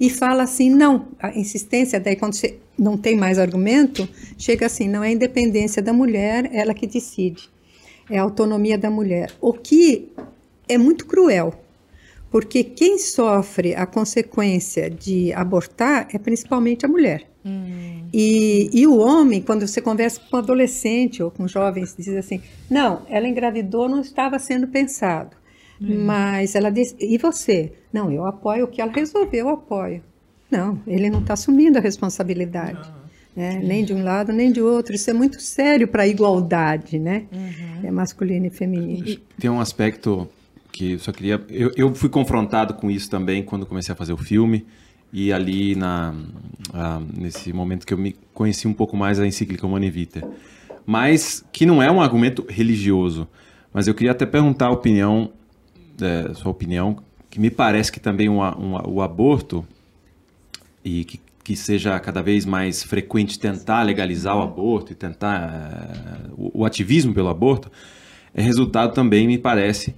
E 0.00 0.10
fala 0.10 0.42
assim, 0.42 0.70
não, 0.70 1.08
a 1.18 1.30
insistência, 1.36 2.00
daí 2.00 2.16
quando 2.16 2.34
você 2.34 2.58
não 2.78 2.96
tem 2.96 3.16
mais 3.16 3.38
argumento, 3.38 4.08
chega 4.38 4.66
assim, 4.66 4.88
não 4.88 5.04
é 5.04 5.08
a 5.08 5.12
independência 5.12 5.82
da 5.82 5.92
mulher, 5.92 6.50
ela 6.52 6.74
que 6.74 6.86
decide. 6.86 7.48
É 8.10 8.18
a 8.18 8.22
autonomia 8.22 8.76
da 8.76 8.90
mulher. 8.90 9.32
O 9.40 9.52
que 9.52 10.08
é 10.68 10.76
muito 10.76 11.06
cruel, 11.06 11.54
porque 12.30 12.64
quem 12.64 12.98
sofre 12.98 13.74
a 13.74 13.86
consequência 13.86 14.90
de 14.90 15.32
abortar 15.32 16.08
é 16.12 16.18
principalmente 16.18 16.84
a 16.84 16.88
mulher. 16.88 17.26
E, 18.12 18.70
e 18.72 18.86
o 18.86 18.98
homem, 18.98 19.40
quando 19.40 19.66
você 19.66 19.80
conversa 19.80 20.20
com 20.20 20.36
um 20.36 20.38
adolescente 20.38 21.22
ou 21.22 21.30
com 21.30 21.48
jovens, 21.48 21.94
diz 21.96 22.08
assim: 22.08 22.40
não, 22.70 23.02
ela 23.08 23.26
engravidou, 23.26 23.88
não 23.88 24.00
estava 24.00 24.38
sendo 24.38 24.68
pensado. 24.68 25.36
Mas 25.82 26.54
ela 26.54 26.70
diz: 26.70 26.94
e 26.98 27.18
você? 27.18 27.72
Não, 27.92 28.10
eu 28.10 28.24
apoio 28.24 28.64
o 28.64 28.68
que 28.68 28.80
ela 28.80 28.92
resolveu, 28.92 29.46
eu 29.46 29.48
apoio. 29.48 30.02
Não, 30.50 30.78
ele 30.86 31.08
não 31.08 31.20
está 31.20 31.32
assumindo 31.34 31.78
a 31.78 31.80
responsabilidade. 31.80 32.92
né? 33.34 33.58
Nem 33.64 33.84
de 33.84 33.94
um 33.94 34.04
lado, 34.04 34.32
nem 34.32 34.52
de 34.52 34.60
outro. 34.60 34.94
Isso 34.94 35.08
é 35.08 35.12
muito 35.14 35.40
sério 35.40 35.88
para 35.88 36.02
a 36.02 36.06
igualdade, 36.06 36.98
né? 36.98 37.24
É 37.82 37.90
masculino 37.90 38.46
e 38.46 38.50
feminino. 38.50 39.18
Tem 39.38 39.50
um 39.50 39.60
aspecto 39.60 40.28
que 40.70 40.92
eu 40.92 40.98
só 40.98 41.10
queria. 41.12 41.40
Eu, 41.48 41.72
eu 41.76 41.94
fui 41.94 42.08
confrontado 42.08 42.74
com 42.74 42.90
isso 42.90 43.08
também 43.10 43.42
quando 43.42 43.64
comecei 43.66 43.92
a 43.92 43.96
fazer 43.96 44.12
o 44.12 44.16
filme. 44.18 44.66
E 45.12 45.30
ali, 45.32 45.74
na, 45.74 46.14
ah, 46.72 47.00
nesse 47.14 47.52
momento 47.52 47.86
que 47.86 47.92
eu 47.92 47.98
me 47.98 48.16
conheci 48.32 48.66
um 48.66 48.72
pouco 48.72 48.96
mais 48.96 49.20
a 49.20 49.26
encíclica 49.26 49.66
Humana 49.66 49.90
Vitae. 49.90 50.22
Mas 50.86 51.44
que 51.52 51.66
não 51.66 51.82
é 51.82 51.90
um 51.90 52.00
argumento 52.00 52.46
religioso. 52.48 53.28
Mas 53.72 53.86
eu 53.86 53.94
queria 53.94 54.12
até 54.12 54.24
perguntar 54.26 54.66
a 54.66 54.70
opinião, 54.70 55.30
é, 56.00 56.32
sua 56.34 56.50
opinião, 56.50 56.96
que 57.30 57.40
me 57.40 57.50
parece 57.50 57.90
que 57.90 58.00
também 58.00 58.28
uma- 58.28 58.54
uma- 58.56 58.88
o 58.88 59.00
aborto, 59.02 59.66
e 60.84 61.04
que, 61.04 61.20
que 61.44 61.56
seja 61.56 61.98
cada 62.00 62.22
vez 62.22 62.44
mais 62.44 62.82
frequente 62.82 63.38
tentar 63.38 63.82
legalizar 63.82 64.36
o 64.36 64.42
aborto 64.42 64.92
e 64.92 64.94
tentar 64.94 65.48
eh, 65.48 66.30
o, 66.36 66.60
o 66.60 66.64
ativismo 66.64 67.14
pelo 67.14 67.28
aborto, 67.28 67.70
é 68.34 68.42
resultado 68.42 68.92
também, 68.94 69.26
me 69.26 69.38
parece, 69.38 69.94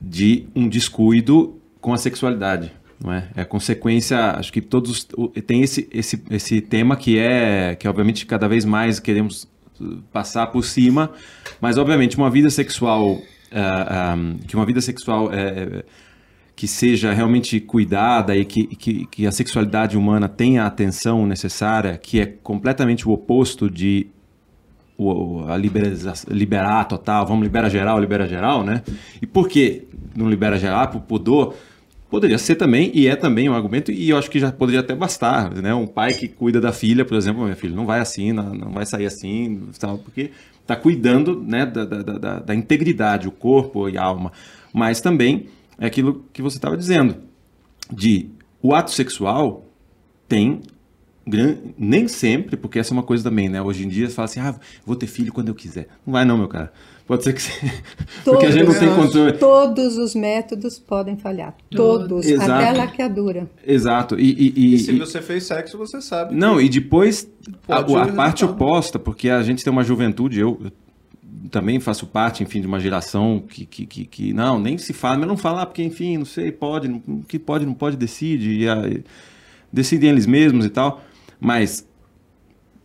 de 0.00 0.46
um 0.54 0.68
descuido 0.68 1.58
com 1.80 1.92
a 1.92 1.96
sexualidade. 1.96 2.72
Não 3.02 3.12
é? 3.12 3.28
é 3.36 3.44
consequência, 3.44 4.30
acho 4.32 4.50
que 4.50 4.62
todos 4.62 5.06
tem 5.46 5.60
esse, 5.62 5.86
esse, 5.92 6.22
esse 6.30 6.60
tema 6.62 6.96
que 6.96 7.18
é 7.18 7.74
que 7.74 7.86
obviamente 7.86 8.24
cada 8.24 8.48
vez 8.48 8.64
mais 8.64 8.98
queremos 8.98 9.46
uh, 9.78 9.98
passar 10.10 10.46
por 10.46 10.64
cima, 10.64 11.10
mas 11.60 11.76
obviamente 11.76 12.16
uma 12.16 12.30
vida 12.30 12.48
sexual 12.48 13.20
ah, 13.56 14.14
ah, 14.14 14.16
que 14.46 14.54
uma 14.54 14.66
vida 14.66 14.80
sexual 14.80 15.30
eh, 15.32 15.84
que 16.54 16.66
seja 16.66 17.12
realmente 17.12 17.60
cuidada 17.60 18.36
e 18.36 18.44
que, 18.44 18.66
que, 18.66 19.06
que 19.06 19.26
a 19.26 19.32
sexualidade 19.32 19.96
humana 19.96 20.28
tenha 20.28 20.64
a 20.64 20.66
atenção 20.66 21.26
necessária, 21.26 21.98
que 21.98 22.18
é 22.18 22.26
completamente 22.26 23.06
o 23.06 23.12
oposto 23.12 23.70
de 23.70 24.08
o, 24.98 25.44
a 25.46 25.56
liberar 25.56 26.84
total, 26.84 27.26
vamos 27.26 27.42
liberar 27.42 27.68
geral, 27.68 28.00
libera 28.00 28.26
geral, 28.26 28.64
né? 28.64 28.82
E 29.20 29.26
por 29.26 29.48
que 29.48 29.86
não 30.16 30.28
libera 30.28 30.58
geral? 30.58 30.88
Por 30.88 31.02
pudor? 31.02 31.54
Poderia 32.08 32.38
ser 32.38 32.54
também, 32.54 32.90
e 32.94 33.06
é 33.06 33.16
também 33.16 33.48
um 33.48 33.54
argumento, 33.54 33.90
e 33.90 34.08
eu 34.08 34.16
acho 34.16 34.30
que 34.30 34.38
já 34.38 34.50
poderia 34.50 34.80
até 34.80 34.94
bastar, 34.94 35.52
né? 35.54 35.74
Um 35.74 35.86
pai 35.86 36.14
que 36.14 36.28
cuida 36.28 36.60
da 36.60 36.72
filha, 36.72 37.04
por 37.04 37.16
exemplo, 37.16 37.44
meu 37.44 37.56
filho, 37.56 37.74
não 37.74 37.84
vai 37.84 38.00
assim, 38.00 38.32
não, 38.32 38.54
não 38.54 38.70
vai 38.70 38.86
sair 38.86 39.06
assim, 39.06 39.68
tal, 39.78 39.98
porque 39.98 40.30
está 40.66 40.74
cuidando 40.74 41.40
né, 41.40 41.64
da, 41.64 41.84
da, 41.84 42.02
da, 42.02 42.38
da 42.40 42.54
integridade, 42.54 43.28
o 43.28 43.30
corpo 43.30 43.88
e 43.88 43.96
a 43.96 44.02
alma. 44.02 44.32
Mas 44.72 45.00
também 45.00 45.46
é 45.78 45.86
aquilo 45.86 46.24
que 46.32 46.42
você 46.42 46.58
estava 46.58 46.76
dizendo, 46.76 47.16
de 47.90 48.30
o 48.60 48.74
ato 48.74 48.90
sexual 48.90 49.64
tem 50.28 50.60
nem 51.76 52.06
sempre, 52.06 52.56
porque 52.56 52.78
essa 52.78 52.92
é 52.92 52.96
uma 52.96 53.02
coisa 53.02 53.24
também, 53.24 53.48
né? 53.48 53.60
Hoje 53.60 53.84
em 53.84 53.88
dia 53.88 54.08
você 54.08 54.14
fala 54.14 54.26
assim, 54.26 54.40
ah, 54.40 54.54
vou 54.84 54.94
ter 54.94 55.08
filho 55.08 55.32
quando 55.32 55.48
eu 55.48 55.54
quiser. 55.54 55.88
Não 56.06 56.12
vai 56.12 56.24
não, 56.24 56.38
meu 56.38 56.46
cara. 56.46 56.72
Pode 57.06 57.22
ser 57.22 57.32
que 57.34 57.40
você... 57.42 57.52
porque 58.24 58.46
a 58.46 58.50
gente 58.50 58.64
não 58.66 58.78
tem 58.78 58.94
controle. 58.94 59.32
Todos 59.34 59.96
os 59.96 60.14
métodos 60.14 60.78
podem 60.78 61.16
falhar. 61.16 61.54
Todos. 61.70 62.26
Exato. 62.26 62.50
Até 62.52 62.68
a 62.68 62.72
laqueadura. 62.72 63.48
Exato. 63.64 64.18
E, 64.18 64.32
e- 64.32 64.52
e- 64.56 64.74
E 64.74 64.78
se 64.78 64.90
e- 64.92 64.98
você 64.98 65.22
fez 65.22 65.44
sexo, 65.44 65.78
você 65.78 66.00
sabe. 66.00 66.34
Não, 66.34 66.60
e 66.60 66.68
depois 66.68 67.30
a, 67.68 67.78
a 67.78 68.12
parte 68.12 68.44
oposta, 68.44 68.98
porque 68.98 69.30
a 69.30 69.40
gente 69.42 69.62
tem 69.62 69.72
uma 69.72 69.84
juventude, 69.84 70.40
eu, 70.40 70.58
eu 70.64 70.72
também 71.48 71.78
faço 71.78 72.08
parte, 72.08 72.42
enfim, 72.42 72.60
de 72.60 72.66
uma 72.66 72.80
geração 72.80 73.40
que, 73.48 73.64
que, 73.64 73.86
que, 73.86 74.04
que 74.04 74.32
não, 74.32 74.58
nem 74.58 74.76
se 74.76 74.92
fala, 74.92 75.18
mas 75.18 75.28
não 75.28 75.36
falar, 75.36 75.66
porque, 75.66 75.84
enfim, 75.84 76.18
não 76.18 76.24
sei, 76.24 76.50
pode, 76.50 76.88
não, 76.88 77.00
que 77.28 77.38
pode, 77.38 77.64
não 77.64 77.74
pode, 77.74 77.96
decide, 77.96 78.62
e 78.62 78.68
a- 78.68 78.84
e 78.88 79.04
decidem 79.72 80.10
eles 80.10 80.26
mesmos 80.26 80.64
e 80.64 80.70
tal, 80.70 81.00
mas 81.38 81.86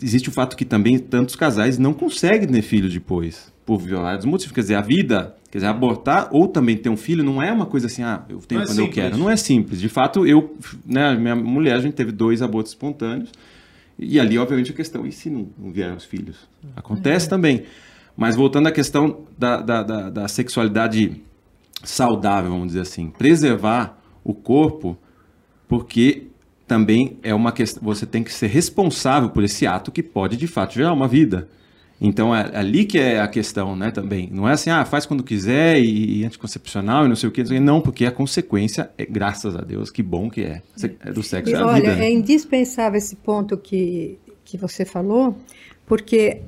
existe 0.02 0.30
o 0.30 0.32
fato 0.32 0.56
que 0.56 0.64
também 0.66 1.00
tantos 1.00 1.36
casais 1.36 1.80
não 1.80 1.92
conseguem 1.94 2.48
ter 2.48 2.62
filho 2.62 2.88
depois, 2.90 3.51
por 3.66 3.78
vários 3.80 4.26
motivos, 4.26 4.54
quer 4.54 4.62
dizer, 4.62 4.76
a 4.76 4.82
vida, 4.82 5.36
quer 5.50 5.60
dizer, 5.60 5.68
abortar 5.68 6.30
ou 6.32 6.48
também 6.48 6.76
ter 6.78 6.90
um 6.90 6.98
filho 6.98 7.24
não 7.24 7.42
é 7.42 7.52
uma 7.52 7.66
coisa 7.66 7.88
assim, 7.88 8.04
ah, 8.04 8.24
eu 8.28 8.40
tenho 8.40 8.60
Não 8.60 8.66
é 8.66 8.68
quando 8.68 8.80
eu 8.80 8.86
simples. 8.86 8.96
quero, 8.96 9.18
não 9.18 9.30
é 9.30 9.36
simples, 9.36 9.80
de 9.80 9.90
fato, 9.90 10.26
eu, 10.26 10.56
né, 10.86 11.16
minha 11.16 11.36
mulher, 11.36 11.76
a 11.76 11.80
gente 11.80 11.94
teve 11.94 12.12
dois 12.12 12.42
abortos 12.42 12.72
espontâneos, 12.72 13.32
e 13.98 14.20
ali, 14.20 14.38
obviamente, 14.38 14.72
a 14.72 14.76
questão, 14.76 15.06
e 15.06 15.12
se 15.12 15.30
não, 15.30 15.48
não 15.58 15.72
vieram 15.72 15.96
os 15.96 16.06
filhos? 16.06 16.38
Acontece 16.76 17.30
também. 17.30 17.64
Mas 18.18 18.36
voltando 18.36 18.68
à 18.68 18.72
questão 18.72 19.22
da, 19.38 19.62
da, 19.62 19.84
da, 19.84 20.10
da 20.10 20.28
sexualidade 20.28 21.22
saudável, 21.84 22.50
vamos 22.50 22.68
dizer 22.68 22.82
assim, 22.82 23.10
preservar 23.10 23.98
o 24.24 24.34
corpo, 24.34 24.98
porque 25.68 26.28
também 26.68 27.18
é 27.22 27.34
uma 27.34 27.52
questão, 27.52 27.84
você 27.84 28.06
tem 28.06 28.24
que 28.24 28.34
ser 28.34 28.48
responsável 28.48 29.30
por 29.30 29.44
esse 29.44 29.68
ato 29.68 29.92
que 29.92 30.02
pode, 30.02 30.36
de 30.38 30.48
fato, 30.48 30.74
gerar 30.74 30.94
uma 30.94 31.08
vida. 31.08 31.48
Então, 32.04 32.36
é 32.36 32.50
ali 32.58 32.84
que 32.84 32.98
é 32.98 33.22
a 33.22 33.28
questão, 33.28 33.76
né, 33.76 33.92
também. 33.92 34.28
Não 34.32 34.50
é 34.50 34.54
assim, 34.54 34.72
ah, 34.72 34.84
faz 34.84 35.06
quando 35.06 35.24
quiser 35.24 35.80
e, 35.80 36.22
e 36.22 36.26
anticoncepcional 36.26 37.06
e 37.06 37.08
não 37.08 37.16
sei 37.16 37.30
o 37.30 37.32
que. 37.32 37.44
Não, 37.60 37.80
porque 37.80 38.08
a 38.08 38.12
consequência 38.12 38.90
é, 38.98 39.06
graças 39.06 39.56
a 39.56 39.62
Deus, 39.62 39.92
que 39.92 40.02
bom 40.02 40.28
que 40.28 40.42
é. 40.42 40.64
É 41.06 41.12
Do 41.12 41.22
sexo 41.22 41.52
E 41.52 41.54
é 41.54 41.64
olha, 41.64 41.82
vida. 41.92 41.96
né? 41.98 42.08
é 42.08 42.12
indispensável 42.12 42.98
esse 42.98 43.16
ponto 43.16 43.56
que, 43.56 44.18
que 44.44 44.58
você 44.58 44.84
falou, 44.84 45.38
porque 45.86 46.42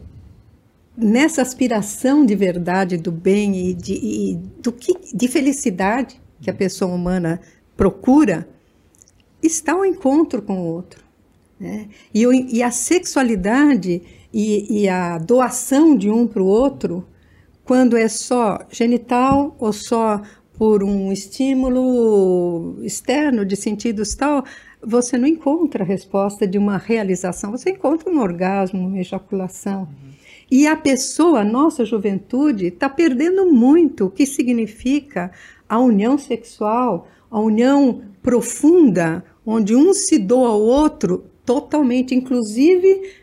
nessa 0.98 1.44
aspiração 1.44 2.26
de 2.26 2.36
verdade, 2.36 2.98
do 2.98 3.12
bem 3.12 3.70
e 3.70 3.74
de, 3.76 3.94
e 3.94 4.36
do 4.60 4.72
que, 4.72 4.94
de 5.14 5.28
felicidade 5.28 6.20
que 6.42 6.50
a 6.50 6.54
pessoa 6.54 6.92
humana 6.94 7.40
procura, 7.78 8.48
está 9.42 9.76
o 9.76 9.86
encontro 9.86 10.42
com 10.42 10.60
o 10.62 10.66
outro. 10.66 11.04
né? 11.60 11.90
E, 12.12 12.24
e 12.58 12.64
a 12.64 12.72
sexualidade 12.72 14.02
e, 14.34 14.82
e 14.82 14.90
a 14.90 15.18
doação 15.18 15.96
de 15.96 16.10
um 16.10 16.26
para 16.26 16.42
o 16.42 16.48
outro, 16.48 17.06
quando 17.64 17.96
é 17.96 18.08
só 18.08 18.60
genital 18.70 19.56
ou 19.60 19.72
só 19.72 20.22
por 20.58 20.84
um 20.84 21.12
estímulo 21.12 22.78
externo 22.84 23.46
de 23.46 23.56
sentidos 23.56 24.16
tal, 24.16 24.44
você 24.82 25.18
não 25.18 25.28
encontra 25.28 25.84
a 25.84 25.88
resposta 25.88 26.46
de 26.46 26.58
uma 26.58 26.78
realização, 26.78 27.52
você 27.52 27.72
encontra 27.72 28.10
um 28.10 28.20
orgasmo, 28.20 28.88
uma 28.88 29.00
ejaculação. 29.00 29.88
E 30.52 30.68
a 30.68 30.76
pessoa, 30.76 31.40
a 31.40 31.46
nossa 31.46 31.86
juventude, 31.86 32.68
está 32.68 32.90
perdendo 32.90 33.52
muito 33.52 34.06
o 34.06 34.10
que 34.10 34.26
significa 34.26 35.32
a 35.68 35.80
união 35.80 36.18
sexual, 36.18 37.08
a 37.32 37.40
união 37.40 38.02
profunda, 38.22 39.24
onde 39.46 39.76
um 39.76 39.94
se 39.94 40.20
doa 40.20 40.50
ao 40.50 40.62
outro 40.62 41.26
totalmente, 41.46 42.14
inclusive 42.14 43.23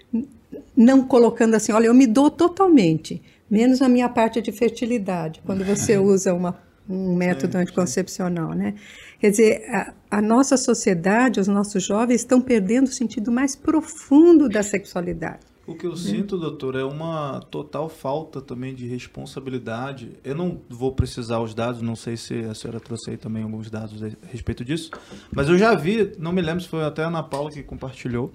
não 0.77 1.03
colocando 1.03 1.55
assim, 1.55 1.73
olha, 1.73 1.87
eu 1.87 1.95
me 1.95 2.07
dou 2.07 2.31
totalmente, 2.31 3.23
menos 3.51 3.83
a 3.83 3.89
minha 3.89 4.09
parte 4.09 4.41
de 4.41 4.53
fertilidade, 4.53 5.41
quando 5.45 5.65
você 5.65 5.97
usa 5.99 6.35
uma, 6.35 6.59
um 6.89 7.15
método 7.15 7.59
anticoncepcional, 7.59 8.53
né? 8.53 8.75
Quer 9.21 9.31
dizer, 9.31 9.65
a, 9.69 9.93
a 10.11 10.23
nossa 10.23 10.57
sociedade, 10.57 11.41
os 11.41 11.49
nossos 11.49 11.85
jovens 11.85 12.23
estão 12.23 12.41
perdendo 12.41 12.87
o 12.87 12.93
sentido 12.93 13.31
mais 13.31 13.55
profundo 13.55 14.49
da 14.49 14.63
sexualidade. 14.63 15.51
O 15.67 15.75
que 15.77 15.87
eu 15.87 15.95
sinto, 15.95 16.37
doutor, 16.37 16.75
é 16.75 16.83
uma 16.83 17.41
total 17.49 17.89
falta 17.89 18.41
também 18.41 18.75
de 18.75 18.89
responsabilidade. 18.89 20.17
Eu 20.25 20.35
não 20.35 20.61
vou 20.69 20.91
precisar 20.91 21.39
os 21.39 21.55
dados, 21.55 21.81
não 21.81 21.95
sei 21.95 22.17
se 22.17 22.41
a 22.41 22.55
senhora 22.55 22.81
trouxe 22.81 23.11
aí 23.11 23.17
também 23.17 23.45
alguns 23.45 23.71
dados 23.71 24.03
a 24.03 24.09
respeito 24.33 24.65
disso, 24.65 24.91
mas 25.31 25.49
eu 25.49 25.57
já 25.57 25.75
vi, 25.77 26.13
não 26.19 26.33
me 26.33 26.43
lembro 26.43 26.61
se 26.61 26.69
foi 26.69 26.83
até 26.83 27.05
a 27.05 27.07
Ana 27.07 27.23
Paula 27.23 27.53
que 27.53 27.63
compartilhou, 27.63 28.33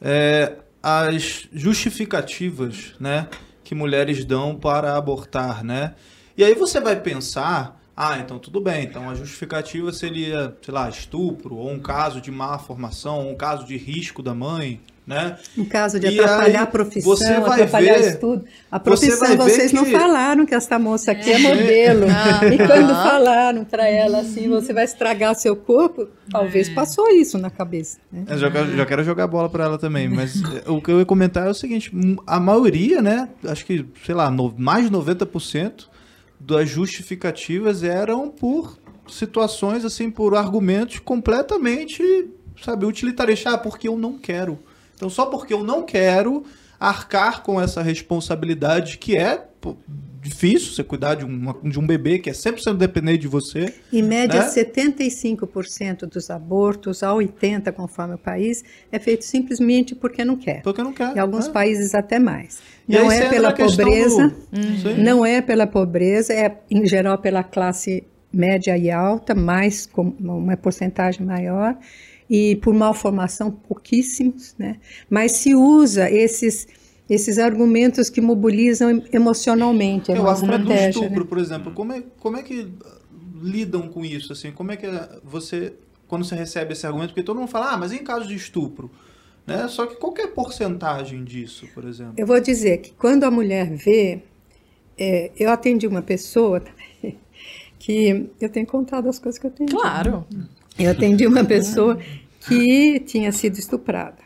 é, 0.00 0.56
as 0.86 1.48
justificativas, 1.50 2.92
né, 3.00 3.26
que 3.64 3.74
mulheres 3.74 4.22
dão 4.22 4.54
para 4.54 4.98
abortar, 4.98 5.64
né? 5.64 5.94
E 6.36 6.44
aí 6.44 6.54
você 6.54 6.78
vai 6.78 7.00
pensar, 7.00 7.80
ah, 7.96 8.18
então 8.18 8.38
tudo 8.38 8.60
bem, 8.60 8.84
então 8.84 9.08
a 9.08 9.14
justificativa 9.14 9.90
seria, 9.94 10.54
sei 10.60 10.74
lá, 10.74 10.86
estupro, 10.90 11.54
ou 11.56 11.70
um 11.70 11.80
caso 11.80 12.20
de 12.20 12.30
má 12.30 12.58
formação, 12.58 13.20
ou 13.24 13.32
um 13.32 13.34
caso 13.34 13.64
de 13.66 13.78
risco 13.78 14.22
da 14.22 14.34
mãe, 14.34 14.78
né? 15.06 15.36
No 15.56 15.66
caso 15.66 16.00
de 16.00 16.06
E 16.06 16.18
atrapalhar 16.18 16.58
aí, 16.60 16.64
a 16.64 16.66
profissão, 16.66 17.10
você 17.16 17.40
vai 17.40 17.52
atrapalhar 17.62 17.94
ver- 17.98 18.04
o 18.04 18.08
estudo. 18.08 18.44
A 18.70 18.78
você 18.78 18.84
profissão, 18.84 19.18
vai 19.18 19.36
ver 19.36 19.42
vocês 19.52 19.72
não 19.72 19.84
que- 19.84 19.90
falaram 19.92 20.46
que 20.46 20.54
essa 20.54 20.78
moça 20.78 21.12
aqui 21.12 21.30
é 21.30 21.38
modelo. 21.38 22.06
E 22.54 22.56
quando 22.56 22.88
falaram 22.94 23.64
para 23.64 23.86
ela 23.88 24.20
assim, 24.20 24.48
você 24.48 24.72
vai 24.72 24.84
estragar 24.84 25.34
seu 25.34 25.54
corpo, 25.54 26.08
talvez 26.30 26.68
passou 26.70 27.08
isso 27.10 27.36
na 27.38 27.50
cabeça. 27.50 27.98
né? 28.10 28.24
Eu 28.28 28.38
já, 28.38 28.50
quero, 28.50 28.76
já 28.76 28.86
quero 28.86 29.04
jogar 29.04 29.26
bola 29.26 29.48
pra 29.50 29.64
ela 29.64 29.78
também, 29.78 30.08
mas 30.08 30.42
é, 30.66 30.70
o 30.70 30.80
que 30.80 30.90
eu 30.90 30.98
ia 31.00 31.04
comentar 31.04 31.46
é 31.46 31.50
o 31.50 31.54
seguinte: 31.54 31.90
hum, 31.94 32.16
a 32.26 32.40
maioria, 32.40 33.02
né? 33.02 33.28
Acho 33.46 33.66
que, 33.66 33.84
sei 34.06 34.14
lá, 34.14 34.30
no- 34.30 34.54
mais 34.56 34.86
de 34.86 34.90
90% 34.90 35.88
das 36.40 36.68
justificativas 36.68 37.82
eram 37.82 38.28
por 38.30 38.78
situações, 39.06 39.84
assim, 39.84 40.10
por 40.10 40.34
argumentos 40.34 40.98
completamente, 40.98 42.02
sabe, 42.62 42.86
utilitaristas. 42.86 43.52
Ah, 43.54 43.58
porque 43.58 43.86
eu 43.88 43.96
não 43.98 44.18
quero. 44.18 44.58
Então, 44.94 45.08
só 45.10 45.26
porque 45.26 45.52
eu 45.52 45.62
não 45.64 45.82
quero 45.82 46.44
arcar 46.78 47.42
com 47.42 47.60
essa 47.60 47.82
responsabilidade 47.82 48.98
que 48.98 49.16
é 49.16 49.36
pô, 49.60 49.76
difícil 50.20 50.72
você 50.72 50.82
cuidar 50.84 51.14
de, 51.14 51.24
uma- 51.24 51.56
de 51.62 51.78
um 51.78 51.86
bebê 51.86 52.18
que 52.18 52.28
é 52.30 52.32
100% 52.32 52.76
dependente 52.76 53.18
de 53.18 53.28
você. 53.28 53.74
Em 53.92 54.02
média, 54.02 54.40
Né? 54.42 54.48
75% 54.48 56.06
dos 56.06 56.30
abortos, 56.30 57.02
a 57.02 57.10
80% 57.12 57.72
conforme 57.72 58.14
o 58.14 58.18
país, 58.18 58.64
é 58.90 58.98
feito 58.98 59.24
simplesmente 59.24 59.94
porque 59.94 60.24
não 60.24 60.36
quer. 60.36 60.62
Porque 60.62 60.82
não 60.82 60.92
quer. 60.92 61.16
Em 61.16 61.18
alguns 61.18 61.46
né? 61.46 61.52
países 61.52 61.94
até 61.94 62.18
mais. 62.18 62.60
E 62.88 62.94
Não 62.94 63.10
é 63.10 63.28
pela 63.28 63.52
pobreza, 63.52 64.28
do- 64.28 64.56
Sim. 64.82 65.02
não 65.02 65.24
é 65.24 65.40
pela 65.40 65.66
pobreza, 65.66 66.32
é 66.32 66.58
em 66.70 66.84
geral 66.86 67.18
pela 67.18 67.42
classe 67.42 68.04
média 68.32 68.76
e 68.76 68.90
alta, 68.90 69.34
mais 69.34 69.86
com 69.86 70.12
uma 70.18 70.56
porcentagem 70.56 71.24
maior, 71.24 71.76
e 72.28 72.56
por 72.56 72.72
malformação 72.74 73.50
pouquíssimos, 73.50 74.54
né? 74.58 74.78
Mas 75.10 75.32
se 75.32 75.54
usa 75.54 76.10
esses 76.10 76.66
esses 77.08 77.38
argumentos 77.38 78.08
que 78.08 78.20
mobilizam 78.20 79.02
emocionalmente, 79.12 80.10
é 80.10 80.16
É, 80.16 80.20
o 80.20 80.26
argumento 80.26 80.64
do 80.64 80.72
estratégia. 80.72 81.00
estupro, 81.00 81.24
né? 81.24 81.28
por 81.28 81.38
exemplo, 81.38 81.72
como 81.72 81.92
é, 81.92 82.02
como 82.18 82.36
é 82.38 82.42
que 82.42 82.60
uh, 82.62 82.70
lidam 83.42 83.88
com 83.88 84.04
isso? 84.04 84.32
Assim, 84.32 84.50
como 84.52 84.72
é 84.72 84.76
que 84.76 84.86
você, 85.22 85.74
quando 86.08 86.24
você 86.24 86.34
recebe 86.34 86.72
esse 86.72 86.86
argumento, 86.86 87.10
porque 87.10 87.22
todo 87.22 87.38
mundo 87.38 87.48
fala, 87.50 87.72
ah, 87.72 87.76
mas 87.76 87.92
em 87.92 88.02
caso 88.02 88.26
de 88.26 88.34
estupro, 88.34 88.90
né? 89.46 89.68
Só 89.68 89.86
que 89.86 89.96
qual 89.96 90.14
é 90.16 90.22
a 90.22 90.28
porcentagem 90.28 91.22
disso, 91.24 91.66
por 91.74 91.84
exemplo? 91.84 92.14
Eu 92.16 92.26
vou 92.26 92.40
dizer 92.40 92.78
que 92.78 92.92
quando 92.92 93.24
a 93.24 93.30
mulher 93.30 93.70
vê, 93.70 94.22
é, 94.96 95.30
eu 95.38 95.50
atendi 95.50 95.86
uma 95.86 96.00
pessoa 96.00 96.60
também, 96.60 97.18
que 97.78 98.30
eu 98.40 98.48
tenho 98.48 98.66
contado 98.66 99.10
as 99.10 99.18
coisas 99.18 99.38
que 99.38 99.46
eu 99.46 99.50
tenho. 99.50 99.68
Claro. 99.68 100.24
Eu 100.78 100.90
atendi 100.90 101.26
uma 101.26 101.44
pessoa 101.46 101.98
que 102.40 103.00
tinha 103.00 103.32
sido 103.32 103.58
estuprada. 103.58 104.22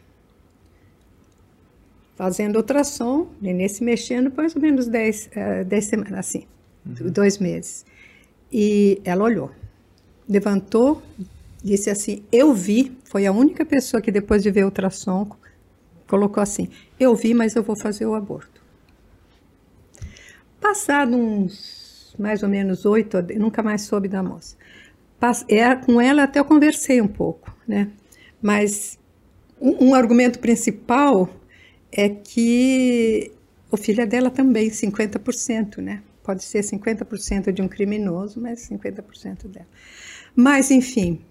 Fazendo 2.16 2.56
ultrassom, 2.56 3.28
nenê 3.40 3.68
se 3.68 3.84
mexendo, 3.84 4.32
mais 4.36 4.54
ou 4.56 4.60
menos 4.60 4.88
10, 4.88 5.30
eh, 5.32 5.64
10 5.64 5.84
semanas, 5.84 6.18
assim, 6.18 6.46
dois 6.84 7.38
meses. 7.38 7.86
E 8.52 9.00
ela 9.04 9.22
olhou, 9.24 9.52
levantou, 10.28 11.00
disse 11.62 11.90
assim: 11.90 12.24
Eu 12.32 12.52
vi, 12.52 12.96
foi 13.04 13.26
a 13.26 13.32
única 13.32 13.64
pessoa 13.64 14.00
que 14.00 14.10
depois 14.10 14.42
de 14.42 14.50
ver 14.50 14.62
o 14.62 14.66
ultrassom 14.66 15.30
colocou 16.08 16.42
assim: 16.42 16.68
Eu 16.98 17.14
vi, 17.14 17.34
mas 17.34 17.54
eu 17.54 17.62
vou 17.62 17.76
fazer 17.76 18.06
o 18.06 18.14
aborto. 18.14 18.60
Passado 20.60 21.14
uns 21.16 22.16
mais 22.18 22.42
ou 22.42 22.48
menos 22.48 22.84
oito, 22.84 23.16
nunca 23.38 23.62
mais 23.62 23.82
soube 23.82 24.08
da 24.08 24.22
moça. 24.22 24.56
É, 25.48 25.74
com 25.74 26.00
ela 26.00 26.24
até 26.24 26.38
eu 26.38 26.44
conversei 26.44 27.00
um 27.00 27.08
pouco, 27.08 27.54
né? 27.66 27.88
Mas 28.40 28.98
um, 29.60 29.88
um 29.88 29.94
argumento 29.94 30.38
principal 30.38 31.28
é 31.90 32.08
que 32.08 33.32
o 33.70 33.76
filho 33.76 34.02
é 34.02 34.06
dela 34.06 34.30
também, 34.30 34.70
50%, 34.70 35.78
né? 35.78 36.02
pode 36.28 36.44
ser 36.44 36.60
50% 36.60 37.50
de 37.50 37.62
um 37.62 37.68
criminoso, 37.68 38.38
mas 38.38 38.68
50% 38.68 39.48
dela. 39.48 39.66
Mas, 40.36 40.70
enfim, 40.70 41.22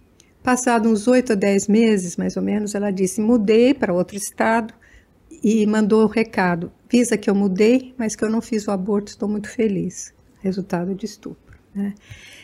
passado 0.41 0.89
uns 0.89 1.07
8 1.07 1.33
a 1.33 1.35
10 1.35 1.67
meses, 1.67 2.17
mais 2.17 2.35
ou 2.35 2.41
menos, 2.41 2.73
ela 2.73 2.89
disse: 2.89 3.21
mudei 3.21 3.75
para 3.75 3.93
outro 3.93 4.17
estado 4.17 4.73
e 5.43 5.67
mandou 5.67 6.03
o 6.03 6.07
recado: 6.07 6.71
visa 6.89 7.15
que 7.15 7.29
eu 7.29 7.35
mudei, 7.35 7.93
mas 7.95 8.15
que 8.15 8.25
eu 8.25 8.29
não 8.29 8.41
fiz 8.41 8.67
o 8.67 8.71
aborto, 8.71 9.11
estou 9.11 9.29
muito 9.29 9.47
feliz. 9.47 10.11
Resultado 10.39 10.95
de 10.95 11.05
estupro. 11.05 11.59
Né? 11.75 11.93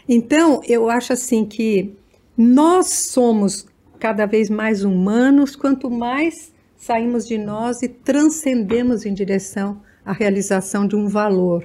Então, 0.08 0.62
eu 0.68 0.90
acho 0.90 1.14
assim 1.14 1.46
que 1.46 1.96
nós 2.38 2.88
somos 2.90 3.66
cada 4.00 4.26
vez 4.26 4.50
mais 4.50 4.84
humanos 4.84 5.56
quanto 5.56 5.90
mais 5.90 6.52
saímos 6.76 7.26
de 7.28 7.38
nós 7.38 7.82
e 7.82 7.88
transcendemos 7.88 9.06
em 9.06 9.14
direção 9.14 9.82
à 10.04 10.12
realização 10.12 10.86
de 10.86 10.96
um 10.96 11.08
valor. 11.08 11.64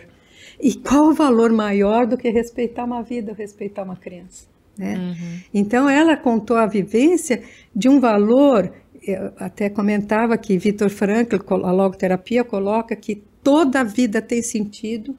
E 0.60 0.74
qual 0.74 1.12
valor 1.12 1.52
maior 1.52 2.06
do 2.06 2.16
que 2.16 2.28
respeitar 2.30 2.84
uma 2.84 3.02
vida, 3.02 3.32
respeitar 3.32 3.82
uma 3.82 3.96
criança? 3.96 4.46
Né? 4.76 4.96
Uhum. 4.96 5.40
Então, 5.52 5.88
ela 5.88 6.16
contou 6.16 6.56
a 6.56 6.66
vivência 6.66 7.42
de 7.74 7.88
um 7.88 7.98
valor. 7.98 8.72
Eu 9.02 9.32
até 9.38 9.68
comentava 9.68 10.38
que 10.38 10.56
Vitor 10.56 10.90
Frankl, 10.90 11.36
a 11.64 11.72
logoterapia, 11.72 12.44
coloca 12.44 12.94
que 12.94 13.16
toda 13.42 13.80
a 13.80 13.84
vida 13.84 14.22
tem 14.22 14.42
sentido 14.42 15.16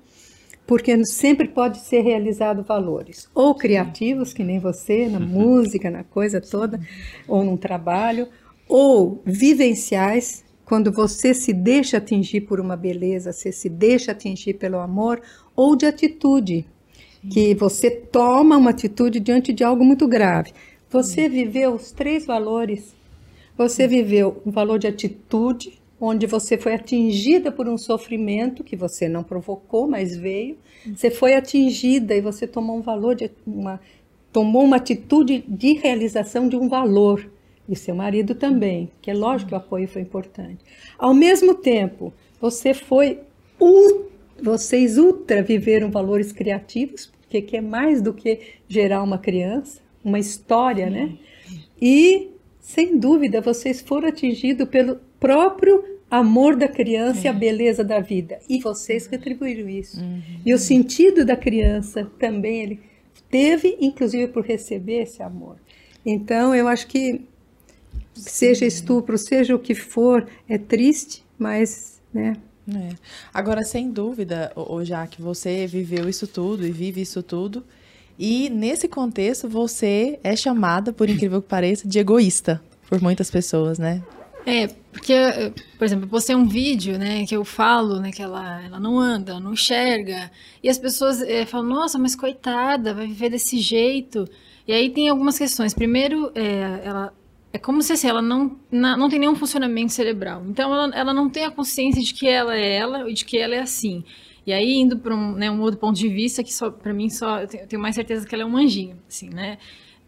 porque 0.70 1.04
sempre 1.04 1.48
pode 1.48 1.80
ser 1.80 2.02
realizado 2.02 2.62
valores, 2.62 3.28
ou 3.34 3.56
criativos, 3.56 4.34
que 4.34 4.44
nem 4.44 4.60
você, 4.60 5.08
na 5.08 5.18
uhum. 5.18 5.26
música, 5.26 5.90
na 5.90 6.04
coisa 6.04 6.40
toda, 6.40 6.80
ou 7.28 7.44
num 7.44 7.58
trabalho, 7.58 8.28
ou 8.68 9.20
vivenciais, 9.26 10.46
quando 10.64 10.92
você 10.92 11.34
se 11.34 11.54
deixa 11.54 11.98
atingir 11.98 12.42
por 12.42 12.60
uma 12.60 12.78
beleza, 12.78 13.34
você 13.34 13.52
se 13.52 13.68
deixa 13.68 14.12
atingir 14.12 14.60
pelo 14.60 14.78
amor, 14.78 15.20
ou 15.56 15.76
de 15.76 15.88
atitude, 15.88 16.68
que 17.32 17.56
você 17.56 17.90
toma 17.90 18.56
uma 18.56 18.70
atitude 18.70 19.20
diante 19.20 19.52
de 19.52 19.64
algo 19.64 19.84
muito 19.84 20.08
grave. 20.08 20.54
Você 20.92 21.28
viveu 21.28 21.74
os 21.74 21.92
três 21.92 22.28
valores. 22.28 22.94
Você 23.58 23.88
viveu 23.88 24.40
um 24.46 24.52
valor 24.52 24.78
de 24.78 24.86
atitude, 24.86 25.79
onde 26.00 26.26
você 26.26 26.58
foi 26.58 26.74
atingida 26.74 27.52
por 27.52 27.68
um 27.68 27.78
sofrimento 27.78 28.64
que 28.64 28.76
você 28.76 29.10
não 29.10 29.24
provocou, 29.24 29.88
mas 29.88 30.16
veio. 30.16 30.58
Você 30.96 31.12
foi 31.12 31.34
atingida 31.34 32.16
e 32.16 32.22
você 32.22 32.48
tomou 32.48 32.78
um 32.78 32.82
valor 32.82 33.16
de 33.16 33.30
uma 33.46 33.80
tomou 34.32 34.64
uma 34.64 34.78
atitude 34.78 35.44
de 35.48 35.74
realização 35.74 36.48
de 36.48 36.56
um 36.56 36.70
valor. 36.70 37.30
E 37.68 37.76
seu 37.76 37.94
marido 37.94 38.34
também, 38.34 38.92
que 39.02 39.12
é 39.12 39.14
lógico 39.14 39.50
que 39.50 39.54
o 39.56 39.58
apoio 39.58 39.88
foi 39.88 40.02
importante. 40.02 40.58
Ao 40.98 41.14
mesmo 41.14 41.54
tempo, 41.54 42.14
você 42.42 42.74
foi 42.74 43.20
vocês 44.42 44.98
ultra 44.98 45.44
viveram 45.44 45.92
valores 45.92 46.32
criativos, 46.32 47.12
porque 47.22 47.42
que 47.42 47.58
é 47.58 47.62
mais 47.62 48.02
do 48.02 48.14
que 48.14 48.40
gerar 48.68 49.04
uma 49.04 49.18
criança, 49.18 49.82
uma 50.04 50.18
história, 50.18 50.90
né? 50.90 51.18
E 51.80 52.30
sem 52.60 52.98
dúvida 52.98 53.42
vocês 53.42 53.82
foram 53.82 54.08
atingidos 54.08 54.68
pelo 54.70 55.00
próprio 55.20 55.84
amor 56.10 56.56
da 56.56 56.68
criança 56.68 57.22
é. 57.22 57.24
e 57.26 57.28
a 57.28 57.34
beleza 57.34 57.84
da 57.84 58.00
vida. 58.00 58.40
E 58.50 58.60
vocês 58.60 59.06
retribuíram 59.08 59.70
isso. 59.70 60.00
Uhum. 60.02 60.22
E 60.46 60.54
o 60.54 60.58
sentido 60.58 61.26
da 61.26 61.36
criança 61.36 62.10
também 62.18 62.62
ele 62.62 62.80
teve, 63.30 63.78
inclusive 63.80 64.28
por 64.28 64.44
receber 64.44 65.04
esse 65.04 65.22
amor. 65.22 65.58
Então, 66.06 66.56
eu 66.56 66.68
acho 66.68 66.88
que 66.88 67.22
Sim. 68.14 68.30
seja 68.30 68.66
estupro, 68.66 69.18
seja 69.18 69.56
o 69.56 69.60
que 69.60 69.76
for, 69.76 70.28
é 70.48 70.58
triste, 70.58 71.24
mas, 71.38 72.02
né? 72.14 72.34
É. 72.68 72.96
Agora, 73.34 73.64
sem 73.64 73.90
dúvida, 73.90 74.52
o 74.56 74.80
que 75.10 75.22
você 75.22 75.66
viveu 75.66 76.08
isso 76.08 76.28
tudo 76.28 76.66
e 76.66 76.72
vive 76.72 77.02
isso 77.02 77.24
tudo, 77.24 77.64
e 78.18 78.50
nesse 78.50 78.88
contexto 78.88 79.48
você 79.48 80.20
é 80.24 80.36
chamada, 80.36 80.94
por 80.94 81.10
incrível 81.10 81.42
que 81.42 81.48
pareça, 81.48 81.88
de 81.88 81.98
egoísta 81.98 82.62
por 82.88 83.02
muitas 83.02 83.32
pessoas, 83.32 83.80
né? 83.80 84.04
É, 84.46 84.70
porque, 84.92 85.14
por 85.78 85.86
exemplo, 85.86 86.06
eu 86.06 86.10
postei 86.10 86.36
um 86.36 86.48
vídeo, 86.48 86.98
né, 86.98 87.26
que 87.26 87.36
eu 87.36 87.46
falo, 87.46 88.00
né, 88.00 88.12
que 88.12 88.22
ela, 88.22 88.64
ela 88.64 88.80
não 88.80 89.00
anda, 89.00 89.40
não 89.40 89.54
enxerga, 89.54 90.32
e 90.64 90.70
as 90.70 90.80
pessoas 90.80 91.22
é, 91.22 91.46
falam, 91.46 91.68
nossa, 91.68 92.00
mas 92.00 92.16
coitada, 92.16 92.94
vai 92.94 93.06
viver 93.06 93.30
desse 93.30 93.60
jeito. 93.60 94.28
E 94.68 94.74
aí 94.74 94.90
tem 94.90 95.10
algumas 95.10 95.38
questões. 95.38 95.74
Primeiro, 95.74 96.32
é, 96.36 96.82
ela 96.84 97.14
é 97.52 97.58
como 97.58 97.82
se 97.82 97.94
assim, 97.94 98.08
ela 98.08 98.22
não, 98.22 98.60
não 98.72 99.10
tem 99.10 99.20
nenhum 99.20 99.36
funcionamento 99.36 99.92
cerebral. 99.94 100.44
Então, 100.48 100.74
ela, 100.74 100.96
ela 100.96 101.14
não 101.14 101.30
tem 101.30 101.46
a 101.46 101.52
consciência 101.52 102.02
de 102.02 102.14
que 102.14 102.28
ela 102.28 102.56
é 102.56 102.76
ela 102.76 103.10
e 103.10 103.14
de 103.14 103.26
que 103.26 103.38
ela 103.38 103.56
é 103.56 103.60
assim. 103.60 104.04
E 104.46 104.54
aí, 104.54 104.76
indo 104.76 104.98
para 104.98 105.16
um, 105.16 105.34
né, 105.34 105.50
um 105.50 105.62
outro 105.62 105.80
ponto 105.80 105.98
de 105.98 106.08
vista, 106.08 106.44
que 106.44 106.54
só 106.54 106.70
para 106.72 106.94
mim, 106.94 107.10
só 107.10 107.42
eu 107.42 107.48
tenho 107.48 107.82
mais 107.82 107.96
certeza 107.96 108.28
que 108.28 108.34
ela 108.34 108.44
é 108.44 108.46
um 108.46 108.58
anjinho, 108.58 108.98
assim, 109.08 109.30
né? 109.30 109.58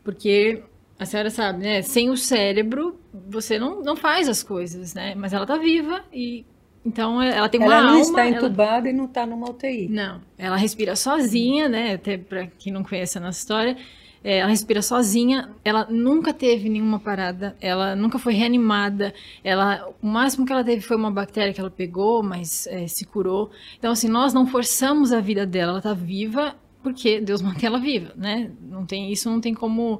Porque 0.03 0.64
a 1.02 1.06
senhora 1.06 1.32
sabe, 1.32 1.64
né? 1.64 1.82
Sem 1.82 2.11
o 2.11 2.15
cérebro, 2.15 2.95
você 3.28 3.57
não, 3.57 3.82
não 3.82 3.95
faz 3.95 4.30
as 4.30 4.44
coisas, 4.44 4.94
né? 4.94 5.15
Mas 5.15 5.34
ela 5.34 5.48
tá 5.48 5.57
viva 5.57 6.06
e 6.14 6.45
então 6.86 7.19
ela 7.19 7.49
tem 7.49 7.60
uma 7.60 7.73
ela 7.73 7.88
não 7.88 7.94
não 7.94 8.02
está 8.02 8.28
entubada 8.28 8.88
ela... 8.88 8.90
e 8.90 8.94
não 8.94 9.06
está 9.06 9.26
numa 9.26 9.49
UTI. 9.49 9.88
Não, 9.88 10.22
ela 10.38 10.56
respira 10.56 10.95
sozinha, 10.95 11.68
né? 11.68 11.95
Até 11.95 12.19
para 12.19 12.45
quem 12.45 12.72
não 12.72 12.84
conhece 12.84 13.18
a 13.18 13.22
nossa 13.22 13.40
história, 13.40 13.76
é, 14.23 14.38
ela 14.38 14.52
respira 14.52 14.80
sozinha. 14.84 15.49
Ela 15.65 15.88
nunca 15.90 16.36
teve 16.36 16.69
nenhuma 16.69 16.99
parada. 16.99 17.57
Ela 17.60 17.95
nunca 17.95 18.19
foi 18.19 18.34
reanimada. 18.34 19.11
Ela, 19.44 19.90
o 20.03 20.06
máximo 20.06 20.45
que 20.45 20.53
ela 20.53 20.64
teve 20.64 20.82
foi 20.82 20.98
uma 20.98 21.10
bactéria 21.10 21.52
que 21.52 21.60
ela 21.60 21.72
pegou, 21.72 22.22
mas 22.22 22.68
é, 22.68 22.86
se 22.86 23.06
curou. 23.06 23.49
Então 23.80 23.91
assim, 23.91 24.07
nós 24.07 24.36
não 24.36 24.45
forçamos 24.45 25.11
a 25.11 25.19
vida 25.19 25.48
dela. 25.48 25.72
Ela 25.72 25.80
está 25.80 25.94
viva 25.95 26.56
porque 26.84 27.19
Deus 27.19 27.41
mantém 27.44 27.65
ela 27.65 27.80
viva, 27.80 28.14
né? 28.15 28.52
Não 28.61 28.86
tem 28.86 29.11
isso, 29.11 29.32
não 29.32 29.41
tem 29.41 29.56
como 29.56 29.99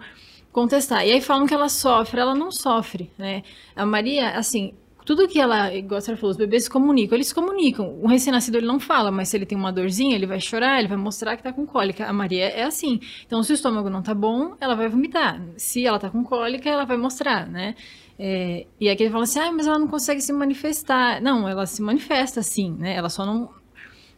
contestar. 0.52 1.06
E 1.06 1.12
aí 1.12 1.22
falam 1.22 1.46
que 1.46 1.54
ela 1.54 1.70
sofre, 1.70 2.20
ela 2.20 2.36
não 2.36 2.52
sofre, 2.52 3.10
né? 3.18 3.44
A 3.76 3.86
Maria, 3.86 4.32
assim, 4.32 4.74
tudo 5.06 5.28
que 5.28 5.40
ela, 5.40 5.74
igual 5.74 6.00
a 6.00 6.02
falou, 6.02 6.32
os 6.32 6.38
bebês 6.38 6.66
se 6.66 6.70
comunicam, 6.70 7.16
eles 7.16 7.28
se 7.28 7.36
comunicam. 7.36 8.00
O 8.02 8.08
recém-nascido 8.08 8.58
ele 8.58 8.68
não 8.68 8.80
fala, 8.80 9.12
mas 9.12 9.30
se 9.30 9.38
ele 9.38 9.46
tem 9.46 9.58
uma 9.58 9.72
dorzinha, 9.72 10.16
ele 10.16 10.28
vai 10.28 10.40
chorar, 10.40 10.80
ele 10.80 10.88
vai 10.88 10.98
mostrar 10.98 11.36
que 11.36 11.44
tá 11.44 11.52
com 11.52 11.66
cólica. 11.66 12.06
A 12.06 12.14
Maria 12.14 12.46
é 12.46 12.64
assim. 12.64 13.00
Então, 13.26 13.42
se 13.42 13.52
o 13.52 13.56
estômago 13.56 13.90
não 13.90 14.02
tá 14.02 14.14
bom, 14.14 14.56
ela 14.60 14.76
vai 14.76 14.88
vomitar. 14.88 15.42
Se 15.58 15.86
ela 15.86 16.00
tá 16.00 16.10
com 16.10 16.24
cólica, 16.24 16.70
ela 16.70 16.86
vai 16.86 16.98
mostrar, 16.98 17.48
né? 17.48 17.76
É, 18.20 18.68
e 18.80 18.90
aqui 18.90 19.04
ele 19.04 19.12
fala 19.12 19.24
assim, 19.24 19.40
ah, 19.40 19.52
mas 19.52 19.66
ela 19.66 19.80
não 19.80 19.88
consegue 19.88 20.22
se 20.22 20.32
manifestar. 20.32 21.20
Não, 21.22 21.48
ela 21.50 21.66
se 21.66 21.82
manifesta 21.82 22.44
sim, 22.44 22.76
né? 22.78 22.96
Ela 22.96 23.10
só 23.10 23.26
não, 23.26 23.50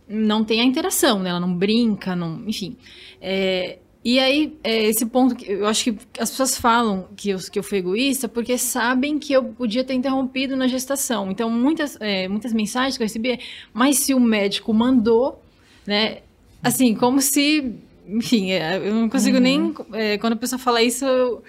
não 0.08 0.44
tem 0.44 0.60
a 0.60 0.66
interação, 0.66 1.20
né? 1.20 1.30
Ela 1.30 1.40
não 1.40 1.56
brinca, 1.56 2.16
não, 2.16 2.44
enfim. 2.46 2.76
É, 3.22 3.80
e 4.06 4.20
aí, 4.20 4.58
é 4.64 4.84
esse 4.84 5.06
ponto 5.06 5.34
que 5.34 5.50
eu 5.50 5.66
acho 5.66 5.86
que 5.86 5.98
as 6.20 6.30
pessoas 6.30 6.58
falam 6.58 7.08
que 7.16 7.30
eu, 7.30 7.38
que 7.40 7.58
eu 7.58 7.64
fui 7.64 7.78
egoísta 7.78 8.28
porque 8.28 8.58
sabem 8.58 9.18
que 9.18 9.32
eu 9.32 9.44
podia 9.44 9.82
ter 9.82 9.94
interrompido 9.94 10.58
na 10.58 10.68
gestação. 10.68 11.32
Então, 11.32 11.50
muitas, 11.50 11.98
é, 12.02 12.28
muitas 12.28 12.52
mensagens 12.52 12.98
que 12.98 13.04
eu 13.04 13.06
recebi 13.06 13.32
é, 13.32 13.40
mas 13.74 14.00
se 14.00 14.14
o 14.14 14.20
médico 14.20 14.74
mandou, 14.74 15.42
né? 15.88 16.20
Assim, 16.62 16.94
como 16.94 17.22
se. 17.22 17.76
Enfim, 18.06 18.52
é, 18.52 18.78
eu 18.78 18.94
não 18.94 19.08
consigo 19.08 19.38
uhum. 19.38 19.44
nem. 19.44 19.74
É, 19.94 20.18
quando 20.18 20.34
a 20.34 20.38
pessoa 20.38 20.60
fala 20.60 20.84
isso, 20.84 21.06
eu, 21.06 21.42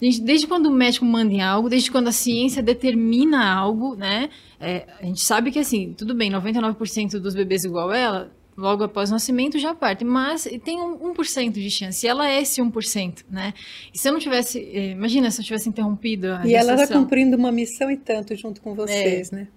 desde 0.00 0.46
quando 0.46 0.66
o 0.66 0.72
médico 0.72 1.04
manda 1.04 1.32
em 1.32 1.42
algo, 1.42 1.68
desde 1.68 1.90
quando 1.90 2.06
a 2.06 2.12
ciência 2.12 2.62
determina 2.62 3.52
algo, 3.52 3.96
né? 3.96 4.30
É, 4.60 4.86
a 5.00 5.04
gente 5.04 5.22
sabe 5.22 5.50
que, 5.50 5.58
assim, 5.58 5.92
tudo 5.92 6.14
bem, 6.14 6.30
99% 6.30 7.18
dos 7.18 7.34
bebês 7.34 7.64
igual 7.64 7.92
ela 7.92 8.30
logo 8.56 8.84
após 8.84 9.10
o 9.10 9.12
nascimento 9.12 9.58
já 9.58 9.74
parte, 9.74 10.04
mas 10.04 10.48
tem 10.64 10.80
um 10.80 11.12
1% 11.14 11.52
de 11.52 11.70
chance, 11.70 12.06
e 12.06 12.08
ela 12.08 12.28
é 12.28 12.40
esse 12.40 12.60
1%, 12.60 13.24
né? 13.30 13.52
E 13.92 13.98
se 13.98 14.08
eu 14.08 14.12
não 14.12 14.18
tivesse, 14.18 14.58
eh, 14.58 14.92
imagina 14.92 15.30
se 15.30 15.40
eu 15.40 15.44
tivesse 15.44 15.68
interrompido 15.68 16.32
a 16.32 16.46
E 16.46 16.54
ela 16.54 16.74
está 16.74 16.94
cumprindo 16.94 17.36
uma 17.36 17.52
missão 17.52 17.90
e 17.90 17.96
tanto 17.96 18.34
junto 18.34 18.60
com 18.60 18.74
vocês, 18.74 19.32
é. 19.32 19.36
né? 19.36 19.48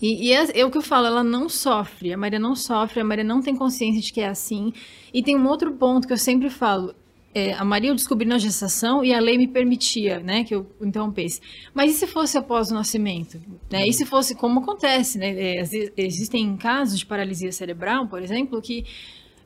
E, 0.00 0.28
e 0.28 0.32
é, 0.32 0.60
é, 0.60 0.64
o 0.64 0.70
que 0.70 0.78
eu 0.78 0.82
falo, 0.82 1.06
ela 1.06 1.24
não 1.24 1.48
sofre, 1.48 2.12
a 2.12 2.16
Maria 2.18 2.38
não 2.38 2.54
sofre, 2.54 3.00
a 3.00 3.04
Maria 3.04 3.24
não 3.24 3.40
tem 3.40 3.56
consciência 3.56 4.00
de 4.00 4.12
que 4.12 4.20
é 4.20 4.28
assim. 4.28 4.72
E 5.12 5.22
tem 5.22 5.36
um 5.36 5.46
outro 5.48 5.72
ponto 5.72 6.06
que 6.06 6.12
eu 6.12 6.18
sempre 6.18 6.50
falo, 6.50 6.94
é, 7.36 7.52
a 7.52 7.62
Maria 7.66 7.90
eu 7.90 7.94
descobri 7.94 8.26
na 8.26 8.38
gestação 8.38 9.04
e 9.04 9.12
a 9.12 9.20
lei 9.20 9.36
me 9.36 9.46
permitia, 9.46 10.20
né, 10.20 10.42
que 10.42 10.54
eu 10.54 10.66
interrompesse. 10.80 11.38
Mas 11.74 11.94
e 11.94 11.98
se 11.98 12.06
fosse 12.06 12.38
após 12.38 12.70
o 12.70 12.74
nascimento? 12.74 13.38
Né? 13.70 13.86
E 13.86 13.92
se 13.92 14.06
fosse 14.06 14.34
como 14.34 14.60
acontece, 14.60 15.18
né? 15.18 15.34
É, 15.38 15.62
existem 15.98 16.56
casos 16.56 16.98
de 16.98 17.04
paralisia 17.04 17.52
cerebral, 17.52 18.08
por 18.08 18.22
exemplo, 18.22 18.62
que 18.62 18.86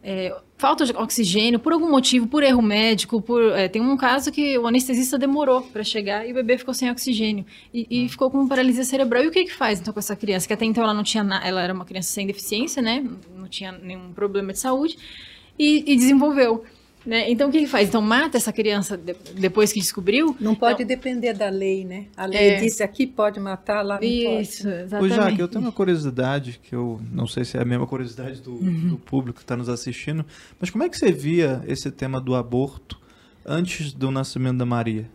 é, 0.05 0.33
falta 0.57 0.85
de 0.85 0.93
oxigênio 0.93 1.59
por 1.59 1.73
algum 1.73 1.91
motivo, 1.91 2.29
por 2.29 2.45
erro 2.45 2.63
médico, 2.63 3.21
por 3.21 3.43
é, 3.59 3.67
tem 3.67 3.83
um 3.83 3.97
caso 3.97 4.31
que 4.31 4.57
o 4.57 4.69
anestesista 4.69 5.19
demorou 5.19 5.61
para 5.61 5.83
chegar 5.83 6.25
e 6.25 6.31
o 6.31 6.35
bebê 6.35 6.57
ficou 6.59 6.73
sem 6.73 6.89
oxigênio 6.93 7.45
e, 7.75 7.89
e, 7.91 8.09
ficou 8.09 8.31
com 8.31 8.47
paralisia 8.47 8.85
cerebral. 8.85 9.25
E 9.25 9.27
o 9.27 9.33
que 9.33 9.47
que 9.47 9.53
faz 9.53 9.81
então 9.81 9.93
com 9.93 9.99
essa 9.99 10.15
criança? 10.15 10.47
Que 10.47 10.55
até 10.55 10.65
então 10.65 10.85
ela 10.85 10.95
não 10.95 11.03
tinha, 11.03 11.25
ela 11.43 11.61
era 11.61 11.75
uma 11.75 11.85
criança 11.85 12.11
sem 12.11 12.25
deficiência, 12.25 12.81
né? 12.81 13.05
Não 13.37 13.49
tinha 13.49 13.73
nenhum 13.73 14.13
problema 14.13 14.53
de 14.53 14.61
saúde 14.61 14.97
e, 15.59 15.93
e 15.93 15.97
desenvolveu. 15.97 16.65
Né? 17.05 17.31
Então 17.31 17.49
o 17.49 17.53
que, 17.53 17.61
que 17.61 17.67
faz? 17.67 17.89
Então 17.89 18.03
mata 18.03 18.37
essa 18.37 18.53
criança 18.53 18.95
de- 18.95 19.15
depois 19.35 19.73
que 19.73 19.81
descobriu? 19.81 20.37
Não 20.39 20.55
pode 20.55 20.83
Então- 20.83 20.87
depender 20.97 21.33
da 21.33 21.49
lei, 21.49 21.83
né? 21.85 22.07
A 22.15 22.27
lei 22.27 22.39
É. 22.51 22.61
disse 22.61 22.83
aqui 22.83 23.07
pode 23.07 23.41
matar, 23.41 23.81
lá 23.83 23.95
não 23.99 24.07
Isso, 24.07 24.65
pode. 24.65 24.75
Ô, 24.75 24.81
exatamente. 24.85 25.15
Jaque, 25.15 25.41
eu 25.41 25.49
tenho 25.49 25.65
uma 25.65 25.73
curiosidade, 25.73 26.61
que 26.63 26.75
eu 26.75 27.01
não 27.11 27.27
sei 27.27 27.45
se 27.47 27.57
é 27.57 27.63
a 27.63 27.65
mesma 27.65 27.87
curiosidade 27.87 28.43
do, 28.43 28.53
Uhum. 28.53 28.89
do 28.91 28.99
público 28.99 29.39
que 29.39 29.45
está 29.45 29.57
nos 29.57 29.71
assistindo, 29.71 30.27
mas 30.61 30.69
como 30.69 30.85
é 30.85 30.91
que 30.91 30.99
você 30.99 31.11
via 31.11 31.63
esse 31.67 31.91
tema 31.91 32.21
do 32.21 32.35
aborto 32.35 32.99
antes 33.47 33.95
do 33.95 34.11
nascimento 34.11 34.59
da 34.59 34.67
Maria? 34.67 35.09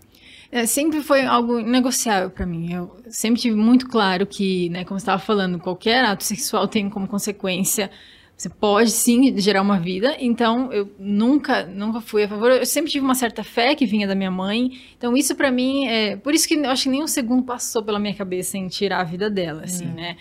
É, 0.52 0.66
sempre 0.66 1.02
foi 1.04 1.24
algo 1.24 1.60
negociável 1.60 2.30
para 2.32 2.46
mim. 2.48 2.72
Eu 2.74 2.96
sempre 3.10 3.42
tive 3.42 3.56
muito 3.56 3.88
claro 3.88 4.26
que, 4.26 4.70
né, 4.70 4.84
como 4.86 5.00
você 5.00 5.04
estava 5.04 5.22
falando, 5.22 5.60
qualquer 5.60 6.04
ato 6.06 6.24
sexual 6.24 6.68
tem 6.68 6.90
como 6.90 7.08
consequência. 7.08 7.92
Você 8.38 8.50
pode 8.50 8.92
sim 8.92 9.38
gerar 9.40 9.62
uma 9.62 9.80
vida, 9.80 10.18
então 10.20 10.72
eu 10.72 10.92
nunca, 11.00 11.66
nunca 11.66 12.02
fui 12.02 12.24
a 12.24 12.28
favor. 12.28 12.52
Eu 12.52 12.66
sempre 12.66 12.92
tive 12.92 13.06
uma 13.06 13.16
certa 13.16 13.44
fé 13.44 13.74
que 13.76 13.86
vinha 13.86 14.06
da 14.06 14.14
minha 14.14 14.32
mãe. 14.32 14.72
Então 14.98 15.16
isso 15.16 15.36
para 15.36 15.50
mim 15.50 15.88
é 15.88 16.18
por 16.18 16.34
isso 16.34 16.46
que 16.46 16.56
eu 16.56 16.70
acho 16.70 16.84
que 16.84 16.90
nem 16.90 17.02
um 17.02 17.08
segundo 17.08 17.44
passou 17.44 17.82
pela 17.82 17.98
minha 17.98 18.14
cabeça 18.14 18.58
em 18.58 18.68
tirar 18.68 19.00
a 19.00 19.04
vida 19.06 19.30
dela, 19.30 19.64
assim, 19.64 19.86
né? 19.86 20.18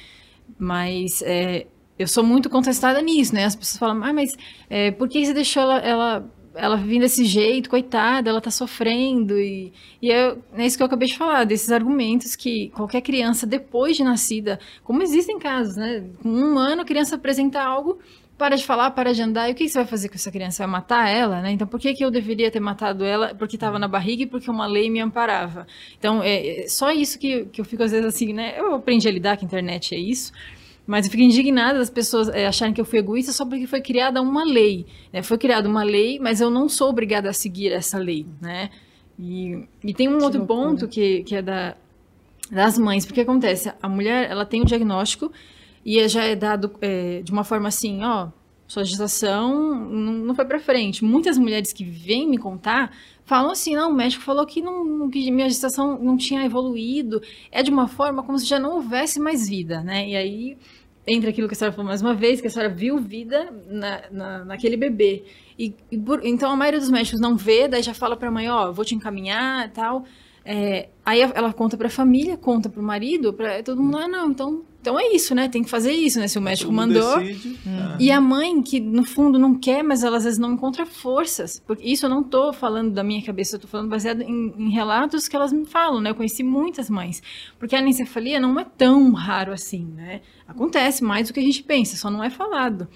Mas 0.56 1.22
é, 1.22 1.66
eu 1.98 2.06
sou 2.06 2.22
muito 2.24 2.48
contestada 2.48 3.00
nisso, 3.00 3.34
né? 3.34 3.44
As 3.44 3.56
pessoas 3.56 3.78
falam, 3.78 4.02
ah, 4.04 4.12
mas 4.12 4.36
é, 4.70 4.90
por 4.92 5.08
que 5.08 5.24
você 5.24 5.32
deixou 5.32 5.62
ela, 5.62 5.78
ela, 5.78 6.33
ela 6.54 6.76
vir 6.76 7.00
desse 7.00 7.24
jeito, 7.24 7.68
coitada, 7.68 8.30
ela 8.30 8.40
tá 8.40 8.50
sofrendo? 8.50 9.38
E, 9.38 9.72
e 10.00 10.10
é, 10.10 10.36
é 10.56 10.66
isso 10.66 10.76
que 10.76 10.82
eu 10.82 10.86
acabei 10.86 11.08
de 11.08 11.16
falar, 11.16 11.44
desses 11.44 11.70
argumentos 11.70 12.36
que 12.36 12.68
qualquer 12.70 13.00
criança, 13.00 13.46
depois 13.46 13.96
de 13.96 14.04
nascida, 14.04 14.58
como 14.82 15.02
existem 15.02 15.38
casos, 15.38 15.76
né? 15.76 16.04
Com 16.22 16.28
um 16.28 16.58
ano, 16.58 16.82
a 16.82 16.84
criança 16.84 17.16
apresenta 17.16 17.62
algo, 17.62 17.98
para 18.36 18.56
de 18.56 18.64
falar, 18.64 18.90
para 18.90 19.14
de 19.14 19.22
andar, 19.22 19.48
e 19.48 19.52
o 19.52 19.54
que 19.54 19.68
você 19.68 19.78
vai 19.78 19.86
fazer 19.86 20.08
com 20.08 20.16
essa 20.16 20.30
criança? 20.30 20.64
Vai 20.64 20.72
matar 20.72 21.08
ela, 21.08 21.40
né? 21.40 21.52
Então, 21.52 21.66
por 21.66 21.78
que, 21.78 21.94
que 21.94 22.04
eu 22.04 22.10
deveria 22.10 22.50
ter 22.50 22.60
matado 22.60 23.04
ela? 23.04 23.34
Porque 23.34 23.56
estava 23.56 23.78
na 23.78 23.86
barriga 23.86 24.24
e 24.24 24.26
porque 24.26 24.50
uma 24.50 24.66
lei 24.66 24.90
me 24.90 25.00
amparava. 25.00 25.66
Então, 25.98 26.22
é, 26.22 26.64
é 26.64 26.68
só 26.68 26.90
isso 26.90 27.18
que, 27.18 27.44
que 27.46 27.60
eu 27.60 27.64
fico, 27.64 27.82
às 27.82 27.92
vezes, 27.92 28.06
assim, 28.06 28.32
né? 28.32 28.54
Eu 28.58 28.74
aprendi 28.74 29.06
a 29.06 29.12
lidar 29.12 29.36
com 29.36 29.44
a 29.44 29.46
internet, 29.46 29.94
é 29.94 29.98
isso. 29.98 30.32
Mas 30.86 31.06
eu 31.06 31.10
fico 31.10 31.22
indignada 31.22 31.78
das 31.78 31.88
pessoas 31.88 32.28
é, 32.28 32.46
acharem 32.46 32.74
que 32.74 32.80
eu 32.80 32.84
fui 32.84 32.98
egoísta 32.98 33.32
só 33.32 33.46
porque 33.46 33.66
foi 33.66 33.80
criada 33.80 34.20
uma 34.20 34.44
lei. 34.44 34.86
Né? 35.12 35.22
Foi 35.22 35.38
criada 35.38 35.68
uma 35.68 35.82
lei, 35.82 36.18
mas 36.18 36.40
eu 36.40 36.50
não 36.50 36.68
sou 36.68 36.90
obrigada 36.90 37.30
a 37.30 37.32
seguir 37.32 37.72
essa 37.72 37.98
lei, 37.98 38.26
né? 38.40 38.70
E, 39.18 39.66
e 39.82 39.94
tem 39.94 40.08
um 40.08 40.22
outro 40.22 40.40
loucura. 40.40 40.46
ponto 40.46 40.88
que, 40.88 41.22
que 41.22 41.36
é 41.36 41.42
da, 41.42 41.76
das 42.50 42.78
mães, 42.78 43.06
porque 43.06 43.20
acontece, 43.20 43.72
a 43.80 43.88
mulher 43.88 44.30
ela 44.30 44.44
tem 44.44 44.60
o 44.60 44.64
diagnóstico 44.64 45.32
e 45.84 46.06
já 46.08 46.24
é 46.24 46.34
dado 46.34 46.72
é, 46.80 47.22
de 47.22 47.30
uma 47.30 47.44
forma 47.44 47.68
assim, 47.68 48.02
ó, 48.02 48.28
sua 48.66 48.84
gestação 48.84 49.74
não, 49.74 50.12
não 50.12 50.34
foi 50.34 50.44
para 50.44 50.58
frente. 50.58 51.04
Muitas 51.04 51.38
mulheres 51.38 51.72
que 51.72 51.84
vêm 51.84 52.28
me 52.28 52.38
contar 52.38 52.94
falam 53.24 53.50
assim, 53.52 53.74
não, 53.74 53.90
o 53.90 53.94
médico 53.94 54.22
falou 54.22 54.44
que, 54.46 54.60
não, 54.60 55.08
que 55.10 55.30
minha 55.30 55.48
gestação 55.48 55.98
não 55.98 56.16
tinha 56.16 56.44
evoluído. 56.44 57.20
É 57.50 57.62
de 57.62 57.70
uma 57.70 57.88
forma 57.88 58.22
como 58.22 58.38
se 58.38 58.46
já 58.46 58.58
não 58.58 58.76
houvesse 58.76 59.18
mais 59.20 59.48
vida, 59.48 59.82
né? 59.82 60.08
E 60.08 60.16
aí 60.16 60.58
entra 61.06 61.30
aquilo 61.30 61.46
que 61.48 61.54
a 61.54 61.56
senhora 61.56 61.74
falou 61.74 61.88
mais 61.88 62.00
uma 62.02 62.14
vez, 62.14 62.40
que 62.40 62.46
a 62.46 62.50
senhora 62.50 62.72
viu 62.72 62.98
vida 62.98 63.52
na, 63.68 64.02
na, 64.10 64.44
naquele 64.44 64.76
bebê. 64.76 65.24
E, 65.58 65.74
e 65.90 65.98
por- 65.98 66.24
então 66.24 66.50
a 66.50 66.56
maioria 66.56 66.80
dos 66.80 66.90
médicos 66.90 67.20
não 67.20 67.36
vê, 67.36 67.68
daí 67.68 67.82
já 67.82 67.94
fala 67.94 68.16
para 68.16 68.28
a 68.28 68.30
mãe, 68.32 68.48
ó, 68.48 68.72
vou 68.72 68.84
te 68.84 68.94
encaminhar 68.94 69.66
e 69.66 69.70
tal. 69.70 70.04
É, 70.44 70.88
aí 71.04 71.20
ela 71.20 71.52
conta 71.52 71.76
para 71.76 71.86
a 71.86 71.90
família, 71.90 72.36
conta 72.36 72.68
para 72.68 72.80
o 72.80 72.84
marido, 72.84 73.32
para 73.32 73.62
todo 73.62 73.82
mundo, 73.82 73.96
ah, 73.98 74.08
não, 74.08 74.30
então, 74.30 74.62
então 74.84 75.00
é 75.00 75.14
isso, 75.14 75.34
né? 75.34 75.48
Tem 75.48 75.62
que 75.62 75.70
fazer 75.70 75.92
isso, 75.92 76.20
né? 76.20 76.28
Se 76.28 76.38
o 76.38 76.42
médico 76.42 76.70
mandou. 76.70 77.18
decide, 77.18 77.58
ah, 77.66 77.96
E 77.98 78.10
a 78.10 78.20
mãe, 78.20 78.60
que 78.60 78.78
no 78.78 79.02
fundo 79.02 79.38
não 79.38 79.54
quer, 79.54 79.82
mas 79.82 80.04
ela 80.04 80.18
às 80.18 80.24
vezes 80.24 80.38
não 80.38 80.52
encontra 80.52 80.84
forças. 80.84 81.58
Porque 81.66 81.88
isso 81.88 82.04
eu 82.04 82.10
não 82.10 82.22
tô 82.22 82.52
falando 82.52 82.92
da 82.92 83.02
minha 83.02 83.22
cabeça, 83.22 83.56
eu 83.56 83.60
tô 83.60 83.66
falando 83.66 83.88
baseado 83.88 84.20
em, 84.20 84.52
em 84.58 84.68
relatos 84.68 85.26
que 85.26 85.34
elas 85.34 85.54
me 85.54 85.64
falam, 85.64 86.02
né? 86.02 86.10
Eu 86.10 86.14
conheci 86.14 86.42
muitas 86.42 86.90
mães. 86.90 87.22
Porque 87.58 87.74
a 87.74 87.78
anencefalia 87.78 88.38
não 88.38 88.60
é 88.60 88.64
tão 88.76 89.10
raro 89.12 89.54
assim, 89.54 89.86
né? 89.86 90.20
Acontece 90.46 91.02
mais 91.02 91.28
do 91.28 91.32
que 91.32 91.40
a 91.40 91.42
gente 91.42 91.62
pensa, 91.62 91.96
só 91.96 92.10
não 92.10 92.22
é 92.22 92.28
falado. 92.28 92.86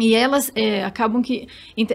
E 0.00 0.16
elas 0.16 0.50
é, 0.56 0.84
acabam 0.84 1.22
que. 1.22 1.46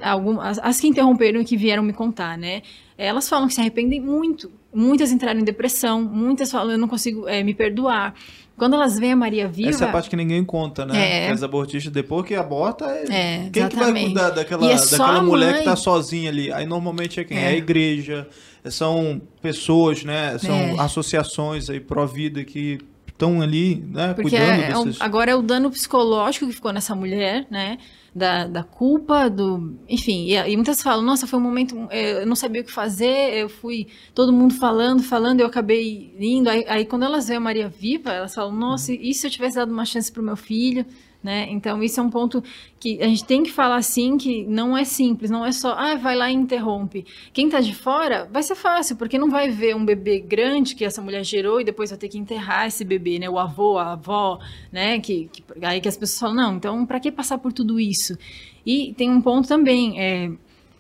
Algumas, 0.02 0.58
as 0.60 0.80
que 0.80 0.88
interromperam 0.88 1.42
e 1.42 1.44
que 1.44 1.58
vieram 1.58 1.84
me 1.84 1.92
contar, 1.92 2.38
né? 2.38 2.62
Elas 2.98 3.28
falam 3.28 3.50
que 3.50 3.54
se 3.54 3.60
arrependem 3.60 4.00
muito. 4.00 4.50
Muitas 4.74 5.12
entraram 5.12 5.42
em 5.42 5.44
depressão, 5.44 6.02
muitas 6.02 6.50
falam, 6.50 6.72
eu 6.72 6.78
não 6.78 6.88
consigo 6.88 7.28
é, 7.28 7.44
me 7.44 7.54
perdoar. 7.54 8.14
Quando 8.58 8.74
elas 8.74 8.98
veem 8.98 9.12
a 9.12 9.16
Maria 9.16 9.48
Viva. 9.48 9.70
Essa 9.70 9.86
é 9.86 9.90
a 9.90 9.92
parte 9.92 10.10
que 10.10 10.16
ninguém 10.16 10.44
conta, 10.44 10.84
né? 10.86 11.26
É. 11.28 11.30
As 11.30 11.44
abortistas, 11.44 11.94
depois 11.94 12.26
que 12.26 12.34
aborta, 12.34 12.86
é... 12.86 13.04
É, 13.46 13.50
quem 13.52 13.68
que 13.70 13.76
vai 13.76 13.92
cuidar 13.92 14.32
daquela, 14.32 14.72
é 14.72 14.76
daquela 14.76 15.22
mulher 15.22 15.52
mãe. 15.52 15.60
que 15.60 15.66
tá 15.66 15.76
sozinha 15.76 16.30
ali? 16.32 16.52
Aí 16.52 16.66
normalmente 16.66 17.20
é 17.20 17.24
quem? 17.24 17.38
É, 17.38 17.42
É. 17.44 17.48
a 17.50 17.54
igreja, 17.54 18.28
são 18.66 19.22
pessoas, 19.42 20.04
né? 20.04 20.38
São 20.40 20.56
É. 20.56 20.76
associações 20.80 21.70
aí 21.70 21.80
pró-vida 21.80 22.44
que 22.44 22.80
estão 23.18 23.42
ali, 23.42 23.84
né? 23.92 24.14
Porque 24.14 24.30
cuidando 24.38 24.62
é, 24.62 24.70
é 24.72 24.78
um- 24.78 24.94
agora 25.00 25.32
é 25.32 25.36
o 25.36 25.42
dano 25.42 25.72
psicológico 25.72 26.46
que 26.48 26.54
ficou 26.54 26.72
nessa 26.72 26.96
mulher, 26.96 27.48
né? 27.50 27.78
Da, 28.16 28.48
da 28.48 28.64
culpa, 28.64 29.30
do. 29.30 29.76
Enfim, 29.88 30.26
e, 30.28 30.34
e 30.36 30.56
muitas 30.56 30.82
falam, 30.82 31.04
nossa, 31.04 31.28
foi 31.28 31.38
um 31.38 31.42
momento. 31.42 31.88
eh, 31.92 32.22
Eu 32.24 32.26
não 32.26 32.36
sabia 32.36 32.62
o 32.62 32.64
que 32.66 32.72
fazer, 32.72 33.34
eu 33.36 33.48
fui. 33.50 33.88
Todo 34.16 34.34
mundo 34.34 34.56
falando, 34.56 35.04
falando, 35.04 35.40
eu 35.42 35.46
acabei 35.48 36.16
indo. 36.20 36.50
Aí, 36.50 36.66
aí 36.68 36.86
quando 36.86 37.04
elas 37.06 37.28
veem 37.28 37.38
a 37.38 37.42
Maria 37.42 37.68
viva, 37.70 38.12
elas 38.12 38.34
falam, 38.34 38.52
nossa, 38.56 38.92
e 38.94 39.14
se 39.14 39.28
eu 39.28 39.32
tivesse 39.32 39.56
dado 39.58 39.72
uma 39.72 39.86
chance 39.86 40.12
pro 40.12 40.24
meu 40.24 40.36
filho? 40.36 40.84
Né? 41.24 41.48
Então, 41.50 41.82
isso 41.84 42.00
é 42.00 42.04
um 42.04 42.10
ponto 42.12 42.42
que 42.80 43.02
a 43.02 43.08
gente 43.08 43.26
tem 43.26 43.44
que 43.44 43.52
falar 43.52 43.76
assim, 43.78 44.18
que 44.18 44.46
não 44.46 44.78
é 44.78 44.86
simples, 44.86 45.30
não 45.32 45.44
é 45.46 45.52
só, 45.52 45.74
ah, 45.74 45.96
vai 45.96 46.16
lá 46.16 46.30
e 46.32 46.34
interrompe. 46.36 47.06
Quem 47.34 47.50
tá 47.50 47.60
de 47.60 47.74
fora, 47.76 48.30
vai 48.32 48.44
ser 48.44 48.56
fácil, 48.56 48.96
porque 48.96 49.18
não 49.18 49.30
vai 49.30 49.50
ver 49.50 49.76
um 49.76 49.84
bebê 49.84 50.20
grande 50.20 50.76
que 50.76 50.86
essa 50.86 51.02
mulher 51.02 51.24
gerou 51.26 51.60
e 51.60 51.66
depois 51.66 51.90
vai 51.90 52.00
ter 52.00 52.08
que 52.08 52.18
enterrar 52.20 52.68
esse 52.68 52.86
bebê, 52.86 53.18
né? 53.20 53.28
O 53.30 53.38
avô, 53.40 53.78
a 53.78 53.94
avó, 53.94 54.40
né? 54.72 55.00
Que, 55.00 55.28
que- 55.34 55.44
aí 55.66 55.82
que 55.82 55.90
as 55.90 55.98
pessoas 55.98 56.20
falam, 56.20 56.36
não, 56.36 56.56
então 56.56 56.86
para 56.86 57.00
que 57.00 57.12
passar 57.12 57.40
por 57.40 57.52
tudo 57.52 57.80
isso? 57.80 58.18
E 58.66 58.94
tem 58.94 59.10
um 59.10 59.20
ponto 59.20 59.48
também, 59.48 60.00
é, 60.00 60.32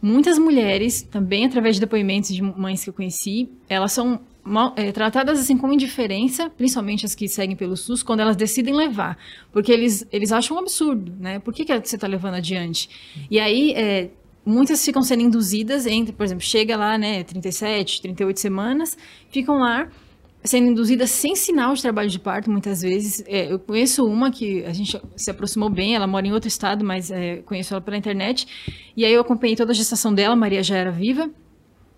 muitas 0.01 0.37
mulheres, 0.37 1.01
também 1.01 1.45
através 1.45 1.75
de 1.75 1.81
depoimentos 1.81 2.33
de 2.33 2.41
mães 2.41 2.83
que 2.83 2.89
eu 2.89 2.93
conheci, 2.93 3.49
elas 3.67 3.91
são 3.91 4.21
mal- 4.47 4.73
é, 4.75 4.91
tratadas 4.91 5.39
assim 5.39 5.57
com 5.57 5.71
indiferença, 5.71 6.49
principalmente 6.49 7.05
as 7.05 7.13
que 7.13 7.27
seguem 7.27 7.55
pelo 7.55 7.75
SUS, 7.75 8.01
quando 8.01 8.21
elas 8.21 8.35
decidem 8.35 8.73
levar. 8.73 9.17
Porque 9.51 9.71
eles, 9.71 10.07
eles 10.11 10.31
acham 10.31 10.57
um 10.57 10.59
absurdo, 10.59 11.13
né? 11.19 11.39
Por 11.39 11.53
que, 11.53 11.65
que 11.65 11.73
você 11.79 11.95
está 11.95 12.07
levando 12.07 12.35
adiante? 12.35 12.89
E 13.29 13.39
aí, 13.39 13.73
é, 13.73 14.09
muitas 14.45 14.83
ficam 14.83 15.03
sendo 15.03 15.21
induzidas 15.23 15.85
entre, 15.85 16.13
por 16.13 16.23
exemplo, 16.23 16.43
chega 16.43 16.77
lá, 16.77 16.97
né, 16.97 17.23
37, 17.23 18.01
38 18.01 18.39
semanas, 18.39 18.97
ficam 19.29 19.57
lá 19.57 19.89
sendo 20.43 20.67
induzidas 20.67 21.09
sem 21.11 21.35
sinal 21.35 21.73
de 21.73 21.81
trabalho 21.81 22.09
de 22.09 22.19
parto, 22.19 22.49
muitas 22.49 22.81
vezes. 22.81 23.23
É, 23.27 23.51
eu 23.51 23.59
conheço 23.59 24.05
uma 24.05 24.31
que 24.31 24.63
a 24.63 24.71
gente 24.71 24.99
se 25.15 25.29
aproximou 25.29 25.69
bem, 25.69 25.95
ela 25.95 26.07
mora 26.07 26.25
em 26.25 26.31
outro 26.31 26.47
estado, 26.47 26.85
mas 26.85 27.11
é, 27.11 27.37
conheço 27.37 27.73
ela 27.73 27.81
pela 27.81 27.97
internet. 27.97 28.47
E 28.95 29.03
aí 29.03 29.11
eu 29.11 29.19
acompanhei 29.21 29.55
toda 29.55 29.71
a 29.71 29.75
gestação 29.75 30.13
dela, 30.13 30.35
Maria 30.35 30.63
já 30.63 30.77
era 30.77 30.91
viva, 30.91 31.29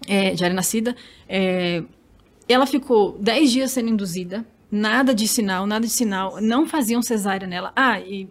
é, 0.08 0.36
já 0.36 0.48
era 0.48 0.56
nascida. 0.56 0.96
Ela 2.50 2.66
ficou 2.66 3.18
10 3.20 3.52
dias 3.52 3.72
sendo 3.72 3.90
induzida, 3.90 4.44
nada 4.72 5.14
de 5.14 5.28
sinal, 5.28 5.68
nada 5.68 5.86
de 5.86 5.92
sinal, 5.94 6.42
não 6.42 6.66
faziam 6.66 7.02
cesárea 7.02 7.48
nela. 7.48 7.72
Ah, 7.76 8.00
e 8.00 8.28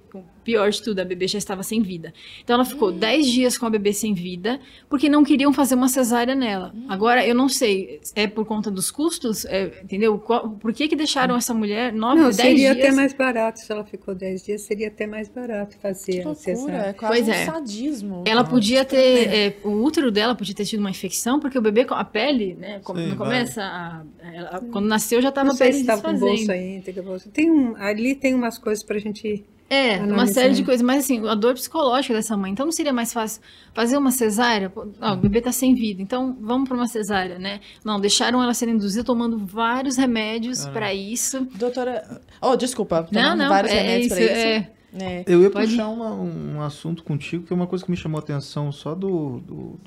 pior 0.49 0.71
de 0.71 0.83
tudo, 0.83 1.01
a 1.01 1.05
bebê 1.05 1.29
já 1.29 1.37
estava 1.37 1.63
sem 1.63 1.83
vida. 1.83 2.13
Então 2.43 2.55
ela 2.55 2.65
ficou 2.65 2.91
10 2.91 3.27
dias 3.27 3.59
com 3.59 3.67
a 3.67 3.71
bebê 3.71 3.93
sem 3.93 4.15
vida, 4.15 4.59
porque 4.89 5.07
não 5.09 5.23
queriam 5.23 5.53
fazer 5.53 5.75
uma 5.75 5.89
cesárea 5.89 6.35
nela. 6.35 6.75
Agora, 6.89 7.27
eu 7.27 7.35
não 7.35 7.51
sei, 7.51 8.01
é 8.15 8.27
por 8.27 8.47
conta 8.47 8.71
dos 8.71 8.91
custos, 8.91 9.45
É, 9.45 9.81
entendeu? 9.85 10.19
Qual- 10.19 10.51
por 10.51 10.73
que 10.73 10.89
que 10.89 10.97
deixaram 10.97 11.37
essa 11.37 11.53
mulher 11.53 11.93
9, 11.93 12.15
Não, 12.17 12.25
10 12.31 12.37
seria 12.37 12.75
dias? 12.75 12.87
até 12.87 12.97
mais 12.97 13.13
barato. 13.13 13.61
Se 13.61 13.71
ela 13.71 13.85
ficou 13.85 14.15
10 14.15 14.43
dias, 14.45 14.63
seria 14.63 14.89
até 14.89 15.07
mais 15.07 15.29
barato 15.29 15.77
fazer 15.83 16.23
Que 16.23 16.29
a 16.29 16.35
cesárea. 16.35 16.77
é 16.89 16.93
quase 16.95 17.15
Pois 17.15 17.29
um 17.29 17.33
é. 17.33 17.45
sadismo. 17.45 18.23
Ela 18.27 18.43
podia 18.45 18.85
ter, 18.87 19.29
é, 19.29 19.57
o 19.65 19.83
útero 19.83 20.11
dela 20.11 20.35
podia 20.35 20.55
ter 20.55 20.65
tido 20.65 20.81
uma 20.81 20.91
infecção, 20.91 21.39
porque 21.39 21.59
o 21.59 21.63
bebê, 21.63 21.85
a 21.91 22.05
pele, 22.05 22.55
né, 22.59 22.81
Sim, 22.87 22.93
não 22.95 23.09
vai. 23.09 23.17
começa 23.19 23.63
a, 23.63 24.03
ela- 24.35 24.63
quando 24.73 24.87
nasceu 24.87 25.21
já 25.21 25.29
estava 25.29 25.49
Não 25.49 25.55
a 25.55 25.57
sei 25.57 25.67
pele 25.67 25.77
se 25.77 25.81
estava 25.83 26.01
com 26.03 26.11
desfazendo. 26.13 26.37
bolsa 26.39 26.57
íntegra. 26.57 27.03
Bolsa. 27.03 27.31
Tem 27.33 27.51
um, 27.51 27.77
ali 27.77 28.15
tem 28.15 28.35
umas 28.35 28.57
coisas 28.59 28.83
pra 28.85 28.99
gente. 28.99 29.45
É, 29.71 29.99
uma 29.99 30.27
série 30.27 30.55
de 30.55 30.65
coisas, 30.65 30.81
mas 30.81 31.05
assim, 31.05 31.29
a 31.29 31.35
dor 31.35 31.53
psicológica 31.55 32.15
dessa 32.15 32.35
mãe. 32.37 32.51
Então 32.53 32.65
não 32.65 32.73
seria 32.73 32.93
mais 32.93 33.13
fácil 33.13 33.43
fazer 33.75 33.99
uma 33.99 34.11
cesárea? 34.11 34.73
Ó, 35.01 35.13
o 35.13 35.17
bebê 35.17 35.43
tá 35.43 35.53
sem 35.53 35.75
vida, 35.75 36.01
então 36.01 36.35
vamos 36.41 36.67
para 36.69 36.77
uma 36.77 36.87
cesárea, 36.87 37.39
né? 37.39 37.61
Não, 37.85 38.01
deixaram 38.01 38.43
ela 38.43 38.55
ser 38.55 38.69
induzida 38.69 39.05
tomando 39.05 39.37
vários 39.39 39.97
remédios 39.99 40.65
para 40.67 40.95
isso. 40.95 41.47
Doutora. 41.55 42.21
Oh, 42.41 42.57
desculpa. 42.57 43.07
Não, 43.13 43.23
tomando 43.23 43.39
não, 43.39 43.49
vários 43.51 43.73
é 43.73 43.81
remédios 43.81 44.07
isso. 44.07 44.15
pra 44.17 44.25
isso. 44.25 44.47
É, 44.47 44.71
É. 45.01 45.25
Eu 45.27 45.43
ia 45.43 45.51
Pode- 45.51 45.67
puxar 45.69 45.89
uma- 45.89 46.15
um 46.15 46.63
assunto 46.63 47.05
contigo, 47.05 47.45
que 47.47 47.53
é 47.53 47.57
uma 47.57 47.67
coisa 47.67 47.85
que 47.85 47.91
me 47.91 47.97
chamou 47.97 48.19
a 48.19 48.23
atenção 48.23 48.73
só 48.73 48.95
do, 48.95 49.39
do, 49.41 49.81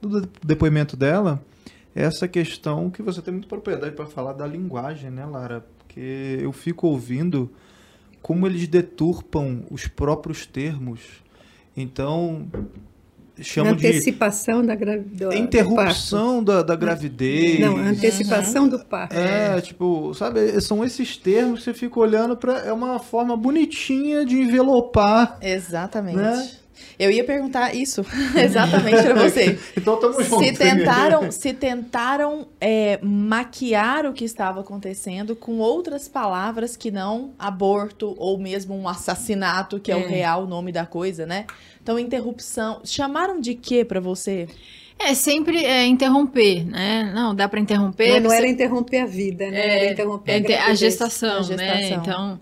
do 0.00 0.28
depoimento 0.42 0.96
dela, 0.96 1.44
é 1.94 2.02
essa 2.04 2.26
questão 2.26 2.88
que 2.88 3.02
você 3.02 3.20
tem 3.20 3.30
muita 3.34 3.46
propriedade 3.46 3.94
para 3.94 4.06
falar 4.06 4.32
da 4.32 4.46
linguagem, 4.46 5.10
né, 5.10 5.26
Lara? 5.26 5.62
Porque 5.80 6.38
eu 6.40 6.50
fico 6.50 6.86
ouvindo 6.86 7.50
como 8.22 8.46
eles 8.46 8.68
deturpam 8.68 9.64
os 9.70 9.86
próprios 9.88 10.46
termos. 10.46 11.00
Então, 11.76 12.46
chamam 13.40 13.74
de 13.74 13.86
Antecipação 13.86 14.64
da 14.64 14.74
gravidez. 14.74 15.34
interrupção 15.34 16.42
da, 16.42 16.62
da 16.62 16.76
gravidez. 16.76 17.60
Não, 17.60 17.76
antecipação 17.76 18.68
do 18.68 18.78
parto. 18.78 19.14
É, 19.14 19.60
tipo, 19.60 20.14
sabe, 20.14 20.60
são 20.60 20.84
esses 20.84 21.16
termos 21.16 21.60
que 21.60 21.64
você 21.64 21.74
fica 21.74 21.98
olhando 21.98 22.36
para 22.36 22.58
é 22.60 22.72
uma 22.72 22.98
forma 22.98 23.36
bonitinha 23.36 24.24
de 24.24 24.36
envelopar. 24.36 25.38
Exatamente. 25.40 26.16
Né? 26.16 26.50
Eu 26.98 27.10
ia 27.10 27.24
perguntar 27.24 27.74
isso 27.74 28.04
exatamente 28.36 29.02
pra 29.02 29.14
você. 29.14 29.58
Então 29.76 29.98
tamo 29.98 30.22
junto. 30.22 30.44
Se 30.44 30.52
tentaram, 30.52 31.30
se 31.32 31.52
tentaram 31.52 32.46
é, 32.60 32.98
maquiar 33.02 34.06
o 34.06 34.12
que 34.12 34.24
estava 34.24 34.60
acontecendo 34.60 35.34
com 35.34 35.58
outras 35.58 36.08
palavras 36.08 36.76
que 36.76 36.90
não 36.90 37.32
aborto 37.38 38.14
ou 38.18 38.38
mesmo 38.38 38.74
um 38.78 38.86
assassinato, 38.88 39.80
que 39.80 39.90
é, 39.90 39.96
o 39.96 40.00
É. 40.00 40.06
real 40.06 40.46
nome 40.46 40.70
da 40.72 40.86
coisa, 40.86 41.26
né? 41.26 41.46
Então, 41.82 41.98
interrupção. 41.98 42.80
Chamaram 42.84 43.40
de 43.40 43.54
quê 43.54 43.84
pra 43.84 43.98
você? 44.00 44.46
É 44.98 45.14
sempre 45.14 45.64
é, 45.64 45.84
interromper, 45.86 46.64
né? 46.64 47.10
Não, 47.12 47.34
dá 47.34 47.48
pra 47.48 47.58
interromper. 47.58 48.08
Não, 48.14 48.20
não 48.20 48.30
você- 48.30 48.36
era 48.36 48.46
interromper 48.46 48.98
a 49.00 49.06
vida, 49.06 49.50
né? 49.50 49.58
É, 49.58 49.84
era 49.84 49.92
interromper 49.94 50.30
é 50.30 50.34
a, 50.34 50.38
inte- 50.38 50.52
a 50.54 50.74
gestação, 50.74 51.38
A 51.38 51.56
né? 51.56 51.78
gestação. 51.82 52.02
Então, 52.02 52.40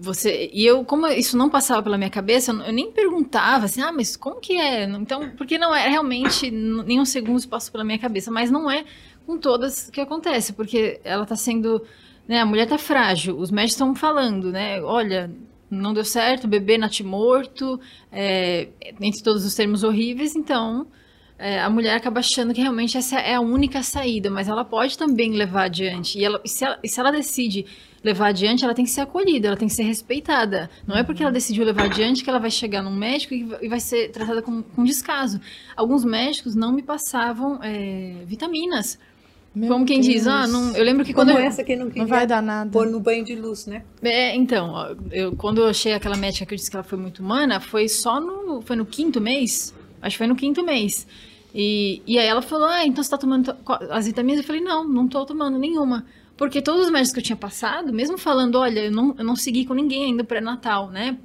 você. 0.00 0.50
E 0.52 0.64
eu, 0.64 0.84
como 0.84 1.06
isso 1.08 1.36
não 1.36 1.48
passava 1.50 1.82
pela 1.82 1.96
minha 1.98 2.10
cabeça, 2.10 2.52
eu 2.52 2.72
nem 2.72 2.90
perguntava 2.92 3.64
assim, 3.66 3.80
ah, 3.82 3.92
mas 3.92 4.16
como 4.16 4.40
que 4.40 4.54
é? 4.54 4.84
Então, 4.84 5.30
porque 5.36 5.58
não 5.58 5.74
é 5.74 5.88
realmente, 5.88 6.50
nenhum 6.50 7.04
segundo 7.04 7.46
passou 7.48 7.72
pela 7.72 7.84
minha 7.84 7.98
cabeça, 7.98 8.30
mas 8.30 8.50
não 8.50 8.70
é 8.70 8.84
com 9.26 9.38
todas 9.38 9.90
que 9.90 10.00
acontece, 10.00 10.52
porque 10.52 11.00
ela 11.04 11.24
tá 11.26 11.36
sendo. 11.36 11.82
Né, 12.28 12.40
a 12.40 12.46
mulher 12.46 12.66
tá 12.66 12.76
frágil, 12.78 13.38
os 13.38 13.50
médicos 13.50 13.74
estão 13.74 13.94
falando, 13.94 14.50
né? 14.50 14.82
Olha. 14.82 15.30
Não 15.68 15.92
deu 15.92 16.04
certo, 16.04 16.46
bebê 16.46 16.78
natimorto, 16.78 17.80
é, 18.12 18.68
entre 19.00 19.20
todos 19.20 19.44
os 19.44 19.52
termos 19.52 19.82
horríveis, 19.82 20.36
então 20.36 20.86
é, 21.36 21.60
a 21.60 21.68
mulher 21.68 21.96
acaba 21.96 22.20
achando 22.20 22.54
que 22.54 22.60
realmente 22.60 22.96
essa 22.96 23.18
é 23.18 23.34
a 23.34 23.40
única 23.40 23.82
saída, 23.82 24.30
mas 24.30 24.46
ela 24.48 24.64
pode 24.64 24.96
também 24.96 25.32
levar 25.32 25.64
adiante. 25.64 26.20
E, 26.20 26.24
ela- 26.24 26.40
se, 26.44 26.64
ela, 26.64 26.78
e 26.84 26.88
se 26.88 27.00
ela 27.00 27.10
decide 27.10 27.66
levar 28.06 28.28
adiante, 28.28 28.64
ela 28.64 28.72
tem 28.72 28.84
que 28.84 28.90
ser 28.90 29.02
acolhida, 29.02 29.48
ela 29.48 29.56
tem 29.56 29.68
que 29.68 29.74
ser 29.74 29.82
respeitada. 29.82 30.70
Não 30.86 30.96
é 30.96 31.02
porque 31.02 31.22
ela 31.22 31.32
decidiu 31.32 31.64
levar 31.64 31.84
adiante 31.86 32.22
que 32.24 32.30
ela 32.30 32.38
vai 32.38 32.50
chegar 32.50 32.82
num 32.82 32.94
médico 32.94 33.34
e 33.34 33.68
vai- 33.68 33.80
ser 33.80 34.10
tratada 34.10 34.40
com, 34.40 34.62
com 34.62 34.84
descaso. 34.84 35.40
Alguns 35.76 36.04
médicos 36.04 36.54
não 36.54 36.72
me 36.72 36.82
passavam 36.82 37.58
é, 37.62 38.14
vitaminas. 38.26 38.98
Meu 39.54 39.68
Como 39.70 39.86
quem 39.86 40.00
diz, 40.00 40.24
Deus. 40.24 40.26
ah, 40.26 40.46
não, 40.46 40.76
eu 40.76 40.84
lembro 40.84 41.02
que 41.04 41.14
quando 41.14 41.28
Como 41.28 41.40
eu, 41.40 41.46
essa 41.46 41.64
que 41.64 41.74
não 41.74 41.86
Não 41.94 42.06
vai 42.06 42.26
dar 42.26 42.42
nada. 42.42 42.70
pôr 42.70 42.86
no 42.86 43.00
banho 43.00 43.24
de 43.24 43.34
luz, 43.34 43.66
né? 43.66 43.82
é, 44.02 44.34
então, 44.36 44.96
eu, 45.10 45.34
quando 45.34 45.62
eu 45.62 45.66
achei 45.66 45.94
aquela 45.94 46.16
médica 46.16 46.44
que 46.44 46.52
eu 46.52 46.56
disse 46.56 46.70
que 46.70 46.76
ela 46.76 46.84
foi 46.84 46.98
muito 46.98 47.20
humana, 47.20 47.58
foi 47.58 47.88
só 47.88 48.20
no, 48.20 48.60
foi 48.60 48.76
no 48.76 48.84
quinto 48.84 49.18
mês, 49.20 49.74
acho 50.02 50.14
que 50.14 50.18
foi 50.18 50.26
no 50.26 50.36
quinto 50.36 50.62
mês. 50.62 51.06
E, 51.54 52.02
e 52.06 52.18
aí 52.18 52.26
ela 52.26 52.42
falou, 52.42 52.66
ah, 52.68 52.84
então 52.86 53.02
você 53.02 53.08
tá 53.10 53.16
tomando 53.16 53.56
as 53.90 54.06
vitaminas? 54.06 54.40
Eu 54.40 54.46
falei, 54.46 54.60
não, 54.60 54.86
não 54.86 55.08
tô 55.08 55.24
tomando 55.24 55.58
nenhuma. 55.58 56.04
Porque 56.36 56.60
todos 56.60 56.86
os 56.86 56.90
médicos 56.90 57.12
que 57.12 57.20
eu 57.20 57.24
tinha 57.24 57.36
passado, 57.36 57.92
mesmo 57.92 58.18
falando, 58.18 58.56
olha, 58.56 58.80
eu 58.80 58.92
não, 58.92 59.14
eu 59.18 59.24
não 59.24 59.36
segui 59.36 59.64
com 59.64 59.74
ninguém 59.74 60.04
ainda 60.06 60.22
pré-natal, 60.22 60.90
né? 60.90 61.18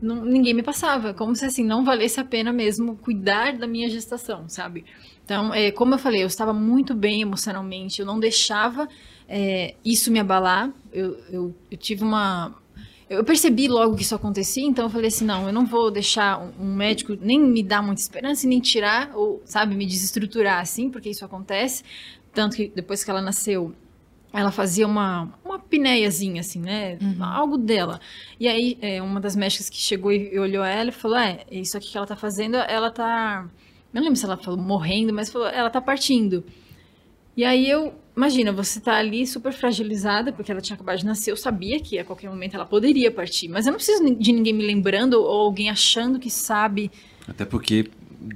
Não- 0.00 0.24
ninguém 0.24 0.54
me 0.54 0.62
passava, 0.62 1.12
como 1.12 1.34
se 1.36 1.44
assim, 1.44 1.64
não 1.64 1.84
valesse 1.84 2.20
a 2.20 2.24
pena 2.24 2.52
mesmo 2.52 2.96
cuidar 2.96 3.56
da 3.56 3.66
minha 3.66 3.88
gestação, 3.88 4.48
sabe? 4.48 4.84
Então, 5.24 5.52
é, 5.52 5.70
como 5.70 5.94
eu 5.94 5.98
falei, 5.98 6.22
eu 6.22 6.26
estava 6.26 6.52
muito 6.52 6.94
bem 6.94 7.22
emocionalmente, 7.22 8.00
eu 8.00 8.06
não 8.06 8.18
deixava 8.20 8.88
é, 9.28 9.74
isso 9.84 10.10
me 10.10 10.18
abalar. 10.20 10.70
Eu, 10.92 11.18
eu, 11.30 11.54
eu 11.70 11.78
tive 11.78 12.04
uma. 12.04 12.54
Eu 13.08 13.22
percebi 13.24 13.68
logo 13.68 13.96
que 13.96 14.02
isso 14.02 14.14
acontecia, 14.14 14.64
então 14.64 14.86
eu 14.86 14.90
falei 14.90 15.08
assim: 15.08 15.24
não, 15.24 15.46
eu 15.46 15.52
não 15.52 15.64
vou 15.66 15.90
deixar 15.90 16.38
um, 16.60 16.74
médico 16.74 17.16
nem 17.20 17.38
me 17.40 17.62
dar 17.62 17.82
muita 17.82 18.00
esperança 18.00 18.46
nem 18.46 18.60
tirar, 18.60 19.12
ou, 19.14 19.42
sabe, 19.44 19.74
me 19.74 19.86
desestruturar 19.86 20.60
assim, 20.60 20.90
porque 20.90 21.10
isso 21.10 21.24
acontece. 21.24 21.82
Tanto 22.32 22.56
que 22.56 22.68
depois 22.74 23.04
que 23.04 23.10
ela 23.10 23.22
nasceu, 23.22 23.74
ela 24.34 24.50
fazia 24.50 24.84
uma, 24.84 25.32
uma 25.44 25.60
pineiazinha, 25.60 26.40
assim, 26.40 26.58
né? 26.58 26.98
Algo 27.20 27.56
dela. 27.56 28.00
E 28.38 28.48
aí, 28.48 28.76
é, 28.82 29.00
uma 29.00 29.20
das 29.20 29.36
médicas 29.36 29.70
que 29.70 29.76
chegou 29.76 30.12
e 30.12 30.36
olhou 30.36 30.64
ela 30.64 30.88
e 30.88 30.92
falou: 30.92 31.16
É, 31.16 31.44
isso 31.52 31.76
aqui 31.76 31.92
que 31.92 31.96
ela 31.96 32.06
tá 32.06 32.16
fazendo, 32.16 32.56
ela 32.56 32.90
tá. 32.90 33.48
Eu 33.92 34.00
não 34.00 34.02
lembro 34.02 34.16
se 34.16 34.24
ela 34.24 34.36
falou 34.36 34.58
morrendo, 34.58 35.14
mas 35.14 35.30
falou: 35.30 35.46
ela 35.46 35.70
tá 35.70 35.80
partindo. 35.80 36.44
E 37.36 37.44
aí 37.44 37.70
eu. 37.70 37.94
Imagina, 38.16 38.52
você 38.52 38.80
tá 38.80 38.96
ali 38.96 39.26
super 39.26 39.52
fragilizada, 39.52 40.32
porque 40.32 40.50
ela 40.50 40.60
tinha 40.60 40.74
acabado 40.74 40.98
de 40.98 41.04
nascer. 41.04 41.32
Eu 41.32 41.36
sabia 41.36 41.80
que 41.80 41.98
a 41.98 42.04
qualquer 42.04 42.28
momento 42.28 42.54
ela 42.54 42.64
poderia 42.64 43.10
partir, 43.10 43.48
mas 43.48 43.66
eu 43.66 43.72
não 43.72 43.78
preciso 43.78 44.14
de 44.14 44.32
ninguém 44.32 44.52
me 44.52 44.64
lembrando 44.64 45.14
ou 45.14 45.42
alguém 45.42 45.68
achando 45.68 46.18
que 46.18 46.30
sabe. 46.30 46.92
Até 47.26 47.44
porque 47.44 47.90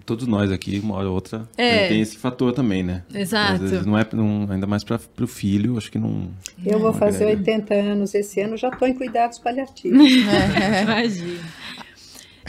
todos 0.06 0.27
nós 0.27 0.51
aqui, 0.51 0.78
uma 0.78 0.94
hora 0.97 1.09
ou 1.09 1.15
outra, 1.15 1.48
É. 1.56 1.89
tem 1.89 2.01
esse 2.01 2.16
fator 2.16 2.52
também, 2.52 2.82
né? 2.82 3.05
Exato. 3.15 3.52
Às 3.65 3.70
vezes 3.70 3.86
não 3.86 3.98
é, 3.98 4.06
não, 4.12 4.47
ainda 4.51 4.66
mais 4.66 4.85
para 4.85 5.01
o 5.20 5.27
filho, 5.27 5.77
acho 5.77 5.90
que 5.90 5.98
não. 5.98 6.31
Eu 6.65 6.78
vou 6.78 6.93
Não 6.93 6.98
fazer 6.98 7.24
agrega. 7.24 7.40
80 7.40 7.74
anos 7.74 8.15
esse 8.15 8.40
ano, 8.40 8.56
já 8.56 8.69
estou 8.69 8.86
em 8.89 8.94
cuidados 8.94 9.39
paliativos. 9.39 9.98
Imagina. 10.82 11.40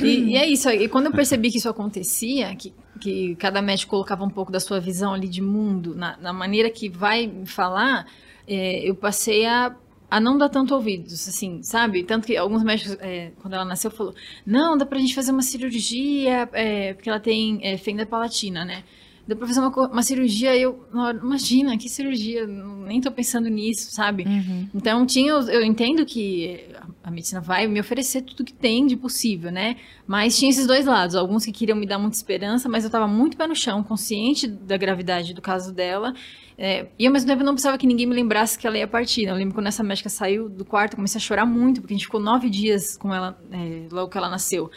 E, 0.02 0.32
e 0.32 0.36
é 0.38 0.48
isso. 0.48 0.70
E 0.70 0.88
quando 0.88 1.08
eu 1.08 1.12
percebi 1.12 1.52
que 1.52 1.58
isso 1.58 1.68
acontecia, 1.70 2.56
que, 2.56 2.74
que 3.02 3.36
cada 3.36 3.62
médico 3.62 3.90
colocava 3.92 4.24
um 4.24 4.30
pouco 4.30 4.52
da 4.52 4.60
sua 4.60 4.80
visão 4.80 5.14
ali 5.14 5.28
de 5.28 5.42
mundo, 5.42 5.94
na, 5.96 6.16
na 6.18 6.32
maneira 6.32 6.70
que 6.70 6.88
vai 6.90 7.28
me 7.28 7.46
falar, 7.46 8.06
é, 8.48 8.88
eu 8.90 8.96
passei 8.96 9.46
a, 9.46 9.76
a 10.10 10.20
não 10.20 10.38
dar 10.38 10.50
tanto 10.50 10.74
ouvidos, 10.74 11.28
assim, 11.28 11.62
sabe? 11.62 12.04
Tanto 12.04 12.26
que 12.28 12.36
alguns 12.36 12.64
médicos, 12.64 12.98
é, 13.00 13.32
quando 13.42 13.54
ela 13.54 13.66
nasceu, 13.66 13.92
falou, 13.92 14.14
não, 14.46 14.78
dá 14.78 14.86
pra 14.86 15.00
gente 15.00 15.14
fazer 15.14 15.32
uma 15.32 15.42
cirurgia, 15.42 16.50
é, 16.54 16.94
porque 16.94 17.10
ela 17.10 17.20
tem 17.20 17.60
é, 17.62 17.78
fenda 17.78 18.06
palatina, 18.06 18.66
né? 18.66 18.84
Dá 19.28 19.36
pra 19.36 19.46
fazer 19.46 19.60
uma, 19.60 19.70
uma 19.70 20.02
cirurgia, 20.02 20.58
eu, 20.58 20.84
imagina, 21.22 21.78
que 21.78 21.88
cirurgia, 21.88 22.48
nem 22.48 23.00
tô 23.00 23.12
pensando 23.12 23.48
nisso, 23.48 23.92
sabe? 23.92 24.24
Então, 24.74 25.06
tinha, 25.06 25.32
eu 25.32 25.64
entendo 25.64 26.04
que 26.04 26.66
a 27.04 27.12
medicina 27.12 27.40
vai 27.40 27.68
me 27.68 27.80
oferecer 27.80 28.24
tudo 28.24 28.44
que 28.44 28.52
tem 28.54 28.88
de 28.88 28.98
possível, 28.98 29.52
né? 29.52 29.76
Mas 30.08 30.36
tinha 30.36 30.50
esses 30.50 30.66
dois 30.66 30.88
lados. 30.88 31.16
Alguns 31.16 31.46
que 31.46 31.52
queriam 31.52 31.78
me 31.78 31.86
dar 31.86 32.00
muita 32.00 32.18
esperança, 32.18 32.68
mas 32.68 32.84
eu 32.84 32.90
tava 32.90 33.08
muito 33.08 33.38
pé 33.38 33.46
no 33.46 33.56
chão, 33.56 33.84
consciente 33.84 34.48
da 34.48 34.78
gravidade 34.78 35.32
do 35.36 35.44
caso 35.44 35.72
dela. 35.72 36.12
É, 36.62 36.88
e 37.00 37.08
ao 37.08 37.14
mesmo 37.14 37.26
tempo 37.26 37.42
eu 37.42 37.46
não 37.46 37.54
precisava 37.54 37.78
que 37.78 37.88
ninguém 37.88 38.06
me 38.06 38.14
lembrasse 38.14 38.60
que 38.60 38.68
ela 38.68 38.78
ia 38.78 38.86
partir. 38.86 39.26
né? 39.26 39.32
Eu 39.32 39.36
lembro 39.36 39.54
quando 39.54 39.68
essa 39.68 39.82
médica 39.82 40.10
saiu 40.10 40.50
do 40.50 40.66
quarto, 40.66 40.92
eu 40.92 40.98
comecei 40.98 41.18
a 41.18 41.22
chorar 41.22 41.46
muito, 41.46 41.80
porque 41.80 41.94
a 41.94 41.98
gente 41.98 42.06
ficou 42.06 42.20
nove 42.20 42.50
dias 42.50 42.98
com 42.98 43.16
ela 43.16 43.40
é, 43.50 43.88
logo 43.90 44.12
que 44.12 44.18
ela 44.18 44.28
nasceu. 44.28 44.70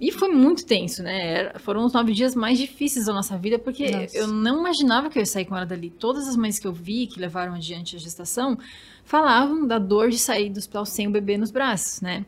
E 0.00 0.12
foi 0.12 0.28
muito 0.28 0.64
tenso, 0.64 1.02
né? 1.02 1.52
Foram 1.58 1.84
os 1.84 1.92
nove 1.92 2.12
dias 2.12 2.36
mais 2.36 2.58
difíceis 2.58 3.06
da 3.06 3.12
nossa 3.12 3.36
vida, 3.36 3.58
porque 3.58 3.90
Nossa. 3.90 4.16
eu 4.16 4.28
não 4.28 4.60
imaginava 4.60 5.10
que 5.10 5.18
eu 5.18 5.22
ia 5.22 5.26
sair 5.26 5.46
com 5.46 5.56
ela 5.56 5.66
dali. 5.66 5.90
Todas 5.90 6.28
as 6.28 6.36
mães 6.36 6.60
que 6.60 6.66
eu 6.66 6.72
vi 6.72 7.08
que 7.08 7.18
levaram 7.18 7.54
adiante 7.54 7.96
a 7.96 7.98
gestação 7.98 8.56
falavam 9.04 9.66
da 9.66 9.78
dor 9.78 10.10
de 10.10 10.18
sair 10.18 10.50
do 10.50 10.58
hospital 10.58 10.86
sem 10.86 11.08
o 11.08 11.10
bebê 11.10 11.36
nos 11.36 11.50
braços, 11.50 12.00
né? 12.02 12.24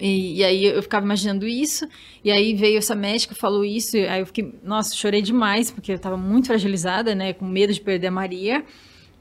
E, 0.00 0.38
e 0.38 0.44
aí 0.44 0.64
eu 0.64 0.82
ficava 0.82 1.04
imaginando 1.04 1.46
isso, 1.46 1.88
e 2.22 2.30
aí 2.30 2.54
veio 2.54 2.78
essa 2.78 2.94
médica, 2.94 3.34
falou 3.34 3.64
isso, 3.64 3.96
aí 3.96 4.20
eu 4.20 4.26
fiquei, 4.26 4.54
nossa, 4.62 4.94
chorei 4.94 5.22
demais, 5.22 5.70
porque 5.70 5.92
eu 5.92 5.98
tava 5.98 6.16
muito 6.16 6.48
fragilizada, 6.48 7.14
né, 7.14 7.32
com 7.32 7.46
medo 7.46 7.72
de 7.72 7.80
perder 7.80 8.08
a 8.08 8.10
Maria. 8.10 8.64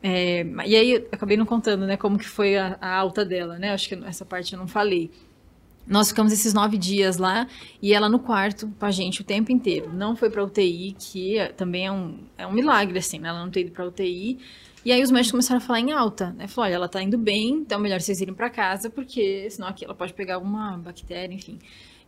É, 0.03 0.45
e 0.65 0.75
aí 0.75 0.91
eu 0.93 1.07
acabei 1.11 1.37
não 1.37 1.45
contando, 1.45 1.85
né, 1.85 1.97
como 1.97 2.17
que 2.17 2.27
foi 2.27 2.57
a, 2.57 2.77
a 2.81 2.95
alta 2.95 3.23
dela, 3.25 3.57
né, 3.57 3.71
acho 3.71 3.87
que 3.89 3.95
essa 4.05 4.25
parte 4.25 4.53
eu 4.53 4.59
não 4.59 4.67
falei. 4.67 5.09
Nós 5.87 6.09
ficamos 6.09 6.33
esses 6.33 6.51
nove 6.53 6.77
dias 6.77 7.17
lá 7.17 7.47
e 7.79 7.93
ela 7.93 8.09
no 8.09 8.17
quarto 8.17 8.67
com 8.79 8.85
a 8.85 8.91
gente 8.91 9.21
o 9.21 9.23
tempo 9.23 9.51
inteiro. 9.51 9.91
Não 9.93 10.15
foi 10.15 10.31
pra 10.31 10.43
UTI, 10.43 10.95
que 10.97 11.37
é- 11.37 11.49
também 11.49 11.85
é 11.85 11.91
um, 11.91 12.17
é 12.37 12.47
um 12.47 12.51
milagre, 12.51 12.97
assim, 12.97 13.19
né? 13.19 13.29
Ela 13.29 13.43
não 13.43 13.51
ter 13.51 13.61
ido 13.61 13.71
pra 13.71 13.85
UTI. 13.85 14.39
E 14.85 14.91
aí 14.91 15.01
os 15.01 15.09
médicos 15.09 15.31
começaram 15.31 15.57
a 15.57 15.61
falar 15.61 15.79
em 15.79 15.91
alta, 15.91 16.31
né? 16.37 16.47
Falou, 16.47 16.67
olha, 16.67 16.75
ela 16.75 16.87
tá 16.87 17.01
indo 17.01 17.17
bem, 17.17 17.49
então 17.55 17.79
melhor 17.79 17.99
vocês 17.99 18.21
irem 18.21 18.35
pra 18.35 18.49
casa, 18.51 18.89
porque 18.89 19.49
senão 19.49 19.67
aqui 19.67 19.83
ela 19.83 19.95
pode 19.95 20.13
pegar 20.13 20.35
alguma 20.35 20.77
bactéria, 20.77 21.33
enfim. 21.33 21.57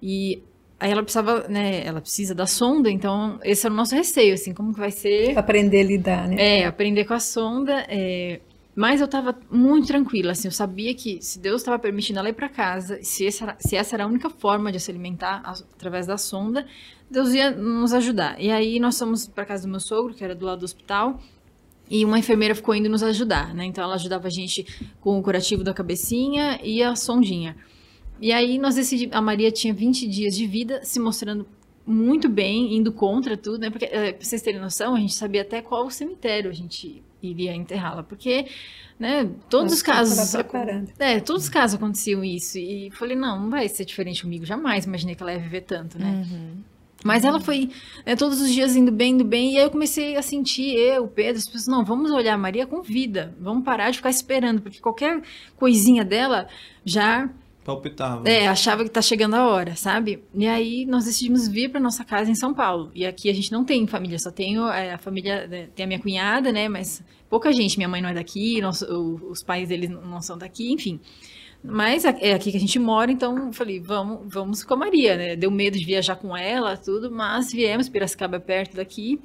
E 0.02 0.44
aí 0.80 0.92
ela 0.92 1.02
precisava, 1.02 1.48
né? 1.48 1.84
Ela 1.86 2.00
precisa 2.02 2.36
da 2.36 2.46
sonda, 2.46 2.90
então 2.92 3.40
esse 3.44 3.66
era 3.66 3.74
o 3.74 3.76
nosso 3.76 3.96
receio, 3.96 4.36
assim, 4.36 4.54
como 4.54 4.74
que 4.74 4.80
vai 4.80 4.92
ser 4.92 5.36
Aprender 5.38 5.80
a 5.80 5.84
lidar, 5.84 6.28
né? 6.28 6.36
é, 6.62 6.66
aprender 6.66 7.04
com 7.06 7.16
a 7.16 7.20
sonda. 7.20 7.84
é, 7.90 8.40
Mas 8.76 9.02
eu 9.02 9.08
tava 9.08 9.36
muito 9.50 9.88
tranquila, 9.88 10.34
assim, 10.34 10.48
eu 10.48 10.52
sabia 10.52 10.94
que 10.94 11.20
se 11.20 11.40
Deus 11.40 11.62
estava 11.62 11.80
permitindo 11.80 12.20
ela 12.20 12.30
ir 12.30 12.34
para 12.34 12.48
casa, 12.48 13.00
se 13.02 13.26
essa, 13.26 13.44
era, 13.46 13.56
se 13.60 13.76
essa 13.76 13.96
era 13.96 14.04
a 14.04 14.08
única 14.08 14.30
forma 14.30 14.72
de 14.72 14.80
se 14.80 14.92
alimentar 14.92 15.42
através 15.44 16.06
da 16.06 16.16
sonda, 16.16 16.64
Deus 17.10 17.34
ia 17.34 17.50
nos 17.50 17.92
ajudar. 17.92 18.40
E 18.40 18.52
aí 18.52 18.80
nós 18.80 19.00
fomos 19.00 19.26
para 19.28 19.46
casa 19.46 19.64
do 19.64 19.72
meu 19.72 19.80
sogro, 19.80 20.14
que 20.14 20.24
era 20.24 20.36
do 20.36 20.46
lado 20.46 20.60
do 20.60 20.66
hospital, 20.66 21.20
e 21.90 22.04
uma 22.04 22.20
enfermeira 22.20 22.54
ficou 22.54 22.76
indo 22.76 22.90
nos 22.90 23.04
ajudar, 23.04 23.54
né? 23.54 23.66
Então 23.66 23.84
ela 23.84 23.96
ajudava 23.96 24.28
a 24.28 24.32
gente 24.32 24.66
com 25.00 25.18
o 25.18 25.24
curativo 25.24 25.64
da 25.64 25.74
cabecinha 25.74 26.60
e 26.64 26.84
a 26.84 26.96
sondinha. 26.96 27.56
E 28.20 28.32
aí 28.32 28.58
nós 28.58 28.76
decidimos, 28.76 29.16
a 29.16 29.22
Maria 29.22 29.52
tinha 29.52 29.74
20 29.74 30.08
dias 30.08 30.36
de 30.36 30.48
vida, 30.48 30.84
se 30.84 31.00
mostrando 31.00 31.48
muito 31.86 32.28
bem, 32.28 32.76
indo 32.76 32.92
contra 32.92 33.38
tudo, 33.38 33.60
né? 33.60 33.70
Porque, 33.70 33.86
eh, 33.86 34.12
pra 34.12 34.26
vocês 34.26 34.42
terem 34.42 34.60
noção, 34.60 34.96
a 34.96 35.00
gente 35.00 35.14
sabia 35.14 35.42
até 35.42 35.62
qual 35.62 35.90
cemitério 35.90 36.50
a 36.50 36.54
gente 36.54 37.02
iria 37.24 37.56
enterrá-la, 37.56 38.04
porque, 38.04 38.48
né, 39.00 39.30
todos 39.50 39.72
os 39.72 39.84
Nós 39.84 40.10
estamos 40.10 40.10
casos... 40.10 40.18
É, 41.00 41.20
todos 41.20 41.44
os 41.44 41.50
casos 41.50 41.76
aconteciam 41.76 42.24
isso. 42.24 42.58
E 42.58 42.92
falei, 42.92 43.16
não, 43.16 43.40
não 43.42 43.50
vai 43.50 43.70
ser 43.70 43.86
diferente 43.86 44.22
comigo, 44.22 44.46
jamais 44.46 44.86
imaginei 44.86 45.16
que 45.16 45.24
ela 45.24 45.32
ia 45.32 45.40
viver 45.40 45.62
tanto, 45.62 45.98
né? 45.98 46.26
Mas 47.04 47.24
ela 47.24 47.40
foi 47.40 47.70
né, 48.06 48.16
todos 48.16 48.42
os 48.42 48.52
dias 48.52 48.76
indo 48.76 48.92
bem, 48.92 49.12
indo 49.14 49.24
bem, 49.24 49.54
e 49.54 49.58
aí 49.58 49.64
eu 49.64 49.70
comecei 49.70 50.16
a 50.18 50.22
sentir, 50.22 50.76
eu, 50.76 51.04
o 51.04 51.08
Pedro, 51.08 51.38
as 51.38 51.46
pessoas, 51.46 51.68
não, 51.68 51.86
vamos 51.86 52.12
olhar 52.12 52.34
a 52.34 52.38
Maria 52.38 52.66
com 52.66 52.82
vida, 52.82 53.36
vamos 53.40 53.64
parar 53.64 53.92
de 53.92 53.98
ficar 53.98 54.10
esperando, 54.10 54.62
porque 54.62 54.80
qualquer 54.80 55.22
coisinha 55.56 56.04
dela 56.04 56.48
já 56.84 57.30
Palpitava. 57.64 58.28
é, 58.28 58.48
achava 58.48 58.84
que 58.84 58.90
tá 58.90 59.02
chegando 59.02 59.36
a 59.36 59.46
hora, 59.48 59.76
sabe? 59.76 60.24
E 60.34 60.48
aí 60.48 60.86
nós 60.86 61.06
decidimos 61.06 61.48
vir 61.48 61.70
para 61.70 61.80
nossa 61.80 62.04
casa 62.04 62.32
em 62.32 62.36
São 62.36 62.54
Paulo. 62.54 62.90
E 62.96 63.06
aqui 63.06 63.30
a 63.30 63.34
gente 63.34 63.52
não 63.52 63.64
tem 63.64 63.86
família, 63.86 64.18
só 64.18 64.32
tenho 64.32 64.68
é, 64.68 64.94
a 64.94 64.98
família, 64.98 65.46
né, 65.48 65.68
tem 65.76 65.84
a 65.84 65.88
minha 65.88 66.00
cunhada, 66.00 66.52
né? 66.52 66.68
Mas 66.70 67.04
pouca 67.30 67.52
gente. 67.52 67.76
Minha 67.78 67.90
mãe 67.90 68.02
não 68.02 68.10
é 68.10 68.14
daqui, 68.14 68.62
nós- 68.62 68.82
os 68.82 69.44
pais 69.44 69.68
deles 69.68 69.90
não 69.90 70.22
são 70.22 70.38
daqui, 70.38 70.72
enfim. 70.72 70.98
Mas 71.64 72.06
é 72.06 72.34
aqui 72.34 72.52
que 72.52 72.58
a 72.58 72.60
gente 72.60 72.80
mora, 72.80 73.12
então 73.12 73.52
falei, 73.52 73.80
vamos, 73.80 74.20
vamos 74.26 74.64
com 74.64 74.74
a 74.74 74.78
Maria, 74.78 75.18
né? 75.18 75.36
Deu 75.36 75.52
medo 75.52 75.78
de 75.78 75.84
viajar 75.84 76.16
com 76.16 76.36
ela, 76.36 76.78
tudo, 76.78 77.12
mas 77.12 77.52
viemos, 77.52 77.90
Piracicaba 77.90 78.38
é 78.38 78.40
perto 78.40 78.76
daqui. 78.76 79.20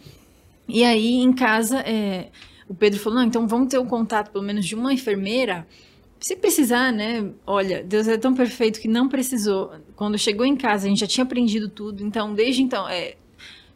E 0.68 0.82
aí 0.82 1.16
em 1.16 1.32
casa, 1.32 1.80
é, 1.80 2.30
o 2.68 2.74
Pedro 2.74 2.98
falou, 2.98 3.18
não, 3.20 3.26
então 3.26 3.46
vamos 3.46 3.68
ter 3.68 3.78
um 3.78 3.86
contato 3.86 4.30
pelo 4.30 4.44
menos 4.44 4.64
de 4.64 4.74
uma 4.74 4.92
enfermeira 4.92 5.66
se 6.22 6.36
precisar, 6.36 6.92
né? 6.92 7.32
Olha, 7.44 7.82
Deus 7.82 8.06
é 8.06 8.16
tão 8.16 8.32
perfeito 8.32 8.80
que 8.80 8.86
não 8.86 9.08
precisou. 9.08 9.72
Quando 9.96 10.16
chegou 10.16 10.46
em 10.46 10.56
casa, 10.56 10.86
a 10.86 10.88
gente 10.88 11.00
já 11.00 11.06
tinha 11.06 11.24
aprendido 11.24 11.68
tudo. 11.68 12.04
Então, 12.04 12.32
desde 12.32 12.62
então, 12.62 12.88
é 12.88 13.16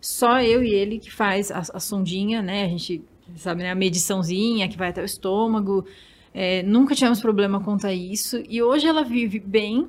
só 0.00 0.40
eu 0.40 0.62
e 0.62 0.72
ele 0.72 1.00
que 1.00 1.10
faz 1.10 1.50
a, 1.50 1.58
a 1.58 1.80
sondinha, 1.80 2.40
né? 2.40 2.64
A 2.64 2.68
gente 2.68 3.02
sabe, 3.34 3.64
né? 3.64 3.72
A 3.72 3.74
mediçãozinha 3.74 4.68
que 4.68 4.78
vai 4.78 4.90
até 4.90 5.02
o 5.02 5.04
estômago. 5.04 5.84
É, 6.36 6.62
nunca 6.64 6.94
tivemos 6.94 7.20
problema 7.20 7.62
quanto 7.64 7.86
a 7.88 7.94
isso. 7.94 8.42
E 8.48 8.62
hoje 8.62 8.86
ela 8.86 9.04
vive 9.04 9.40
bem, 9.40 9.88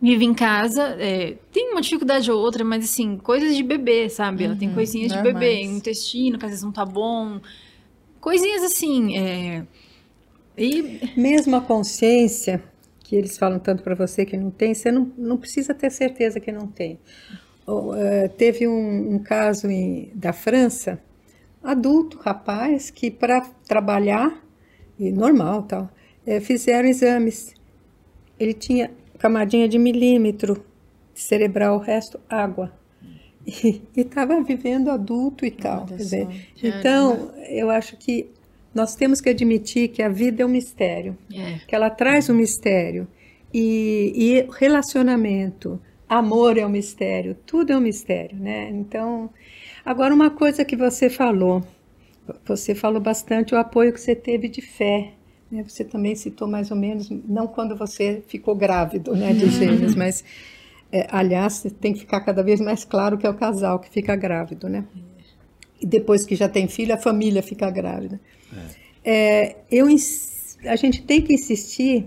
vive 0.00 0.24
em 0.24 0.34
casa. 0.34 0.82
é, 1.00 1.34
tem 1.52 1.72
uma 1.72 1.80
dificuldade 1.82 2.30
ou 2.30 2.40
outra, 2.40 2.64
mas 2.64 2.84
assim, 2.84 3.18
coisas 3.18 3.56
de 3.56 3.62
bebê, 3.62 4.08
sabe? 4.10 4.44
ela 4.44 4.56
tem 4.56 4.70
Uhum, 4.70 4.72
coisinhas 4.72 5.12
de 5.12 5.18
bebê, 5.20 5.62
intestino 5.62 6.38
que 6.38 6.46
às 6.46 6.52
vezes 6.52 6.64
não 6.64 6.72
tá 6.72 6.84
bom. 6.86 7.40
Coisinhas 8.20 8.62
assim. 8.64 9.18
É, 9.18 9.66
e 10.58 11.00
Mesmo 11.14 11.56
a 11.56 11.60
consciência, 11.60 12.62
que 13.00 13.16
eles 13.16 13.38
falam 13.38 13.58
tanto 13.58 13.82
para 13.82 13.94
você 13.94 14.24
que 14.24 14.36
não 14.36 14.50
tem, 14.50 14.74
você 14.74 14.90
não, 14.90 15.12
não 15.16 15.36
precisa 15.36 15.74
ter 15.74 15.90
certeza 15.90 16.40
que 16.40 16.52
não 16.52 16.66
tem. 16.66 16.98
Ou, 17.66 17.96
eh, 17.96 18.28
teve 18.28 18.68
um, 18.68 19.14
um 19.16 19.20
caso 19.20 19.68
em- 19.70 20.10
da 20.14 20.32
França, 20.32 21.00
adulto, 21.62 22.18
rapaz, 22.18 22.90
que 22.90 23.10
para 23.10 23.42
trabalhar, 23.68 24.44
e 24.98 25.10
normal 25.10 25.62
tal, 25.62 25.90
eh, 26.26 26.40
fizeram 26.40 26.88
exames. 26.88 27.54
Ele 28.38 28.52
tinha 28.52 28.90
camadinha 29.18 29.68
de 29.68 29.78
milímetro 29.78 30.64
cerebral, 31.14 31.76
o 31.76 31.80
resto 31.80 32.20
água. 32.28 32.72
E 33.46 33.80
estava 33.94 34.42
vivendo 34.42 34.90
adulto 34.90 35.46
e 35.46 35.52
tal. 35.52 35.84
Dizer, 35.84 36.26
só. 36.56 36.66
então, 36.66 37.30
eu 37.48 37.70
acho 37.70 37.96
que 37.96 38.28
nós 38.74 38.94
temos 38.94 39.20
que 39.20 39.28
admitir 39.30 39.88
que 39.88 40.02
a 40.02 40.08
vida 40.08 40.42
é 40.42 40.46
um 40.46 40.48
mistério, 40.48 41.16
é, 41.32 41.60
que 41.66 41.74
ela 41.74 41.88
traz 41.88 42.28
um 42.28 42.34
mistério. 42.34 43.06
E, 43.54 44.12
e 44.14 44.46
relacionamento, 44.58 45.80
amor 46.08 46.58
é 46.58 46.66
um 46.66 46.68
mistério, 46.68 47.36
tudo 47.46 47.72
é 47.72 47.76
um 47.76 47.80
mistério, 47.80 48.36
né? 48.36 48.68
Então, 48.70 49.30
agora 49.84 50.12
uma 50.12 50.28
coisa 50.28 50.64
que 50.64 50.76
você 50.76 51.08
falou, 51.08 51.62
você 52.44 52.74
falou 52.74 53.00
bastante 53.00 53.54
o 53.54 53.58
apoio 53.58 53.92
que 53.92 54.00
você 54.00 54.14
teve 54.14 54.48
de 54.48 54.60
fé. 54.60 55.12
né? 55.50 55.62
Você 55.66 55.84
também 55.84 56.14
citou 56.14 56.48
mais 56.48 56.70
ou 56.70 56.76
menos, 56.76 57.08
não 57.10 57.46
quando 57.46 57.76
você 57.76 58.22
ficou 58.26 58.54
grávido, 58.54 59.14
né, 59.14 59.32
de 59.32 59.48
gêmeos, 59.50 59.94
mas 59.94 60.24
é, 60.92 61.06
aliás, 61.10 61.64
tem 61.80 61.92
que 61.92 62.00
ficar 62.00 62.20
cada 62.20 62.42
vez 62.42 62.60
mais 62.60 62.84
claro 62.84 63.16
que 63.18 63.26
é 63.26 63.30
o 63.30 63.34
casal 63.34 63.78
que 63.78 63.88
fica 63.90 64.14
grávido, 64.16 64.68
né? 64.68 64.84
E 65.80 65.86
depois 65.86 66.24
que 66.24 66.34
já 66.34 66.48
tem 66.48 66.66
filho, 66.68 66.94
a 66.94 66.98
família 66.98 67.42
fica 67.42 67.70
grávida. 67.70 68.20
É, 69.04 69.56
eu, 69.70 69.88
ins- 69.90 70.58
a 70.64 70.74
gente 70.76 71.02
tem 71.02 71.20
que 71.22 71.32
insistir 71.34 72.06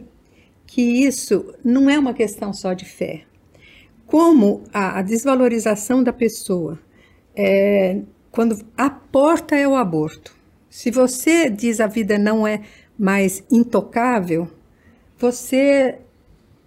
que 0.65 0.81
isso 0.81 1.53
não 1.63 1.89
é 1.89 1.97
uma 1.99 2.13
questão 2.13 2.51
só 2.53 2.73
de 2.73 2.85
fé. 2.85 3.23
Como 4.05 4.63
a, 4.73 4.99
a 4.99 5.01
desvalorização 5.01 6.03
da 6.03 6.11
pessoa, 6.11 6.79
é, 7.35 8.01
quando 8.31 8.63
a 8.77 8.89
porta 8.89 9.55
é 9.55 9.67
o 9.67 9.75
aborto. 9.75 10.35
Se 10.69 10.91
você 10.91 11.49
diz 11.49 11.79
a 11.79 11.87
vida 11.87 12.17
não 12.17 12.45
é 12.45 12.61
mais 12.97 13.43
intocável, 13.51 14.47
você 15.17 15.97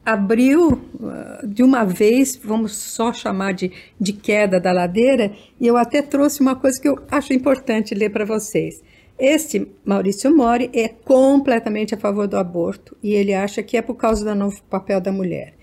abriu 0.04 0.80
ah, 1.02 1.40
de 1.44 1.62
uma 1.62 1.84
vez, 1.84 2.36
vamos 2.42 2.74
só 2.74 3.12
chamar 3.12 3.52
de, 3.52 3.70
de 4.00 4.12
queda 4.12 4.58
da 4.58 4.72
ladeira, 4.72 5.32
e 5.60 5.66
eu 5.66 5.76
até 5.76 6.02
trouxe 6.02 6.40
uma 6.40 6.56
coisa 6.56 6.80
que 6.80 6.88
eu 6.88 6.98
acho 7.10 7.32
importante 7.32 7.94
ler 7.94 8.10
para 8.10 8.24
vocês. 8.24 8.82
Este 9.18 9.68
Maurício 9.84 10.34
Mori 10.34 10.70
é 10.72 10.88
completamente 10.88 11.94
a 11.94 11.98
favor 11.98 12.26
do 12.26 12.36
aborto 12.36 12.96
e 13.02 13.12
ele 13.12 13.32
acha 13.32 13.62
que 13.62 13.76
é 13.76 13.82
por 13.82 13.94
causa 13.94 14.24
do 14.24 14.34
novo 14.34 14.60
papel 14.64 15.00
da 15.00 15.12
mulher. 15.12 15.54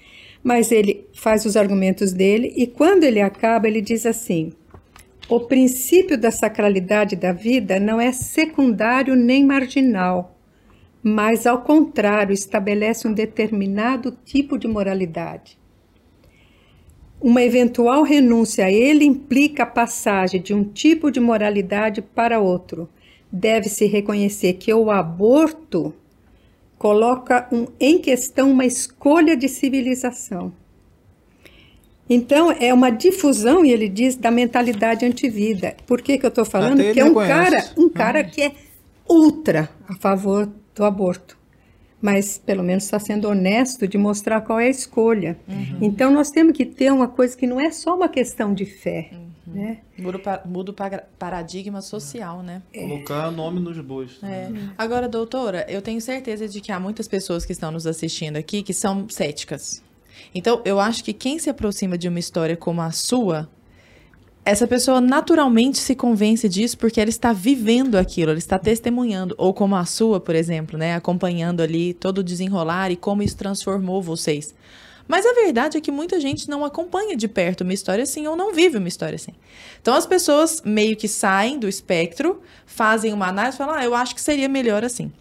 Mas 0.41 0.71
ele 0.71 1.05
faz 1.13 1.45
os 1.45 1.57
argumentos 1.57 2.13
dele 2.13 2.53
e 2.55 2.65
quando 2.65 3.03
ele 3.03 3.19
acaba, 3.19 3.67
ele 3.67 3.81
diz 3.81 4.05
assim: 4.05 4.53
o 5.29 5.41
princípio 5.41 6.17
da 6.17 6.31
sacralidade 6.31 7.15
da 7.15 7.31
vida 7.31 7.79
não 7.79 8.01
é 8.01 8.11
secundário 8.11 9.15
nem 9.15 9.45
marginal 9.45 10.35
mas, 11.01 11.47
ao 11.47 11.61
contrário, 11.61 12.33
estabelece 12.33 13.07
um 13.07 13.13
determinado 13.13 14.17
tipo 14.25 14.57
de 14.57 14.67
moralidade. 14.67 15.57
Uma 17.21 17.43
eventual 17.43 18.03
renúncia 18.03 18.65
a 18.65 18.71
ele 18.71 19.05
implica 19.05 19.63
a 19.63 19.65
passagem 19.65 20.41
de 20.41 20.53
um 20.53 20.63
tipo 20.63 21.11
de 21.11 21.19
moralidade 21.19 22.01
para 22.01 22.39
outro. 22.39 22.89
Deve-se 23.31 23.85
reconhecer 23.85 24.53
que 24.53 24.73
o 24.73 24.89
aborto 24.89 25.93
coloca 26.77 27.47
um- 27.51 27.67
em 27.79 27.99
questão 27.99 28.51
uma 28.51 28.65
escolha 28.65 29.35
de 29.35 29.49
civilização. 29.49 30.53
Então, 32.09 32.51
é 32.51 32.73
uma 32.73 32.89
difusão, 32.89 33.63
e 33.63 33.71
ele 33.71 33.87
diz, 33.87 34.15
da 34.15 34.31
mentalidade 34.31 35.05
antivida. 35.05 35.75
Por 35.85 36.01
que, 36.01 36.17
que 36.17 36.25
eu 36.25 36.29
estou 36.29 36.43
falando? 36.43 36.79
Até 36.79 36.85
ele 36.85 36.93
Que 36.93 36.99
é 37.01 37.05
um 37.05 37.13
cara, 37.13 37.69
um 37.77 37.89
cara 37.89 38.23
que 38.23 38.41
é 38.41 38.51
ultra 39.07 39.69
a 39.87 39.95
favor 39.95 40.49
do 40.73 40.83
aborto. 40.83 41.37
Mas, 42.01 42.37
pelo 42.37 42.63
menos, 42.63 42.85
está 42.85 42.97
sendo 42.97 43.27
honesto 43.27 43.87
de 43.87 43.97
mostrar 43.97 44.41
qual 44.41 44.59
é 44.59 44.67
a 44.67 44.69
escolha. 44.69 45.37
Então, 45.81 46.11
nós 46.11 46.31
temos 46.31 46.53
que 46.53 46.65
ter 46.65 46.91
uma 46.91 47.07
coisa 47.07 47.37
que 47.37 47.45
não 47.45 47.59
é 47.59 47.69
só 47.71 47.95
uma 47.95 48.07
questão 48.07 48.53
de 48.53 48.65
fé. 48.65 49.11
Né? 49.45 49.79
Muda 50.45 50.71
o 50.71 50.75
paradigma 51.17 51.81
social, 51.81 52.43
né? 52.43 52.61
Colocar 52.73 53.31
nome 53.31 53.59
nos 53.59 53.79
bois. 53.79 54.19
É. 54.23 54.49
Agora, 54.77 55.09
doutora, 55.09 55.65
eu 55.67 55.81
tenho 55.81 55.99
certeza 55.99 56.47
de 56.47 56.61
que 56.61 56.71
há 56.71 56.79
muitas 56.79 57.07
pessoas 57.07 57.45
que 57.45 57.51
estão 57.51 57.71
nos 57.71 57.87
assistindo 57.87 58.37
aqui 58.37 58.61
que 58.61 58.73
são 58.73 59.09
céticas. 59.09 59.83
Então, 60.33 60.61
eu 60.63 60.79
acho 60.79 61.03
que 61.03 61.13
quem 61.13 61.39
se 61.39 61.49
aproxima 61.49 61.97
de 61.97 62.07
uma 62.07 62.19
história 62.19 62.55
como 62.55 62.81
a 62.81 62.91
sua, 62.91 63.49
essa 64.45 64.65
pessoa 64.67 64.99
naturalmente 64.99 65.77
se 65.77 65.95
convence 65.95 66.47
disso 66.47 66.77
porque 66.77 66.99
ela 66.99 67.09
está 67.09 67.33
vivendo 67.33 67.95
aquilo, 67.95 68.31
ela 68.31 68.39
está 68.39 68.57
testemunhando. 68.57 69.35
Ou 69.37 69.53
como 69.53 69.75
a 69.75 69.85
sua, 69.85 70.19
por 70.19 70.35
exemplo, 70.35 70.77
né? 70.77 70.95
Acompanhando 70.95 71.61
ali 71.61 71.93
todo 71.93 72.19
o 72.19 72.23
desenrolar 72.23 72.91
e 72.91 72.95
como 72.95 73.21
isso 73.21 73.37
transformou 73.37 74.01
vocês. 74.01 74.55
Mas 75.07 75.25
a 75.25 75.33
verdade 75.33 75.75
é 75.75 75.81
que 75.81 75.91
muita 75.91 76.19
gente 76.19 76.47
não 76.47 76.63
acompanha 76.63 77.17
de 77.17 77.27
perto 77.27 77.61
uma 77.61 77.73
história 77.73 78.03
assim 78.03 78.27
ou 78.27 78.35
não 78.35 78.53
vive 78.53 78.77
uma 78.77 78.87
história 78.87 79.15
assim. 79.15 79.33
Então 79.81 79.95
as 79.95 80.05
pessoas 80.05 80.61
meio 80.63 80.95
que 80.95 81.07
saem 81.07 81.57
do 81.57 81.67
espectro, 81.67 82.41
fazem 82.65 83.11
uma 83.11 83.27
análise 83.27 83.55
e 83.55 83.57
falam: 83.57 83.73
ah, 83.73 83.83
eu 83.83 83.95
acho 83.95 84.13
que 84.13 84.21
seria 84.21 84.47
melhor 84.47 84.83
assim. 84.83 85.11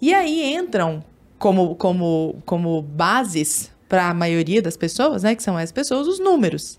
E 0.00 0.14
aí 0.14 0.54
entram 0.54 1.04
como, 1.38 1.74
como, 1.74 2.42
como 2.46 2.80
bases 2.80 3.70
para 3.88 4.08
a 4.08 4.14
maioria 4.14 4.62
das 4.62 4.76
pessoas, 4.76 5.22
né, 5.22 5.34
que 5.34 5.42
são 5.42 5.56
as 5.56 5.72
pessoas, 5.72 6.06
os 6.06 6.18
números. 6.18 6.78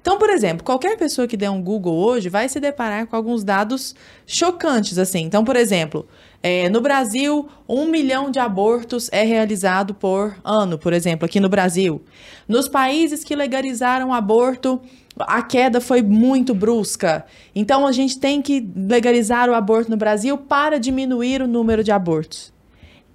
Então, 0.00 0.18
por 0.18 0.30
exemplo, 0.30 0.64
qualquer 0.64 0.96
pessoa 0.96 1.26
que 1.26 1.36
der 1.36 1.50
um 1.50 1.60
Google 1.60 1.96
hoje 1.96 2.28
vai 2.28 2.48
se 2.48 2.60
deparar 2.60 3.08
com 3.08 3.16
alguns 3.16 3.42
dados 3.42 3.92
chocantes, 4.24 4.98
assim. 4.98 5.22
Então, 5.22 5.42
por 5.44 5.56
exemplo, 5.56 6.06
é, 6.40 6.68
no 6.68 6.80
Brasil, 6.80 7.48
um 7.68 7.86
milhão 7.86 8.30
de 8.30 8.38
abortos 8.38 9.08
é 9.10 9.24
realizado 9.24 9.94
por 9.94 10.36
ano, 10.44 10.78
por 10.78 10.92
exemplo, 10.92 11.26
aqui 11.26 11.40
no 11.40 11.48
Brasil. 11.48 12.00
Nos 12.46 12.68
países 12.68 13.24
que 13.24 13.34
legalizaram 13.34 14.10
o 14.10 14.12
aborto, 14.12 14.80
a 15.18 15.42
queda 15.42 15.80
foi 15.80 16.02
muito 16.02 16.54
brusca. 16.54 17.24
Então, 17.52 17.84
a 17.84 17.90
gente 17.90 18.16
tem 18.20 18.40
que 18.40 18.64
legalizar 18.76 19.50
o 19.50 19.54
aborto 19.54 19.90
no 19.90 19.96
Brasil 19.96 20.38
para 20.38 20.78
diminuir 20.78 21.42
o 21.42 21.48
número 21.48 21.82
de 21.82 21.90
abortos. 21.90 22.52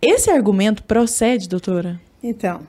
Esse 0.01 0.29
argumento 0.29 0.83
procede, 0.83 1.47
doutora? 1.47 2.01
Então, 2.21 2.61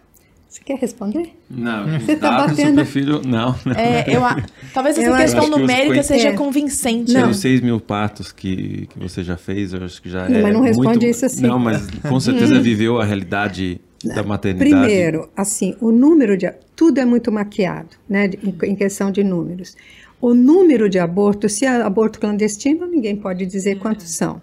você 0.52 0.60
quer 0.64 0.78
responder? 0.78 1.30
Não, 1.50 1.98
Você 1.98 2.16
tá 2.16 2.30
dados 2.30 2.58
eu 2.58 2.64
batendo- 2.64 2.74
prefiro. 2.76 3.22
Não, 3.26 3.54
não. 3.64 3.72
É, 3.74 4.04
eu, 4.06 4.24
a- 4.24 4.36
talvez 4.74 4.98
essa 4.98 5.08
Eu 5.08 5.16
questão 5.16 5.44
que 5.44 5.50
os 5.50 5.56
numérica 5.60 5.88
coen- 5.94 6.02
seja 6.02 6.28
É. 6.28 6.32
convincente. 6.32 7.12
Pelos 7.14 7.38
6 7.38 7.60
mil 7.62 7.80
patos 7.80 8.30
que, 8.32 8.86
que 8.88 8.98
você 8.98 9.22
já 9.24 9.36
fez, 9.36 9.72
eu 9.72 9.82
acho 9.84 10.02
que 10.02 10.10
já 10.10 10.28
Não, 10.28 10.36
é. 10.38 10.42
mas 10.42 10.52
não 10.52 10.60
responde 10.60 10.88
muito... 10.88 11.06
isso 11.06 11.24
assim. 11.24 11.42
Não, 11.42 11.58
mas 11.58 11.86
com 12.06 12.20
certeza 12.20 12.60
viveu 12.60 13.00
a 13.00 13.04
realidade 13.04 13.80
da 14.04 14.22
maternidade? 14.22 14.70
Primeiro, 14.70 15.28
assim, 15.36 15.74
o 15.80 15.90
número 15.90 16.36
de. 16.36 16.52
Tudo 16.76 16.98
é 16.98 17.04
muito 17.04 17.30
maquiado, 17.32 17.90
né, 18.08 18.28
em, 18.42 18.70
em 18.70 18.74
questão 18.74 19.10
de 19.10 19.22
números. 19.24 19.76
O 20.20 20.34
número 20.34 20.88
de 20.88 20.98
abortos, 20.98 21.54
se 21.54 21.64
é 21.64 21.68
aborto 21.82 22.20
clandestino, 22.20 22.86
ninguém 22.86 23.16
pode 23.16 23.46
dizer 23.46 23.78
quantos 23.78 24.10
são. 24.10 24.40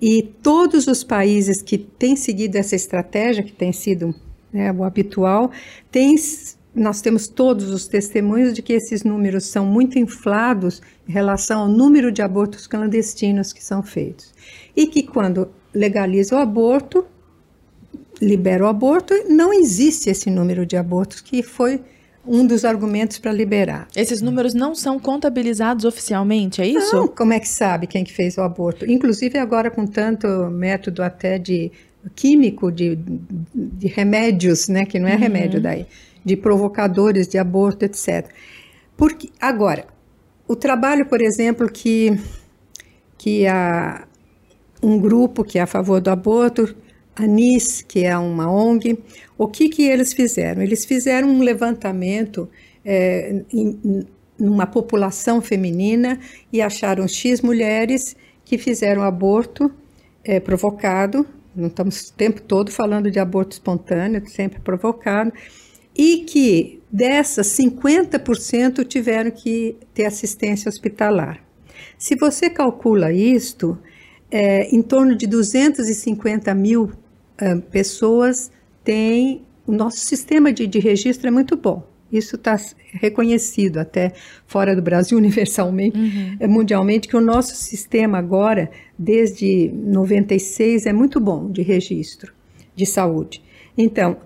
E 0.00 0.22
todos 0.42 0.86
os 0.86 1.02
países 1.02 1.60
que 1.62 1.76
têm 1.78 2.14
seguido 2.16 2.56
essa 2.56 2.76
estratégia, 2.76 3.42
que 3.42 3.50
tem 3.52 3.72
sido 3.72 4.14
né, 4.52 4.72
o 4.72 4.84
habitual, 4.84 5.50
tem, 5.90 6.14
nós 6.74 7.00
temos 7.00 7.28
todos 7.28 7.70
os 7.70 7.86
testemunhos 7.86 8.54
de 8.54 8.62
que 8.62 8.72
esses 8.72 9.04
números 9.04 9.46
são 9.46 9.66
muito 9.66 9.98
inflados 9.98 10.80
em 11.08 11.12
relação 11.12 11.62
ao 11.62 11.68
número 11.68 12.10
de 12.10 12.22
abortos 12.22 12.66
clandestinos 12.66 13.52
que 13.52 13.62
são 13.62 13.82
feitos. 13.82 14.32
E 14.76 14.86
que 14.86 15.02
quando 15.02 15.50
legaliza 15.74 16.36
o 16.36 16.38
aborto, 16.38 17.04
libera 18.20 18.64
o 18.64 18.66
aborto, 18.66 19.14
não 19.28 19.52
existe 19.52 20.10
esse 20.10 20.30
número 20.30 20.66
de 20.66 20.76
abortos, 20.76 21.20
que 21.20 21.42
foi 21.42 21.80
um 22.26 22.46
dos 22.46 22.64
argumentos 22.64 23.18
para 23.18 23.32
liberar. 23.32 23.88
Esses 23.96 24.20
números 24.20 24.52
não 24.52 24.74
são 24.74 24.98
contabilizados 24.98 25.84
oficialmente, 25.86 26.60
é 26.60 26.66
isso? 26.66 26.94
Não, 26.94 27.08
como 27.08 27.32
é 27.32 27.40
que 27.40 27.48
sabe 27.48 27.86
quem 27.86 28.04
que 28.04 28.12
fez 28.12 28.36
o 28.36 28.42
aborto? 28.42 28.84
Inclusive 28.90 29.38
agora 29.38 29.70
com 29.70 29.86
tanto 29.86 30.26
método 30.50 31.02
até 31.02 31.38
de 31.38 31.72
químico, 32.14 32.70
de, 32.70 32.96
de 33.54 33.86
remédios, 33.88 34.68
né, 34.68 34.84
que 34.84 34.98
não 34.98 35.08
é 35.08 35.16
remédio 35.16 35.60
daí, 35.60 35.86
de 36.24 36.36
provocadores 36.36 37.26
de 37.28 37.38
aborto, 37.38 37.84
etc. 37.84 38.28
Porque 38.96 39.30
agora, 39.40 39.86
o 40.46 40.56
trabalho, 40.56 41.06
por 41.06 41.20
exemplo, 41.20 41.68
que 41.70 42.18
que 43.18 43.46
a 43.48 44.06
um 44.80 44.98
grupo 44.98 45.42
que 45.42 45.58
é 45.58 45.62
a 45.62 45.66
favor 45.66 46.00
do 46.00 46.08
aborto, 46.08 46.74
a 47.16 47.26
NIS, 47.26 47.82
que 47.82 48.04
é 48.04 48.16
uma 48.16 48.48
ONG, 48.48 48.96
o 49.36 49.48
que, 49.48 49.68
que 49.68 49.82
eles 49.82 50.12
fizeram? 50.12 50.62
Eles 50.62 50.84
fizeram 50.84 51.28
um 51.28 51.40
levantamento 51.40 52.48
é, 52.84 53.42
em, 53.52 53.78
em 53.84 54.06
uma 54.38 54.66
população 54.66 55.42
feminina 55.42 56.20
e 56.52 56.62
acharam 56.62 57.08
X 57.08 57.40
mulheres 57.40 58.14
que 58.44 58.56
fizeram 58.56 59.02
aborto 59.02 59.68
é, 60.22 60.38
provocado, 60.38 61.26
não 61.58 61.68
estamos 61.68 62.08
o 62.08 62.12
tempo 62.14 62.40
todo 62.42 62.70
falando 62.70 63.10
de 63.10 63.18
aborto 63.18 63.52
espontâneo, 63.52 64.22
sempre 64.28 64.60
provocado, 64.60 65.32
e 65.96 66.18
que 66.18 66.80
dessas 66.90 67.48
50% 67.48 68.86
tiveram 68.86 69.30
que 69.30 69.76
ter 69.92 70.04
assistência 70.04 70.68
hospitalar. 70.68 71.44
Se 71.98 72.14
você 72.16 72.48
calcula 72.48 73.12
isto, 73.12 73.78
é, 74.30 74.74
em 74.74 74.82
torno 74.82 75.16
de 75.16 75.26
250 75.26 76.54
mil 76.54 76.92
ah, 77.38 77.56
pessoas 77.70 78.50
têm. 78.82 79.46
O 79.66 79.72
nosso 79.72 79.98
sistema 79.98 80.52
de, 80.52 80.66
de 80.66 80.78
registro 80.78 81.28
é 81.28 81.30
muito 81.30 81.56
bom. 81.56 81.86
Isso 82.10 82.36
está 82.36 82.56
reconhecido 82.92 83.78
até 83.78 84.12
fora 84.46 84.74
do 84.74 84.82
Brasil, 84.82 85.16
universalmente, 85.18 85.98
é, 86.40 86.46
mundialmente, 86.46 87.08
que 87.08 87.16
o 87.16 87.20
nosso 87.20 87.54
sistema 87.54 88.18
agora, 88.18 88.70
desde 88.98 89.70
96, 89.74 90.86
é 90.86 90.92
muito 90.92 91.20
bom 91.20 91.50
de 91.50 91.62
registro 91.62 92.32
de 92.74 92.86
saúde. 92.86 93.42
Então, 93.76 94.16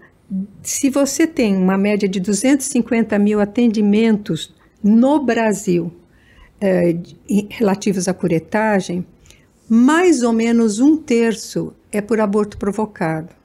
se 0.63 0.89
você 0.89 1.27
tem 1.27 1.57
uma 1.57 1.77
média 1.77 2.09
de 2.09 2.21
250 2.21 3.19
mil 3.19 3.41
atendimentos 3.41 4.55
no 4.83 5.23
Brasil 5.25 5.93
eh, 6.61 6.97
relativos 7.51 8.09
à 8.09 8.15
curetagem, 8.15 9.05
mais 9.69 10.23
ou 10.23 10.33
menos 10.33 10.79
um 10.79 10.97
terço 10.97 11.75
é 11.91 12.01
por 12.01 12.21
aborto 12.21 12.57
provocado. 12.57 13.42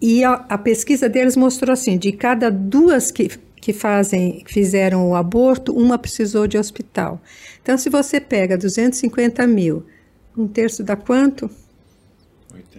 E 0.00 0.22
a, 0.22 0.32
a 0.48 0.58
pesquisa 0.58 1.08
deles 1.08 1.36
mostrou 1.36 1.72
assim, 1.72 1.98
de 1.98 2.12
cada 2.12 2.50
duas 2.50 3.10
que, 3.10 3.28
que 3.60 3.72
fazem, 3.72 4.40
que 4.44 4.52
fizeram 4.52 5.08
o 5.10 5.14
aborto, 5.14 5.72
uma 5.72 5.98
precisou 5.98 6.46
de 6.46 6.56
hospital. 6.56 7.20
Então, 7.62 7.76
se 7.76 7.90
você 7.90 8.20
pega 8.20 8.56
250 8.56 9.46
mil, 9.46 9.84
um 10.36 10.46
terço 10.46 10.84
dá 10.84 10.94
quanto? 10.96 11.50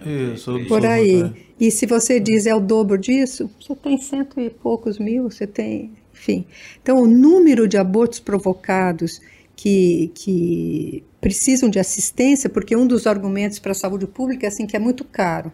Isso, 0.06 0.60
Por 0.68 0.86
aí. 0.86 1.24
é. 1.24 1.34
E 1.60 1.72
se 1.72 1.86
você 1.86 2.20
diz 2.20 2.46
é 2.46 2.54
o 2.54 2.60
dobro 2.60 2.98
disso, 2.98 3.50
você 3.60 3.76
tem 3.76 3.98
cento 3.98 4.40
e 4.40 4.50
poucos 4.50 5.00
mil, 5.00 5.24
você 5.24 5.48
tem, 5.48 5.92
enfim. 6.14 6.46
Então, 6.82 7.02
o 7.02 7.08
número 7.08 7.68
de 7.68 7.78
abortos 7.78 8.20
provocados 8.20 9.20
que, 9.56 10.12
que 10.14 11.04
precisam 11.20 11.68
de 11.68 11.80
assistência, 11.80 12.48
porque 12.48 12.76
um 12.76 12.86
dos 12.86 13.08
argumentos 13.08 13.58
para 13.58 13.72
a 13.72 13.76
saúde 13.76 14.06
pública 14.06 14.46
é 14.46 14.50
assim 14.50 14.68
que 14.68 14.76
é 14.76 14.80
muito 14.80 15.04
caro. 15.04 15.52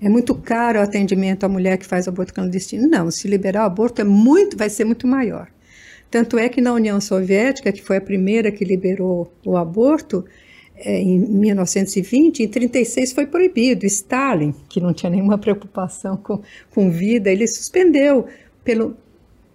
É 0.00 0.08
muito 0.08 0.34
caro 0.34 0.78
o 0.78 0.82
atendimento 0.82 1.44
à 1.44 1.48
mulher 1.48 1.76
que 1.76 1.86
faz 1.86 2.06
aborto 2.06 2.32
clandestino. 2.32 2.88
Não, 2.88 3.10
se 3.10 3.26
liberar 3.26 3.64
o 3.64 3.66
aborto 3.66 4.00
é 4.00 4.04
muito, 4.04 4.56
vai 4.56 4.70
ser 4.70 4.84
muito 4.84 5.06
maior. 5.06 5.48
Tanto 6.10 6.38
é 6.38 6.48
que 6.48 6.60
na 6.60 6.72
União 6.72 7.00
Soviética, 7.00 7.72
que 7.72 7.82
foi 7.82 7.96
a 7.96 8.00
primeira 8.00 8.50
que 8.50 8.64
liberou 8.64 9.32
o 9.44 9.56
aborto, 9.56 10.24
é, 10.76 11.00
em 11.00 11.18
1920, 11.18 12.44
em 12.44 12.48
36 12.48 13.12
foi 13.12 13.26
proibido. 13.26 13.84
Stalin, 13.84 14.54
que 14.68 14.80
não 14.80 14.94
tinha 14.94 15.10
nenhuma 15.10 15.36
preocupação 15.36 16.16
com, 16.16 16.40
com 16.70 16.90
vida, 16.90 17.30
ele 17.30 17.46
suspendeu 17.46 18.26
pelo 18.64 18.96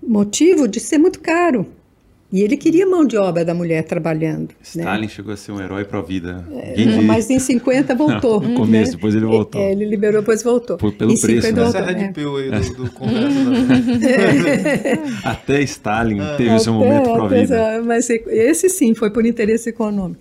motivo 0.05 0.67
de 0.67 0.79
ser 0.79 0.97
muito 0.97 1.21
caro. 1.21 1.65
E 2.35 2.41
ele 2.41 2.57
queria 2.57 2.87
mão 2.87 3.05
de 3.05 3.15
obra 3.15 3.45
da 3.45 3.53
mulher 3.53 3.83
trabalhando. 3.83 4.47
né? 4.49 4.55
Stalin 4.63 5.07
chegou 5.07 5.33
a 5.33 5.37
ser 5.37 5.51
um 5.51 5.61
herói 5.61 5.85
pró-vida. 5.85 6.43
É, 6.51 6.69
Ninguém 6.75 6.97
diz. 6.97 7.05
Mas 7.05 7.29
em 7.29 7.37
50 7.37 7.93
voltou. 7.93 8.41
No 8.43 8.55
começo, 8.55 8.91
né? 8.93 8.95
depois 8.95 9.13
ele 9.13 9.25
voltou. 9.27 9.61
É, 9.61 9.71
ele 9.71 9.85
liberou, 9.85 10.19
depois 10.21 10.41
voltou. 10.41 10.77
Por- 10.77 10.93
pelo 10.93 11.11
Em 11.11 11.15
50 11.15 11.39
preço, 11.41 11.55
né? 11.55 11.61
Essa 11.63 11.71
voltou, 11.79 11.91
é 11.91 11.93
a 11.93 11.97
Red 11.99 12.05
é. 12.05 12.11
Pill 12.11 12.37
aí 12.37 12.49
do, 12.49 12.73
do 12.73 12.83
da- 15.23 15.29
Até 15.31 15.61
Stalin 15.61 16.21
É. 16.21 16.35
teve 16.37 16.59
seu 16.59 16.73
Até- 16.75 16.85
momento 16.85 17.09
até 17.09 17.13
pró-vida. 17.13 17.55
essa- 17.55 17.81
Mas 17.83 18.09
esse 18.09 18.67
sim 18.69 18.93
foi 18.95 19.11
por 19.11 19.25
interesse 19.25 19.69
econômico. 19.69 20.19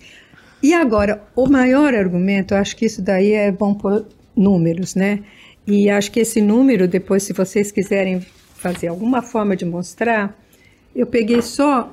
E 0.61 0.73
agora, 0.73 1.21
o 1.35 1.47
maior 1.49 1.93
argumento, 1.93 2.53
eu 2.53 2.57
acho 2.59 2.75
que 2.75 2.85
isso 2.85 3.01
daí 3.01 3.31
é 3.33 3.51
bom 3.51 3.73
por 3.73 4.05
números, 4.35 4.95
né? 4.95 5.19
E 5.67 5.89
acho 5.89 6.11
que 6.11 6.19
esse 6.19 6.41
número, 6.41 6.87
depois, 6.87 7.23
se 7.23 7.33
vocês 7.33 7.71
quiserem 7.71 8.21
fazer 8.55 8.87
alguma 8.87 9.21
forma 9.21 9.55
de 9.55 9.65
mostrar, 9.65 10.37
eu 10.95 11.05
peguei 11.05 11.41
só. 11.41 11.91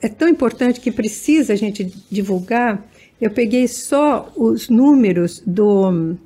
É 0.00 0.08
tão 0.08 0.28
importante 0.28 0.80
que 0.80 0.92
precisa 0.92 1.52
a 1.52 1.56
gente 1.56 1.92
divulgar. 2.10 2.86
Eu 3.20 3.30
peguei 3.30 3.66
só 3.66 4.30
os 4.36 4.68
números 4.68 5.42
do 5.44 6.16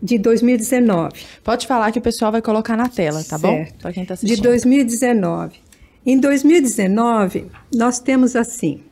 de 0.00 0.18
2019. 0.18 1.14
Pode 1.42 1.66
falar 1.66 1.90
que 1.90 1.98
o 1.98 2.02
pessoal 2.02 2.30
vai 2.30 2.42
colocar 2.42 2.76
na 2.76 2.88
tela, 2.88 3.24
tá 3.24 3.38
bom? 3.38 3.48
Certo. 3.48 3.80
Para 3.80 3.92
quem 3.92 4.04
tá 4.04 4.14
de 4.14 4.26
assistindo. 4.26 4.42
2019. 4.42 5.58
Em 6.06 6.18
2019, 6.18 7.46
nós 7.74 7.98
temos 7.98 8.36
assim, 8.36 8.82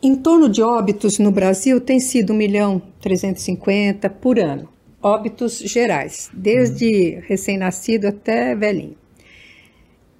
em 0.00 0.14
torno 0.14 0.48
de 0.48 0.62
óbitos 0.62 1.18
no 1.18 1.32
Brasil 1.32 1.80
tem 1.80 1.98
sido 1.98 2.32
1 2.32 2.36
milhão 2.36 2.82
350 3.00 4.08
por 4.08 4.38
ano. 4.38 4.68
Óbitos 5.02 5.58
gerais, 5.58 6.30
desde 6.32 7.20
recém-nascido 7.26 8.06
até 8.06 8.54
velhinho. 8.54 8.96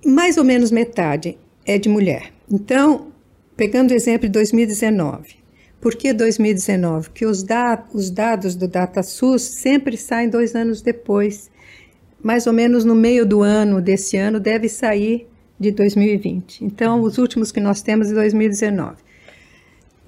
Mais 0.04 0.36
ou 0.36 0.44
menos 0.44 0.70
metade 0.70 1.38
é 1.64 1.78
de 1.78 1.88
mulher. 1.88 2.32
Então, 2.50 3.08
pegando 3.56 3.90
o 3.90 3.94
exemplo 3.94 4.26
de 4.26 4.32
2019. 4.32 5.36
Por 5.80 5.94
que 5.94 6.12
2019? 6.12 7.10
Porque 7.10 7.26
os, 7.26 7.42
da 7.42 7.84
os 7.92 8.10
dados 8.10 8.54
do 8.54 8.66
DataSUS 8.66 9.42
sempre 9.42 9.96
saem 9.96 10.28
dois 10.28 10.54
anos 10.54 10.82
depois 10.82 11.50
mais 12.26 12.46
ou 12.48 12.52
menos 12.52 12.84
no 12.84 12.94
meio 12.94 13.24
do 13.24 13.42
ano 13.42 13.80
desse 13.80 14.16
ano, 14.16 14.40
deve 14.40 14.68
sair 14.68 15.28
de 15.60 15.70
2020. 15.70 16.64
Então, 16.64 17.00
os 17.00 17.18
últimos 17.18 17.52
que 17.52 17.60
nós 17.60 17.82
temos 17.82 18.10
é 18.10 18.14
2019. 18.14 18.96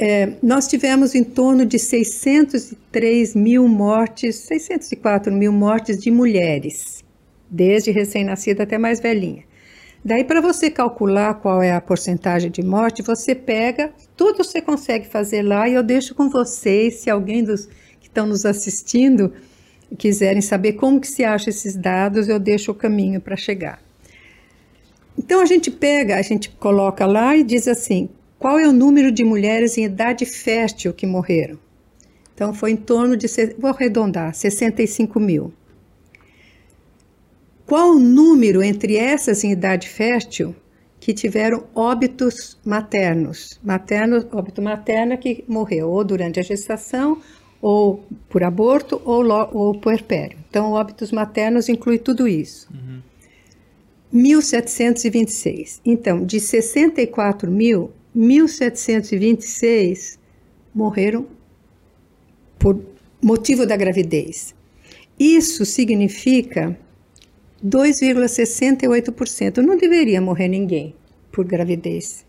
É, 0.01 0.33
nós 0.43 0.67
tivemos 0.67 1.15
em 1.15 1.23
torno 1.23 1.65
de 1.65 1.79
603 1.79 3.37
mil 3.37 3.69
mortes, 3.69 4.35
604 4.35 5.33
mil 5.33 5.53
mortes 5.53 5.99
de 5.99 6.11
mulheres, 6.11 7.05
desde 7.49 7.93
recém-nascida 7.93 8.65
até 8.65 8.79
mais 8.79 8.99
velhinha. 8.99 9.45
Daí, 10.05 10.25
para 10.25 10.41
você 10.41 10.71
calcular 10.71 11.35
qual 11.35 11.61
é 11.61 11.73
a 11.73 11.81
porcentagem 11.81 12.51
de 12.51 12.63
morte, 12.63 13.03
você 13.03 13.35
pega, 13.35 13.93
tudo 14.17 14.45
você 14.45 14.61
consegue 14.61 15.07
fazer 15.07 15.43
lá 15.43 15.69
e 15.69 15.75
eu 15.75 15.83
deixo 15.83 16.15
com 16.15 16.31
vocês, 16.31 17.01
se 17.01 17.11
alguém 17.11 17.43
dos 17.43 17.67
que 18.01 18.07
estão 18.07 18.27
nos 18.27 18.47
assistindo 18.47 19.33
quiserem 19.97 20.41
saber 20.43 20.75
como 20.75 21.01
que 21.01 21.09
se 21.09 21.25
acha 21.25 21.51
esses 21.51 21.75
dados, 21.75 22.29
eu 22.29 22.39
deixo 22.39 22.71
o 22.71 22.75
caminho 22.75 23.21
para 23.21 23.37
chegar. 23.37 23.83
Então 25.17 25.41
a 25.41 25.47
gente 25.47 25.71
pega, 25.71 26.17
a 26.17 26.23
gente 26.23 26.51
coloca 26.51 27.05
lá 27.05 27.37
e 27.37 27.43
diz 27.43 27.67
assim, 27.67 28.09
qual 28.39 28.59
é 28.59 28.69
o 28.69 28.73
número 28.73 29.11
de 29.11 29.25
mulheres 29.25 29.77
em 29.77 29.85
idade 29.85 30.25
fértil 30.25 30.93
que 30.93 31.07
morreram? 31.07 31.59
Então 32.35 32.55
foi 32.55 32.71
em 32.71 32.77
torno 32.77 33.17
de, 33.17 33.27
vou 33.59 33.71
arredondar, 33.71 34.33
65 34.33 35.19
mil. 35.19 35.53
Qual 37.69 37.97
o 37.97 37.99
número 37.99 38.63
entre 38.63 38.97
essas 38.97 39.45
em 39.45 39.53
idade 39.53 39.91
fértil 39.91 40.57
que 40.99 41.13
tiveram 41.13 41.65
óbitos 41.75 42.59
maternos? 42.65 43.61
Materno, 43.63 44.27
óbito 44.33 44.63
materno 44.63 45.19
que 45.19 45.45
morreu 45.47 45.91
ou 45.91 46.03
durante 46.03 46.41
a 46.41 46.43
gestação 46.43 47.21
ou 47.61 48.03
por 48.31 48.43
aborto 48.43 49.03
ou, 49.05 49.23
ou 49.53 49.79
puerpério. 49.79 50.39
Então, 50.49 50.73
óbitos 50.73 51.13
maternos 51.13 51.69
inclui 51.69 51.99
tudo 51.99 52.27
isso. 52.27 52.67
Uhum. 52.73 53.03
1726. 54.11 55.83
Então, 55.85 56.25
de 56.25 56.41
64 56.41 57.51
mil, 57.51 57.93
1726 58.15 60.19
morreram 60.75 61.27
por 62.59 62.81
motivo 63.21 63.67
da 63.67 63.77
gravidez. 63.77 64.55
Isso 65.19 65.67
significa 65.67 66.75
2,68%. 67.65 69.59
Não 69.59 69.77
deveria 69.77 70.21
morrer 70.21 70.49
ninguém 70.49 70.95
por 71.31 71.45
gravidez. 71.45 72.27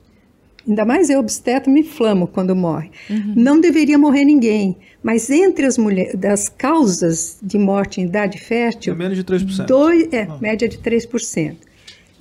Ainda 0.68 0.86
mais 0.86 1.10
eu, 1.10 1.20
obstetra, 1.20 1.72
me 1.72 1.80
inflamo 1.82 2.28
quando 2.28 2.56
morre. 2.56 2.92
Uhum. 3.10 3.34
Não 3.36 3.60
deveria 3.60 3.98
morrer 3.98 4.24
ninguém. 4.26 4.78
Mas 5.02 5.30
entre 5.30 5.66
as 5.66 5.78
mulheres, 5.78 6.14
das 6.16 6.50
causas 6.50 7.40
de 7.42 7.58
morte 7.58 8.02
em 8.02 8.06
idade 8.06 8.38
fértil. 8.38 8.94
É 8.94 8.96
menos 8.96 9.18
de 9.18 9.24
3%. 9.24 9.66
Dois, 9.66 10.14
é, 10.14 10.24
ah. 10.24 10.38
média 10.40 10.68
de 10.68 10.78
3%. 10.78 11.56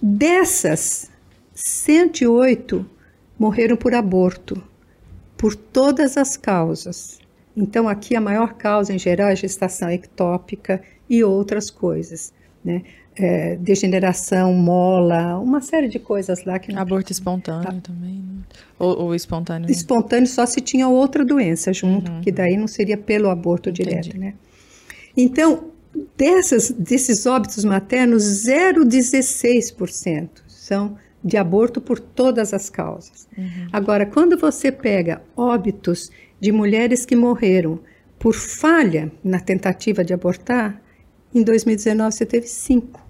Dessas, 0.01 1.11
108 1.55 2.87
morreram 3.39 3.77
por 3.77 3.95
aborto, 3.95 4.63
por 5.37 5.55
todas 5.55 6.17
as 6.17 6.37
causas. 6.37 7.19
Então, 7.57 7.89
aqui 7.89 8.15
a 8.15 8.21
maior 8.21 8.55
causa 8.55 8.95
em 8.95 8.99
geral 8.99 9.29
é 9.29 9.37
gestação 9.37 9.91
ectópica 9.91 10.81
e 11.11 11.25
outras 11.25 11.71
coisas. 11.71 12.33
Né? 12.65 12.83
É, 13.21 13.57
degeneração, 13.57 14.55
mola, 14.55 15.39
uma 15.39 15.61
série 15.61 15.89
de 15.89 15.99
coisas 15.99 16.45
lá 16.45 16.59
que 16.59 16.73
não... 16.73 16.81
Aborto 16.81 17.11
espontâneo 17.11 17.65
tá. 17.65 17.81
também, 17.83 18.23
né? 18.23 18.39
ou, 18.79 18.97
ou, 19.03 19.15
espontâneo? 19.15 19.69
Espontâneo 19.71 20.29
só 20.29 20.47
se 20.47 20.61
tinha 20.61 20.87
outra 20.89 21.25
doença 21.25 21.73
junto, 21.73 22.13
uhum. 22.13 22.21
que 22.21 22.31
daí 22.31 22.57
não 22.57 22.69
seria 22.69 22.97
pelo 22.97 23.29
aborto 23.29 23.71
Entendi. 23.71 23.89
direto, 23.89 24.17
né? 24.17 24.35
Então, 25.17 25.73
dessas, 26.17 26.71
desses 26.71 27.27
óbitos 27.27 27.65
maternos, 27.65 28.23
0,16% 28.47 30.29
são 30.47 30.97
de 31.25 31.37
aborto 31.37 31.81
por 31.81 31.99
todas 31.99 32.55
as 32.55 32.71
causas. 32.71 33.27
Uhum. 33.37 33.69
Agora, 33.73 34.07
quando 34.07 34.39
você 34.39 34.71
pega 34.71 35.21
óbitos 35.37 36.11
de 36.41 36.53
mulheres 36.53 37.05
que 37.05 37.17
morreram 37.17 37.81
por 38.19 38.35
falha 38.35 39.11
na 39.25 39.41
tentativa 39.41 40.05
de 40.05 40.15
abortar, 40.15 40.81
em 41.35 41.43
2019 41.43 42.13
você 42.13 42.25
teve 42.25 42.47
cinco. 42.47 43.08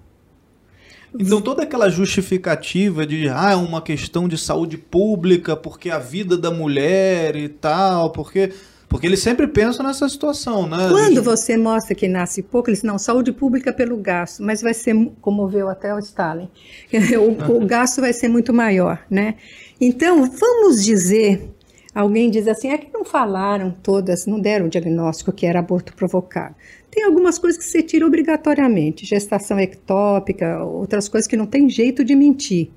Então 1.19 1.41
toda 1.41 1.63
aquela 1.63 1.89
justificativa 1.89 3.07
de 3.07 3.29
ah, 3.29 3.53
é 3.53 3.57
uma 3.57 3.81
questão 3.81 4.29
de 4.29 4.37
saúde 4.37 4.77
pública, 4.77 5.57
porque 5.57 5.91
a 5.91 5.99
vida 5.99 6.37
da 6.37 6.51
mulher 6.51 7.37
e 7.37 7.49
tal, 7.49 8.11
porque 8.11 8.53
porque 8.89 9.07
eles 9.07 9.21
sempre 9.21 9.47
pensam 9.47 9.85
nessa 9.85 10.09
situação, 10.09 10.67
né? 10.67 10.89
Quando 10.89 11.23
você 11.23 11.59
mostra 11.59 11.95
que 11.95 12.09
nasce 12.09 12.43
pouco, 12.43 12.71
eles 12.71 12.83
não, 12.83 12.99
saúde 12.99 13.33
pública 13.33 13.71
pelo 13.71 13.99
gasto, 13.99 14.43
mas 14.43 14.63
vai 14.63 14.73
ser, 14.73 14.95
comoveu 15.21 15.69
até 15.69 15.95
o 15.95 15.99
Stalin, 15.99 16.49
o, 17.21 17.53
o 17.53 17.65
gasto 17.69 18.01
vai 18.01 18.15
ser 18.15 18.29
muito 18.29 18.53
maior, 18.53 18.99
né? 19.11 19.35
Então, 19.79 20.25
vamos 20.31 20.83
dizer 20.83 21.51
Alguém 21.99 22.31
diz 22.31 22.47
assim, 22.47 22.69
é 22.69 22.79
que 22.79 22.93
não 22.93 23.05
falaram 23.05 23.73
todas, 23.73 24.25
não 24.25 24.39
deram 24.39 24.67
o 24.67 24.69
diagnóstico 24.69 25.33
que 25.33 25.45
era 25.45 25.59
aborto 25.59 25.93
provocado. 25.95 26.55
Tem 26.91 27.05
algumas 27.05 27.39
coisas 27.39 27.59
que 27.59 27.69
você 27.69 27.83
tira 27.83 28.07
obrigatoriamente, 28.07 29.05
gestação 29.05 29.59
ectópica, 29.59 30.65
outras 30.65 31.09
coisas 31.09 31.29
que 31.29 31.37
não 31.37 31.47
tem 31.47 31.69
jeito 31.69 32.05
de 32.05 32.15
mentir. 32.15 32.71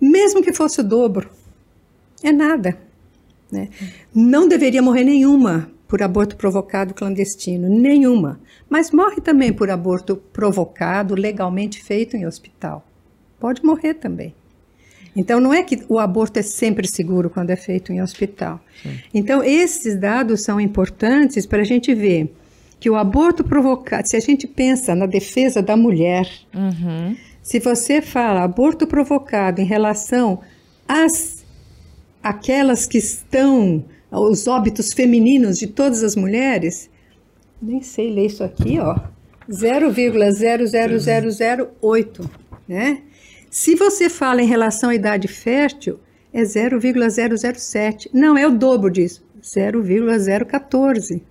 Mesmo 0.00 0.42
que 0.42 0.52
fosse 0.52 0.80
o 0.80 0.84
dobro, 0.84 1.28
é 2.22 2.30
nada. 2.30 2.78
Né? 3.50 3.68
Não 4.14 4.46
deveria 4.46 4.82
morrer 4.82 5.04
nenhuma 5.04 5.70
por 5.88 6.02
aborto 6.02 6.36
provocado 6.36 6.92
clandestino, 6.92 7.68
nenhuma. 7.68 8.38
Mas 8.68 8.90
morre 8.90 9.20
também 9.22 9.52
por 9.52 9.70
aborto 9.70 10.16
provocado, 10.16 11.14
legalmente 11.14 11.82
feito 11.82 12.16
em 12.16 12.26
hospital. 12.26 12.86
Pode 13.40 13.64
morrer 13.64 13.94
também. 13.94 14.34
Então, 15.16 15.40
não 15.40 15.52
é 15.52 15.62
que 15.62 15.82
o 15.88 15.98
aborto 15.98 16.38
é 16.38 16.42
sempre 16.42 16.86
seguro 16.86 17.30
quando 17.30 17.50
é 17.50 17.56
feito 17.56 17.92
em 17.92 18.02
hospital. 18.02 18.60
Sim. 18.82 19.00
Então, 19.12 19.42
esses 19.42 19.98
dados 19.98 20.42
são 20.42 20.60
importantes 20.60 21.46
para 21.46 21.62
a 21.62 21.64
gente 21.64 21.92
ver 21.94 22.32
que 22.80 22.88
o 22.88 22.96
aborto 22.96 23.44
provocado, 23.44 24.08
se 24.08 24.16
a 24.16 24.20
gente 24.20 24.46
pensa 24.46 24.94
na 24.94 25.04
defesa 25.06 25.60
da 25.60 25.76
mulher, 25.76 26.30
uhum. 26.54 27.16
se 27.42 27.58
você 27.58 28.00
fala 28.00 28.44
aborto 28.44 28.86
provocado 28.86 29.60
em 29.60 29.64
relação 29.64 30.38
às 30.86 31.44
aquelas 32.22 32.86
que 32.86 32.98
estão, 32.98 33.84
os 34.10 34.46
óbitos 34.46 34.92
femininos 34.92 35.58
de 35.58 35.66
todas 35.66 36.04
as 36.04 36.14
mulheres, 36.14 36.88
nem 37.60 37.82
sei 37.82 38.12
ler 38.12 38.26
isso 38.26 38.44
aqui, 38.44 38.78
ó, 38.78 38.96
0,00008, 39.50 42.30
né? 42.68 43.02
Se 43.50 43.74
você 43.74 44.08
fala 44.10 44.42
em 44.42 44.46
relação 44.46 44.90
à 44.90 44.94
idade 44.94 45.26
fértil, 45.26 45.98
é 46.32 46.44
0,007. 46.44 48.10
Não 48.12 48.36
é 48.36 48.46
o 48.46 48.50
dobro 48.50 48.90
disso, 48.90 49.24
0,014 49.42 51.22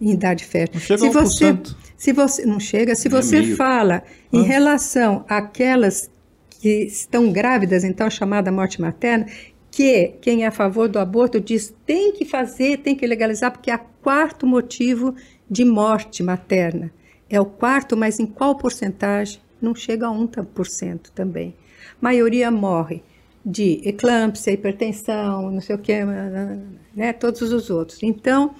em 0.00 0.12
idade 0.12 0.44
fértil. 0.44 0.80
Não 0.80 0.86
chega 0.86 0.98
se 0.98 1.10
você, 1.10 1.58
se 1.96 2.12
você 2.12 2.46
não 2.46 2.60
chega, 2.60 2.94
se 2.94 3.08
você 3.08 3.40
meio. 3.40 3.56
fala 3.56 4.02
em 4.32 4.42
relação 4.42 5.24
àquelas 5.28 6.10
que 6.50 6.84
estão 6.84 7.32
grávidas, 7.32 7.84
então 7.84 8.10
chamada 8.10 8.50
morte 8.50 8.80
materna, 8.80 9.26
que 9.70 10.14
quem 10.20 10.44
é 10.44 10.48
a 10.48 10.52
favor 10.52 10.88
do 10.88 10.98
aborto 10.98 11.40
diz 11.40 11.74
tem 11.86 12.12
que 12.12 12.24
fazer, 12.24 12.78
tem 12.78 12.96
que 12.96 13.06
legalizar, 13.06 13.52
porque 13.52 13.70
é 13.70 13.76
o 13.76 13.80
quarto 14.02 14.46
motivo 14.46 15.14
de 15.50 15.64
morte 15.64 16.22
materna. 16.22 16.92
É 17.30 17.40
o 17.40 17.44
quarto, 17.44 17.96
mas 17.96 18.18
em 18.18 18.26
qual 18.26 18.56
porcentagem? 18.56 19.40
não 19.60 19.74
chega 19.74 20.06
a 20.06 20.10
1% 20.10 21.10
também. 21.14 21.54
A 21.92 21.96
maioria 22.00 22.50
morre 22.50 23.02
de 23.44 23.80
eclâmpsia, 23.84 24.52
hipertensão, 24.52 25.50
não 25.50 25.60
sei 25.60 25.76
o 25.76 25.78
que, 25.78 26.04
né, 26.94 27.12
todos 27.12 27.40
os 27.40 27.70
outros. 27.70 28.02
Então, 28.02 28.54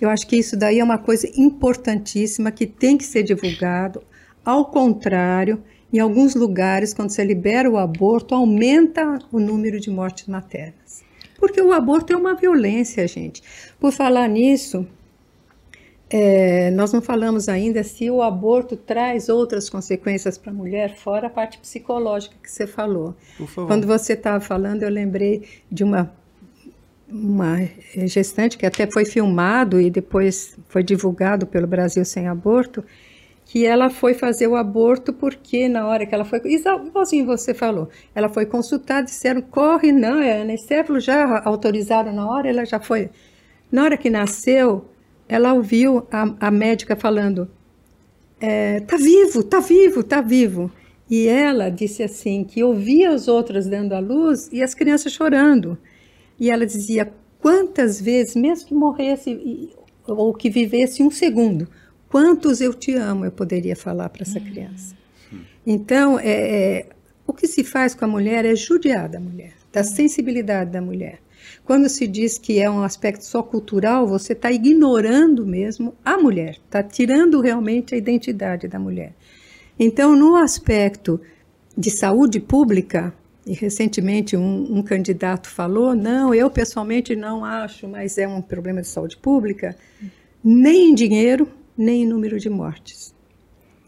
eu 0.00 0.10
acho 0.10 0.26
que 0.26 0.36
isso 0.36 0.56
daí 0.56 0.78
é 0.78 0.84
uma 0.84 0.98
coisa 0.98 1.30
importantíssima 1.36 2.50
que 2.50 2.66
tem 2.66 2.96
que 2.98 3.04
ser 3.04 3.22
divulgado. 3.22 4.02
Ao 4.44 4.66
contrário, 4.66 5.62
em 5.92 5.98
alguns 5.98 6.34
lugares, 6.34 6.92
quando 6.92 7.10
você 7.10 7.24
libera 7.24 7.70
o 7.70 7.78
aborto, 7.78 8.34
aumenta 8.34 9.18
o 9.32 9.38
número 9.38 9.80
de 9.80 9.90
mortes 9.90 10.26
maternas. 10.26 11.04
Porque 11.38 11.60
o 11.60 11.72
aborto 11.72 12.12
é 12.12 12.16
uma 12.16 12.34
violência, 12.34 13.06
gente. 13.06 13.42
Por 13.78 13.92
falar 13.92 14.28
nisso, 14.28 14.86
é, 16.08 16.70
nós 16.70 16.92
não 16.92 17.02
falamos 17.02 17.48
ainda 17.48 17.82
se 17.82 18.10
o 18.10 18.22
aborto 18.22 18.76
traz 18.76 19.28
outras 19.28 19.68
consequências 19.68 20.38
para 20.38 20.52
a 20.52 20.54
mulher, 20.54 20.96
fora 20.96 21.26
a 21.26 21.30
parte 21.30 21.58
psicológica 21.58 22.36
que 22.42 22.50
você 22.50 22.66
falou. 22.66 23.14
Quando 23.66 23.86
você 23.86 24.12
estava 24.12 24.40
falando, 24.40 24.82
eu 24.82 24.88
lembrei 24.88 25.42
de 25.70 25.82
uma, 25.82 26.12
uma 27.24 27.68
gestante 28.06 28.58
que 28.58 28.66
até 28.66 28.90
foi 28.90 29.04
filmado 29.04 29.80
e 29.80 29.90
depois 29.90 30.56
foi 30.68 30.82
divulgado 30.82 31.46
pelo 31.46 31.66
Brasil 31.66 32.04
Sem 32.04 32.28
Aborto, 32.28 32.84
que 33.44 33.64
ela 33.64 33.88
foi 33.88 34.12
fazer 34.12 34.48
o 34.48 34.56
aborto 34.56 35.12
porque 35.12 35.68
na 35.68 35.86
hora 35.86 36.04
que 36.04 36.14
ela 36.14 36.24
foi, 36.24 36.40
igualzinho 36.44 37.24
você 37.24 37.54
falou, 37.54 37.88
ela 38.14 38.28
foi 38.28 38.44
consultada, 38.44 39.04
disseram, 39.04 39.40
corre, 39.40 39.92
não, 39.92 40.20
é 40.20 40.42
anestésico, 40.42 40.98
já 40.98 41.42
autorizaram 41.44 42.12
na 42.12 42.28
hora, 42.28 42.48
ela 42.48 42.64
já 42.64 42.80
foi. 42.80 43.08
Na 43.70 43.84
hora 43.84 43.96
que 43.96 44.10
nasceu, 44.10 44.86
ela 45.28 45.52
ouviu 45.54 46.06
a, 46.10 46.48
a 46.48 46.50
médica 46.50 46.96
falando: 46.96 47.48
é, 48.40 48.80
tá 48.80 48.96
vivo, 48.96 49.42
tá 49.42 49.60
vivo, 49.60 50.02
tá 50.02 50.20
vivo. 50.20 50.70
E 51.08 51.28
ela 51.28 51.68
disse 51.70 52.02
assim 52.02 52.42
que 52.42 52.64
ouvia 52.64 53.10
as 53.10 53.28
outras 53.28 53.66
dando 53.66 53.92
a 53.92 54.00
luz 54.00 54.48
e 54.52 54.62
as 54.62 54.74
crianças 54.74 55.12
chorando. 55.12 55.78
E 56.38 56.50
ela 56.50 56.66
dizia: 56.66 57.12
quantas 57.40 58.00
vezes, 58.00 58.34
mesmo 58.36 58.68
que 58.68 58.74
morresse 58.74 59.70
ou 60.06 60.32
que 60.32 60.50
vivesse 60.50 61.02
um 61.02 61.10
segundo, 61.10 61.68
quantos 62.08 62.60
eu 62.60 62.72
te 62.72 62.94
amo 62.94 63.24
eu 63.24 63.32
poderia 63.32 63.74
falar 63.74 64.08
para 64.08 64.22
essa 64.22 64.40
criança. 64.40 64.94
Então, 65.66 66.18
é, 66.18 66.30
é, 66.30 66.86
o 67.26 67.32
que 67.32 67.48
se 67.48 67.64
faz 67.64 67.94
com 67.94 68.04
a 68.04 68.08
mulher 68.08 68.44
é 68.44 68.54
judiar 68.54 69.08
da 69.08 69.18
mulher, 69.18 69.52
da 69.72 69.82
sensibilidade 69.82 70.70
da 70.70 70.80
mulher. 70.80 71.20
Quando 71.64 71.88
se 71.88 72.06
diz 72.06 72.38
que 72.38 72.60
é 72.60 72.70
um 72.70 72.82
aspecto 72.82 73.24
só 73.24 73.42
cultural, 73.42 74.06
você 74.06 74.32
está 74.32 74.50
ignorando 74.52 75.44
mesmo 75.44 75.94
a 76.04 76.16
mulher, 76.16 76.58
está 76.64 76.82
tirando 76.82 77.40
realmente 77.40 77.94
a 77.94 77.98
identidade 77.98 78.68
da 78.68 78.78
mulher. 78.78 79.12
Então, 79.78 80.16
no 80.16 80.36
aspecto 80.36 81.20
de 81.76 81.90
saúde 81.90 82.40
pública, 82.40 83.12
e 83.46 83.54
recentemente 83.54 84.36
um, 84.36 84.78
um, 84.78 84.82
candidato 84.82 85.48
falou: 85.48 85.94
não, 85.94 86.34
eu 86.34 86.50
pessoalmente 86.50 87.14
não 87.14 87.44
acho, 87.44 87.86
mas 87.86 88.18
é 88.18 88.26
um 88.26 88.42
problema 88.42 88.82
de 88.82 88.88
saúde 88.88 89.16
pública, 89.16 89.76
nem 90.42 90.90
em 90.90 90.94
dinheiro, 90.94 91.48
nem 91.78 92.02
em 92.02 92.06
número 92.06 92.40
de 92.40 92.50
mortes. 92.50 93.14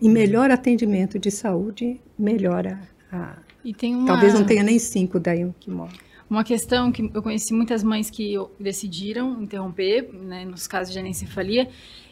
E 0.00 0.08
melhor 0.08 0.50
atendimento 0.52 1.18
de 1.18 1.30
saúde 1.30 2.00
melhora 2.16 2.80
a. 3.10 3.36
Uma... 3.82 4.06
Talvez 4.06 4.32
não 4.32 4.46
tenha 4.46 4.62
nem 4.62 4.78
cinco 4.78 5.18
daí 5.18 5.44
um 5.44 5.52
que 5.52 5.68
morre. 5.68 5.98
uma 6.30 6.44
questão 6.44 6.92
que 6.92 7.10
eu 7.12 7.22
conheci 7.22 7.52
muitas 7.52 7.82
mães 7.82 8.08
que 8.08 8.34
decidiram 8.58 9.42
interromper, 9.42 10.08
né, 10.12 10.44
nos 10.44 10.66
casos 10.66 10.92
de 10.92 11.00
anencefalia, 11.00 11.68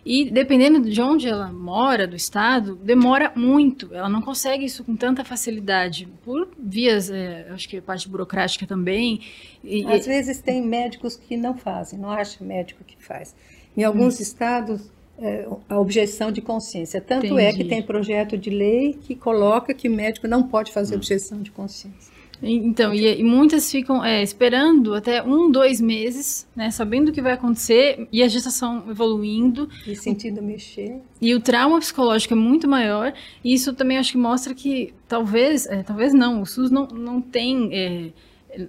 e 0.09 0.31
dependendo 0.31 0.81
de 0.89 1.03
onde 1.03 1.27
ela 1.27 1.53
mora, 1.53 2.07
do 2.07 2.15
estado, 2.15 2.77
demora 2.77 3.33
muito. 3.35 3.93
Ela 3.93 4.09
não 4.09 4.23
consegue 4.23 4.65
isso 4.65 4.85
com 4.85 4.95
tanta 4.95 5.25
facilidade, 5.25 6.07
por 6.25 6.49
vias, 6.57 7.11
é, 7.11 7.49
acho 7.51 7.69
que 7.69 7.81
parte 7.81 8.09
burocrática 8.09 8.69
também. 8.69 9.21
E, 9.65 9.85
Às 9.85 10.07
vezes 10.07 10.41
tem 10.41 10.63
médicos 10.63 11.17
que 11.17 11.37
não 11.37 11.57
fazem, 11.57 11.99
não 11.99 12.09
acha 12.09 12.45
médico 12.45 12.85
que 12.85 12.97
faz. 13.03 13.35
Em 13.77 13.83
alguns 13.83 14.21
hum. 14.21 14.23
estados, 14.23 14.93
é, 15.19 15.49
a 15.69 15.81
objeção 15.81 16.31
de 16.31 16.41
consciência. 16.41 17.01
Tanto 17.01 17.27
Entendi. 17.27 17.43
é 17.43 17.53
que 17.53 17.65
tem 17.65 17.83
projeto 17.83 18.39
de 18.39 18.49
lei 18.49 18.93
que 18.93 19.17
coloca 19.17 19.75
que 19.75 19.89
o 19.89 19.93
médico 19.93 20.29
não 20.29 20.45
pode 20.45 20.71
fazer 20.71 20.95
hum. 20.95 20.99
objeção 20.99 21.43
de 21.43 21.51
consciência. 21.51 22.15
Então, 22.43 22.93
e, 22.93 23.21
e 23.21 23.25
muitas 23.25 23.71
ficam 23.71 24.05
é, 24.05 24.23
esperando 24.23 24.95
até 24.95 25.23
um, 25.23 25.51
dois 25.51 25.81
meses, 25.81 26.47
né, 26.55 26.71
sabendo 26.71 27.09
o 27.09 27.13
que 27.13 27.23
vai 27.23 27.33
acontecer 27.33 28.09
e 28.13 28.23
a 28.23 28.29
gestação 28.29 28.85
evoluindo. 28.89 29.69
E 29.87 29.95
sentindo 29.97 30.43
mexer. 30.43 31.01
E 31.21 31.35
o 31.35 31.41
trauma 31.41 31.79
psicológico 31.79 32.35
é 32.35 32.37
muito 32.37 32.69
maior. 32.69 33.13
E 33.43 33.55
isso 33.55 33.73
também 33.75 33.99
acho 33.99 34.13
que 34.13 34.19
mostra 34.19 34.55
que 34.55 34.93
talvez, 35.09 35.67
é, 35.67 35.83
talvez 35.83 36.13
não, 36.13 36.43
o 36.43 36.47
SUS 36.47 36.71
não, 36.71 36.87
não 36.87 37.21
tem 37.21 37.71
é, 37.73 38.11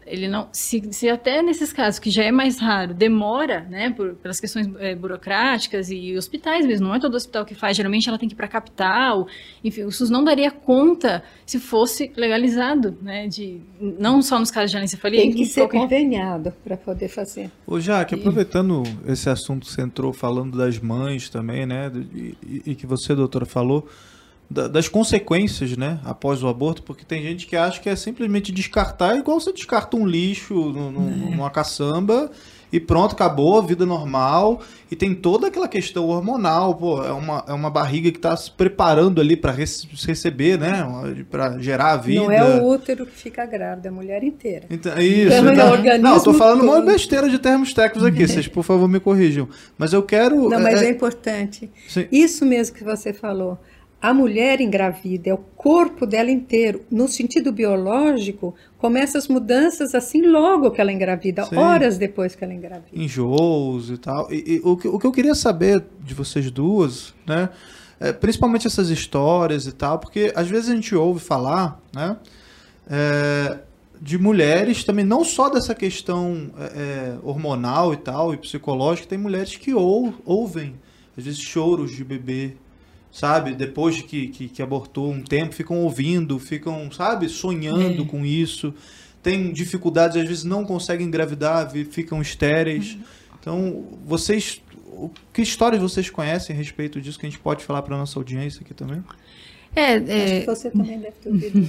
ele 0.05 0.27
não 0.27 0.49
se, 0.51 0.81
se, 0.91 1.09
até 1.09 1.41
nesses 1.41 1.72
casos 1.72 1.99
que 1.99 2.09
já 2.09 2.23
é 2.23 2.31
mais 2.31 2.59
raro 2.59 2.93
demora 2.93 3.65
né 3.69 3.91
por, 3.91 4.15
pelas 4.15 4.39
questões 4.39 4.69
é, 4.80 4.95
burocráticas 4.95 5.89
e 5.89 6.15
hospitais 6.18 6.65
mesmo 6.65 6.88
não 6.88 6.95
é 6.95 6.99
todo 6.99 7.15
hospital 7.15 7.45
que 7.45 7.55
faz 7.55 7.77
geralmente 7.77 8.07
ela 8.07 8.18
tem 8.18 8.27
que 8.27 8.34
ir 8.34 8.38
para 8.38 8.45
a 8.45 8.49
capital 8.49 9.27
enfim 9.64 9.84
o 9.84 9.91
SUS 9.91 10.09
não 10.09 10.23
daria 10.23 10.51
conta 10.51 11.23
se 11.45 11.59
fosse 11.59 12.11
legalizado 12.15 12.97
né 13.01 13.27
de 13.27 13.61
não 13.80 14.22
só 14.22 14.39
nos 14.39 14.51
casos 14.51 14.72
de 14.72 14.77
anencefalia 14.77 15.22
tem 15.22 15.34
que 15.34 15.45
ser 15.45 15.61
qualquer... 15.61 15.80
conveniado 15.80 16.53
para 16.64 16.77
poder 16.77 17.07
fazer. 17.07 17.49
O 17.65 17.80
Jaque 17.80 18.15
aproveitando 18.15 18.84
esse 19.05 19.30
assunto 19.30 19.65
que 19.65 19.72
você 19.72 19.81
entrou 19.81 20.11
falando 20.14 20.57
das 20.57 20.80
mães 20.80 21.30
também 21.30 21.65
né 21.65 21.91
e, 22.14 22.35
e, 22.43 22.61
e 22.72 22.76
que 22.76 22.85
você 22.85 23.15
doutora 23.15 23.45
falou 23.45 23.88
das 24.49 24.88
consequências, 24.88 25.76
né, 25.76 25.99
após 26.06 26.41
o 26.41 26.48
aborto, 26.48 26.82
porque 26.82 27.03
tem 27.03 27.22
gente 27.22 27.45
que 27.45 27.56
acha 27.56 27.82
que 27.82 27.90
é 27.90 27.95
simplesmente 27.95 28.52
descartar, 28.52 29.18
igual 29.18 29.40
você 29.40 29.52
descarta 29.52 29.98
um 29.98 30.07
lixo 30.07 30.53
no, 30.53 30.90
no, 30.90 31.10
é. 31.10 31.36
numa 31.36 31.49
caçamba 31.49 32.32
e 32.72 32.80
pronto, 32.80 33.14
acabou, 33.14 33.61
vida 33.64 33.86
normal. 33.86 34.61
E 34.91 34.95
tem 34.95 35.14
toda 35.14 35.48
aquela 35.48 35.68
questão 35.68 36.06
hormonal, 36.07 36.76
pô, 36.76 37.03
é 37.03 37.11
uma, 37.11 37.44
é 37.48 37.53
uma 37.53 37.69
barriga 37.69 38.10
que 38.11 38.18
está 38.18 38.36
se 38.36 38.49
preparando 38.52 39.19
ali 39.19 39.36
para 39.36 39.52
receber, 39.52 40.57
né, 40.57 40.86
para 41.30 41.60
gerar 41.60 41.91
a 41.91 41.98
vida. 41.98 42.22
Não 42.22 42.32
é 42.32 42.44
o 42.44 42.65
útero 42.65 43.06
que 43.06 43.15
fica 43.15 43.45
grávida, 43.45 43.88
é 43.88 43.91
a 43.91 43.94
mulher 43.94 44.24
inteira. 44.24 44.65
Então, 44.69 44.98
isso. 44.98 45.34
Então, 45.34 45.49
é 45.49 45.72
organismo 45.72 46.07
não, 46.07 46.15
eu 46.15 46.24
tô 46.24 46.34
falando 46.34 46.61
todo. 46.61 46.69
uma 46.69 46.82
besteira 46.82 47.30
de 47.30 47.40
termos 47.40 47.74
técnicos 47.74 48.06
aqui, 48.06 48.28
vocês 48.28 48.48
por 48.48 48.64
favor 48.64 48.88
me 48.88 48.99
corrijam. 48.99 49.48
Mas 49.78 49.91
eu 49.91 50.03
quero... 50.03 50.49
Não, 50.49 50.60
mas 50.60 50.82
é, 50.82 50.88
é 50.88 50.90
importante. 50.90 51.69
Sim. 51.88 52.07
Isso 52.11 52.45
mesmo 52.45 52.76
que 52.76 52.84
você 52.84 53.11
falou 53.11 53.57
a 53.99 54.14
mulher 54.14 54.61
engravida, 54.61 55.32
é 55.32 55.34
o 55.34 55.38
corpo 55.38 56.06
dela 56.06 56.30
inteiro. 56.30 56.84
No 56.90 57.07
sentido 57.07 57.52
biológico, 57.52 58.53
começa 58.78 59.18
as 59.18 59.28
mudanças 59.28 59.95
assim 59.95 60.22
logo 60.22 60.69
que 60.69 60.80
ela 60.80 60.91
engravida, 60.91 61.45
Sim. 61.45 61.56
horas 61.56 61.98
depois 61.98 62.36
que 62.36 62.44
ela 62.44 62.53
engravida. 62.53 62.90
Enjoos 62.94 63.90
e 63.90 63.98
tal. 63.98 64.32
E, 64.32 64.56
e 64.56 64.61
o, 64.64 64.78
que, 64.78 64.88
o, 64.88 64.99
que, 64.99 65.07
eu 65.07 65.11
queria 65.11 65.34
saber 65.34 65.84
de 65.99 66.14
vocês 66.14 66.52
duas, 66.52 67.14
né? 67.26 67.49
É, 67.99 68.14
principalmente 68.14 68.68
essas 68.68 68.91
histórias 68.91 69.65
e 69.65 69.72
tal, 69.72 69.98
porque 69.98 70.32
às 70.36 70.48
vezes 70.48 70.69
a 70.69 70.76
gente 70.76 70.95
ouve 70.95 71.19
falar, 71.19 71.82
né? 71.91 72.18
É, 72.88 73.57
de 73.99 74.19
mulheres 74.19 74.84
também, 74.84 75.03
não 75.03 75.24
só 75.24 75.49
dessa 75.49 75.74
questão 75.74 76.52
é, 76.60 76.64
é 76.64 77.18
hormonal 77.24 77.95
e 77.95 77.98
tal, 77.98 78.32
e 78.32 78.38
psicológica, 78.38 79.07
tem 79.07 79.18
mulheres 79.18 79.57
que 79.57 79.74
ou, 79.74 80.14
ouvem, 80.24 80.76
às 81.18 81.24
vezes, 81.24 81.40
choros 81.40 81.91
de 81.91 82.03
bebê, 82.03 82.56
sabe? 83.18 83.56
Depois 83.56 83.99
que, 83.99 84.27
que, 84.27 84.48
que, 84.48 84.61
abortou 84.61 85.11
um 85.11 85.23
tempo, 85.23 85.56
ficam 85.56 85.80
ouvindo, 85.80 86.38
ficam, 86.38 86.91
sabe, 86.91 87.27
sonhando 87.27 88.03
é. 88.03 88.06
com 88.06 88.23
isso. 88.23 88.72
Tem 89.23 89.52
dificuldades, 89.52 90.18
às 90.18 90.27
vezes 90.27 90.44
não 90.44 90.64
conseguem 90.64 91.07
engravidar, 91.07 91.68
ficam 91.89 92.22
estéreis. 92.22 92.94
Uhum. 92.94 93.02
Então, 93.39 93.85
vocês, 94.06 94.61
que 95.34 95.41
histórias 95.41 95.81
vocês 95.81 96.11
conhecem 96.11 96.56
a 96.56 96.60
respeito 96.60 97.02
disso 97.02 97.18
que 97.18 97.26
a 97.26 97.30
gente 97.30 97.39
pode 97.39 97.65
falar 97.65 97.81
para 97.81 97.98
nossa 97.98 98.19
audiência 98.19 98.61
aqui 98.61 98.76
também? 98.76 99.03
É, 99.76 99.94
é... 99.94 99.95
Acho 99.95 100.39
que 100.41 100.45
você 100.45 100.69
também 100.69 100.99
deve 100.99 101.15
ter 101.19 101.30
ouvido. 101.30 101.68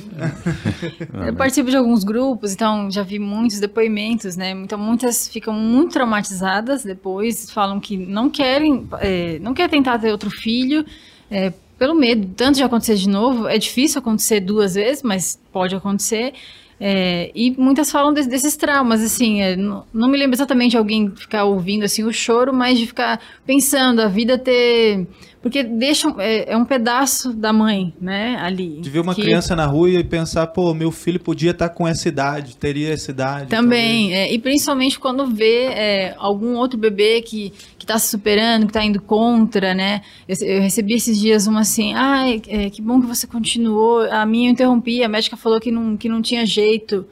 eu 1.27 1.35
participo 1.35 1.71
de 1.71 1.77
alguns 1.79 2.05
grupos, 2.05 2.53
então 2.53 2.91
já 2.91 3.03
vi 3.03 3.19
muitos 3.19 3.59
depoimentos, 3.59 4.37
né? 4.37 4.51
Então 4.51 4.79
muitas 4.79 5.29
ficam 5.29 5.55
muito 5.55 5.95
traumatizadas 5.95 6.85
depois, 6.85 7.51
falam 7.51 7.81
que 7.81 7.97
não 7.97 8.29
querem, 8.29 8.87
é, 9.01 9.39
não 9.39 9.55
quer 9.55 9.71
tentar 9.71 9.99
ter 9.99 10.13
outro 10.13 10.31
filho, 10.31 10.85
é, 11.31 11.53
pelo 11.79 11.95
medo, 11.95 12.29
tanto 12.37 12.57
de 12.57 12.63
acontecer 12.63 12.97
de 12.97 13.09
novo, 13.09 13.47
é 13.47 13.57
difícil 13.57 14.01
acontecer 14.01 14.41
duas 14.41 14.75
vezes, 14.75 15.03
mas 15.03 15.39
pode 15.53 15.75
acontecer. 15.75 16.35
É, 16.81 17.31
e 17.35 17.51
muitas 17.53 17.91
falam 17.91 18.13
de, 18.13 18.27
desses 18.29 18.57
traumas, 18.57 19.03
assim, 19.03 19.41
é, 19.43 19.57
não, 19.57 19.85
não, 19.93 20.09
me 20.09 20.17
lembro 20.17 20.37
exatamente 20.37 20.73
de 20.73 20.77
alguém 20.77 21.11
ficar 21.11 21.45
ouvindo 21.45 21.85
assim 21.85 22.05
o 22.05 22.13
choro, 22.13 22.53
mas 22.53 22.79
de 22.79 22.87
ficar 22.87 23.21
pensando 23.45 24.01
a 24.01 24.07
vida 24.07 24.39
ter 24.39 25.07
porque 25.49 25.63
deixa 25.65 26.15
é, 26.19 26.53
é, 26.53 26.57
um 26.57 26.65
pedaço 26.65 27.33
da 27.33 27.55
mãe, 27.55 27.95
né, 27.99 28.37
ali. 28.39 28.83
De 28.83 28.91
ver 28.91 29.01
uma 29.01 29.15
que... 29.15 29.23
criança 29.23 29.57
na 29.57 29.65
rua 29.65 29.89
e 29.89 30.05
pensar, 30.05 30.47
pô, 30.49 30.75
meu 30.75 30.93
filho 30.93 31.19
podia 31.19 31.53
estar 31.53 31.71
com 31.71 31.89
essa 31.89 32.07
idade, 32.07 32.55
teria 32.55 32.93
essa 32.93 33.11
idade. 33.11 33.49
Também, 33.49 34.15
é, 34.15 34.31
e 34.31 34.39
principalmente 34.39 34.99
quando 34.99 35.27
vê 35.27 35.65
é, 35.69 36.15
algum 36.19 36.55
outro 36.55 36.79
bebê 36.79 37.23
que 37.23 37.51
está 37.81 37.99
se 37.99 38.09
superando, 38.09 38.67
que 38.67 38.71
está 38.71 38.85
indo 38.85 39.01
contra, 39.01 39.73
né? 39.73 40.03
Eu, 40.29 40.37
eu, 40.47 40.61
recebi 40.61 40.93
esses 40.93 41.19
dias 41.19 41.47
uma 41.47 41.61
assim, 41.61 41.95
ai, 41.95 42.43
ah, 42.47 42.71
que 42.71 42.83
bom 42.83 43.01
que 43.01 43.07
você 43.07 43.27
continuou. 43.27 44.03
A 44.11 44.27
minha 44.27 44.51
eu 44.51 44.53
interrompi, 44.53 45.03
a 45.03 45.09
médica 45.09 45.39
falou 45.39 45.59
que 45.59 45.71
não, 45.71 45.97
que 45.97 46.11
não 46.11 46.21
tinha 46.21 46.45
jeito. 46.45 47.07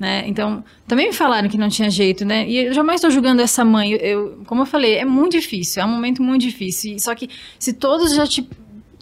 Né? 0.00 0.24
Então, 0.26 0.64
também 0.88 1.08
me 1.08 1.12
falaram 1.12 1.46
que 1.46 1.58
não 1.58 1.68
tinha 1.68 1.90
jeito, 1.90 2.24
né? 2.24 2.48
E 2.48 2.68
eu 2.68 2.72
jamais 2.72 2.96
estou 2.96 3.10
julgando 3.10 3.42
essa 3.42 3.62
mãe. 3.62 3.92
Eu, 3.92 4.40
como 4.46 4.62
eu 4.62 4.66
falei, 4.66 4.94
é 4.94 5.04
muito 5.04 5.32
difícil, 5.32 5.82
é 5.82 5.84
um 5.84 5.90
momento 5.90 6.22
muito 6.22 6.40
difícil. 6.40 6.98
Só 6.98 7.14
que 7.14 7.28
se 7.58 7.74
todos 7.74 8.14
já 8.14 8.26
te, 8.26 8.48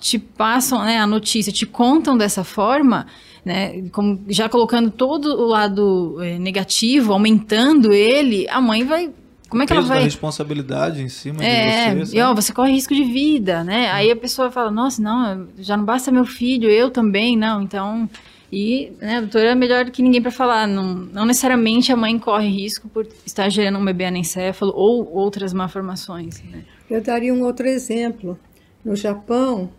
te 0.01 0.19
passam 0.19 0.83
né, 0.85 0.99
a 0.99 1.07
notícia, 1.07 1.53
te 1.53 1.65
contam 1.65 2.19
dessa 2.19 2.43
forma, 2.43 3.07
né? 3.45 3.85
Como 3.93 4.25
já 4.29 4.49
colocando 4.49 4.91
todo 4.91 5.27
o 5.41 5.47
lado 5.47 6.21
é, 6.21 6.37
negativo, 6.37 7.13
aumentando 7.13 7.93
ele, 7.93 8.49
a 8.49 8.61
mãe 8.61 8.83
vai 8.83 9.13
como 9.49 9.63
é 9.63 9.67
que 9.67 9.73
ela 9.73 9.83
vai? 9.83 10.03
responsabilidade 10.03 11.01
em 11.01 11.09
cima 11.09 11.43
é, 11.43 11.95
de 11.95 12.01
você. 12.01 12.19
E, 12.19 12.21
ó, 12.21 12.35
você 12.35 12.53
corre 12.53 12.73
risco 12.73 12.95
de 12.95 13.05
vida, 13.05 13.65
né? 13.65 13.91
Aí 13.93 14.11
a 14.11 14.17
pessoa 14.17 14.51
fala, 14.51 14.71
nossa, 14.71 15.01
não, 15.01 15.49
já 15.59 15.75
não 15.75 15.85
basta 15.85 16.11
meu 16.11 16.27
filho, 16.27 16.69
eu 16.69 16.91
também, 16.91 17.35
não. 17.35 17.63
Então, 17.63 18.11
e 18.51 18.93
né, 19.01 19.17
a 19.17 19.21
doutora 19.21 19.51
é 19.51 19.55
melhor 19.55 19.91
que 19.91 20.03
ninguém 20.03 20.23
para 20.23 20.31
falar. 20.31 20.67
Não, 20.67 20.95
não 20.95 21.27
necessariamente 21.27 21.93
a 21.93 21.97
mãe 21.97 22.19
corre 22.19 22.49
risco 22.49 22.89
por 22.89 23.07
estar 23.27 23.49
gerando 23.51 23.79
um 23.79 23.85
bebê 23.85 24.07
anencéfalo 24.07 24.73
ou 24.75 25.13
outras 25.13 25.53
malformações. 25.53 26.43
Né? 26.43 26.65
Eu 26.89 27.03
daria 27.03 27.33
um 27.33 27.43
outro 27.43 27.67
exemplo. 27.67 28.39
No 28.85 28.97
Japão, 28.97 29.71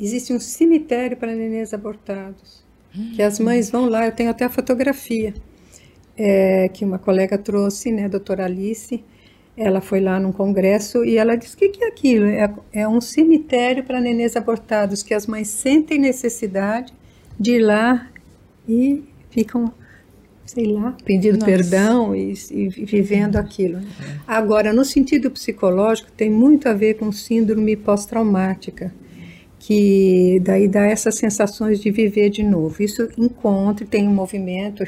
existe 0.00 0.32
um 0.32 0.40
cemitério 0.40 1.16
para 1.16 1.34
nenês 1.34 1.72
abortados. 1.72 2.66
Que 3.14 3.22
as 3.22 3.38
mães 3.38 3.70
vão 3.70 3.88
lá, 3.88 4.06
eu 4.06 4.12
tenho 4.12 4.30
até 4.30 4.44
a 4.44 4.48
fotografia 4.48 5.34
é, 6.16 6.68
que 6.68 6.84
uma 6.84 6.98
colega 6.98 7.38
trouxe, 7.38 7.92
né, 7.92 8.06
a 8.06 8.08
doutora 8.08 8.46
Alice. 8.46 9.04
Ela 9.56 9.80
foi 9.80 10.00
lá 10.00 10.18
num 10.18 10.32
congresso 10.32 11.04
e 11.04 11.16
ela 11.16 11.36
disse: 11.36 11.54
o 11.54 11.58
que, 11.58 11.68
que 11.68 11.84
é 11.84 11.88
aquilo? 11.88 12.26
É, 12.26 12.52
é 12.72 12.88
um 12.88 13.00
cemitério 13.00 13.84
para 13.84 14.00
nenês 14.00 14.36
abortados, 14.36 15.02
que 15.02 15.14
as 15.14 15.26
mães 15.26 15.48
sentem 15.48 15.98
necessidade 15.98 16.92
de 17.38 17.52
ir 17.52 17.60
lá 17.60 18.10
e 18.68 19.02
ficam, 19.30 19.72
sei 20.44 20.66
lá, 20.66 20.96
pedindo 21.04 21.34
Nossa. 21.34 21.46
perdão 21.46 22.14
e, 22.14 22.34
e, 22.50 22.68
vivendo 22.68 23.36
aquilo. 23.36 23.78
É. 23.78 23.82
Agora, 24.26 24.72
no 24.72 24.84
sentido 24.84 25.30
psicológico, 25.30 26.10
tem 26.12 26.30
muito 26.30 26.68
a 26.68 26.72
ver 26.72 26.94
com 26.94 27.12
síndrome 27.12 27.76
pós-traumática, 27.76 28.92
que 29.58 30.40
daí 30.42 30.68
dá 30.68 30.86
essas 30.86 31.16
sensações 31.16 31.80
de 31.80 31.90
viver 31.90 32.30
de 32.30 32.42
novo. 32.42 32.82
Isso 32.82 33.08
encontra, 33.16 33.86
tem 33.86 34.08
um 34.08 34.14
movimento, 34.14 34.84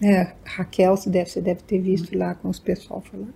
né, 0.00 0.32
Raquel, 0.44 0.96
você 0.96 1.10
deve, 1.10 1.30
você 1.30 1.40
deve 1.40 1.60
ter 1.62 1.78
visto 1.78 2.16
lá 2.16 2.34
com 2.34 2.48
os 2.48 2.58
pessoal 2.58 3.02
falando, 3.10 3.34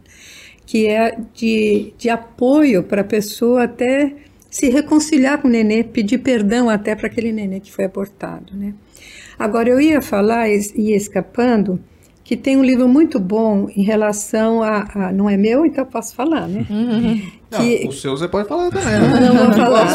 que 0.66 0.86
é 0.86 1.18
de, 1.34 1.92
de 1.98 2.08
apoio 2.08 2.82
para 2.82 3.02
a 3.02 3.04
pessoa 3.04 3.64
até 3.64 4.14
se 4.54 4.70
reconciliar 4.70 5.42
com 5.42 5.48
o 5.48 5.50
nenê, 5.50 5.82
pedir 5.82 6.18
perdão 6.18 6.70
até 6.70 6.94
para 6.94 7.08
aquele 7.08 7.32
nenê 7.32 7.58
que 7.58 7.72
foi 7.72 7.86
abortado, 7.86 8.56
né? 8.56 8.72
Agora, 9.36 9.68
eu 9.68 9.80
ia 9.80 10.00
falar, 10.00 10.48
ia 10.48 10.96
escapando, 10.96 11.80
que 12.22 12.36
tem 12.36 12.56
um 12.56 12.62
livro 12.62 12.86
muito 12.86 13.18
bom 13.18 13.68
em 13.74 13.82
relação 13.82 14.62
a, 14.62 14.86
a 14.94 15.12
não 15.12 15.28
é 15.28 15.36
meu, 15.36 15.66
então 15.66 15.84
posso 15.84 16.14
falar, 16.14 16.46
né? 16.46 16.64
Uhum. 16.70 17.20
Que, 17.50 17.82
não, 17.82 17.90
o 17.90 17.92
seu 17.92 18.16
você 18.16 18.28
pode 18.28 18.46
falar 18.46 18.70
também. 18.70 18.86
Né? 18.86 19.20
Não, 19.22 19.34
não 19.34 19.44
vou 19.44 19.54
falar. 19.54 19.86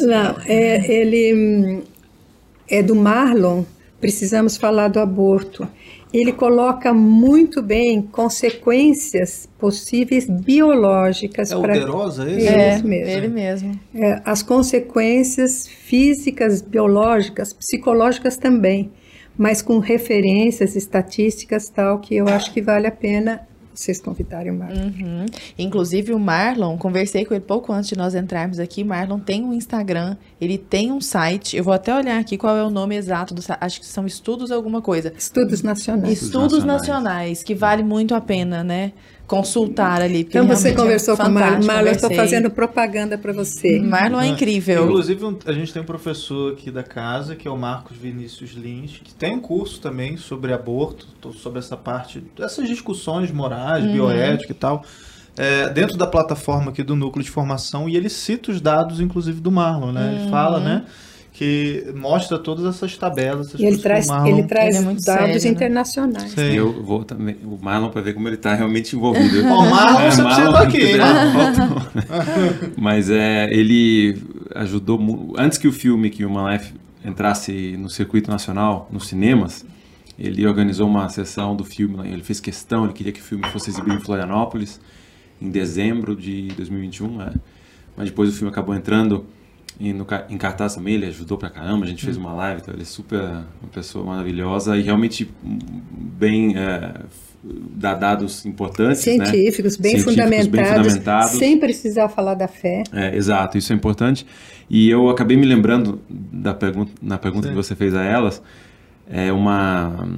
não, 0.00 0.36
é, 0.46 0.90
ele 0.90 1.82
é 2.70 2.82
do 2.82 2.96
Marlon, 2.96 3.62
precisamos 4.00 4.56
falar 4.56 4.88
do 4.88 5.00
aborto. 5.00 5.68
Ele 6.18 6.32
coloca 6.32 6.92
muito 6.94 7.62
bem 7.62 8.00
consequências 8.02 9.48
possíveis 9.58 10.28
biológicas 10.28 11.50
É 11.50 11.56
o 11.56 11.60
para 11.60 11.74
Derosa 11.74 12.30
esse? 12.30 12.46
É, 12.48 12.74
É, 12.74 12.82
mesmo. 12.82 13.10
ele 13.10 13.28
mesmo. 13.28 13.80
é, 13.94 14.20
as 14.24 14.42
consequências 14.42 15.66
físicas, 15.66 16.62
biológicas, 16.62 17.52
psicológicas 17.52 18.36
também, 18.36 18.90
mas 19.36 19.60
com 19.62 19.78
referências 19.78 20.76
estatísticas 20.76 21.68
tal 21.68 21.98
que 22.00 22.16
eu 22.16 22.26
acho 22.28 22.52
que 22.52 22.62
vale 22.62 22.86
a 22.86 22.92
pena 22.92 23.46
vocês 23.80 24.00
convidarem 24.00 24.50
o 24.50 24.54
Marlon. 24.54 24.80
Uhum. 24.80 25.26
Inclusive 25.58 26.12
o 26.12 26.18
Marlon, 26.18 26.76
conversei 26.78 27.24
com 27.24 27.34
ele 27.34 27.44
pouco 27.44 27.72
antes 27.72 27.88
de 27.88 27.96
nós 27.96 28.14
entrarmos 28.14 28.58
aqui. 28.58 28.82
Marlon 28.82 29.18
tem 29.18 29.44
um 29.44 29.52
Instagram, 29.52 30.16
ele 30.40 30.56
tem 30.56 30.90
um 30.90 31.00
site. 31.00 31.56
Eu 31.56 31.64
vou 31.64 31.74
até 31.74 31.94
olhar 31.94 32.18
aqui 32.18 32.38
qual 32.38 32.56
é 32.56 32.64
o 32.64 32.70
nome 32.70 32.96
exato 32.96 33.34
do 33.34 33.42
site. 33.42 33.58
Acho 33.60 33.80
que 33.80 33.86
são 33.86 34.06
estudos 34.06 34.50
alguma 34.50 34.80
coisa. 34.80 35.12
Estudos 35.16 35.62
nacionais. 35.62 36.22
Estudos 36.22 36.64
nacionais. 36.64 36.86
nacionais, 36.86 37.42
que 37.42 37.54
vale 37.54 37.82
muito 37.82 38.14
a 38.14 38.20
pena, 38.20 38.64
né? 38.64 38.92
Consultar 39.26 40.00
ali. 40.00 40.24
porque 40.24 40.38
Então 40.38 40.46
você 40.48 40.68
é 40.68 40.72
conversou 40.72 41.16
com 41.16 41.24
o 41.24 41.30
Marlon. 41.30 41.66
Marlon, 41.66 41.86
eu 41.88 41.92
estou 41.92 42.10
fazendo 42.14 42.50
propaganda 42.50 43.18
para 43.18 43.32
você. 43.32 43.80
Marlon 43.80 44.20
é 44.20 44.28
incrível. 44.28 44.84
Inclusive, 44.84 45.24
um- 45.24 45.38
a 45.44 45.52
gente 45.52 45.72
tem 45.72 45.82
um 45.82 45.84
professor 45.86 46.52
aqui 46.52 46.70
da 46.70 46.82
casa, 46.82 47.34
que 47.34 47.48
é 47.48 47.50
o 47.50 47.56
Marcos 47.56 47.96
Vinícius 47.96 48.52
Lins, 48.52 49.00
que 49.02 49.12
tem 49.12 49.34
um 49.34 49.40
curso 49.40 49.80
também 49.80 50.16
sobre 50.16 50.52
aborto, 50.52 51.06
to- 51.20 51.32
sobre 51.32 51.58
essa 51.58 51.76
parte, 51.76 52.22
essas 52.38 52.68
discussões 52.68 53.30
morais, 53.32 53.84
Uhum. 53.84 53.92
bioética 53.92 54.52
e 54.52 54.54
tal, 54.54 54.84
é, 55.36 55.68
dentro 55.70 55.96
da 55.96 56.06
plataforma 56.06 56.70
aqui 56.70 56.82
do 56.82 56.94
Núcleo 56.96 57.24
de 57.24 57.30
Formação, 57.30 57.88
e 57.88 57.96
ele 57.96 58.08
cita 58.08 58.50
os 58.52 58.60
dados, 58.60 59.00
inclusive, 59.00 59.40
do 59.40 59.50
Marlon, 59.50 59.92
né? 59.92 60.02
Uhum. 60.02 60.20
Ele 60.20 60.30
fala, 60.30 60.60
né? 60.60 60.84
Que 61.38 61.92
mostra 61.94 62.38
todas 62.38 62.64
essas 62.64 62.96
tabelas, 62.96 63.48
essas 63.48 63.60
ele 63.60 63.76
traz, 63.76 64.06
Marlon- 64.06 64.26
ele 64.38 64.46
traz 64.46 64.74
Ele 64.74 64.78
é 64.78 64.82
dados 64.86 65.04
sério, 65.04 65.42
né? 65.42 65.48
internacionais. 65.50 66.30
Sim. 66.32 66.40
Eu 66.54 66.82
vou 66.82 67.04
também, 67.04 67.36
o 67.44 67.58
Marlon 67.60 67.90
para 67.90 68.00
ver 68.00 68.14
como 68.14 68.26
ele 68.26 68.36
está 68.36 68.54
realmente 68.54 68.96
envolvido. 68.96 69.40
O 69.42 69.70
Marlon, 69.70 70.00
É, 70.00 70.10
você 70.10 70.22
precisa 70.24 70.46
estar 70.46 70.62
aqui, 70.62 70.82
é, 70.92 70.98
faltou. 70.98 72.72
Mas 72.78 73.10
é, 73.10 73.52
ele 73.52 74.16
ajudou 74.54 75.34
antes 75.36 75.58
que 75.58 75.68
o 75.68 75.72
filme 75.72 76.08
que 76.08 76.24
Human 76.24 76.52
Life 76.54 76.72
entrasse 77.04 77.76
no 77.76 77.90
circuito 77.90 78.30
nacional, 78.30 78.88
nos 78.90 79.06
cinemas, 79.06 79.62
ele 80.18 80.46
organizou 80.46 80.88
uma 80.88 81.06
sessão 81.10 81.54
do 81.54 81.64
filme, 81.64 82.08
ele 82.08 82.22
fez 82.22 82.40
questão, 82.40 82.84
ele 82.84 82.94
queria 82.94 83.12
que 83.12 83.20
o 83.20 83.22
filme 83.22 83.46
fosse 83.48 83.68
exibido 83.68 83.94
em 83.94 84.00
Florianópolis 84.00 84.80
em 85.40 85.50
dezembro 85.50 86.16
de 86.16 86.48
2021, 86.56 87.18
né? 87.18 87.32
mas 87.94 88.08
depois 88.08 88.30
o 88.30 88.32
filme 88.32 88.50
acabou 88.50 88.74
entrando 88.74 89.26
em, 89.78 89.92
no, 89.92 90.06
em 90.28 90.38
cartaz 90.38 90.74
também, 90.74 90.94
ele 90.94 91.06
ajudou 91.06 91.36
pra 91.36 91.50
caramba, 91.50 91.84
a 91.84 91.88
gente 91.88 92.04
fez 92.04 92.16
uma 92.16 92.32
live, 92.32 92.60
então 92.62 92.74
ele 92.74 92.82
é 92.82 92.86
super 92.86 93.20
uma 93.20 93.70
pessoa 93.72 94.04
maravilhosa 94.04 94.76
e 94.76 94.82
realmente 94.82 95.30
hum, 95.44 95.58
bem 96.18 96.56
é, 96.56 96.94
dá 97.44 97.94
dados 97.94 98.44
importantes, 98.46 99.04
né? 99.04 99.26
Científicos, 99.26 99.76
bem, 99.76 99.92
Científicos, 99.98 100.14
fundamentados, 100.14 100.92
fundamentados. 100.92 101.30
sem 101.38 101.58
precisar 101.58 102.08
falar 102.08 102.34
da 102.34 102.48
fé. 102.48 102.82
É, 102.92 103.14
exato, 103.14 103.58
isso 103.58 103.72
é 103.72 103.76
importante. 103.76 104.26
E 104.68 104.88
eu 104.88 105.08
acabei 105.08 105.36
me 105.36 105.46
lembrando 105.46 106.00
da 106.08 106.54
pergunta, 106.54 106.92
na 107.00 107.18
pergunta 107.18 107.48
Sim. 107.48 107.50
que 107.50 107.56
você 107.56 107.76
fez 107.76 107.94
a 107.94 108.02
elas, 108.02 108.42
é 109.08 109.32
uma 109.32 110.08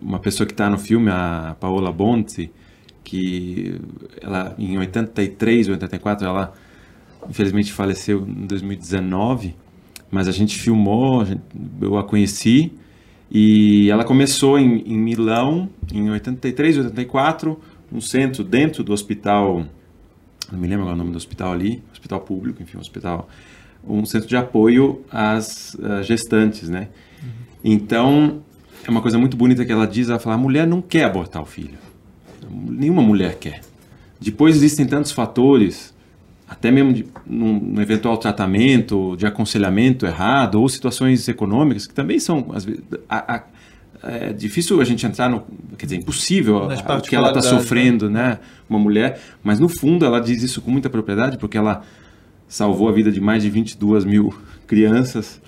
uma 0.00 0.18
pessoa 0.18 0.46
que 0.46 0.52
está 0.52 0.70
no 0.70 0.78
filme, 0.78 1.10
a 1.10 1.56
Paola 1.58 1.92
Bonte, 1.92 2.50
que 3.02 3.78
ela 4.20 4.54
em 4.58 4.78
83 4.78 5.68
ou 5.68 5.74
84 5.74 6.26
ela 6.26 6.52
infelizmente 7.28 7.72
faleceu 7.72 8.26
em 8.26 8.46
2019, 8.46 9.54
mas 10.10 10.28
a 10.28 10.32
gente 10.32 10.58
filmou, 10.58 11.26
eu 11.80 11.96
a 11.96 12.04
conheci 12.04 12.72
e 13.30 13.90
ela 13.90 14.04
começou 14.04 14.58
em, 14.58 14.82
em 14.86 14.98
Milão 14.98 15.68
em 15.92 16.10
83, 16.10 16.78
84, 16.78 17.58
um 17.90 18.00
centro 18.00 18.44
dentro 18.44 18.82
do 18.82 18.92
hospital 18.92 19.66
não 20.52 20.58
me 20.58 20.68
lembro 20.68 20.82
agora 20.82 20.94
o 20.94 20.98
nome 20.98 21.12
do 21.12 21.16
hospital 21.16 21.52
ali, 21.52 21.82
hospital 21.92 22.20
público, 22.20 22.62
enfim, 22.62 22.76
um 22.76 22.80
hospital, 22.80 23.28
um 23.82 24.04
centro 24.04 24.28
de 24.28 24.36
apoio 24.36 25.02
às 25.10 25.74
ah, 25.82 26.02
gestantes, 26.02 26.68
né? 26.68 26.88
Então, 27.64 28.42
é 28.86 28.90
uma 28.90 29.00
coisa 29.00 29.18
muito 29.18 29.36
bonita 29.36 29.64
que 29.64 29.72
ela 29.72 29.86
diz, 29.86 30.10
ela 30.10 30.18
fala, 30.18 30.34
a 30.34 30.38
mulher 30.38 30.66
não 30.66 30.82
quer 30.82 31.04
abortar 31.04 31.40
o 31.40 31.46
filho. 31.46 31.78
Nenhuma 32.50 33.02
mulher 33.02 33.36
quer. 33.36 33.62
Depois 34.20 34.56
existem 34.56 34.86
tantos 34.86 35.10
fatores, 35.10 35.94
até 36.52 36.70
mesmo 36.70 36.92
de, 36.92 37.06
num, 37.26 37.58
num 37.58 37.80
eventual 37.80 38.16
tratamento, 38.18 39.16
de 39.16 39.26
aconselhamento 39.26 40.04
errado, 40.06 40.60
ou 40.60 40.68
situações 40.68 41.26
econômicas, 41.26 41.86
que 41.86 41.94
também 41.94 42.18
são, 42.18 42.46
às 42.52 42.64
vezes, 42.64 42.82
a- 43.08 43.36
a- 43.36 43.42
é 44.04 44.32
difícil 44.32 44.80
a 44.80 44.84
gente 44.84 45.06
entrar 45.06 45.30
no, 45.30 45.44
quer 45.78 45.86
dizer, 45.86 45.96
impossível 45.96 46.58
a- 46.58 46.58
o 46.58 46.66
que 46.66 46.72
ela 46.72 46.74
está 46.80 46.92
particularidades, 46.94 47.48
sofrendo, 47.48 48.10
né? 48.10 48.38
Uma 48.68 48.78
mulher, 48.78 49.20
mas 49.42 49.58
no 49.58 49.68
fundo 49.68 50.04
ela 50.04 50.20
diz 50.20 50.42
isso 50.42 50.60
com 50.60 50.70
muita 50.70 50.90
propriedade, 50.90 51.38
porque 51.38 51.56
ela 51.56 51.82
salvou 52.48 52.88
a 52.88 52.92
vida 52.92 53.10
de 53.10 53.20
mais 53.20 53.42
de 53.42 53.48
22 53.48 54.04
mil 54.04 54.34
crianças. 54.66 55.40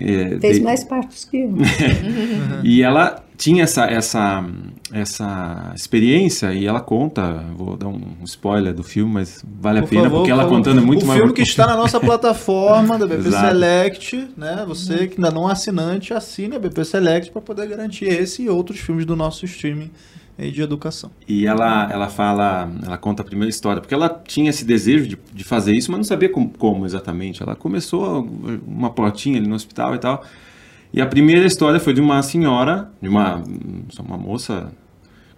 É, 0.00 0.38
Fez 0.40 0.56
de- 0.58 0.62
mais 0.62 0.84
partes 0.84 1.24
que 1.24 1.38
eu. 1.38 1.54
e 2.62 2.82
ela 2.82 3.22
tinha 3.36 3.64
essa, 3.64 3.86
essa, 3.86 4.44
essa 4.92 5.72
experiência 5.74 6.52
e 6.52 6.66
ela 6.66 6.80
conta, 6.80 7.42
vou 7.56 7.74
dar 7.76 7.88
um 7.88 8.02
spoiler 8.24 8.74
do 8.74 8.82
filme, 8.82 9.14
mas 9.14 9.42
vale 9.60 9.78
a 9.78 9.82
Por 9.82 9.88
pena, 9.88 10.02
favor, 10.02 10.16
porque 10.18 10.28
por 10.30 10.34
ela 10.34 10.42
favor. 10.42 10.56
contando 10.56 10.78
é 10.80 10.84
muito 10.84 11.04
O 11.04 11.06
mais... 11.06 11.18
filme 11.20 11.32
que 11.34 11.42
está 11.42 11.66
na 11.66 11.76
nossa 11.76 11.98
plataforma 11.98 12.98
da 12.98 13.06
BP. 13.06 13.30
Select, 13.30 14.28
né? 14.36 14.64
Você 14.68 15.06
que 15.06 15.14
ainda 15.16 15.30
não 15.30 15.48
é 15.48 15.52
assinante, 15.52 16.12
assine 16.12 16.56
a 16.56 16.58
BP 16.58 16.84
Select 16.84 17.30
para 17.32 17.40
poder 17.40 17.66
garantir 17.66 18.04
esse 18.06 18.42
e 18.42 18.48
outros 18.50 18.78
filmes 18.80 19.06
do 19.06 19.16
nosso 19.16 19.46
streaming 19.46 19.90
aí 20.40 20.50
de 20.50 20.62
educação. 20.62 21.10
E 21.28 21.46
ela, 21.46 21.88
ela 21.90 22.08
fala, 22.08 22.70
ela 22.84 22.96
conta 22.96 23.22
a 23.22 23.24
primeira 23.24 23.50
história, 23.50 23.80
porque 23.80 23.94
ela 23.94 24.08
tinha 24.08 24.50
esse 24.50 24.64
desejo 24.64 25.06
de, 25.06 25.18
de 25.32 25.44
fazer 25.44 25.74
isso, 25.74 25.90
mas 25.90 25.98
não 25.98 26.04
sabia 26.04 26.28
como, 26.28 26.50
como 26.50 26.86
exatamente. 26.86 27.42
Ela 27.42 27.54
começou 27.54 28.26
uma 28.66 28.90
portinha 28.90 29.38
ali 29.38 29.46
no 29.46 29.54
hospital 29.54 29.94
e 29.94 29.98
tal. 29.98 30.24
E 30.92 31.00
a 31.00 31.06
primeira 31.06 31.46
história 31.46 31.78
foi 31.78 31.92
de 31.92 32.00
uma 32.00 32.22
senhora, 32.22 32.90
de 33.00 33.08
uma, 33.08 33.42
uma 34.00 34.18
moça, 34.18 34.72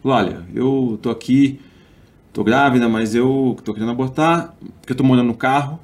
olha, 0.03 0.47
eu 0.55 0.99
tô 1.03 1.11
aqui, 1.11 1.61
tô 2.33 2.43
grávida, 2.43 2.89
mas 2.89 3.15
eu 3.15 3.57
tô 3.63 3.75
querendo 3.75 3.91
abortar, 3.91 4.55
porque 4.81 4.93
eu 4.93 4.97
tô 4.97 5.05
morando 5.05 5.27
no 5.27 5.35
carro, 5.35 5.79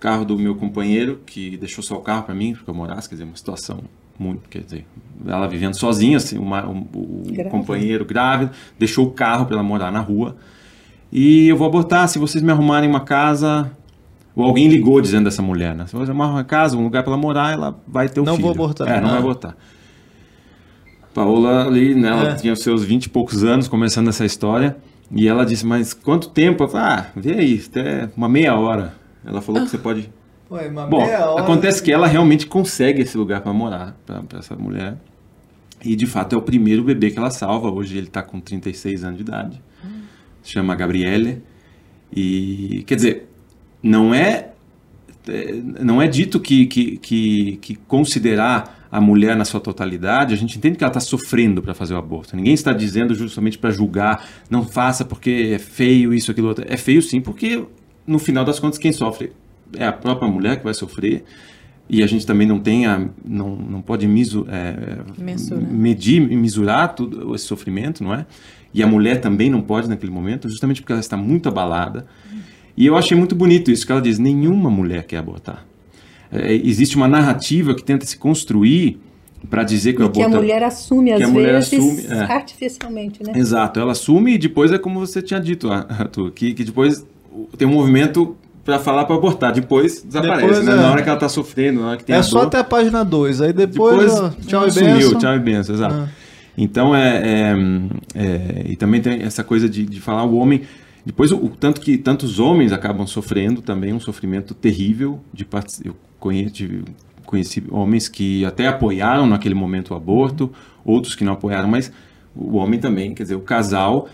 carro 0.00 0.24
do 0.24 0.36
meu 0.36 0.56
companheiro, 0.56 1.20
que 1.24 1.56
deixou 1.56 1.84
só 1.84 1.96
o 1.96 2.00
carro 2.00 2.24
para 2.24 2.34
mim, 2.34 2.54
porque 2.54 2.68
eu 2.68 2.74
morasse, 2.74 3.08
quer 3.08 3.14
dizer, 3.14 3.24
uma 3.24 3.36
situação 3.36 3.84
muito, 4.22 4.48
quer 4.48 4.60
dizer, 4.62 4.86
ela 5.26 5.46
vivendo 5.48 5.74
sozinha, 5.74 6.16
assim, 6.16 6.38
uma, 6.38 6.66
um, 6.68 6.86
o 6.94 7.22
Grávida. 7.26 7.50
companheiro 7.50 8.04
grávido, 8.04 8.52
deixou 8.78 9.06
o 9.06 9.10
carro 9.10 9.46
para 9.46 9.56
ela 9.56 9.62
morar 9.62 9.90
na 9.92 10.00
rua. 10.00 10.36
E 11.10 11.48
eu 11.48 11.56
vou 11.56 11.66
abortar 11.66 12.08
se 12.08 12.18
vocês 12.18 12.42
me 12.42 12.50
arrumarem 12.52 12.88
uma 12.88 13.00
casa. 13.00 13.70
Ou 14.34 14.44
alguém 14.46 14.66
ligou 14.68 14.98
dizendo 15.00 15.24
dessa 15.24 15.42
mulher, 15.42 15.74
né? 15.74 15.86
Se 15.86 15.94
você 15.94 16.10
arrumar 16.10 16.30
uma 16.30 16.44
casa, 16.44 16.74
um 16.78 16.82
lugar 16.82 17.02
para 17.02 17.12
ela 17.12 17.20
morar, 17.20 17.52
ela 17.52 17.78
vai 17.86 18.08
ter 18.08 18.18
o 18.20 18.24
Não 18.24 18.32
filho. 18.36 18.44
vou 18.46 18.52
abortar. 18.54 18.88
É, 18.88 18.98
não 19.00 19.08
Ah. 19.08 19.10
vai 19.12 19.18
abortar. 19.20 19.56
Paola 21.14 21.66
ali, 21.66 21.94
né, 21.94 22.08
ela 22.08 22.30
É. 22.30 22.34
tinha 22.34 22.52
os 22.54 22.60
seus 22.62 22.82
20 22.82 23.04
e 23.04 23.08
poucos 23.10 23.44
anos 23.44 23.68
começando 23.68 24.08
essa 24.08 24.24
história. 24.24 24.76
E 25.14 25.28
ela 25.28 25.44
disse, 25.44 25.66
mas 25.66 25.92
quanto 25.92 26.30
tempo? 26.30 26.64
Eu 26.64 26.68
falei, 26.68 26.86
ah, 26.86 27.06
vê 27.14 27.32
aí, 27.34 27.62
até 27.68 28.08
uma 28.16 28.28
meia 28.30 28.54
hora. 28.56 28.94
Ela 29.24 29.42
falou 29.42 29.62
que 29.62 29.68
você 29.68 29.76
pode 29.76 30.08
Ué, 30.52 30.68
uma 30.68 30.86
Bom, 30.86 31.02
acontece 31.38 31.82
que 31.82 31.90
ela 31.90 32.06
realmente 32.06 32.46
consegue 32.46 33.00
esse 33.00 33.16
lugar 33.16 33.40
para 33.40 33.54
morar, 33.54 33.96
para 34.04 34.38
essa 34.38 34.54
mulher. 34.54 34.96
E 35.82 35.96
de 35.96 36.06
fato 36.06 36.34
é 36.34 36.38
o 36.38 36.42
primeiro 36.42 36.84
bebê 36.84 37.10
que 37.10 37.18
ela 37.18 37.30
salva. 37.30 37.70
Hoje 37.70 37.96
ele 37.96 38.08
está 38.08 38.22
com 38.22 38.38
36 38.38 39.02
anos 39.02 39.16
de 39.16 39.22
idade. 39.22 39.62
Se 40.42 40.52
chama 40.52 40.74
Gabriele. 40.74 41.42
E 42.14 42.84
quer 42.86 42.96
dizer, 42.96 43.28
não 43.82 44.14
é 44.14 44.50
é, 45.26 45.52
não 45.80 46.02
é 46.02 46.08
dito 46.08 46.38
que, 46.38 46.66
que, 46.66 46.96
que, 46.98 47.56
que 47.62 47.74
considerar 47.74 48.86
a 48.90 49.00
mulher 49.00 49.34
na 49.36 49.44
sua 49.44 49.60
totalidade, 49.60 50.34
a 50.34 50.36
gente 50.36 50.58
entende 50.58 50.76
que 50.76 50.84
ela 50.84 50.90
está 50.90 51.00
sofrendo 51.00 51.62
para 51.62 51.72
fazer 51.72 51.94
o 51.94 51.96
aborto. 51.96 52.36
Ninguém 52.36 52.52
está 52.52 52.74
dizendo 52.74 53.14
justamente 53.14 53.56
para 53.56 53.70
julgar, 53.70 54.28
não 54.50 54.64
faça 54.64 55.02
porque 55.04 55.52
é 55.54 55.58
feio 55.58 56.12
isso, 56.12 56.30
aquilo, 56.30 56.48
outro. 56.48 56.64
É 56.68 56.76
feio 56.76 57.00
sim, 57.00 57.20
porque 57.20 57.64
no 58.06 58.18
final 58.18 58.44
das 58.44 58.58
contas 58.58 58.78
quem 58.78 58.92
sofre 58.92 59.32
é 59.76 59.86
a 59.86 59.92
própria 59.92 60.28
mulher 60.30 60.58
que 60.58 60.64
vai 60.64 60.74
sofrer. 60.74 61.24
E 61.88 62.02
a 62.02 62.06
gente 62.06 62.24
também 62.26 62.46
não 62.46 62.58
tem 62.58 62.86
a, 62.86 63.06
não, 63.24 63.54
não 63.54 63.82
pode 63.82 64.06
misu, 64.06 64.46
é, 64.48 65.00
medir 65.70 66.22
e 66.30 66.36
mesurar 66.36 66.94
tudo 66.94 67.34
esse 67.34 67.44
sofrimento, 67.44 68.02
não 68.02 68.14
é? 68.14 68.24
E 68.72 68.82
a 68.82 68.86
mulher 68.86 69.20
também 69.20 69.50
não 69.50 69.60
pode 69.60 69.88
naquele 69.88 70.10
momento, 70.12 70.48
justamente 70.48 70.80
porque 70.80 70.92
ela 70.92 71.00
está 71.00 71.16
muito 71.16 71.48
abalada. 71.48 72.06
E 72.76 72.86
eu 72.86 72.96
achei 72.96 73.16
muito 73.16 73.34
bonito 73.34 73.70
isso 73.70 73.84
que 73.84 73.92
ela 73.92 74.00
diz: 74.00 74.18
nenhuma 74.18 74.70
mulher 74.70 75.04
quer 75.04 75.18
abortar. 75.18 75.66
É, 76.30 76.54
existe 76.54 76.96
uma 76.96 77.06
narrativa 77.08 77.74
que 77.74 77.84
tenta 77.84 78.06
se 78.06 78.16
construir 78.16 78.98
para 79.50 79.62
dizer 79.64 79.92
que 79.92 80.02
o 80.02 80.06
E 80.06 80.08
que 80.08 80.22
a 80.22 80.24
aborto. 80.24 80.36
é- 80.38 80.40
mulher 80.40 80.62
assume, 80.62 81.12
às 81.12 81.30
vezes, 81.30 81.74
assume, 81.74 82.06
é. 82.06 82.20
artificialmente, 82.32 83.22
né? 83.22 83.32
Exato, 83.34 83.78
ela 83.80 83.92
assume 83.92 84.34
e 84.34 84.38
depois 84.38 84.72
é 84.72 84.78
como 84.78 85.00
você 85.00 85.20
tinha 85.20 85.40
dito, 85.40 85.68
Arthur, 85.70 86.30
que, 86.30 86.54
que 86.54 86.64
depois 86.64 87.04
tem 87.58 87.68
um 87.68 87.72
movimento 87.72 88.34
para 88.64 88.78
falar 88.78 89.04
para 89.04 89.16
abortar, 89.16 89.52
depois 89.52 90.02
desaparece, 90.02 90.46
Depois, 90.46 90.64
né? 90.64 90.72
é. 90.72 90.76
Na 90.76 90.90
hora 90.90 91.02
que 91.02 91.08
ela 91.08 91.16
está 91.16 91.28
sofrendo, 91.28 91.80
na 91.80 91.88
hora 91.88 91.96
que 91.96 92.04
tem 92.04 92.14
É 92.14 92.22
só 92.22 92.42
até 92.42 92.58
a 92.58 92.64
página 92.64 93.04
2, 93.04 93.40
aí 93.40 93.52
depois, 93.52 94.12
depois 94.12 94.46
tchau 94.46 94.66
e 94.66 94.70
sumiu, 94.70 94.94
benção. 94.94 95.18
tchau 95.18 95.34
e 95.34 95.38
benção, 95.40 95.74
exato. 95.74 95.94
Ah. 95.94 96.08
Então, 96.56 96.94
é, 96.94 97.22
é, 97.24 97.56
é, 98.14 98.62
E 98.66 98.76
também 98.76 99.00
tem 99.00 99.22
essa 99.22 99.42
coisa 99.42 99.68
de, 99.68 99.84
de 99.84 100.00
falar 100.00 100.24
o 100.24 100.36
homem. 100.36 100.62
Depois, 101.04 101.32
o, 101.32 101.36
o, 101.36 101.48
tanto 101.48 101.80
que 101.80 101.96
tantos 101.98 102.38
homens 102.38 102.72
acabam 102.72 103.06
sofrendo 103.06 103.62
também 103.62 103.92
um 103.92 104.00
sofrimento 104.00 104.54
terrível. 104.54 105.18
De 105.32 105.46
Eu 105.84 105.96
conheci, 106.20 106.84
conheci 107.24 107.64
homens 107.70 108.08
que 108.08 108.44
até 108.44 108.68
apoiaram 108.68 109.26
naquele 109.26 109.54
momento 109.54 109.92
o 109.92 109.96
aborto, 109.96 110.52
outros 110.84 111.14
que 111.14 111.24
não 111.24 111.32
apoiaram, 111.32 111.68
mas 111.68 111.90
o 112.36 112.56
homem 112.56 112.78
também, 112.78 113.14
quer 113.14 113.22
dizer, 113.24 113.34
o 113.34 113.40
casal 113.40 114.08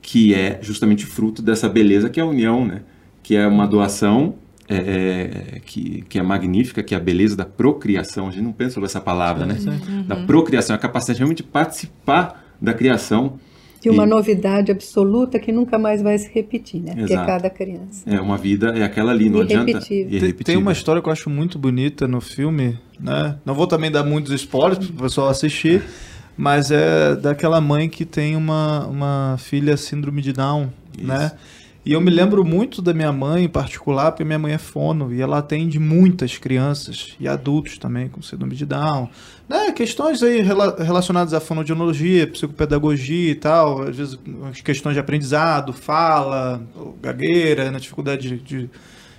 que 0.00 0.34
é 0.34 0.58
justamente 0.60 1.06
fruto 1.06 1.40
dessa 1.40 1.66
beleza 1.68 2.10
que 2.10 2.20
é 2.20 2.22
a 2.22 2.26
união, 2.26 2.64
né? 2.64 2.82
Que 3.24 3.34
é 3.34 3.44
uma 3.46 3.66
doação 3.66 4.34
é, 4.68 4.76
é, 4.76 5.60
que, 5.60 6.04
que 6.08 6.18
é 6.18 6.22
magnífica, 6.22 6.82
que 6.82 6.94
é 6.94 6.96
a 6.96 7.00
beleza 7.00 7.36
da 7.36 7.44
procriação. 7.44 8.28
A 8.28 8.30
gente 8.30 8.42
não 8.42 8.52
pensa 8.52 8.74
sobre 8.74 8.86
essa 8.86 9.00
palavra, 9.00 9.44
né? 9.44 9.58
Uhum. 9.66 10.02
Da 10.04 10.16
procriação, 10.16 10.74
a 10.74 10.78
capacidade 10.78 11.18
realmente 11.18 11.38
de 11.38 11.42
participar 11.42 12.44
da 12.60 12.72
criação. 12.72 13.38
De 13.80 13.90
uma 13.90 14.04
e... 14.04 14.06
novidade 14.06 14.72
absoluta 14.72 15.38
que 15.38 15.52
nunca 15.52 15.78
mais 15.78 16.00
vai 16.00 16.16
se 16.16 16.30
repetir, 16.32 16.80
né? 16.80 16.94
Exato. 16.96 17.26
cada 17.26 17.50
criança. 17.50 18.08
É, 18.08 18.18
uma 18.18 18.38
vida 18.38 18.68
é 18.68 18.82
aquela 18.82 19.12
ali, 19.12 19.28
não 19.28 19.42
adianta. 19.42 19.78
Tem, 19.80 20.32
tem 20.32 20.56
uma 20.56 20.72
história 20.72 21.02
que 21.02 21.08
eu 21.08 21.12
acho 21.12 21.28
muito 21.28 21.58
bonita 21.58 22.08
no 22.08 22.22
filme, 22.22 22.78
né? 22.98 23.36
Não 23.44 23.54
vou 23.54 23.66
também 23.66 23.90
dar 23.90 24.02
muitos 24.02 24.32
spoilers 24.32 24.78
para 24.86 24.96
o 24.96 25.02
pessoal 25.02 25.28
assistir, 25.28 25.82
mas 26.34 26.70
é 26.70 27.14
daquela 27.16 27.60
mãe 27.60 27.86
que 27.90 28.06
tem 28.06 28.34
uma, 28.34 28.86
uma 28.86 29.36
filha 29.38 29.76
síndrome 29.76 30.22
de 30.22 30.32
Down, 30.32 30.70
Isso. 30.96 31.06
né? 31.06 31.32
E 31.86 31.92
eu 31.92 32.00
me 32.00 32.10
lembro 32.10 32.42
muito 32.42 32.80
da 32.80 32.94
minha 32.94 33.12
mãe 33.12 33.44
em 33.44 33.48
particular, 33.48 34.10
porque 34.10 34.24
minha 34.24 34.38
mãe 34.38 34.54
é 34.54 34.58
fono 34.58 35.12
e 35.12 35.20
ela 35.20 35.38
atende 35.38 35.78
muitas 35.78 36.38
crianças 36.38 37.14
e 37.20 37.28
adultos 37.28 37.76
também 37.76 38.08
com 38.08 38.22
síndrome 38.22 38.56
de 38.56 38.64
Down. 38.64 39.10
Né? 39.46 39.70
Questões 39.72 40.22
aí 40.22 40.40
relacionadas 40.40 41.34
à 41.34 41.40
fonodiologia, 41.40 42.26
psicopedagogia 42.26 43.32
e 43.32 43.34
tal, 43.34 43.82
às 43.82 43.96
vezes 43.96 44.18
questões 44.64 44.94
de 44.94 45.00
aprendizado, 45.00 45.74
fala, 45.74 46.62
gagueira, 47.02 47.70
né? 47.70 47.78
dificuldade 47.78 48.30
de, 48.30 48.38
de, 48.38 48.70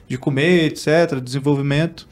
de 0.08 0.18
comer, 0.18 0.66
etc., 0.66 1.20
desenvolvimento. 1.22 2.08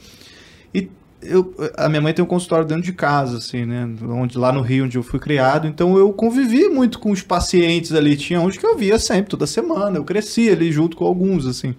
E 0.72 0.88
eu, 1.26 1.54
a 1.76 1.90
minha 1.90 2.02
mãe 2.02 2.14
tem 2.14 2.24
um 2.24 2.28
consultório 2.28 2.66
dentro 2.66 2.84
de 2.84 2.94
casa, 2.94 3.38
assim, 3.38 3.66
né? 3.66 3.90
Onde, 4.02 4.38
lá 4.38 4.52
no 4.52 4.62
Rio, 4.62 4.86
onde 4.86 4.98
eu 4.98 5.04
fui 5.04 5.20
criado. 5.20 5.68
Então 5.68 5.98
eu 5.98 6.12
convivi 6.14 6.68
muito 6.70 7.00
com 7.00 7.12
os 7.12 7.22
pacientes 7.22 7.94
ali. 7.94 8.16
Tinha 8.16 8.40
uns 8.40 8.58
que 8.58 8.66
eu 8.66 8.78
via 8.78 9.00
sempre, 9.00 9.30
toda 9.30 9.48
semana. 9.48 9.98
Eu 9.98 10.04
cresci 10.04 10.50
ali 10.50 10.72
junto 10.72 10.98
com 10.98 11.06
alguns, 11.06 11.46
assim. 11.46 11.76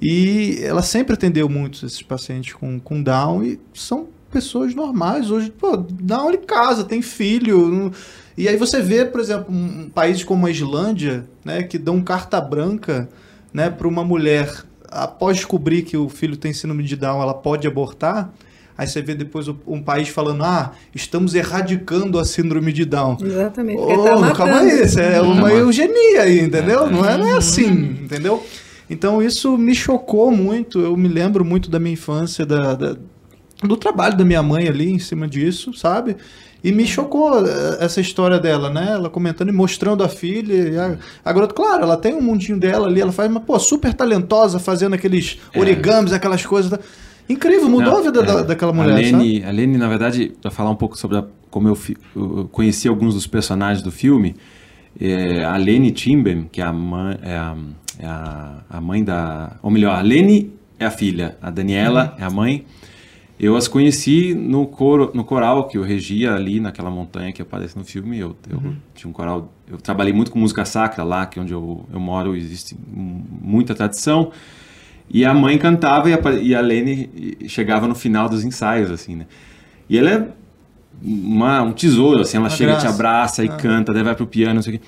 E 0.00 0.58
ela 0.62 0.82
sempre 0.82 1.14
atendeu 1.14 1.48
muito 1.48 1.86
esses 1.86 2.02
pacientes 2.02 2.54
com, 2.54 2.80
com 2.80 3.02
Down 3.02 3.44
e 3.44 3.60
são 3.72 4.08
pessoas 4.30 4.74
normais. 4.74 5.30
Hoje, 5.30 5.50
pô, 5.50 5.76
Down 5.76 6.30
ele 6.30 6.38
casa, 6.38 6.84
tem 6.84 7.02
filho. 7.02 7.92
E 8.36 8.48
aí 8.48 8.56
você 8.56 8.80
vê, 8.80 9.04
por 9.04 9.20
exemplo, 9.20 9.54
um, 9.54 9.88
país 9.90 10.24
como 10.24 10.46
a 10.46 10.50
Islândia, 10.50 11.24
né? 11.44 11.62
Que 11.62 11.78
dão 11.78 12.02
carta 12.02 12.40
branca 12.40 13.08
né, 13.52 13.70
para 13.70 13.86
uma 13.86 14.02
mulher 14.02 14.64
após 14.92 15.38
descobrir 15.38 15.82
que 15.82 15.96
o 15.96 16.08
filho 16.08 16.36
tem 16.36 16.52
síndrome 16.52 16.82
de 16.82 16.96
Down, 16.96 17.22
ela 17.22 17.34
pode 17.34 17.66
abortar. 17.66 18.30
Aí 18.76 18.86
você 18.86 19.02
vê 19.02 19.14
depois 19.14 19.46
um 19.66 19.82
país 19.82 20.08
falando, 20.08 20.44
ah, 20.44 20.72
estamos 20.94 21.34
erradicando 21.34 22.18
a 22.18 22.24
síndrome 22.24 22.72
de 22.72 22.84
Down. 22.84 23.18
Exatamente. 23.22 23.78
Oh, 23.78 24.20
tá 24.20 24.32
calma 24.32 24.60
aí, 24.60 24.84
isso 24.84 24.98
é 24.98 25.20
uma 25.20 25.50
eugenia 25.52 26.22
aí, 26.22 26.40
entendeu? 26.40 26.90
Não 26.90 27.04
é, 27.04 27.18
não 27.18 27.26
é 27.26 27.32
assim, 27.32 27.98
entendeu? 28.02 28.42
Então 28.88 29.22
isso 29.22 29.56
me 29.56 29.74
chocou 29.74 30.30
muito. 30.30 30.80
Eu 30.80 30.96
me 30.96 31.08
lembro 31.08 31.44
muito 31.44 31.70
da 31.70 31.78
minha 31.78 31.94
infância, 31.94 32.44
da, 32.44 32.74
da, 32.74 32.96
do 33.62 33.76
trabalho 33.76 34.16
da 34.16 34.24
minha 34.24 34.42
mãe 34.42 34.68
ali 34.68 34.90
em 34.90 34.98
cima 34.98 35.28
disso, 35.28 35.72
sabe? 35.74 36.16
E 36.64 36.70
me 36.70 36.86
chocou 36.86 37.44
eh, 37.44 37.78
essa 37.80 38.00
história 38.00 38.38
dela, 38.38 38.70
né? 38.70 38.92
Ela 38.92 39.10
comentando 39.10 39.48
e 39.48 39.52
mostrando 39.52 40.04
a 40.04 40.08
filha. 40.08 40.54
E 40.54 40.78
a, 40.78 40.96
a 41.24 41.32
garota, 41.32 41.54
claro, 41.54 41.82
ela 41.82 41.96
tem 41.96 42.14
um 42.14 42.20
mundinho 42.20 42.58
dela 42.58 42.86
ali, 42.86 43.00
ela 43.00 43.10
faz, 43.10 43.30
mas, 43.30 43.42
pô, 43.42 43.58
super 43.58 43.92
talentosa, 43.92 44.58
fazendo 44.58 44.94
aqueles 44.94 45.40
é. 45.52 45.58
origamis, 45.58 46.12
aquelas 46.12 46.46
coisas. 46.46 46.78
Incrível, 47.32 47.68
mudou 47.68 47.92
Não, 47.92 47.98
a 47.98 48.02
vida 48.02 48.20
é, 48.20 48.22
da, 48.22 48.42
daquela 48.42 48.72
mulher. 48.72 48.92
A 48.92 48.96
Lene, 48.96 49.10
sabe? 49.10 49.44
a 49.44 49.50
Lene, 49.50 49.78
na 49.78 49.88
verdade, 49.88 50.32
para 50.40 50.50
falar 50.50 50.70
um 50.70 50.76
pouco 50.76 50.98
sobre 50.98 51.18
a, 51.18 51.24
como 51.50 51.68
eu, 51.68 51.78
eu, 52.14 52.48
conheci 52.52 52.88
alguns 52.88 53.14
dos 53.14 53.26
personagens 53.26 53.82
do 53.82 53.90
filme, 53.90 54.34
é, 55.00 55.44
a 55.44 55.56
Lene 55.56 55.90
Timben, 55.90 56.48
que 56.50 56.60
é 56.60 56.64
a 56.64 56.72
mãe, 56.72 57.18
é 57.22 57.34
a, 57.36 57.56
é 57.98 58.06
a, 58.06 58.56
a, 58.70 58.80
mãe 58.80 59.02
da. 59.02 59.56
Ou 59.62 59.70
melhor, 59.70 59.96
a 59.96 60.02
Lene 60.02 60.52
é 60.78 60.84
a 60.84 60.90
filha, 60.90 61.36
a 61.40 61.50
Daniela 61.50 62.14
uhum. 62.16 62.24
é 62.24 62.26
a 62.26 62.30
mãe. 62.30 62.66
Eu 63.40 63.56
as 63.56 63.66
conheci 63.66 64.34
no, 64.34 64.66
coro, 64.66 65.10
no 65.14 65.24
coral 65.24 65.66
que 65.66 65.76
eu 65.76 65.82
regia 65.82 66.32
ali 66.32 66.60
naquela 66.60 66.90
montanha 66.90 67.32
que 67.32 67.42
aparece 67.42 67.76
no 67.76 67.84
filme. 67.84 68.18
Eu, 68.18 68.36
eu 68.48 68.58
uhum. 68.58 68.76
tinha 68.94 69.10
um 69.10 69.12
coral. 69.12 69.52
Eu 69.66 69.78
trabalhei 69.78 70.12
muito 70.12 70.30
com 70.30 70.38
música 70.38 70.64
sacra 70.64 71.02
lá, 71.02 71.26
que 71.26 71.40
é 71.40 71.42
onde 71.42 71.52
eu, 71.52 71.84
eu 71.92 71.98
moro 71.98 72.36
existe 72.36 72.76
muita 72.86 73.74
tradição. 73.74 74.30
E 75.12 75.26
a 75.26 75.34
mãe 75.34 75.58
cantava 75.58 76.08
e 76.08 76.14
a, 76.14 76.32
e 76.40 76.54
a 76.54 76.60
Lene 76.60 77.36
chegava 77.46 77.86
no 77.86 77.94
final 77.94 78.28
dos 78.30 78.44
ensaios, 78.44 78.90
assim, 78.90 79.14
né? 79.14 79.26
E 79.88 79.98
ela 79.98 80.10
é 80.10 80.28
uma, 81.02 81.62
um 81.62 81.72
tesouro, 81.72 82.22
assim, 82.22 82.38
ela 82.38 82.44
uma 82.44 82.50
chega, 82.50 82.72
graça. 82.72 82.86
te 82.86 82.92
abraça 82.92 83.44
e 83.44 83.48
ah. 83.48 83.56
canta, 83.56 83.92
daí 83.92 84.02
vai 84.02 84.14
pro 84.14 84.26
piano, 84.26 84.54
não 84.54 84.62
sei 84.62 84.76
o 84.76 84.78
quê. 84.78 84.84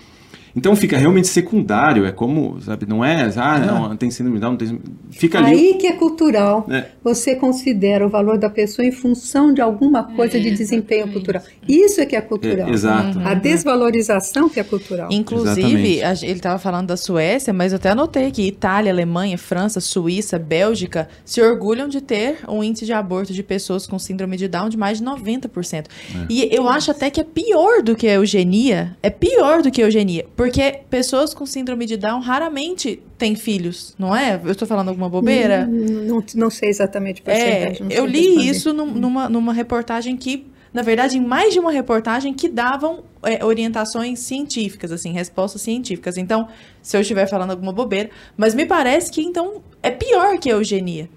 Então 0.57 0.77
fica 0.77 0.97
realmente 0.97 1.27
secundário, 1.27 2.07
é 2.07 2.13
como, 2.13 2.61
sabe, 2.61 2.87
não 2.87 3.05
é, 3.05 3.31
ah, 3.37 3.59
não, 3.59 3.89
não 3.89 3.97
tem 3.97 4.11
síndrome 4.11 4.39
de 4.39 4.41
Down, 4.41 4.53
não 4.53 4.59
tem 4.59 4.81
Fica 5.11 5.39
ali. 5.39 5.51
Aí 5.51 5.75
que 5.75 5.87
é 5.87 5.93
cultural. 5.93 6.67
É. 6.69 6.87
Você 7.03 7.37
considera 7.37 8.05
o 8.07 8.11
valor 8.11 8.37
da 8.37 8.51
pessoa 8.51 8.87
em 8.87 8.91
função 8.91 9.53
de 9.53 9.61
alguma 9.61 10.03
coisa 10.03 10.37
é, 10.39 10.41
de 10.41 10.51
desempenho 10.51 11.11
cultural. 11.13 11.43
Isso 11.69 12.01
é 12.01 12.07
que 12.07 12.17
é 12.17 12.21
cultural. 12.21 12.69
É, 12.69 12.73
exato. 12.73 13.19
Uhum. 13.19 13.27
A 13.27 13.35
desvalorização 13.35 14.49
que 14.49 14.59
é 14.59 14.65
cultural. 14.65 15.09
Inclusive, 15.11 16.03
a, 16.03 16.13
ele 16.13 16.33
estava 16.33 16.59
falando 16.59 16.89
da 16.89 16.97
Suécia, 16.97 17.53
mas 17.53 17.73
eu 17.73 17.77
até 17.77 17.91
anotei 17.91 18.31
que 18.31 18.43
Itália, 18.43 18.93
Alemanha, 18.93 19.39
França, 19.39 19.81
Suíça, 19.81 20.39
Bélgica 20.39 21.09
se 21.25 21.41
orgulham 21.41 21.89
de 21.89 22.01
ter 22.01 22.39
um 22.49 22.63
índice 22.63 22.85
de 22.85 22.93
aborto 22.93 23.33
de 23.33 23.43
pessoas 23.43 23.87
com 23.87 23.99
síndrome 23.99 24.37
de 24.37 24.49
Down 24.49 24.69
de 24.69 24.77
mais 24.77 24.99
de 24.99 25.05
90%. 25.05 25.85
É. 25.85 26.27
E 26.29 26.49
eu 26.55 26.69
acho 26.69 26.91
até 26.91 27.09
que 27.09 27.21
é 27.21 27.25
pior 27.25 27.83
do 27.83 27.95
que 27.95 28.09
a 28.09 28.15
eugenia. 28.15 28.97
É 29.03 29.11
pior 29.11 29.63
do 29.63 29.71
que 29.71 29.81
a 29.81 29.85
eugenia. 29.85 30.27
Porque 30.45 30.81
pessoas 30.91 31.33
com 31.33 31.47
síndrome 31.47 31.87
de 31.87 31.97
Down 31.97 32.21
raramente 32.21 33.03
têm 33.17 33.35
filhos, 33.35 33.95
não 33.99 34.15
é? 34.15 34.39
Eu 34.45 34.53
estou 34.53 34.69
falando 34.69 34.89
alguma 34.89 35.09
bobeira? 35.09 35.67
Não, 35.67 36.17
não, 36.17 36.25
não 36.35 36.51
sei 36.51 36.69
exatamente 36.69 37.23
É, 37.25 37.73
eu 37.89 38.05
li 38.05 38.47
isso 38.47 38.71
num, 38.75 38.87
numa, 38.87 39.27
numa 39.27 39.55
reportagem 39.55 40.19
que, 40.19 40.47
na 40.71 40.83
verdade, 40.83 41.17
em 41.17 41.25
mais 41.25 41.55
de 41.55 41.59
uma 41.59 41.73
reportagem 41.73 42.35
que 42.35 42.47
davam 42.47 43.05
é, 43.23 43.43
orientações 43.43 44.19
científicas, 44.19 44.93
assim, 44.93 45.13
respostas 45.13 45.63
científicas. 45.63 46.19
Então, 46.19 46.47
se 46.83 46.95
eu 46.95 47.01
estiver 47.01 47.27
falando 47.27 47.53
alguma 47.53 47.73
bobeira, 47.73 48.11
mas 48.37 48.55
me 48.55 48.67
parece 48.67 49.11
que 49.11 49.23
então 49.23 49.63
é 49.83 49.91
pior 49.91 50.39
que 50.39 50.51
a 50.51 50.53
eugenia. 50.53 51.09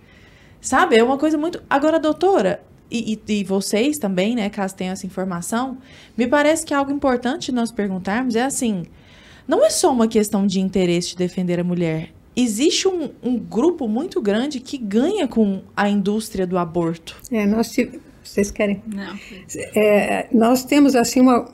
Sabe? 0.62 0.96
É 0.96 1.04
uma 1.04 1.18
coisa 1.18 1.38
muito. 1.38 1.62
Agora, 1.70 2.00
doutora, 2.00 2.62
e, 2.90 3.20
e, 3.28 3.40
e, 3.40 3.44
vocês 3.44 3.98
também, 3.98 4.36
né, 4.36 4.50
caso 4.50 4.74
tenham 4.74 4.94
essa 4.94 5.06
informação, 5.06 5.78
me 6.16 6.26
parece 6.26 6.66
que 6.66 6.74
algo 6.74 6.92
importante 6.94 7.52
nós 7.52 7.74
perguntarmos 7.74 8.38
é 8.38 8.44
assim: 8.44 8.86
não 9.48 9.66
é 9.66 9.70
só 9.70 9.92
uma 9.92 10.08
questão 10.08 10.46
de 10.46 10.60
interesse 10.60 11.10
de 11.10 11.18
defender 11.18 11.60
a 11.60 11.64
mulher. 11.64 12.10
Existe 12.36 12.88
um, 12.88 13.10
um 13.24 13.38
grupo 13.38 13.88
muito 13.88 14.22
grande 14.22 14.60
que 14.60 14.78
ganha 14.78 15.28
com 15.28 15.62
a 15.76 15.90
indústria 15.90 16.46
do 16.46 16.58
aborto. 16.58 17.16
É, 17.32 17.46
nós 17.48 17.72
vocês 18.24 18.52
querem? 18.52 18.84
Não. 18.86 19.18
É, 19.74 20.28
nós 20.32 20.64
temos 20.66 20.96
assim 20.96 21.22
uma, 21.22 21.50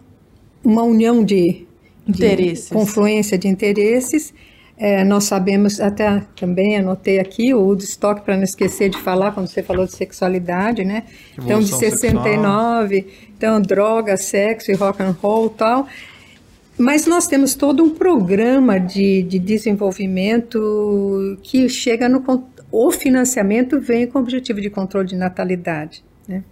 uma 0.63 0.83
união 0.83 1.23
de, 1.23 1.65
interesses. 2.07 2.65
de 2.65 2.73
confluência 2.73 3.37
de 3.37 3.47
interesses. 3.47 4.33
É, 4.75 5.03
nós 5.03 5.25
sabemos, 5.25 5.79
até 5.79 6.23
também 6.35 6.77
anotei 6.77 7.19
aqui 7.19 7.53
o 7.53 7.61
Woodstock, 7.61 8.21
para 8.21 8.35
não 8.35 8.43
esquecer 8.43 8.89
de 8.89 8.97
falar, 8.97 9.31
quando 9.31 9.47
você 9.47 9.61
falou 9.61 9.85
de 9.85 9.95
sexualidade, 9.95 10.83
né? 10.83 11.03
Evolução 11.37 11.77
então, 11.77 11.89
de 11.89 11.99
69, 11.99 12.95
sexual. 12.95 13.15
então, 13.37 13.61
droga, 13.61 14.17
sexo 14.17 14.71
e 14.71 14.73
rock 14.73 15.01
and 15.03 15.15
roll 15.21 15.45
e 15.45 15.49
tal. 15.51 15.87
Mas 16.77 17.05
nós 17.05 17.27
temos 17.27 17.53
todo 17.53 17.83
um 17.83 17.89
programa 17.89 18.79
de, 18.79 19.21
de 19.23 19.37
desenvolvimento 19.37 21.37
que 21.43 21.69
chega 21.69 22.09
no. 22.09 22.23
O 22.71 22.91
financiamento 22.91 23.79
vem 23.79 24.07
com 24.07 24.17
o 24.17 24.21
objetivo 24.21 24.59
de 24.59 24.69
controle 24.69 25.07
de 25.07 25.15
natalidade. 25.15 26.03
Né? 26.27 26.43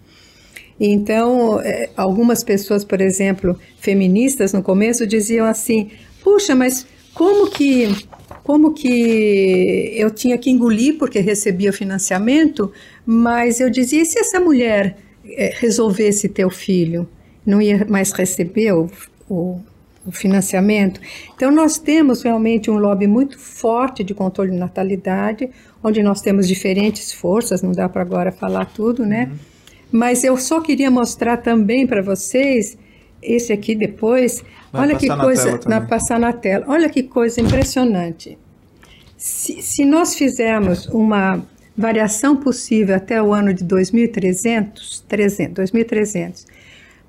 Então, 0.79 1.59
é, 1.61 1.89
algumas 1.97 2.43
pessoas, 2.43 2.85
por 2.85 3.01
exemplo, 3.01 3.59
feministas 3.79 4.53
no 4.53 4.61
começo 4.61 5.07
diziam 5.07 5.47
assim: 5.47 5.89
puxa, 6.23 6.53
mas 6.53 6.85
como 7.15 7.49
que, 7.49 7.87
como 8.43 8.73
que 8.73 9.93
eu 9.95 10.11
tinha 10.11 10.37
que 10.37 10.51
engolir 10.51 10.99
porque 10.99 11.19
recebia 11.19 11.73
financiamento, 11.73 12.71
mas 13.03 13.59
eu 13.59 13.71
dizia: 13.71 14.03
e 14.03 14.05
se 14.05 14.19
essa 14.19 14.39
mulher 14.39 14.97
é, 15.25 15.51
resolvesse 15.55 16.29
ter 16.29 16.45
o 16.45 16.51
filho? 16.51 17.09
Não 17.43 17.59
ia 17.59 17.83
mais 17.89 18.11
receber 18.11 18.71
o, 18.71 18.87
o 19.27 19.59
o 20.05 20.11
financiamento. 20.11 20.99
Então, 21.35 21.51
nós 21.51 21.77
temos 21.77 22.23
realmente 22.23 22.71
um 22.71 22.77
lobby 22.77 23.07
muito 23.07 23.37
forte 23.37 24.03
de 24.03 24.13
controle 24.13 24.51
de 24.51 24.57
natalidade, 24.57 25.49
onde 25.83 26.01
nós 26.01 26.21
temos 26.21 26.47
diferentes 26.47 27.11
forças, 27.11 27.61
não 27.61 27.71
dá 27.71 27.87
para 27.87 28.01
agora 28.01 28.31
falar 28.31 28.65
tudo, 28.65 29.05
né? 29.05 29.29
Uhum. 29.31 29.37
Mas 29.91 30.23
eu 30.23 30.37
só 30.37 30.61
queria 30.61 30.89
mostrar 30.89 31.37
também 31.37 31.85
para 31.85 32.01
vocês 32.01 32.77
esse 33.21 33.53
aqui 33.53 33.75
depois, 33.75 34.43
Vai 34.71 34.83
olha 34.83 34.95
que 34.95 35.07
na 35.07 35.17
coisa, 35.17 35.51
na, 35.51 35.57
também. 35.57 35.87
passar 35.87 36.19
na 36.19 36.33
tela, 36.33 36.65
olha 36.67 36.89
que 36.89 37.03
coisa 37.03 37.39
impressionante. 37.39 38.37
Se, 39.17 39.61
se 39.61 39.85
nós 39.85 40.15
fizermos 40.15 40.87
uma 40.87 41.45
variação 41.77 42.35
possível 42.35 42.95
até 42.95 43.21
o 43.21 43.33
ano 43.33 43.53
de 43.53 43.63
2300, 43.63 45.05
300, 45.07 45.53
2300, 45.53 46.47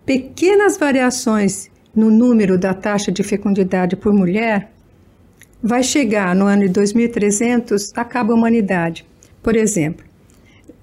pequenas 0.05 0.77
variações 0.77 1.72
no 1.95 2.11
número 2.11 2.59
da 2.59 2.73
taxa 2.73 3.13
de 3.13 3.23
fecundidade 3.23 3.97
por 3.97 4.13
mulher, 4.13 4.73
vai 5.63 5.83
chegar 5.83 6.35
no 6.35 6.47
ano 6.47 6.63
de 6.63 6.69
2300, 6.69 7.93
acaba 7.95 8.33
a 8.33 8.37
humanidade. 8.37 9.07
Por 9.43 9.57
exemplo, 9.57 10.05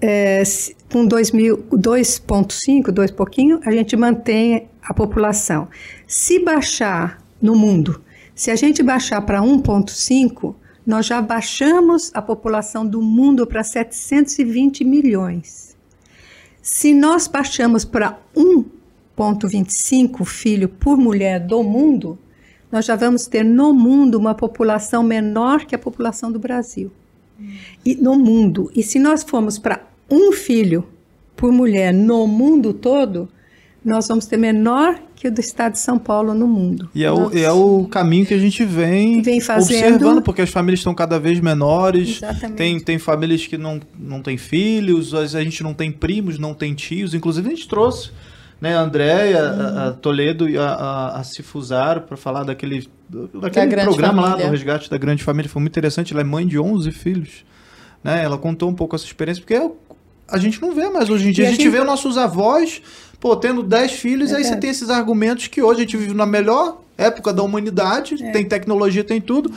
é, 0.00 0.42
com 0.90 1.06
2000 1.06 1.58
2,5, 1.72 2.90
2 2.90 3.10
pouquinho, 3.10 3.60
a 3.64 3.70
gente 3.70 3.96
mantém 3.96 4.68
a 4.82 4.94
população. 4.94 5.68
Se 6.06 6.38
baixar 6.38 7.22
no 7.40 7.54
mundo, 7.54 8.00
se 8.34 8.50
a 8.50 8.56
gente 8.56 8.82
baixar 8.82 9.20
para 9.22 9.40
1,5, 9.40 10.54
nós 10.86 11.06
já 11.06 11.20
baixamos 11.20 12.10
a 12.14 12.22
população 12.22 12.86
do 12.86 13.02
mundo 13.02 13.46
para 13.46 13.62
720 13.62 14.82
milhões. 14.84 15.76
Se 16.62 16.94
nós 16.94 17.26
baixamos 17.26 17.84
para 17.84 18.18
1,25 19.24 20.24
filho 20.24 20.68
por 20.68 20.96
mulher 20.96 21.40
do 21.40 21.62
mundo, 21.62 22.18
nós 22.70 22.84
já 22.84 22.96
vamos 22.96 23.26
ter 23.26 23.44
no 23.44 23.72
mundo 23.72 24.16
uma 24.16 24.34
população 24.34 25.02
menor 25.02 25.64
que 25.64 25.74
a 25.74 25.78
população 25.78 26.30
do 26.30 26.38
Brasil. 26.38 26.90
E 27.84 27.94
no 27.94 28.16
mundo. 28.16 28.70
E 28.74 28.82
se 28.82 28.98
nós 28.98 29.22
formos 29.22 29.58
para 29.58 29.80
um 30.10 30.32
filho 30.32 30.86
por 31.34 31.50
mulher 31.50 31.92
no 31.92 32.26
mundo 32.26 32.72
todo, 32.74 33.28
nós 33.84 34.06
vamos 34.06 34.26
ter 34.26 34.36
menor 34.36 35.00
que 35.16 35.28
o 35.28 35.32
do 35.32 35.40
estado 35.40 35.72
de 35.72 35.78
São 35.78 35.98
Paulo 35.98 36.34
no 36.34 36.46
mundo. 36.46 36.88
E 36.94 37.04
é 37.04 37.10
o, 37.10 37.30
é 37.36 37.50
o 37.50 37.86
caminho 37.86 38.26
que 38.26 38.34
a 38.34 38.38
gente 38.38 38.64
vem, 38.64 39.22
Vem 39.22 39.40
fazendo. 39.40 39.76
observando, 39.76 40.22
porque 40.22 40.42
as 40.42 40.50
famílias 40.50 40.80
estão 40.80 40.94
cada 40.94 41.18
vez 41.18 41.40
menores. 41.40 42.16
Exatamente. 42.16 42.56
Tem, 42.56 42.80
tem 42.80 42.98
famílias 42.98 43.46
que 43.46 43.58
não, 43.58 43.80
não 43.98 44.22
têm 44.22 44.36
filhos, 44.36 45.14
a 45.14 45.26
gente 45.26 45.62
não 45.62 45.74
tem 45.74 45.90
primos, 45.90 46.38
não 46.38 46.54
tem 46.54 46.74
tios. 46.74 47.14
Inclusive, 47.14 47.48
a 47.48 47.50
gente 47.50 47.68
trouxe 47.68 48.10
né, 48.60 48.76
a 48.76 48.80
Andréia, 48.80 49.42
a, 49.42 49.88
a 49.88 49.92
Toledo 49.92 50.48
e 50.48 50.58
a, 50.58 50.64
a, 50.68 51.20
a 51.20 51.24
Cifusaro 51.24 52.02
para 52.02 52.16
falar 52.16 52.44
daquele, 52.44 52.88
daquele 53.08 53.66
grande 53.66 53.88
programa 53.88 54.22
lá 54.22 54.36
do 54.36 54.48
Resgate 54.50 54.90
da 54.90 54.98
Grande 54.98 55.22
Família. 55.22 55.48
Foi 55.50 55.60
muito 55.62 55.72
interessante. 55.72 56.12
Ela 56.12 56.20
é 56.20 56.24
mãe 56.24 56.46
de 56.46 56.58
11 56.58 56.90
filhos. 56.92 57.44
Né? 58.04 58.22
Ela 58.22 58.36
contou 58.36 58.68
um 58.68 58.74
pouco 58.74 58.94
essa 58.96 59.04
experiência, 59.04 59.42
porque 59.42 59.54
é 59.54 59.70
a 60.28 60.38
gente 60.38 60.62
não 60.62 60.72
vê 60.74 60.88
mais 60.88 61.10
hoje 61.10 61.28
em 61.28 61.32
dia. 61.32 61.44
E 61.44 61.48
A 61.48 61.50
gente 61.50 61.68
vê 61.68 61.82
nossos 61.82 62.16
avós, 62.16 62.80
pô, 63.18 63.34
tendo 63.36 63.62
10 63.62 63.92
filhos, 63.92 64.32
aí 64.32 64.44
você 64.44 64.56
tem 64.56 64.70
esses 64.70 64.88
argumentos 64.88 65.48
que 65.48 65.60
hoje 65.60 65.80
a 65.80 65.82
gente 65.82 65.96
vive 65.96 66.14
na 66.14 66.24
melhor 66.24 66.80
época 66.96 67.32
da 67.32 67.42
humanidade, 67.42 68.22
É. 68.22 68.30
tem 68.30 68.44
tecnologia, 68.44 69.02
tem 69.02 69.20
tudo. 69.20 69.52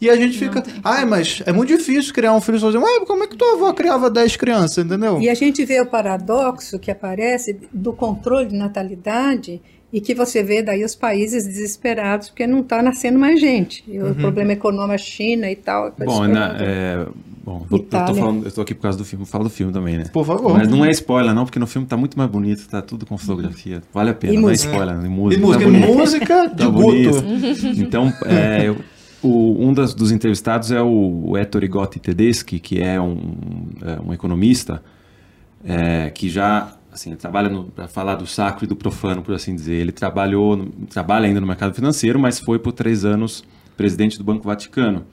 E 0.00 0.10
a 0.10 0.16
gente 0.16 0.38
fica, 0.38 0.62
ai, 0.84 1.04
mas 1.06 1.42
é 1.46 1.52
muito 1.52 1.74
difícil 1.76 2.12
criar 2.12 2.34
um 2.34 2.40
filho 2.40 2.58
sozinho. 2.58 2.82
Ué, 2.82 3.00
como 3.06 3.24
é 3.24 3.26
que 3.26 3.34
tua 3.36 3.54
avó 3.54 3.72
criava 3.72 4.10
10 4.10 4.36
crianças, 4.36 4.84
entendeu? 4.84 5.20
E 5.20 5.28
a 5.30 5.34
gente 5.34 5.64
vê 5.64 5.80
o 5.80 5.86
paradoxo 5.86 6.78
que 6.78 6.90
aparece 6.90 7.58
do 7.72 7.92
controle 7.92 8.46
de 8.48 8.54
natalidade 8.56 9.60
e 9.92 10.00
que 10.00 10.14
você 10.14 10.42
vê 10.42 10.60
daí 10.62 10.84
os 10.84 10.94
países 10.94 11.46
desesperados 11.46 12.28
porque 12.28 12.46
não 12.46 12.60
está 12.60 12.82
nascendo 12.82 13.18
mais 13.18 13.40
gente. 13.40 13.82
E 13.88 13.98
Uhum. 13.98 14.10
o 14.10 14.14
problema 14.16 14.52
econômico, 14.52 14.92
a 14.92 14.98
China 14.98 15.50
e 15.50 15.56
tal. 15.56 15.90
tá 15.92 16.04
Bom, 16.04 16.24
esperando. 16.26 16.34
né, 16.34 16.56
é, 16.60 17.06
bom 17.42 17.62
eu, 17.62 17.68
tô 17.70 17.76
Itália. 17.76 18.14
falando, 18.14 18.44
eu 18.44 18.52
tô 18.52 18.60
aqui 18.60 18.74
por 18.74 18.82
causa 18.82 18.98
do 18.98 19.04
filme, 19.04 19.24
falo 19.24 19.44
do 19.44 19.50
filme 19.50 19.72
também, 19.72 19.96
né? 19.96 20.04
Por 20.12 20.26
favor. 20.26 20.52
Mas 20.52 20.68
não 20.68 20.84
é 20.84 20.90
spoiler 20.90 21.32
não, 21.34 21.44
porque 21.46 21.58
no 21.58 21.66
filme 21.66 21.86
tá 21.86 21.96
muito 21.96 22.18
mais 22.18 22.28
bonito, 22.30 22.68
tá 22.68 22.82
tudo 22.82 23.06
com 23.06 23.16
fotografia. 23.16 23.82
Vale 23.94 24.10
a 24.10 24.14
pena, 24.14 24.34
E 24.34 24.36
não 24.36 24.48
é 24.48 24.52
música. 24.52 24.70
spoiler, 24.72 24.96
e 25.00 25.06
E 25.06 25.08
música. 25.08 25.40
música, 25.40 25.70
tá 25.80 25.86
música 25.86 26.48
de 26.48 26.56
Tá 26.56 26.66
Guto. 26.66 27.22
bonito. 27.22 27.66
Então, 27.80 28.12
é, 28.26 28.68
eu- 28.68 28.76
o- 29.26 29.60
um 29.60 29.72
das- 29.72 29.94
dos 29.94 30.10
entrevistados 30.12 30.70
é 30.70 30.80
o, 30.82 31.36
Ettore 31.36 31.68
Gotti 31.68 31.98
Tedeschi, 32.00 32.58
que 32.58 32.80
é 32.80 33.00
um, 33.00 33.16
é, 33.82 34.00
um 34.08 34.12
economista 34.12 34.82
é, 35.64 36.10
que 36.10 36.28
já 36.28 36.72
assim, 36.92 37.14
trabalha 37.16 37.50
para 37.74 37.88
falar 37.88 38.14
do 38.14 38.26
sacro 38.26 38.64
e 38.64 38.68
do 38.68 38.74
profano, 38.76 39.20
por 39.22 39.34
assim 39.34 39.54
dizer. 39.54 39.74
Ele 39.74 39.92
trabalhou, 39.92 40.66
trabalha 40.88 41.26
ainda 41.26 41.40
no 41.40 41.46
mercado 41.46 41.74
financeiro, 41.74 42.18
mas 42.18 42.38
foi 42.40 42.58
por 42.58 42.72
três 42.72 43.04
anos 43.04 43.44
presidente 43.76 44.16
do 44.16 44.24
Banco 44.24 44.44
Vaticano. 44.46 45.04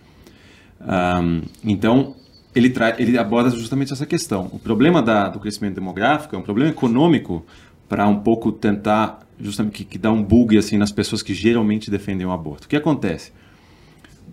Ahm, 0.80 1.41
então, 1.64 2.15
ele, 2.56 2.73
ele 2.98 3.18
aborda 3.18 3.49
justamente 3.49 3.91
essa 3.94 4.06
questão. 4.06 4.49
O 4.52 4.60
problema 4.60 5.02
da- 5.02 5.27
do 5.30 5.40
crescimento 5.40 5.76
demográfico 5.76 6.35
é 6.35 6.40
um 6.40 6.41
problema 6.41 6.69
econômico 6.69 7.45
para 7.90 8.07
um 8.07 8.19
pouco 8.19 8.52
tentar, 8.52 9.19
justamente, 9.40 9.73
que, 9.73 9.84
que 9.85 9.98
dá 9.98 10.11
um 10.11 10.23
bug 10.23 10.57
assim, 10.57 10.77
nas 10.77 10.91
pessoas 10.91 11.22
que 11.22 11.34
geralmente 11.34 11.90
defendem 11.91 12.26
o 12.26 12.31
aborto. 12.31 12.65
O 12.65 12.69
que 12.69 12.76
acontece? 12.76 13.31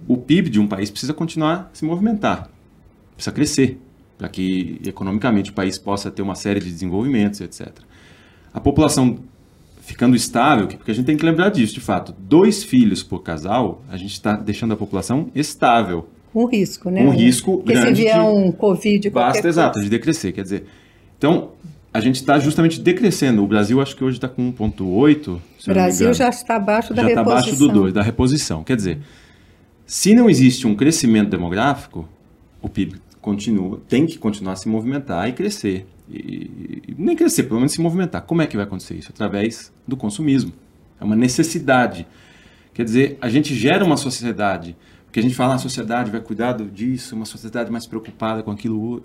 O 0.08 0.16
PIB 0.16 0.50
de 0.50 0.60
um 0.60 0.66
país 0.66 0.90
precisa 0.90 1.14
continuar 1.14 1.70
a 1.72 1.76
se 1.76 1.84
movimentar, 1.84 2.50
precisa 3.14 3.32
crescer, 3.34 3.78
para 4.18 4.28
que 4.28 4.80
economicamente 4.84 5.50
o 5.50 5.52
país 5.54 5.78
possa 5.78 6.10
ter 6.10 6.22
uma 6.22 6.34
série 6.34 6.60
de 6.60 6.70
desenvolvimentos, 6.70 7.40
etc. 7.40 7.68
A 8.52 8.60
população 8.60 9.18
ficando 9.80 10.14
estável, 10.14 10.66
porque 10.68 10.90
a 10.90 10.94
gente 10.94 11.06
tem 11.06 11.16
que 11.16 11.24
lembrar 11.24 11.48
disso, 11.50 11.74
de 11.74 11.80
fato, 11.80 12.14
dois 12.18 12.62
filhos 12.62 13.02
por 13.02 13.22
casal, 13.22 13.82
a 13.88 13.96
gente 13.96 14.12
está 14.12 14.34
deixando 14.36 14.72
a 14.72 14.76
população 14.76 15.28
estável. 15.34 16.08
Um 16.34 16.44
risco, 16.46 16.90
né? 16.90 17.02
Um 17.02 17.10
risco 17.10 17.56
Porque 17.58 17.74
se 17.74 17.80
grande 17.82 18.02
vier 18.02 18.14
de- 18.14 18.20
um 18.24 18.52
Covid, 18.52 19.10
qualquer 19.10 19.26
Basta, 19.26 19.42
coisa. 19.42 19.48
exato, 19.48 19.80
de 19.80 19.88
decrescer. 19.88 20.32
Quer 20.32 20.42
dizer, 20.44 20.64
então, 21.18 21.50
a 21.92 21.98
gente 22.00 22.16
está 22.16 22.38
justamente 22.38 22.80
decrescendo. 22.80 23.42
O 23.42 23.48
Brasil, 23.48 23.80
acho 23.80 23.96
que 23.96 24.04
hoje 24.04 24.18
está 24.18 24.28
com 24.28 24.52
1,8. 24.52 25.40
se 25.58 25.68
eu 25.68 25.72
O 25.72 25.74
Brasil 25.74 26.14
já 26.14 26.28
está 26.28 26.54
abaixo 26.56 26.94
da 26.94 27.02
já 27.02 27.08
está 27.08 27.20
reposição. 27.22 27.32
abaixo 27.50 27.56
do 27.58 27.68
2, 27.68 27.92
da 27.92 28.02
reposição. 28.02 28.62
Quer 28.62 28.76
dizer, 28.76 28.98
se 29.90 30.14
não 30.14 30.30
existe 30.30 30.68
um 30.68 30.76
crescimento 30.76 31.30
demográfico, 31.30 32.08
o 32.62 32.68
PIB 32.68 33.02
continua, 33.20 33.82
tem 33.88 34.06
que 34.06 34.18
continuar 34.18 34.52
a 34.52 34.56
se 34.56 34.68
movimentar 34.68 35.28
e 35.28 35.32
crescer. 35.32 35.84
E, 36.08 36.80
e 36.86 36.94
nem 36.96 37.16
crescer, 37.16 37.42
pelo 37.42 37.56
menos 37.56 37.72
se 37.72 37.80
movimentar. 37.80 38.22
Como 38.22 38.40
é 38.40 38.46
que 38.46 38.54
vai 38.54 38.64
acontecer 38.64 38.94
isso? 38.94 39.10
Através 39.12 39.72
do 39.88 39.96
consumismo. 39.96 40.52
É 41.00 41.02
uma 41.02 41.16
necessidade. 41.16 42.06
Quer 42.72 42.84
dizer, 42.84 43.18
a 43.20 43.28
gente 43.28 43.52
gera 43.52 43.84
uma 43.84 43.96
sociedade, 43.96 44.76
porque 45.06 45.18
a 45.18 45.22
gente 45.24 45.34
fala, 45.34 45.54
"Ah, 45.54 45.56
a 45.56 45.58
sociedade 45.58 46.08
vai 46.08 46.20
cuidar 46.20 46.52
disso, 46.52 47.16
uma 47.16 47.26
sociedade 47.26 47.68
mais 47.68 47.84
preocupada 47.84 48.44
com 48.44 48.52
aquilo. 48.52 49.02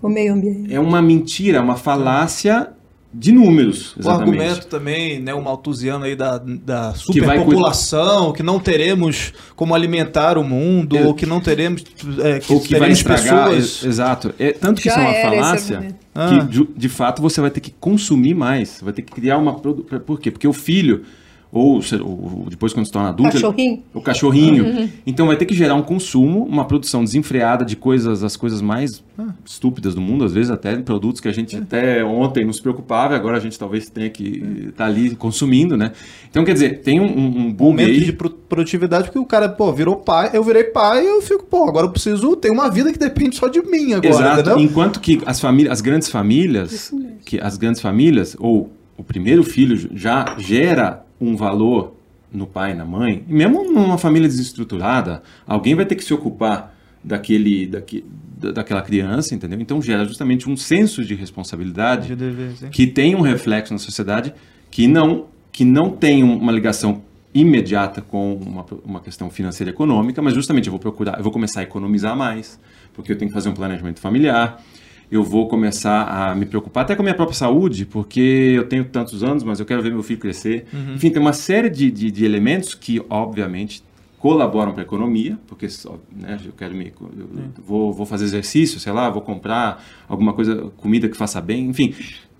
O 0.00 0.08
meio 0.08 0.32
ambiente. 0.32 0.72
É 0.72 0.78
uma 0.78 1.02
mentira, 1.02 1.58
é 1.58 1.60
uma 1.60 1.76
falácia 1.76 2.70
de 3.12 3.32
números. 3.32 3.96
O 3.96 4.00
Exatamente. 4.00 4.30
argumento 4.40 4.66
também, 4.68 5.20
né, 5.20 5.34
o 5.34 5.42
malthusiano 5.42 6.04
aí 6.04 6.14
da, 6.14 6.38
da 6.38 6.92
Que 6.92 6.98
superpopulação, 6.98 8.32
que, 8.32 8.42
não 8.42 8.58
teremos 8.60 9.32
como 9.56 9.74
alimentar 9.74 10.38
o 10.38 10.44
mundo, 10.44 10.96
Eu- 10.96 11.08
ou 11.08 11.14
que 11.14 11.26
não 11.26 11.40
teremos, 11.40 11.82
é, 12.22 12.38
que, 12.38 12.52
ou 12.52 12.60
que 12.60 12.78
vai 12.78 12.90
estragar. 12.92 13.46
pessoas... 13.48 13.82
ex- 13.82 13.84
Exato. 13.84 14.32
É, 14.38 14.52
tanto 14.52 14.80
que 14.80 14.88
Já 14.88 14.92
isso 14.92 15.00
é 15.00 15.04
uma 15.28 15.30
falácia. 15.30 15.94
Ah. 16.14 16.28
que, 16.46 16.54
ju- 16.54 16.68
de 16.76 16.88
fato, 16.88 17.20
você 17.22 17.40
vai 17.40 17.50
ter 17.50 17.60
que 17.60 17.72
consumir 17.80 18.34
mais. 18.34 18.80
Vai 18.82 18.92
ter 18.92 19.02
que 19.02 19.12
criar 19.12 19.38
uma. 19.38 19.54
Por 19.54 20.18
quê? 20.20 20.30
Porque 20.30 20.46
o 20.46 20.52
filho, 20.52 21.04
ou, 21.52 21.82
se- 21.82 21.96
ou 22.00 22.46
depois 22.48 22.72
quando 22.72 22.86
se 22.86 22.92
torna 22.92 23.08
adulto. 23.08 23.36
ele- 23.36 23.42
Cachorrinho? 23.42 23.82
o 23.92 24.00
cachorrinho. 24.00 24.88
Então 25.06 25.26
vai 25.26 25.36
ter 25.36 25.46
que 25.46 25.54
gerar 25.54 25.74
um 25.74 25.82
consumo, 25.82 26.44
uma 26.44 26.64
produção 26.64 27.02
desenfreada 27.02 27.64
de 27.64 27.74
coisas, 27.76 28.22
as 28.22 28.36
coisas 28.36 28.62
mais 28.62 29.02
estúpidas 29.44 29.94
do 29.94 30.00
mundo, 30.00 30.24
às 30.24 30.32
vezes 30.32 30.50
até 30.50 30.76
produtos 30.76 31.20
que 31.20 31.28
a 31.28 31.32
gente 31.32 31.56
até 31.56 32.04
ontem 32.04 32.44
nos 32.44 32.58
preocupava, 32.60 33.14
e 33.14 33.16
agora 33.16 33.36
a 33.36 33.40
gente 33.40 33.58
talvez 33.58 33.90
tenha 33.90 34.08
que 34.08 34.42
estar 34.68 34.86
ali 34.86 35.14
consumindo, 35.16 35.76
né? 35.76 35.92
Então, 36.30 36.44
quer 36.44 36.52
dizer, 36.54 36.80
tem 36.82 37.00
um, 37.00 37.04
um, 37.04 37.56
um 37.60 37.64
Aumento 37.66 37.90
aí. 37.90 38.04
de 38.04 38.12
pro- 38.12 38.30
produtividade, 38.30 39.04
porque 39.04 39.18
o 39.18 39.26
cara, 39.26 39.48
pô, 39.48 39.72
virou 39.72 39.96
pai, 39.96 40.30
eu 40.32 40.42
virei 40.44 40.64
pai 40.64 41.04
e 41.04 41.08
eu 41.08 41.20
fico, 41.20 41.44
pô, 41.44 41.68
agora 41.68 41.86
eu 41.86 41.90
preciso 41.90 42.34
ter 42.36 42.50
uma 42.50 42.70
vida 42.70 42.92
que 42.92 42.98
depende 42.98 43.36
só 43.36 43.48
de 43.48 43.60
mim 43.62 43.92
agora, 43.92 44.08
Exato. 44.08 44.40
entendeu? 44.40 44.58
Enquanto 44.60 45.00
que 45.00 45.20
as 45.26 45.38
famílias, 45.40 45.72
as 45.72 45.80
grandes 45.80 46.08
famílias, 46.08 46.94
que 47.24 47.38
as 47.40 47.56
grandes 47.56 47.80
famílias 47.80 48.36
ou 48.38 48.70
o 48.96 49.02
primeiro 49.04 49.42
filho 49.44 49.76
já 49.94 50.36
gera 50.38 51.04
um 51.20 51.36
valor 51.36 51.94
no 52.32 52.46
pai 52.46 52.72
e 52.72 52.74
na 52.74 52.84
mãe, 52.84 53.24
e 53.28 53.32
mesmo 53.32 53.64
numa 53.72 53.98
família 53.98 54.28
desestruturada, 54.28 55.22
alguém 55.46 55.74
vai 55.74 55.84
ter 55.84 55.96
que 55.96 56.04
se 56.04 56.14
ocupar 56.14 56.74
daquele, 57.02 57.66
daque- 57.66 58.04
da- 58.38 58.52
daquela 58.52 58.82
criança, 58.82 59.34
entendeu? 59.34 59.60
Então 59.60 59.80
gera 59.82 60.04
justamente 60.04 60.48
um 60.48 60.56
senso 60.56 61.04
de 61.04 61.14
responsabilidade 61.14 62.08
De 62.08 62.16
dever, 62.16 62.52
sim. 62.56 62.68
que 62.70 62.86
tem 62.86 63.14
um 63.16 63.20
reflexo 63.20 63.72
na 63.72 63.78
sociedade 63.78 64.32
que 64.70 64.86
não 64.86 65.26
que 65.52 65.64
não 65.64 65.90
tem 65.90 66.22
um- 66.22 66.36
uma 66.38 66.52
ligação 66.52 67.02
imediata 67.34 68.00
com 68.00 68.34
uma, 68.34 68.64
uma 68.84 69.00
questão 69.00 69.28
financeira 69.28 69.70
e 69.70 69.74
econômica, 69.74 70.22
mas 70.22 70.32
justamente 70.34 70.66
eu 70.66 70.70
vou 70.70 70.78
procurar, 70.78 71.18
eu 71.18 71.24
vou 71.24 71.32
começar 71.32 71.60
a 71.60 71.62
economizar 71.64 72.16
mais, 72.16 72.58
porque 72.94 73.10
eu 73.10 73.18
tenho 73.18 73.28
que 73.30 73.34
fazer 73.34 73.48
um 73.48 73.54
planejamento 73.54 73.98
familiar, 73.98 74.62
eu 75.10 75.24
vou 75.24 75.48
começar 75.48 76.04
a 76.04 76.34
me 76.34 76.46
preocupar 76.46 76.84
até 76.84 76.94
com 76.94 77.02
a 77.02 77.04
minha 77.04 77.14
própria 77.14 77.36
saúde, 77.36 77.84
porque 77.84 78.54
eu 78.56 78.64
tenho 78.68 78.84
tantos 78.84 79.24
anos, 79.24 79.42
mas 79.42 79.58
eu 79.58 79.66
quero 79.66 79.82
ver 79.82 79.90
meu 79.90 80.02
filho 80.02 80.20
crescer. 80.20 80.66
Enfim, 80.94 81.10
tem 81.10 81.20
uma 81.20 81.32
série 81.32 81.68
de, 81.68 81.90
de, 81.90 82.10
de 82.10 82.24
elementos 82.24 82.74
que, 82.74 83.02
obviamente, 83.10 83.82
colaboram 84.18 84.72
para 84.72 84.82
a 84.82 84.84
economia, 84.84 85.38
porque 85.46 85.68
só, 85.68 85.98
né, 86.14 86.38
eu 86.44 86.52
quero 86.52 86.74
me, 86.74 86.92
eu 87.00 87.28
vou, 87.64 87.92
vou 87.92 88.06
fazer 88.06 88.26
exercício, 88.26 88.78
sei 88.78 88.92
lá, 88.92 89.08
vou 89.10 89.22
comprar 89.22 89.82
alguma 90.06 90.32
coisa, 90.32 90.70
comida 90.76 91.08
que 91.08 91.16
faça 91.16 91.40
bem, 91.40 91.68
enfim, 91.68 91.94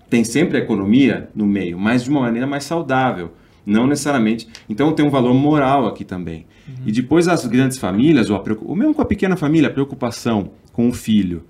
tem 0.09 0.23
sempre 0.23 0.57
a 0.57 0.61
economia 0.61 1.29
no 1.35 1.45
meio, 1.45 1.79
mas 1.79 2.03
de 2.03 2.09
uma 2.09 2.21
maneira 2.21 2.45
mais 2.45 2.63
saudável. 2.63 3.31
Não 3.63 3.85
necessariamente. 3.85 4.47
Então 4.67 4.91
tem 4.91 5.05
um 5.05 5.09
valor 5.09 5.35
moral 5.35 5.85
aqui 5.85 6.03
também. 6.03 6.47
E 6.85 6.91
depois 6.91 7.27
as 7.27 7.45
grandes 7.45 7.77
famílias, 7.77 8.29
ou, 8.29 8.35
a, 8.35 8.43
ou 8.63 8.75
mesmo 8.75 8.93
com 8.93 9.01
a 9.01 9.05
pequena 9.05 9.37
família, 9.37 9.69
a 9.69 9.71
preocupação 9.71 10.51
com 10.73 10.89
o 10.89 10.93
filho, 10.93 11.43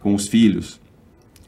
com 0.00 0.14
os 0.14 0.26
filhos, 0.26 0.80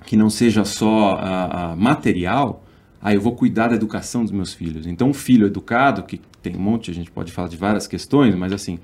que 0.07 0.17
não 0.17 0.31
seja 0.31 0.65
só 0.65 1.17
a, 1.17 1.73
a 1.73 1.77
material, 1.77 2.65
ah, 3.01 3.13
eu 3.13 3.21
vou 3.21 3.35
cuidar 3.35 3.69
da 3.69 3.75
educação 3.75 4.23
dos 4.23 4.31
meus 4.31 4.55
filhos. 4.55 4.87
Então, 4.87 5.09
um 5.09 5.15
filho 5.15 5.47
educado, 5.47 6.05
que 6.05 6.21
tem 6.41 6.55
um 6.55 6.61
monte, 6.61 6.91
a 6.91 6.95
gente 6.95 7.11
pode 7.11 7.33
falar 7.33 7.49
de 7.49 7.57
várias 7.57 7.87
questões, 7.87 8.35
mas 8.35 8.53
assim, 8.53 8.79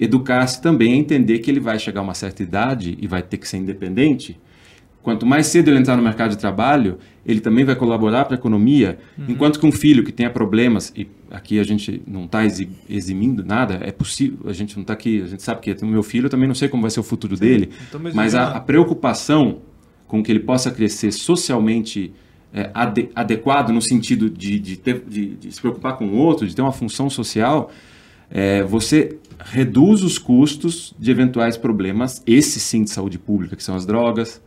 educar-se 0.00 0.60
também 0.60 0.94
é 0.94 0.96
entender 0.96 1.38
que 1.38 1.50
ele 1.50 1.60
vai 1.60 1.78
chegar 1.78 2.00
a 2.00 2.04
uma 2.04 2.14
certa 2.14 2.42
idade 2.42 2.96
e 3.00 3.06
vai 3.06 3.22
ter 3.22 3.36
que 3.36 3.46
ser 3.46 3.58
independente. 3.58 4.38
Quanto 5.02 5.26
mais 5.26 5.48
cedo 5.48 5.68
ele 5.68 5.78
entrar 5.78 5.96
no 5.96 6.02
mercado 6.02 6.30
de 6.30 6.38
trabalho, 6.38 6.96
ele 7.26 7.40
também 7.40 7.64
vai 7.64 7.74
colaborar 7.74 8.24
para 8.24 8.36
a 8.36 8.38
economia, 8.38 8.98
enquanto 9.28 9.58
que 9.58 9.66
um 9.66 9.72
filho 9.72 10.04
que 10.04 10.12
tenha 10.12 10.30
problemas, 10.30 10.92
e 10.96 11.08
aqui 11.28 11.58
a 11.58 11.64
gente 11.64 12.00
não 12.06 12.24
está 12.26 12.44
eximindo 12.88 13.44
nada, 13.44 13.80
é 13.82 13.90
possível, 13.90 14.38
a 14.46 14.52
gente 14.52 14.76
não 14.76 14.82
está 14.82 14.92
aqui, 14.92 15.20
a 15.22 15.26
gente 15.26 15.42
sabe 15.42 15.60
que 15.60 15.72
o 15.84 15.86
meu 15.88 16.04
filho, 16.04 16.26
eu 16.26 16.30
também 16.30 16.46
não 16.46 16.54
sei 16.54 16.68
como 16.68 16.82
vai 16.82 16.90
ser 16.90 17.00
o 17.00 17.02
futuro 17.02 17.36
dele, 17.36 17.70
Então, 17.88 18.00
mas 18.00 18.14
mas 18.14 18.34
a, 18.36 18.56
a 18.56 18.60
preocupação 18.60 19.58
com 20.06 20.22
que 20.22 20.30
ele 20.30 20.40
possa 20.40 20.70
crescer 20.70 21.10
socialmente 21.12 22.12
é, 22.54 22.70
ade- 22.74 23.08
adequado 23.14 23.70
no 23.70 23.80
sentido 23.82 24.28
de, 24.30 24.58
de, 24.60 24.76
ter- 24.76 25.02
de- 25.08 25.34
de 25.34 25.50
se 25.50 25.60
preocupar 25.60 25.96
com 25.96 26.06
o 26.06 26.14
outro, 26.16 26.46
de 26.46 26.54
ter 26.54 26.62
uma 26.62 26.70
função 26.72 27.08
social, 27.10 27.70
é, 28.30 28.62
você 28.62 29.18
reduz 29.40 30.02
os 30.04 30.16
custos 30.18 30.94
de 30.98 31.10
eventuais 31.10 31.56
problemas, 31.56 32.22
esses 32.26 32.62
sim 32.62 32.84
de 32.84 32.90
saúde 32.90 33.18
pública, 33.18 33.56
que 33.56 33.62
são 33.64 33.74
as 33.74 33.84
drogas, 33.86 34.40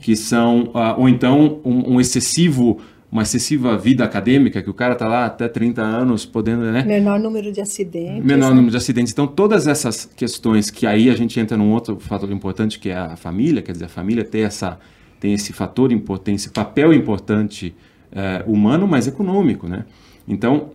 que 0.00 0.16
são, 0.16 0.70
ah, 0.74 0.94
ou 0.96 1.08
então 1.08 1.60
um, 1.64 1.94
um 1.94 2.00
excessivo, 2.00 2.78
uma 3.10 3.22
excessiva 3.22 3.76
vida 3.76 4.04
acadêmica, 4.04 4.62
que 4.62 4.70
o 4.70 4.74
cara 4.74 4.92
está 4.92 5.06
lá 5.06 5.26
até 5.26 5.48
30 5.48 5.82
anos 5.82 6.24
podendo, 6.24 6.70
né? 6.70 6.82
Menor 6.84 7.18
número 7.18 7.52
de 7.52 7.60
acidentes. 7.60 8.24
menor 8.24 8.50
né? 8.50 8.54
número 8.54 8.70
de 8.70 8.76
acidentes. 8.76 9.12
Então, 9.12 9.26
todas 9.26 9.66
essas 9.66 10.04
questões 10.16 10.70
que 10.70 10.86
aí 10.86 11.10
a 11.10 11.14
gente 11.14 11.38
entra 11.38 11.56
num 11.56 11.72
outro 11.72 11.98
fator 11.98 12.30
importante, 12.30 12.78
que 12.78 12.90
é 12.90 12.96
a 12.96 13.16
família, 13.16 13.62
quer 13.62 13.72
dizer, 13.72 13.86
a 13.86 13.88
família 13.88 14.24
tem, 14.24 14.42
essa, 14.42 14.78
tem 15.18 15.32
esse 15.32 15.52
fator 15.52 15.92
importante, 15.92 16.36
esse 16.36 16.50
papel 16.50 16.92
importante 16.92 17.74
eh, 18.12 18.44
humano, 18.46 18.86
mas 18.86 19.06
econômico, 19.06 19.68
né? 19.68 19.84
Então, 20.26 20.70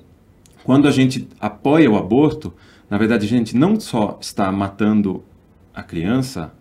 quando 0.64 0.88
a 0.88 0.92
gente 0.92 1.28
apoia 1.40 1.90
o 1.90 1.98
aborto, 1.98 2.54
na 2.90 2.98
verdade, 2.98 3.26
a 3.26 3.30
gente 3.30 3.56
não 3.56 3.80
só 3.80 4.18
está 4.22 4.52
matando 4.52 5.24
a 5.74 5.82
criança, 5.82 6.54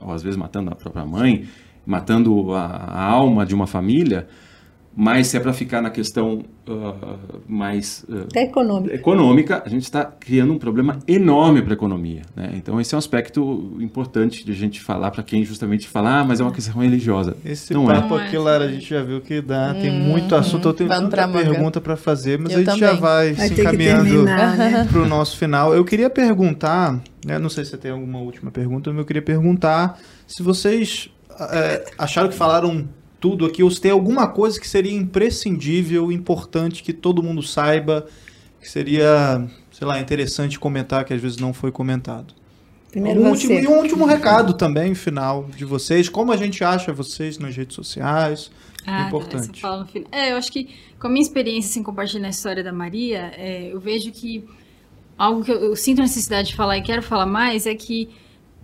ou 0.00 0.12
às 0.12 0.22
vezes 0.22 0.36
matando 0.36 0.70
a 0.70 0.74
própria 0.74 1.04
mãe, 1.04 1.46
matando 1.86 2.52
a, 2.54 2.64
a 2.66 3.04
alma 3.04 3.44
de 3.44 3.54
uma 3.54 3.66
família, 3.66 4.26
mas 4.94 5.28
se 5.28 5.38
é 5.38 5.40
para 5.40 5.54
ficar 5.54 5.80
na 5.80 5.88
questão 5.88 6.44
ah, 6.68 7.16
mais 7.48 8.04
Até 8.28 8.42
econômico. 8.42 8.94
econômica, 8.94 9.62
a 9.64 9.68
gente 9.68 9.84
está 9.84 10.04
criando 10.04 10.52
um 10.52 10.58
problema 10.58 10.98
enorme 11.08 11.62
para 11.62 11.72
a 11.72 11.76
economia. 11.76 12.20
Né? 12.36 12.52
Então, 12.56 12.78
esse 12.78 12.94
é 12.94 12.96
um 12.96 12.98
aspecto 12.98 13.74
importante 13.80 14.44
de 14.44 14.52
a 14.52 14.54
gente 14.54 14.82
falar 14.82 15.10
para 15.10 15.22
quem 15.22 15.46
justamente 15.46 15.88
fala, 15.88 16.20
ah, 16.20 16.24
mas 16.24 16.40
é 16.40 16.42
uma 16.42 16.52
questão 16.52 16.80
religiosa. 16.82 17.34
Esse 17.42 17.72
Não 17.72 17.90
é. 17.90 17.94
papo 17.94 18.16
aqui, 18.16 18.36
Lara, 18.36 18.66
a 18.66 18.68
gente 18.70 18.88
já 18.88 19.02
viu 19.02 19.22
que 19.22 19.40
dá, 19.40 19.72
tem 19.72 19.90
muito 19.90 20.34
assunto, 20.36 20.68
eu 20.68 20.74
tenho 20.74 20.90
Vamos 20.90 21.10
manga. 21.10 21.28
pergunta 21.28 21.80
para 21.80 21.96
fazer, 21.96 22.38
mas 22.38 22.52
Eu 22.52 22.58
a 22.60 22.64
gente 22.64 22.78
já 22.78 22.88
também. 22.88 23.00
vai, 23.00 23.32
Vai 23.32 23.48
se 23.48 23.60
encaminhando 23.60 24.04
terminar, 24.04 24.56
né? 24.58 24.88
para 24.92 25.00
o 25.00 25.08
nosso 25.08 25.38
final. 25.38 25.74
Eu 25.74 25.86
queria 25.86 26.10
perguntar, 26.10 27.00
né, 27.24 27.38
não 27.38 27.48
sei 27.48 27.64
se 27.64 27.70
você 27.70 27.78
tem 27.78 27.90
alguma 27.90 28.18
última 28.18 28.50
pergunta, 28.50 28.90
mas 28.90 28.98
eu 28.98 29.06
queria 29.06 29.22
perguntar 29.22 29.98
se 30.26 30.42
vocês 30.42 31.08
é, 31.40 31.84
acharam 31.98 32.28
que 32.28 32.34
falaram 32.34 32.88
tudo 33.20 33.46
aqui, 33.46 33.62
ou 33.62 33.70
se 33.70 33.80
tem 33.80 33.90
alguma 33.90 34.26
coisa 34.26 34.60
que 34.60 34.68
seria 34.68 34.92
imprescindível, 34.92 36.10
importante, 36.10 36.82
que 36.82 36.92
todo 36.92 37.22
mundo 37.22 37.42
saiba, 37.42 38.06
que 38.60 38.68
seria, 38.68 39.48
sei 39.70 39.86
lá, 39.86 40.00
interessante 40.00 40.58
comentar, 40.58 41.04
que 41.04 41.14
às 41.14 41.20
vezes 41.20 41.38
não 41.38 41.52
foi 41.52 41.70
comentado. 41.70 42.34
Primeiro 42.90 43.20
um 43.20 43.30
você. 43.30 43.46
último, 43.46 43.58
e 43.58 43.66
um 43.68 43.78
último 43.80 44.04
recado 44.04 44.52
também, 44.52 44.94
final, 44.94 45.48
de 45.56 45.64
vocês. 45.64 46.08
Como 46.08 46.30
a 46.30 46.36
gente 46.36 46.62
acha 46.62 46.92
vocês 46.92 47.38
nas 47.38 47.56
redes 47.56 47.74
sociais? 47.74 48.50
Ah, 48.86 49.06
Importante. 49.06 49.48
no 49.48 49.86
final. 49.86 49.86
É, 50.10 50.32
eu 50.32 50.36
acho 50.36 50.52
que 50.52 50.68
com 50.98 51.06
a 51.06 51.10
minha 51.10 51.22
experiência, 51.22 51.70
assim, 51.70 51.82
compartilhando 51.82 52.26
a 52.26 52.30
história 52.30 52.62
da 52.62 52.72
Maria, 52.72 53.32
é, 53.36 53.72
eu 53.72 53.80
vejo 53.80 54.10
que 54.10 54.44
algo 55.16 55.44
que 55.44 55.50
eu, 55.50 55.56
eu 55.56 55.76
sinto 55.76 56.00
a 56.00 56.02
necessidade 56.02 56.48
de 56.48 56.56
falar 56.56 56.76
e 56.76 56.82
quero 56.82 57.02
falar 57.02 57.26
mais 57.26 57.66
é 57.66 57.74
que 57.74 58.10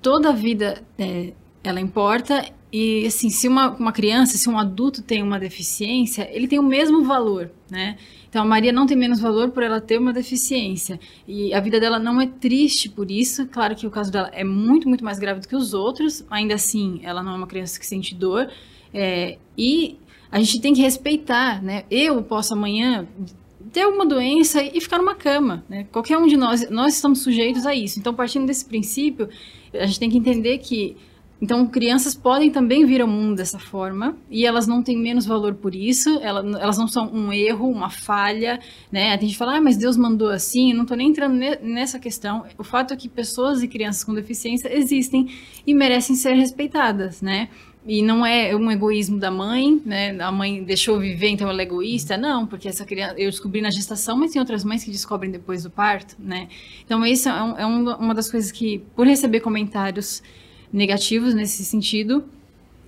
toda 0.03 0.31
a 0.31 0.33
vida 0.33 0.83
é, 0.99 1.33
ela 1.69 1.81
importa. 1.81 2.45
E 2.73 3.07
assim 3.07 3.31
se 3.31 3.49
uma, 3.49 3.71
uma 3.71 3.93
criança 3.93 4.37
se 4.37 4.49
um 4.49 4.59
adulto 4.59 5.01
tem 5.01 5.23
uma 5.23 5.39
deficiência 5.41 6.29
ele 6.31 6.47
tem 6.47 6.59
o 6.59 6.63
mesmo 6.63 7.03
valor 7.03 7.51
né? 7.71 7.97
Então 8.29 8.43
a 8.43 8.45
Maria 8.45 8.73
não 8.73 8.87
tem 8.87 8.97
menos 8.97 9.21
valor 9.21 9.51
por 9.51 9.63
ela 9.63 9.81
ter 9.81 9.99
uma 9.99 10.13
deficiência. 10.13 11.01
E 11.27 11.53
a 11.55 11.61
vida 11.61 11.81
dela 11.81 11.99
não 11.99 12.21
é 12.21 12.27
triste 12.27 12.89
por 12.89 13.11
isso. 13.11 13.47
Claro 13.47 13.75
que 13.75 13.87
o 13.87 13.91
caso 13.91 14.13
dela 14.13 14.31
é 14.35 14.45
muito 14.45 14.87
muito 14.87 15.03
mais 15.03 15.19
grave 15.19 15.41
do 15.41 15.49
que 15.49 15.57
os 15.57 15.73
outros. 15.73 16.25
Ainda 16.31 16.55
assim 16.55 17.01
ela 17.03 17.23
não 17.23 17.33
é 17.33 17.37
uma 17.37 17.47
criança 17.47 17.79
que 17.79 17.87
sente 17.87 18.15
dor. 18.15 18.51
É, 18.93 19.39
e 19.57 19.97
a 20.31 20.39
gente 20.41 20.61
tem 20.61 20.75
que 20.75 20.83
respeitar 20.83 21.63
né? 21.63 21.85
Eu 21.91 22.23
posso 22.23 22.53
amanhã 22.53 23.09
ter 23.73 23.83
alguma 23.83 24.07
doença 24.07 24.63
e 24.63 24.81
ficar 24.81 24.99
numa 24.99 25.15
cama, 25.15 25.65
né? 25.69 25.87
Qualquer 25.93 26.17
um 26.19 26.27
de 26.27 26.37
nós, 26.37 26.69
nós 26.71 26.95
estamos 26.95 27.21
sujeitos 27.21 27.67
a 27.67 27.75
isso. 27.75 27.99
Então, 27.99 28.15
partindo 28.15 28.47
desse 28.47 28.65
princípio, 28.65 29.29
a 29.75 29.87
gente 29.87 29.99
tem 29.99 30.11
que 30.11 30.17
entender 30.17 30.59
que 30.59 30.97
então 31.41 31.67
crianças 31.67 32.15
podem 32.15 32.51
também 32.51 32.85
vir 32.85 33.01
ao 33.01 33.07
mundo 33.09 33.37
dessa 33.37 33.59
forma 33.59 34.17
e 34.31 34.45
elas 34.45 34.67
não 34.67 34.83
têm 34.83 34.97
menos 34.99 35.25
valor 35.25 35.55
por 35.55 35.75
isso, 35.75 36.19
ela- 36.23 36.41
elas 36.61 36.77
não 36.79 36.89
são 36.89 37.09
um 37.13 37.33
erro, 37.33 37.69
uma 37.71 37.91
falha, 37.91 38.59
né? 38.91 39.11
Tem 39.17 39.29
gente 39.29 39.33
que 39.35 39.39
fala, 39.39 39.57
ah, 39.57 39.61
mas 39.61 39.77
Deus 39.77 39.97
mandou 39.97 40.29
assim, 40.31 40.71
eu 40.71 40.77
não 40.77 40.83
estou 40.83 40.97
nem 40.97 41.09
entrando 41.11 41.35
ne- 41.35 41.57
nessa 41.63 41.99
questão. 41.99 42.45
O 42.59 42.65
fato 42.65 42.93
é 42.93 42.97
que 42.97 43.09
pessoas 43.09 43.63
e 43.63 43.69
crianças 43.69 44.03
com 44.05 44.13
deficiência 44.15 44.69
existem 44.77 45.29
e 45.67 45.73
merecem 45.75 46.17
ser 46.17 46.33
respeitadas, 46.35 47.23
né? 47.23 47.49
E 47.87 48.03
não 48.03 48.27
é 48.27 48.55
um 48.55 48.71
egoísmo 48.71 49.19
da 49.19 49.31
mãe, 49.31 49.81
né? 49.87 50.21
A 50.21 50.31
mãe 50.31 50.63
deixou 50.63 50.99
viver, 50.99 51.29
então 51.29 51.49
ela 51.49 51.63
é 51.63 51.65
egoísta. 51.65 52.19
Não, 52.19 52.47
porque 52.47 52.69
essa 52.69 52.85
criança 52.85 53.15
eu 53.17 53.31
descobri 53.31 53.63
na 53.63 53.71
gestação, 53.71 54.15
mas 54.17 54.33
tem 54.33 54.41
outras 54.41 54.63
mães 54.65 54.85
que 54.85 54.91
descobrem 54.91 55.31
depois 55.31 55.63
do 55.63 55.71
parto, 55.71 56.15
né? 56.19 56.49
Então 56.85 57.07
isso 57.07 57.29
é, 57.31 57.43
um- 57.43 57.57
é 57.59 57.65
um- 57.67 57.95
uma 57.97 58.15
das 58.15 58.29
coisas 58.31 58.51
que, 58.53 58.83
por 58.95 59.07
receber 59.07 59.41
comentários 59.41 60.23
negativos 60.73 61.35
nesse 61.35 61.65
sentido, 61.65 62.25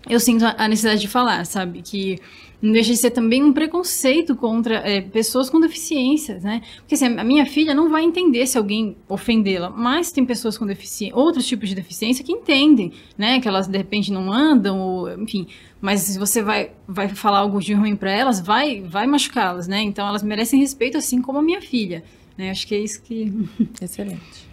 eu 0.08 0.18
sinto 0.18 0.44
a 0.44 0.68
necessidade 0.68 1.00
de 1.00 1.08
falar, 1.08 1.44
sabe? 1.44 1.82
Que 1.82 2.18
não 2.62 2.72
deixa 2.72 2.90
de 2.92 2.98
ser 2.98 3.10
também 3.10 3.42
um 3.42 3.52
preconceito 3.52 4.36
contra 4.36 4.76
é, 4.76 5.00
pessoas 5.00 5.48
com 5.48 5.58
deficiências, 5.58 6.42
né? 6.42 6.62
Porque 6.78 6.94
assim, 6.94 7.06
a 7.06 7.24
minha 7.24 7.46
filha 7.46 7.74
não 7.74 7.88
vai 7.88 8.04
entender 8.04 8.46
se 8.46 8.58
alguém 8.58 8.96
ofendê-la, 9.08 9.70
mas 9.70 10.12
tem 10.12 10.24
pessoas 10.24 10.58
com 10.58 10.66
deficiência, 10.66 11.16
outros 11.16 11.46
tipos 11.46 11.68
de 11.68 11.74
deficiência 11.74 12.24
que 12.24 12.32
entendem, 12.32 12.92
né? 13.16 13.40
Que 13.40 13.48
elas 13.48 13.66
de 13.66 13.76
repente 13.76 14.12
não 14.12 14.32
andam, 14.32 14.78
ou, 14.78 15.22
enfim. 15.22 15.46
Mas 15.80 16.00
se 16.00 16.18
você 16.18 16.42
vai, 16.42 16.72
vai 16.86 17.08
falar 17.08 17.38
algo 17.38 17.60
de 17.60 17.72
ruim 17.72 17.96
para 17.96 18.12
elas, 18.12 18.40
vai, 18.40 18.82
vai 18.82 19.06
machucá-las, 19.06 19.66
né? 19.66 19.80
Então 19.82 20.06
elas 20.06 20.22
merecem 20.22 20.60
respeito, 20.60 20.98
assim 20.98 21.22
como 21.22 21.38
a 21.38 21.42
minha 21.42 21.62
filha. 21.62 22.04
Né? 22.36 22.50
Acho 22.50 22.66
que 22.66 22.74
é 22.74 22.78
isso 22.78 23.02
que. 23.02 23.32
Excelente. 23.80 24.49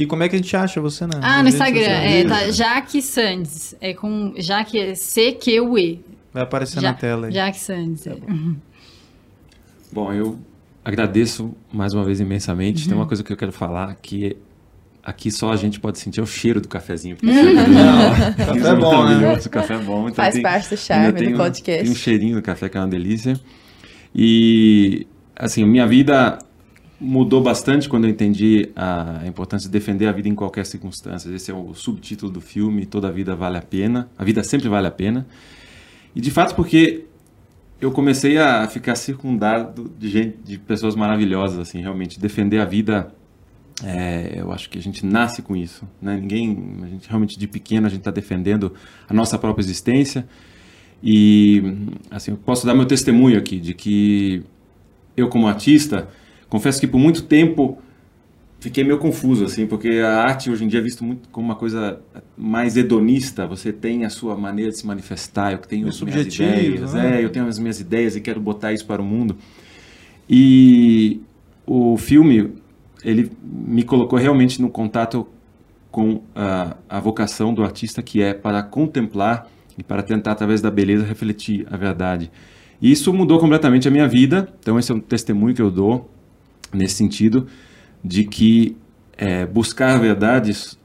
E 0.00 0.06
como 0.06 0.22
é 0.22 0.28
que 0.28 0.34
a 0.36 0.38
gente 0.38 0.56
acha 0.56 0.80
você 0.80 1.06
na 1.06 1.20
Ah, 1.22 1.42
no 1.42 1.48
Instagram, 1.50 1.82
é, 1.82 2.24
tá, 2.24 2.50
Jaque 2.50 3.02
Sandes. 3.02 3.74
É 3.80 3.92
com 3.92 4.32
Jaque 4.38 4.78
é 4.78 4.94
C-Q-U-E. 4.94 6.00
Vai 6.32 6.42
aparecer 6.42 6.80
Ja- 6.80 6.92
na 6.92 6.94
tela 6.94 7.26
aí. 7.26 7.32
Jaque 7.32 7.58
Sandes. 7.58 8.06
é. 8.06 8.16
Bom, 9.92 10.12
eu 10.12 10.38
agradeço 10.84 11.54
mais 11.72 11.92
uma 11.92 12.04
vez 12.04 12.18
imensamente. 12.20 12.88
Tem 12.88 12.96
uma 12.96 13.06
coisa 13.06 13.22
que 13.22 13.32
eu 13.32 13.36
quero 13.36 13.52
falar 13.52 13.94
que 14.00 14.36
aqui 15.02 15.30
só 15.30 15.52
a 15.52 15.56
gente 15.56 15.78
pode 15.80 15.98
sentir 15.98 16.20
é 16.20 16.22
o 16.22 16.26
cheiro 16.26 16.60
do 16.60 16.68
cafezinho. 16.68 17.16
Porque 17.20 17.30
Café 18.60 18.68
é 18.70 18.74
bom, 18.74 19.04
né? 19.06 19.34
o 19.44 19.50
café 19.50 19.74
é 19.74 19.78
bom. 19.78 20.02
Então 20.04 20.14
Faz 20.14 20.34
tem- 20.34 20.42
parte 20.42 20.70
do 20.70 20.76
charme 20.76 21.12
tem 21.12 21.28
do 21.28 21.34
um- 21.34 21.36
podcast. 21.38 21.82
Tem 21.82 21.92
um 21.92 21.94
cheirinho 21.96 22.36
do 22.36 22.42
café 22.42 22.68
que 22.68 22.76
é 22.76 22.80
uma 22.80 22.88
delícia. 22.88 23.38
E, 24.14 25.06
assim, 25.36 25.64
minha 25.64 25.86
vida 25.86 26.38
mudou 27.00 27.42
bastante 27.42 27.88
quando 27.88 28.04
eu 28.04 28.10
entendi 28.10 28.70
a 28.76 29.22
importância 29.26 29.68
de 29.68 29.72
defender 29.72 30.06
a 30.06 30.12
vida 30.12 30.28
em 30.28 30.34
qualquer 30.34 30.66
circunstância. 30.66 31.34
Esse 31.34 31.50
é 31.50 31.54
o 31.54 31.72
subtítulo 31.74 32.30
do 32.30 32.40
filme, 32.40 32.84
Toda 32.84 33.10
Vida 33.10 33.34
Vale 33.34 33.56
a 33.56 33.62
Pena. 33.62 34.10
A 34.18 34.24
vida 34.24 34.44
sempre 34.44 34.68
vale 34.68 34.86
a 34.86 34.90
pena. 34.90 35.26
E, 36.14 36.20
de 36.20 36.30
fato, 36.30 36.54
porque 36.54 37.06
eu 37.80 37.90
comecei 37.90 38.36
a 38.36 38.68
ficar 38.68 38.94
circundado 38.96 39.90
de 39.98 40.10
gente, 40.10 40.38
de 40.44 40.58
pessoas 40.58 40.94
maravilhosas, 40.94 41.58
assim, 41.58 41.80
realmente. 41.80 42.20
Defender 42.20 42.60
a 42.60 42.66
vida, 42.66 43.14
é, 43.82 44.34
eu 44.36 44.52
acho 44.52 44.68
que 44.68 44.78
a 44.78 44.82
gente 44.82 45.06
nasce 45.06 45.40
com 45.40 45.56
isso, 45.56 45.88
né? 46.02 46.18
Ninguém, 46.20 46.80
a 46.82 46.86
gente 46.86 47.08
realmente 47.08 47.38
de 47.38 47.48
pequeno 47.48 47.86
a 47.86 47.90
gente 47.90 48.00
está 48.00 48.10
defendendo 48.10 48.74
a 49.08 49.14
nossa 49.14 49.38
própria 49.38 49.62
existência. 49.62 50.28
E, 51.02 51.62
assim, 52.10 52.32
eu 52.32 52.36
posso 52.36 52.66
dar 52.66 52.74
meu 52.74 52.84
testemunho 52.84 53.38
aqui 53.38 53.58
de 53.58 53.72
que 53.72 54.42
eu 55.16 55.28
como 55.28 55.46
artista, 55.48 56.08
confesso 56.50 56.78
que 56.78 56.86
por 56.86 56.98
muito 56.98 57.22
tempo 57.22 57.78
fiquei 58.60 58.84
meio 58.84 58.98
confuso, 58.98 59.44
assim, 59.44 59.66
porque 59.66 59.88
a 59.88 60.22
arte 60.22 60.50
hoje 60.50 60.64
em 60.64 60.68
dia 60.68 60.80
é 60.80 60.82
visto 60.82 61.02
muito 61.02 61.28
como 61.30 61.46
uma 61.46 61.56
coisa 61.56 62.00
mais 62.36 62.76
hedonista. 62.76 63.46
Você 63.46 63.72
tem 63.72 64.04
a 64.04 64.10
sua 64.10 64.36
maneira 64.36 64.70
de 64.70 64.76
se 64.76 64.86
manifestar, 64.86 65.52
eu 65.52 65.58
tenho 65.58 65.84
Meio 65.84 65.94
as 65.94 66.00
minhas 66.02 66.34
ideias, 66.34 66.92
né? 66.92 67.20
é, 67.20 67.24
eu 67.24 67.30
tenho 67.30 67.46
as 67.46 67.58
minhas 67.58 67.80
ideias 67.80 68.14
e 68.16 68.20
quero 68.20 68.38
botar 68.38 68.72
isso 68.72 68.86
para 68.86 69.00
o 69.00 69.04
mundo. 69.04 69.36
E 70.28 71.20
o 71.66 71.96
filme, 71.96 72.52
ele 73.02 73.32
me 73.42 73.82
colocou 73.82 74.18
realmente 74.18 74.60
no 74.60 74.68
contato 74.68 75.26
com 75.90 76.22
a, 76.34 76.76
a 76.88 77.00
vocação 77.00 77.54
do 77.54 77.64
artista, 77.64 78.02
que 78.02 78.22
é 78.22 78.34
para 78.34 78.62
contemplar 78.62 79.48
e 79.78 79.82
para 79.82 80.02
tentar, 80.02 80.32
através 80.32 80.60
da 80.60 80.70
beleza, 80.70 81.04
refletir 81.04 81.66
a 81.70 81.76
verdade. 81.76 82.30
E 82.80 82.92
isso 82.92 83.12
mudou 83.12 83.38
completamente 83.38 83.88
a 83.88 83.90
minha 83.90 84.06
vida, 84.06 84.52
então 84.60 84.78
esse 84.78 84.92
é 84.92 84.94
um 84.94 85.00
testemunho 85.00 85.54
que 85.54 85.62
eu 85.62 85.70
dou 85.70 86.10
nesse 86.72 86.94
sentido, 86.94 87.46
de 88.02 88.24
que 88.24 88.76
é, 89.16 89.44
buscar 89.46 89.98
verdades 89.98 90.78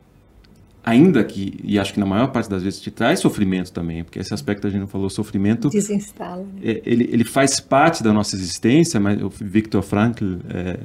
ainda 0.85 1.23
que, 1.23 1.59
e 1.63 1.79
acho 1.79 1.93
que 1.93 1.99
na 1.99 2.05
maior 2.05 2.27
parte 2.27 2.47
das 2.47 2.61
vezes 2.61 2.79
te 2.79 2.91
traz 2.91 3.19
sofrimento 3.19 3.73
também, 3.73 4.03
porque 4.03 4.19
esse 4.19 4.31
aspecto 4.33 4.67
a 4.67 4.69
gente 4.69 4.81
não 4.81 4.87
falou, 4.87 5.09
sofrimento... 5.09 5.67
Desinstala. 5.67 6.43
Né? 6.43 6.61
É, 6.63 6.81
ele, 6.85 7.09
ele 7.11 7.23
faz 7.23 7.59
parte 7.59 8.03
da 8.03 8.13
nossa 8.13 8.35
existência, 8.35 8.99
mas 8.99 9.19
o 9.19 9.29
Viktor 9.29 9.81
Frankl, 9.81 10.35
é, 10.47 10.77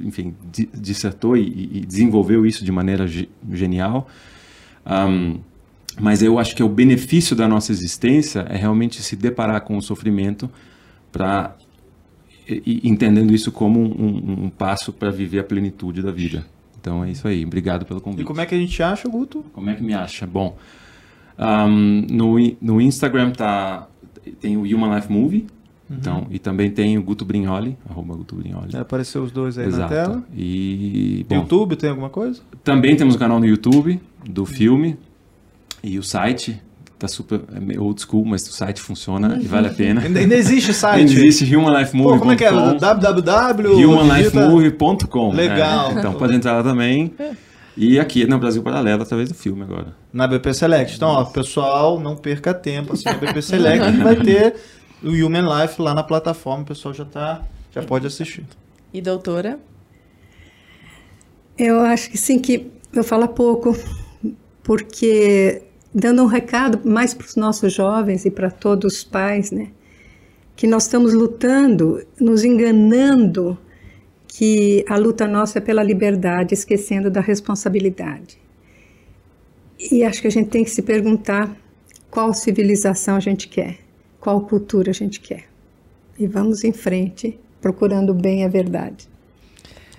enfim, 0.00 0.34
dissertou 0.74 1.36
e, 1.36 1.78
e, 1.78 1.86
desenvolveu 1.86 2.44
isso 2.44 2.64
de 2.64 2.72
maneira 2.72 3.06
ge 3.06 3.28
genial. 3.52 4.08
Um, 4.84 5.38
mas 6.00 6.20
eu 6.20 6.36
acho 6.36 6.56
que 6.56 6.62
o 6.62 6.68
benefício 6.68 7.36
da 7.36 7.46
nossa 7.46 7.70
existência 7.70 8.46
é 8.48 8.56
realmente 8.56 9.00
se 9.00 9.14
deparar 9.14 9.60
com 9.60 9.76
o 9.76 9.82
sofrimento 9.82 10.50
para 11.12 11.54
entendendo 12.66 13.34
isso 13.34 13.52
como 13.52 13.80
um, 13.80 13.84
um, 13.84 14.44
um 14.44 14.50
passo 14.50 14.92
para 14.92 15.10
viver 15.10 15.40
a 15.40 15.44
plenitude 15.44 16.02
da 16.02 16.10
vida. 16.10 16.46
Então 16.80 17.04
é 17.04 17.10
isso 17.10 17.26
aí. 17.28 17.44
Obrigado 17.44 17.84
pelo 17.84 18.00
convite. 18.00 18.22
E 18.22 18.24
como 18.24 18.40
é 18.40 18.46
que 18.46 18.54
a 18.54 18.58
gente 18.58 18.82
acha, 18.82 19.08
Guto? 19.08 19.44
Como 19.52 19.68
é 19.68 19.74
que 19.74 19.82
me 19.82 19.94
acha? 19.94 20.26
Bom, 20.26 20.56
um, 21.38 22.06
no, 22.10 22.36
no 22.60 22.80
Instagram 22.80 23.30
tá, 23.32 23.88
tem 24.40 24.56
o 24.56 24.62
Human 24.62 24.94
Life 24.94 25.12
Movie. 25.12 25.46
Uhum. 25.88 25.96
Então, 25.96 26.26
e 26.30 26.38
também 26.38 26.70
tem 26.70 26.98
o 26.98 27.02
Guto 27.02 27.24
Brignoli, 27.24 27.76
arroba 27.88 28.14
Guto 28.14 28.36
Brignoli. 28.36 28.76
É, 28.76 28.80
apareceu 28.80 29.22
os 29.22 29.32
dois 29.32 29.56
aí 29.56 29.66
Exato. 29.66 29.82
na 29.82 29.88
tela. 29.88 30.24
E, 30.36 31.24
bom, 31.28 31.36
YouTube 31.36 31.76
tem 31.76 31.90
alguma 31.90 32.10
coisa? 32.10 32.42
Também 32.62 32.94
temos 32.94 33.14
o 33.14 33.18
canal 33.18 33.40
no 33.40 33.46
YouTube 33.46 34.00
do 34.28 34.44
filme 34.44 34.98
e 35.82 35.98
o 35.98 36.02
site 36.02 36.60
tá 36.98 37.08
super 37.08 37.40
é 37.54 37.78
old 37.78 38.00
school, 38.00 38.24
mas 38.24 38.48
o 38.48 38.52
site 38.52 38.80
funciona 38.80 39.38
e 39.40 39.46
vale 39.46 39.68
a 39.68 39.70
pena. 39.70 40.00
Ainda, 40.00 40.18
ainda 40.20 40.34
existe 40.34 40.72
site? 40.74 41.00
Ainda 41.00 41.12
existe 41.12 41.54
humanlifemovie.com. 41.54 42.18
como 42.18 42.32
é 42.32 42.36
que 42.36 42.44
é? 42.44 42.50
www.humanlifemovie.com. 42.50 45.32
Legal. 45.32 45.90
É, 45.90 45.94
então 45.94 46.14
pode 46.14 46.34
entrar 46.34 46.54
lá 46.54 46.62
também. 46.62 47.14
E 47.76 48.00
aqui 48.00 48.26
no 48.26 48.38
Brasil 48.40 48.60
Paralelo, 48.62 49.02
através 49.02 49.28
do 49.28 49.34
filme 49.36 49.62
agora. 49.62 49.94
Na 50.12 50.26
BP 50.26 50.52
Select. 50.52 50.96
Então, 50.96 51.10
ó, 51.10 51.24
pessoal, 51.24 52.00
não 52.00 52.16
perca 52.16 52.52
tempo. 52.52 52.94
Assim, 52.94 53.04
na 53.04 53.14
BP 53.14 53.40
Select 53.46 53.96
vai 53.98 54.16
ter 54.16 54.56
o 55.00 55.10
Human 55.10 55.44
Life 55.62 55.80
lá 55.80 55.94
na 55.94 56.02
plataforma. 56.02 56.64
O 56.64 56.66
pessoal 56.66 56.92
já, 56.92 57.04
tá, 57.04 57.42
já 57.72 57.82
pode 57.82 58.04
assistir. 58.04 58.44
E 58.92 59.00
doutora? 59.00 59.60
Eu 61.56 61.78
acho 61.80 62.10
que 62.10 62.18
sim, 62.18 62.40
que 62.40 62.68
eu 62.92 63.04
falo 63.04 63.28
pouco, 63.28 63.76
porque 64.62 65.62
dando 65.98 66.22
um 66.22 66.26
recado 66.26 66.80
mais 66.88 67.12
para 67.12 67.26
os 67.26 67.36
nossos 67.36 67.72
jovens 67.72 68.24
e 68.24 68.30
para 68.30 68.50
todos 68.50 68.94
os 68.94 69.04
pais, 69.04 69.50
né? 69.50 69.68
Que 70.56 70.66
nós 70.66 70.84
estamos 70.84 71.12
lutando, 71.12 72.04
nos 72.20 72.44
enganando 72.44 73.58
que 74.26 74.84
a 74.88 74.96
luta 74.96 75.26
nossa 75.26 75.58
é 75.58 75.60
pela 75.60 75.82
liberdade, 75.82 76.54
esquecendo 76.54 77.10
da 77.10 77.20
responsabilidade. 77.20 78.38
E 79.90 80.02
acho 80.04 80.20
que 80.20 80.28
a 80.28 80.30
gente 80.30 80.50
tem 80.50 80.64
que 80.64 80.70
se 80.70 80.82
perguntar 80.82 81.56
qual 82.10 82.32
civilização 82.34 83.16
a 83.16 83.20
gente 83.20 83.48
quer, 83.48 83.78
qual 84.20 84.40
cultura 84.42 84.90
a 84.90 84.94
gente 84.94 85.20
quer. 85.20 85.44
E 86.18 86.26
vamos 86.26 86.64
em 86.64 86.72
frente, 86.72 87.38
procurando 87.60 88.12
bem 88.12 88.44
a 88.44 88.48
verdade. 88.48 89.08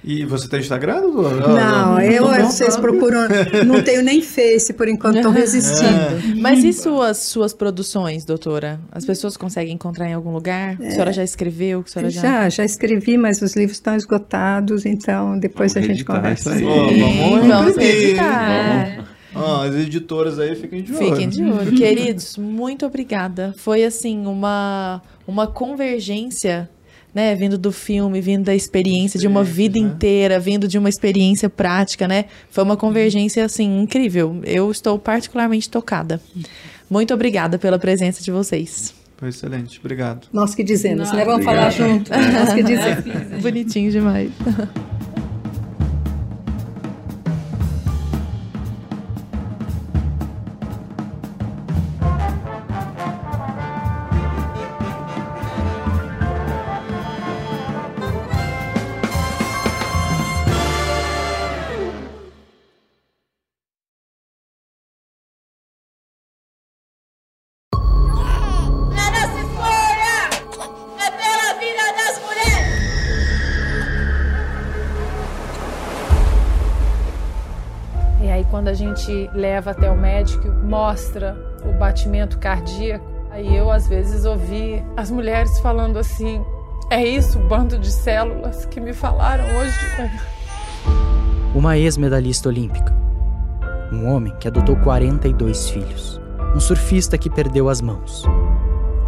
E 0.10 0.26
você 0.26 0.48
tem 0.48 0.60
Instagram? 0.60 1.02
Não, 1.02 1.92
não 1.92 2.02
eu, 2.02 2.26
vocês 2.48 2.76
procuram. 2.76 3.28
Não 3.64 3.84
tenho 3.84 4.02
nem 4.02 4.24
Face 4.24 4.74
por 4.74 4.88
enquanto, 4.88 5.18
estou 5.18 5.32
resistindo. 5.32 5.86
É. 5.86 6.34
Mas 6.36 6.64
e 6.64 6.74
suas, 6.74 7.18
suas 7.20 7.54
produções, 7.54 8.26
doutora? 8.26 8.80
As 8.92 9.06
pessoas 9.06 9.38
conseguem 9.38 9.76
encontrar 9.76 10.10
em 10.10 10.14
algum 10.14 10.32
lugar? 10.32 10.82
É. 10.82 10.88
A 10.88 10.92
senhora 10.92 11.14
já 11.14 11.24
escreveu? 11.24 11.84
A 11.86 11.88
senhora 11.88 12.10
já... 12.10 12.22
já, 12.22 12.50
já 12.50 12.66
escrevi, 12.66 13.18
mas 13.20 13.40
os 13.44 13.56
livros 13.56 13.78
estão 13.78 13.96
esgotados, 13.96 14.84
então 14.84 15.38
depois 15.38 15.76
vamos 15.76 15.88
a 15.88 15.94
gente 15.94 16.04
conversa. 16.04 16.56
Isso 16.56 16.58
aí. 16.58 16.66
Oh, 16.66 17.30
vamos, 17.30 17.48
vamos 17.48 17.78
editar. 17.78 19.06
Oh, 19.36 19.62
as 19.62 19.76
editoras 19.76 20.40
aí 20.40 20.56
fiquem 20.56 20.82
de 20.82 20.92
olho. 20.92 21.06
Fiquem 21.06 21.30
de 21.30 21.44
olho. 21.44 21.72
Queridos, 21.76 22.36
muito 22.36 22.84
obrigada. 22.84 23.54
Foi 23.58 23.84
assim 23.84 24.26
uma, 24.26 25.04
uma 25.28 25.46
convergência 25.46 26.68
né, 27.14 27.36
vindo 27.36 27.58
do 27.58 27.72
filme, 27.72 28.22
vindo 28.22 28.46
da 28.46 28.56
experiência 28.56 29.20
de 29.20 29.28
uma 29.28 29.44
vida 29.44 29.80
né? 29.80 29.86
inteira, 29.86 30.40
vindo 30.40 30.68
de 30.68 30.78
uma 30.78 30.90
experiência 30.90 31.50
prática, 31.50 32.08
né? 32.08 32.26
Foi 32.50 32.64
uma 32.64 32.78
convergência 32.78 33.44
assim 33.44 33.82
incrível. 33.82 34.40
Eu 34.44 34.70
estou 34.72 34.98
particularmente 35.00 35.70
tocada. 35.70 36.22
Muito 36.90 37.14
obrigada 37.14 37.58
pela 37.58 37.80
presença 37.80 38.24
de 38.24 38.32
vocês. 38.32 38.94
Foi 39.18 39.30
excelente, 39.30 39.80
obrigado. 39.80 40.28
Nós 40.32 40.56
que 40.56 40.64
dizemos, 40.64 41.10
Não, 41.10 41.18
né? 41.18 41.26
Vamos 41.26 41.46
obrigado. 41.46 41.74
falar 41.74 41.90
junto. 41.90 42.12
Nós 42.12 42.54
que 42.54 42.64
dizemos. 42.64 43.42
Bonitinho 43.42 43.92
demais. 43.92 44.32
leva 79.34 79.72
até 79.72 79.90
o 79.90 79.98
médico, 79.98 80.48
mostra 80.64 81.38
o 81.64 81.72
batimento 81.78 82.38
cardíaco. 82.38 83.06
Aí 83.32 83.56
eu, 83.56 83.72
às 83.72 83.88
vezes, 83.88 84.26
ouvi 84.26 84.84
as 84.98 85.12
mulheres 85.12 85.60
falando 85.60 85.98
assim: 85.98 86.44
é 86.90 87.04
isso, 87.04 87.40
bando 87.40 87.78
de 87.78 87.92
células 87.92 88.66
que 88.66 88.80
me 88.80 88.94
falaram 88.94 89.44
hoje 89.58 89.78
de 89.80 89.98
manhã. 89.98 90.20
Uma 91.54 91.78
ex-medalhista 91.78 92.50
olímpica. 92.50 92.94
Um 93.92 94.08
homem 94.08 94.34
que 94.40 94.48
adotou 94.48 94.76
42 94.78 95.70
filhos. 95.70 96.22
Um 96.56 96.60
surfista 96.60 97.18
que 97.18 97.30
perdeu 97.30 97.70
as 97.70 97.82
mãos. 97.82 98.24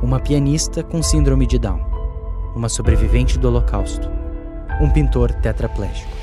Uma 0.01 0.19
pianista 0.19 0.83
com 0.83 1.03
síndrome 1.03 1.45
de 1.45 1.59
Down. 1.59 1.81
Uma 2.55 2.69
sobrevivente 2.69 3.37
do 3.37 3.47
Holocausto. 3.47 4.09
Um 4.79 4.89
pintor 4.89 5.31
tetraplégico 5.33 6.20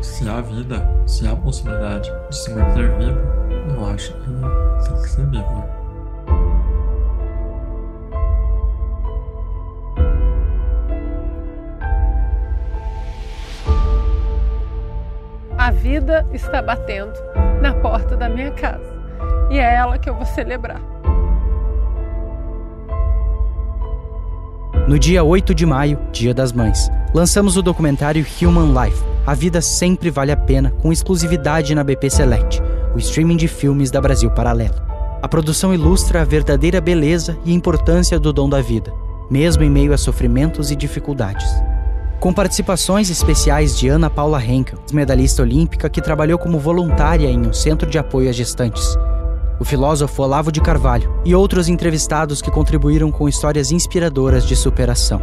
se 0.00 0.28
há 0.28 0.40
vida, 0.40 0.88
se 1.06 1.26
há 1.26 1.34
possibilidade 1.34 2.10
de 2.28 2.36
se 2.36 2.50
manter 2.54 2.90
vivo, 2.98 3.18
eu 3.76 3.86
acho 3.86 4.12
que 4.12 4.88
tem 4.88 5.02
que 5.02 5.08
ser 5.08 5.26
vivo. 5.26 5.64
A 15.58 15.70
vida 15.70 16.24
está 16.32 16.62
batendo 16.62 17.12
na 17.60 17.74
porta 17.74 18.16
da 18.16 18.28
minha 18.28 18.52
casa 18.52 18.94
e 19.50 19.58
é 19.58 19.74
ela 19.74 19.98
que 19.98 20.08
eu 20.08 20.14
vou 20.14 20.26
celebrar. 20.26 20.95
No 24.86 25.00
dia 25.00 25.24
8 25.24 25.52
de 25.52 25.66
maio, 25.66 25.98
Dia 26.12 26.32
das 26.32 26.52
Mães, 26.52 26.88
lançamos 27.12 27.56
o 27.56 27.62
documentário 27.62 28.24
Human 28.40 28.72
Life 28.84 29.02
A 29.26 29.34
Vida 29.34 29.60
Sempre 29.60 30.10
Vale 30.10 30.30
a 30.30 30.36
Pena, 30.36 30.70
com 30.80 30.92
exclusividade 30.92 31.74
na 31.74 31.82
BP 31.82 32.08
Select, 32.08 32.62
o 32.94 32.98
streaming 32.98 33.36
de 33.36 33.48
filmes 33.48 33.90
da 33.90 34.00
Brasil 34.00 34.30
Paralelo. 34.30 34.76
A 35.20 35.26
produção 35.26 35.74
ilustra 35.74 36.22
a 36.22 36.24
verdadeira 36.24 36.80
beleza 36.80 37.36
e 37.44 37.52
importância 37.52 38.16
do 38.16 38.32
dom 38.32 38.48
da 38.48 38.60
vida, 38.60 38.92
mesmo 39.28 39.64
em 39.64 39.70
meio 39.70 39.92
a 39.92 39.98
sofrimentos 39.98 40.70
e 40.70 40.76
dificuldades. 40.76 41.48
Com 42.20 42.32
participações 42.32 43.10
especiais 43.10 43.76
de 43.76 43.88
Ana 43.88 44.08
Paula 44.08 44.40
Henkel, 44.40 44.78
medalhista 44.92 45.42
olímpica 45.42 45.90
que 45.90 46.00
trabalhou 46.00 46.38
como 46.38 46.60
voluntária 46.60 47.26
em 47.26 47.44
um 47.44 47.52
centro 47.52 47.90
de 47.90 47.98
apoio 47.98 48.30
às 48.30 48.36
gestantes, 48.36 48.96
o 49.58 49.64
filósofo 49.64 50.22
Olavo 50.22 50.52
de 50.52 50.60
Carvalho 50.60 51.20
e 51.24 51.34
outros 51.34 51.68
entrevistados 51.68 52.42
que 52.42 52.50
contribuíram 52.50 53.10
com 53.10 53.28
histórias 53.28 53.70
inspiradoras 53.72 54.46
de 54.46 54.54
superação. 54.54 55.20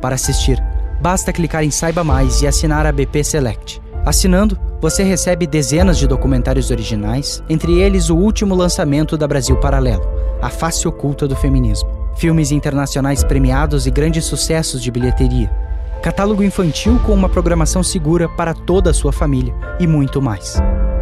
Para 0.00 0.14
assistir, 0.14 0.62
basta 1.00 1.32
clicar 1.32 1.64
em 1.64 1.70
Saiba 1.70 2.02
Mais 2.02 2.42
e 2.42 2.46
assinar 2.46 2.86
a 2.86 2.92
BP 2.92 3.24
Select. 3.24 3.80
Assinando, 4.06 4.58
você 4.80 5.02
recebe 5.02 5.46
dezenas 5.46 5.98
de 5.98 6.06
documentários 6.06 6.70
originais, 6.70 7.42
entre 7.48 7.78
eles 7.80 8.10
o 8.10 8.16
último 8.16 8.54
lançamento 8.54 9.16
da 9.16 9.26
Brasil 9.26 9.56
Paralelo, 9.56 10.08
A 10.40 10.48
Face 10.48 10.86
Oculta 10.86 11.26
do 11.26 11.36
Feminismo. 11.36 11.98
filmes 12.18 12.50
internacionais 12.50 13.22
premiados 13.22 13.86
e 13.86 13.92
grandes 13.92 14.24
sucessos 14.24 14.82
de 14.82 14.90
bilheteria, 14.90 15.48
catálogo 15.98 16.42
infantil 16.42 16.98
com 17.04 17.12
uma 17.12 17.28
programação 17.28 17.82
segura 17.82 18.28
para 18.28 18.54
toda 18.54 18.90
a 18.90 18.94
sua 18.94 19.12
família 19.12 19.54
e 19.78 19.86
muito 19.86 20.22
mais. 20.22 20.60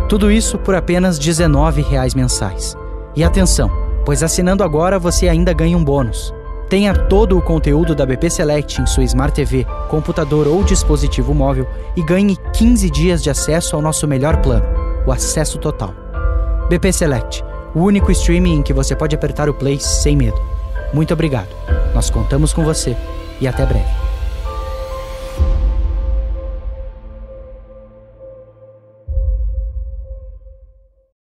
Tudo 0.09 0.31
isso 0.31 0.59
por 0.59 0.75
apenas 0.75 1.19
R$ 1.19 1.25
19,00 1.25 2.17
mensais. 2.17 2.77
E 3.15 3.25
atenção, 3.25 3.71
pois 4.05 4.23
assinando 4.23 4.63
agora 4.63 4.99
você 4.99 5.29
ainda 5.29 5.53
ganha 5.53 5.77
um 5.77 5.85
bônus. 5.85 6.33
Tenha 6.69 6.95
todo 6.95 7.39
o 7.39 7.43
conteúdo 7.43 7.95
da 7.95 8.05
BP 8.05 8.29
Select 8.31 8.81
em 8.81 8.87
sua 8.87 9.05
Smart 9.05 9.35
TV, 9.35 9.65
computador 9.89 10.49
ou 10.49 10.65
dispositivo 10.65 11.33
móvel 11.33 11.67
e 11.97 12.03
ganhe 12.03 12.37
15 12.53 12.91
dias 12.91 13.23
de 13.23 13.31
acesso 13.31 13.77
ao 13.77 13.83
nosso 13.83 14.07
melhor 14.07 14.39
plano, 14.39 14.67
o 15.07 15.13
acesso 15.13 15.59
total. 15.59 15.95
BP 16.69 16.93
Select, 16.93 17.45
o 17.75 17.81
único 17.81 18.11
streaming 18.11 18.57
em 18.57 18.63
que 18.63 18.73
você 18.73 18.97
pode 18.97 19.15
apertar 19.15 19.49
o 19.49 19.55
play 19.55 19.79
sem 19.79 20.17
medo. 20.17 20.41
Muito 20.93 21.15
obrigado. 21.15 21.49
Nós 21.95 22.11
contamos 22.11 22.53
com 22.53 22.65
você 22.65 22.97
e 23.41 23.47
até 23.47 23.65
breve. 23.65 24.07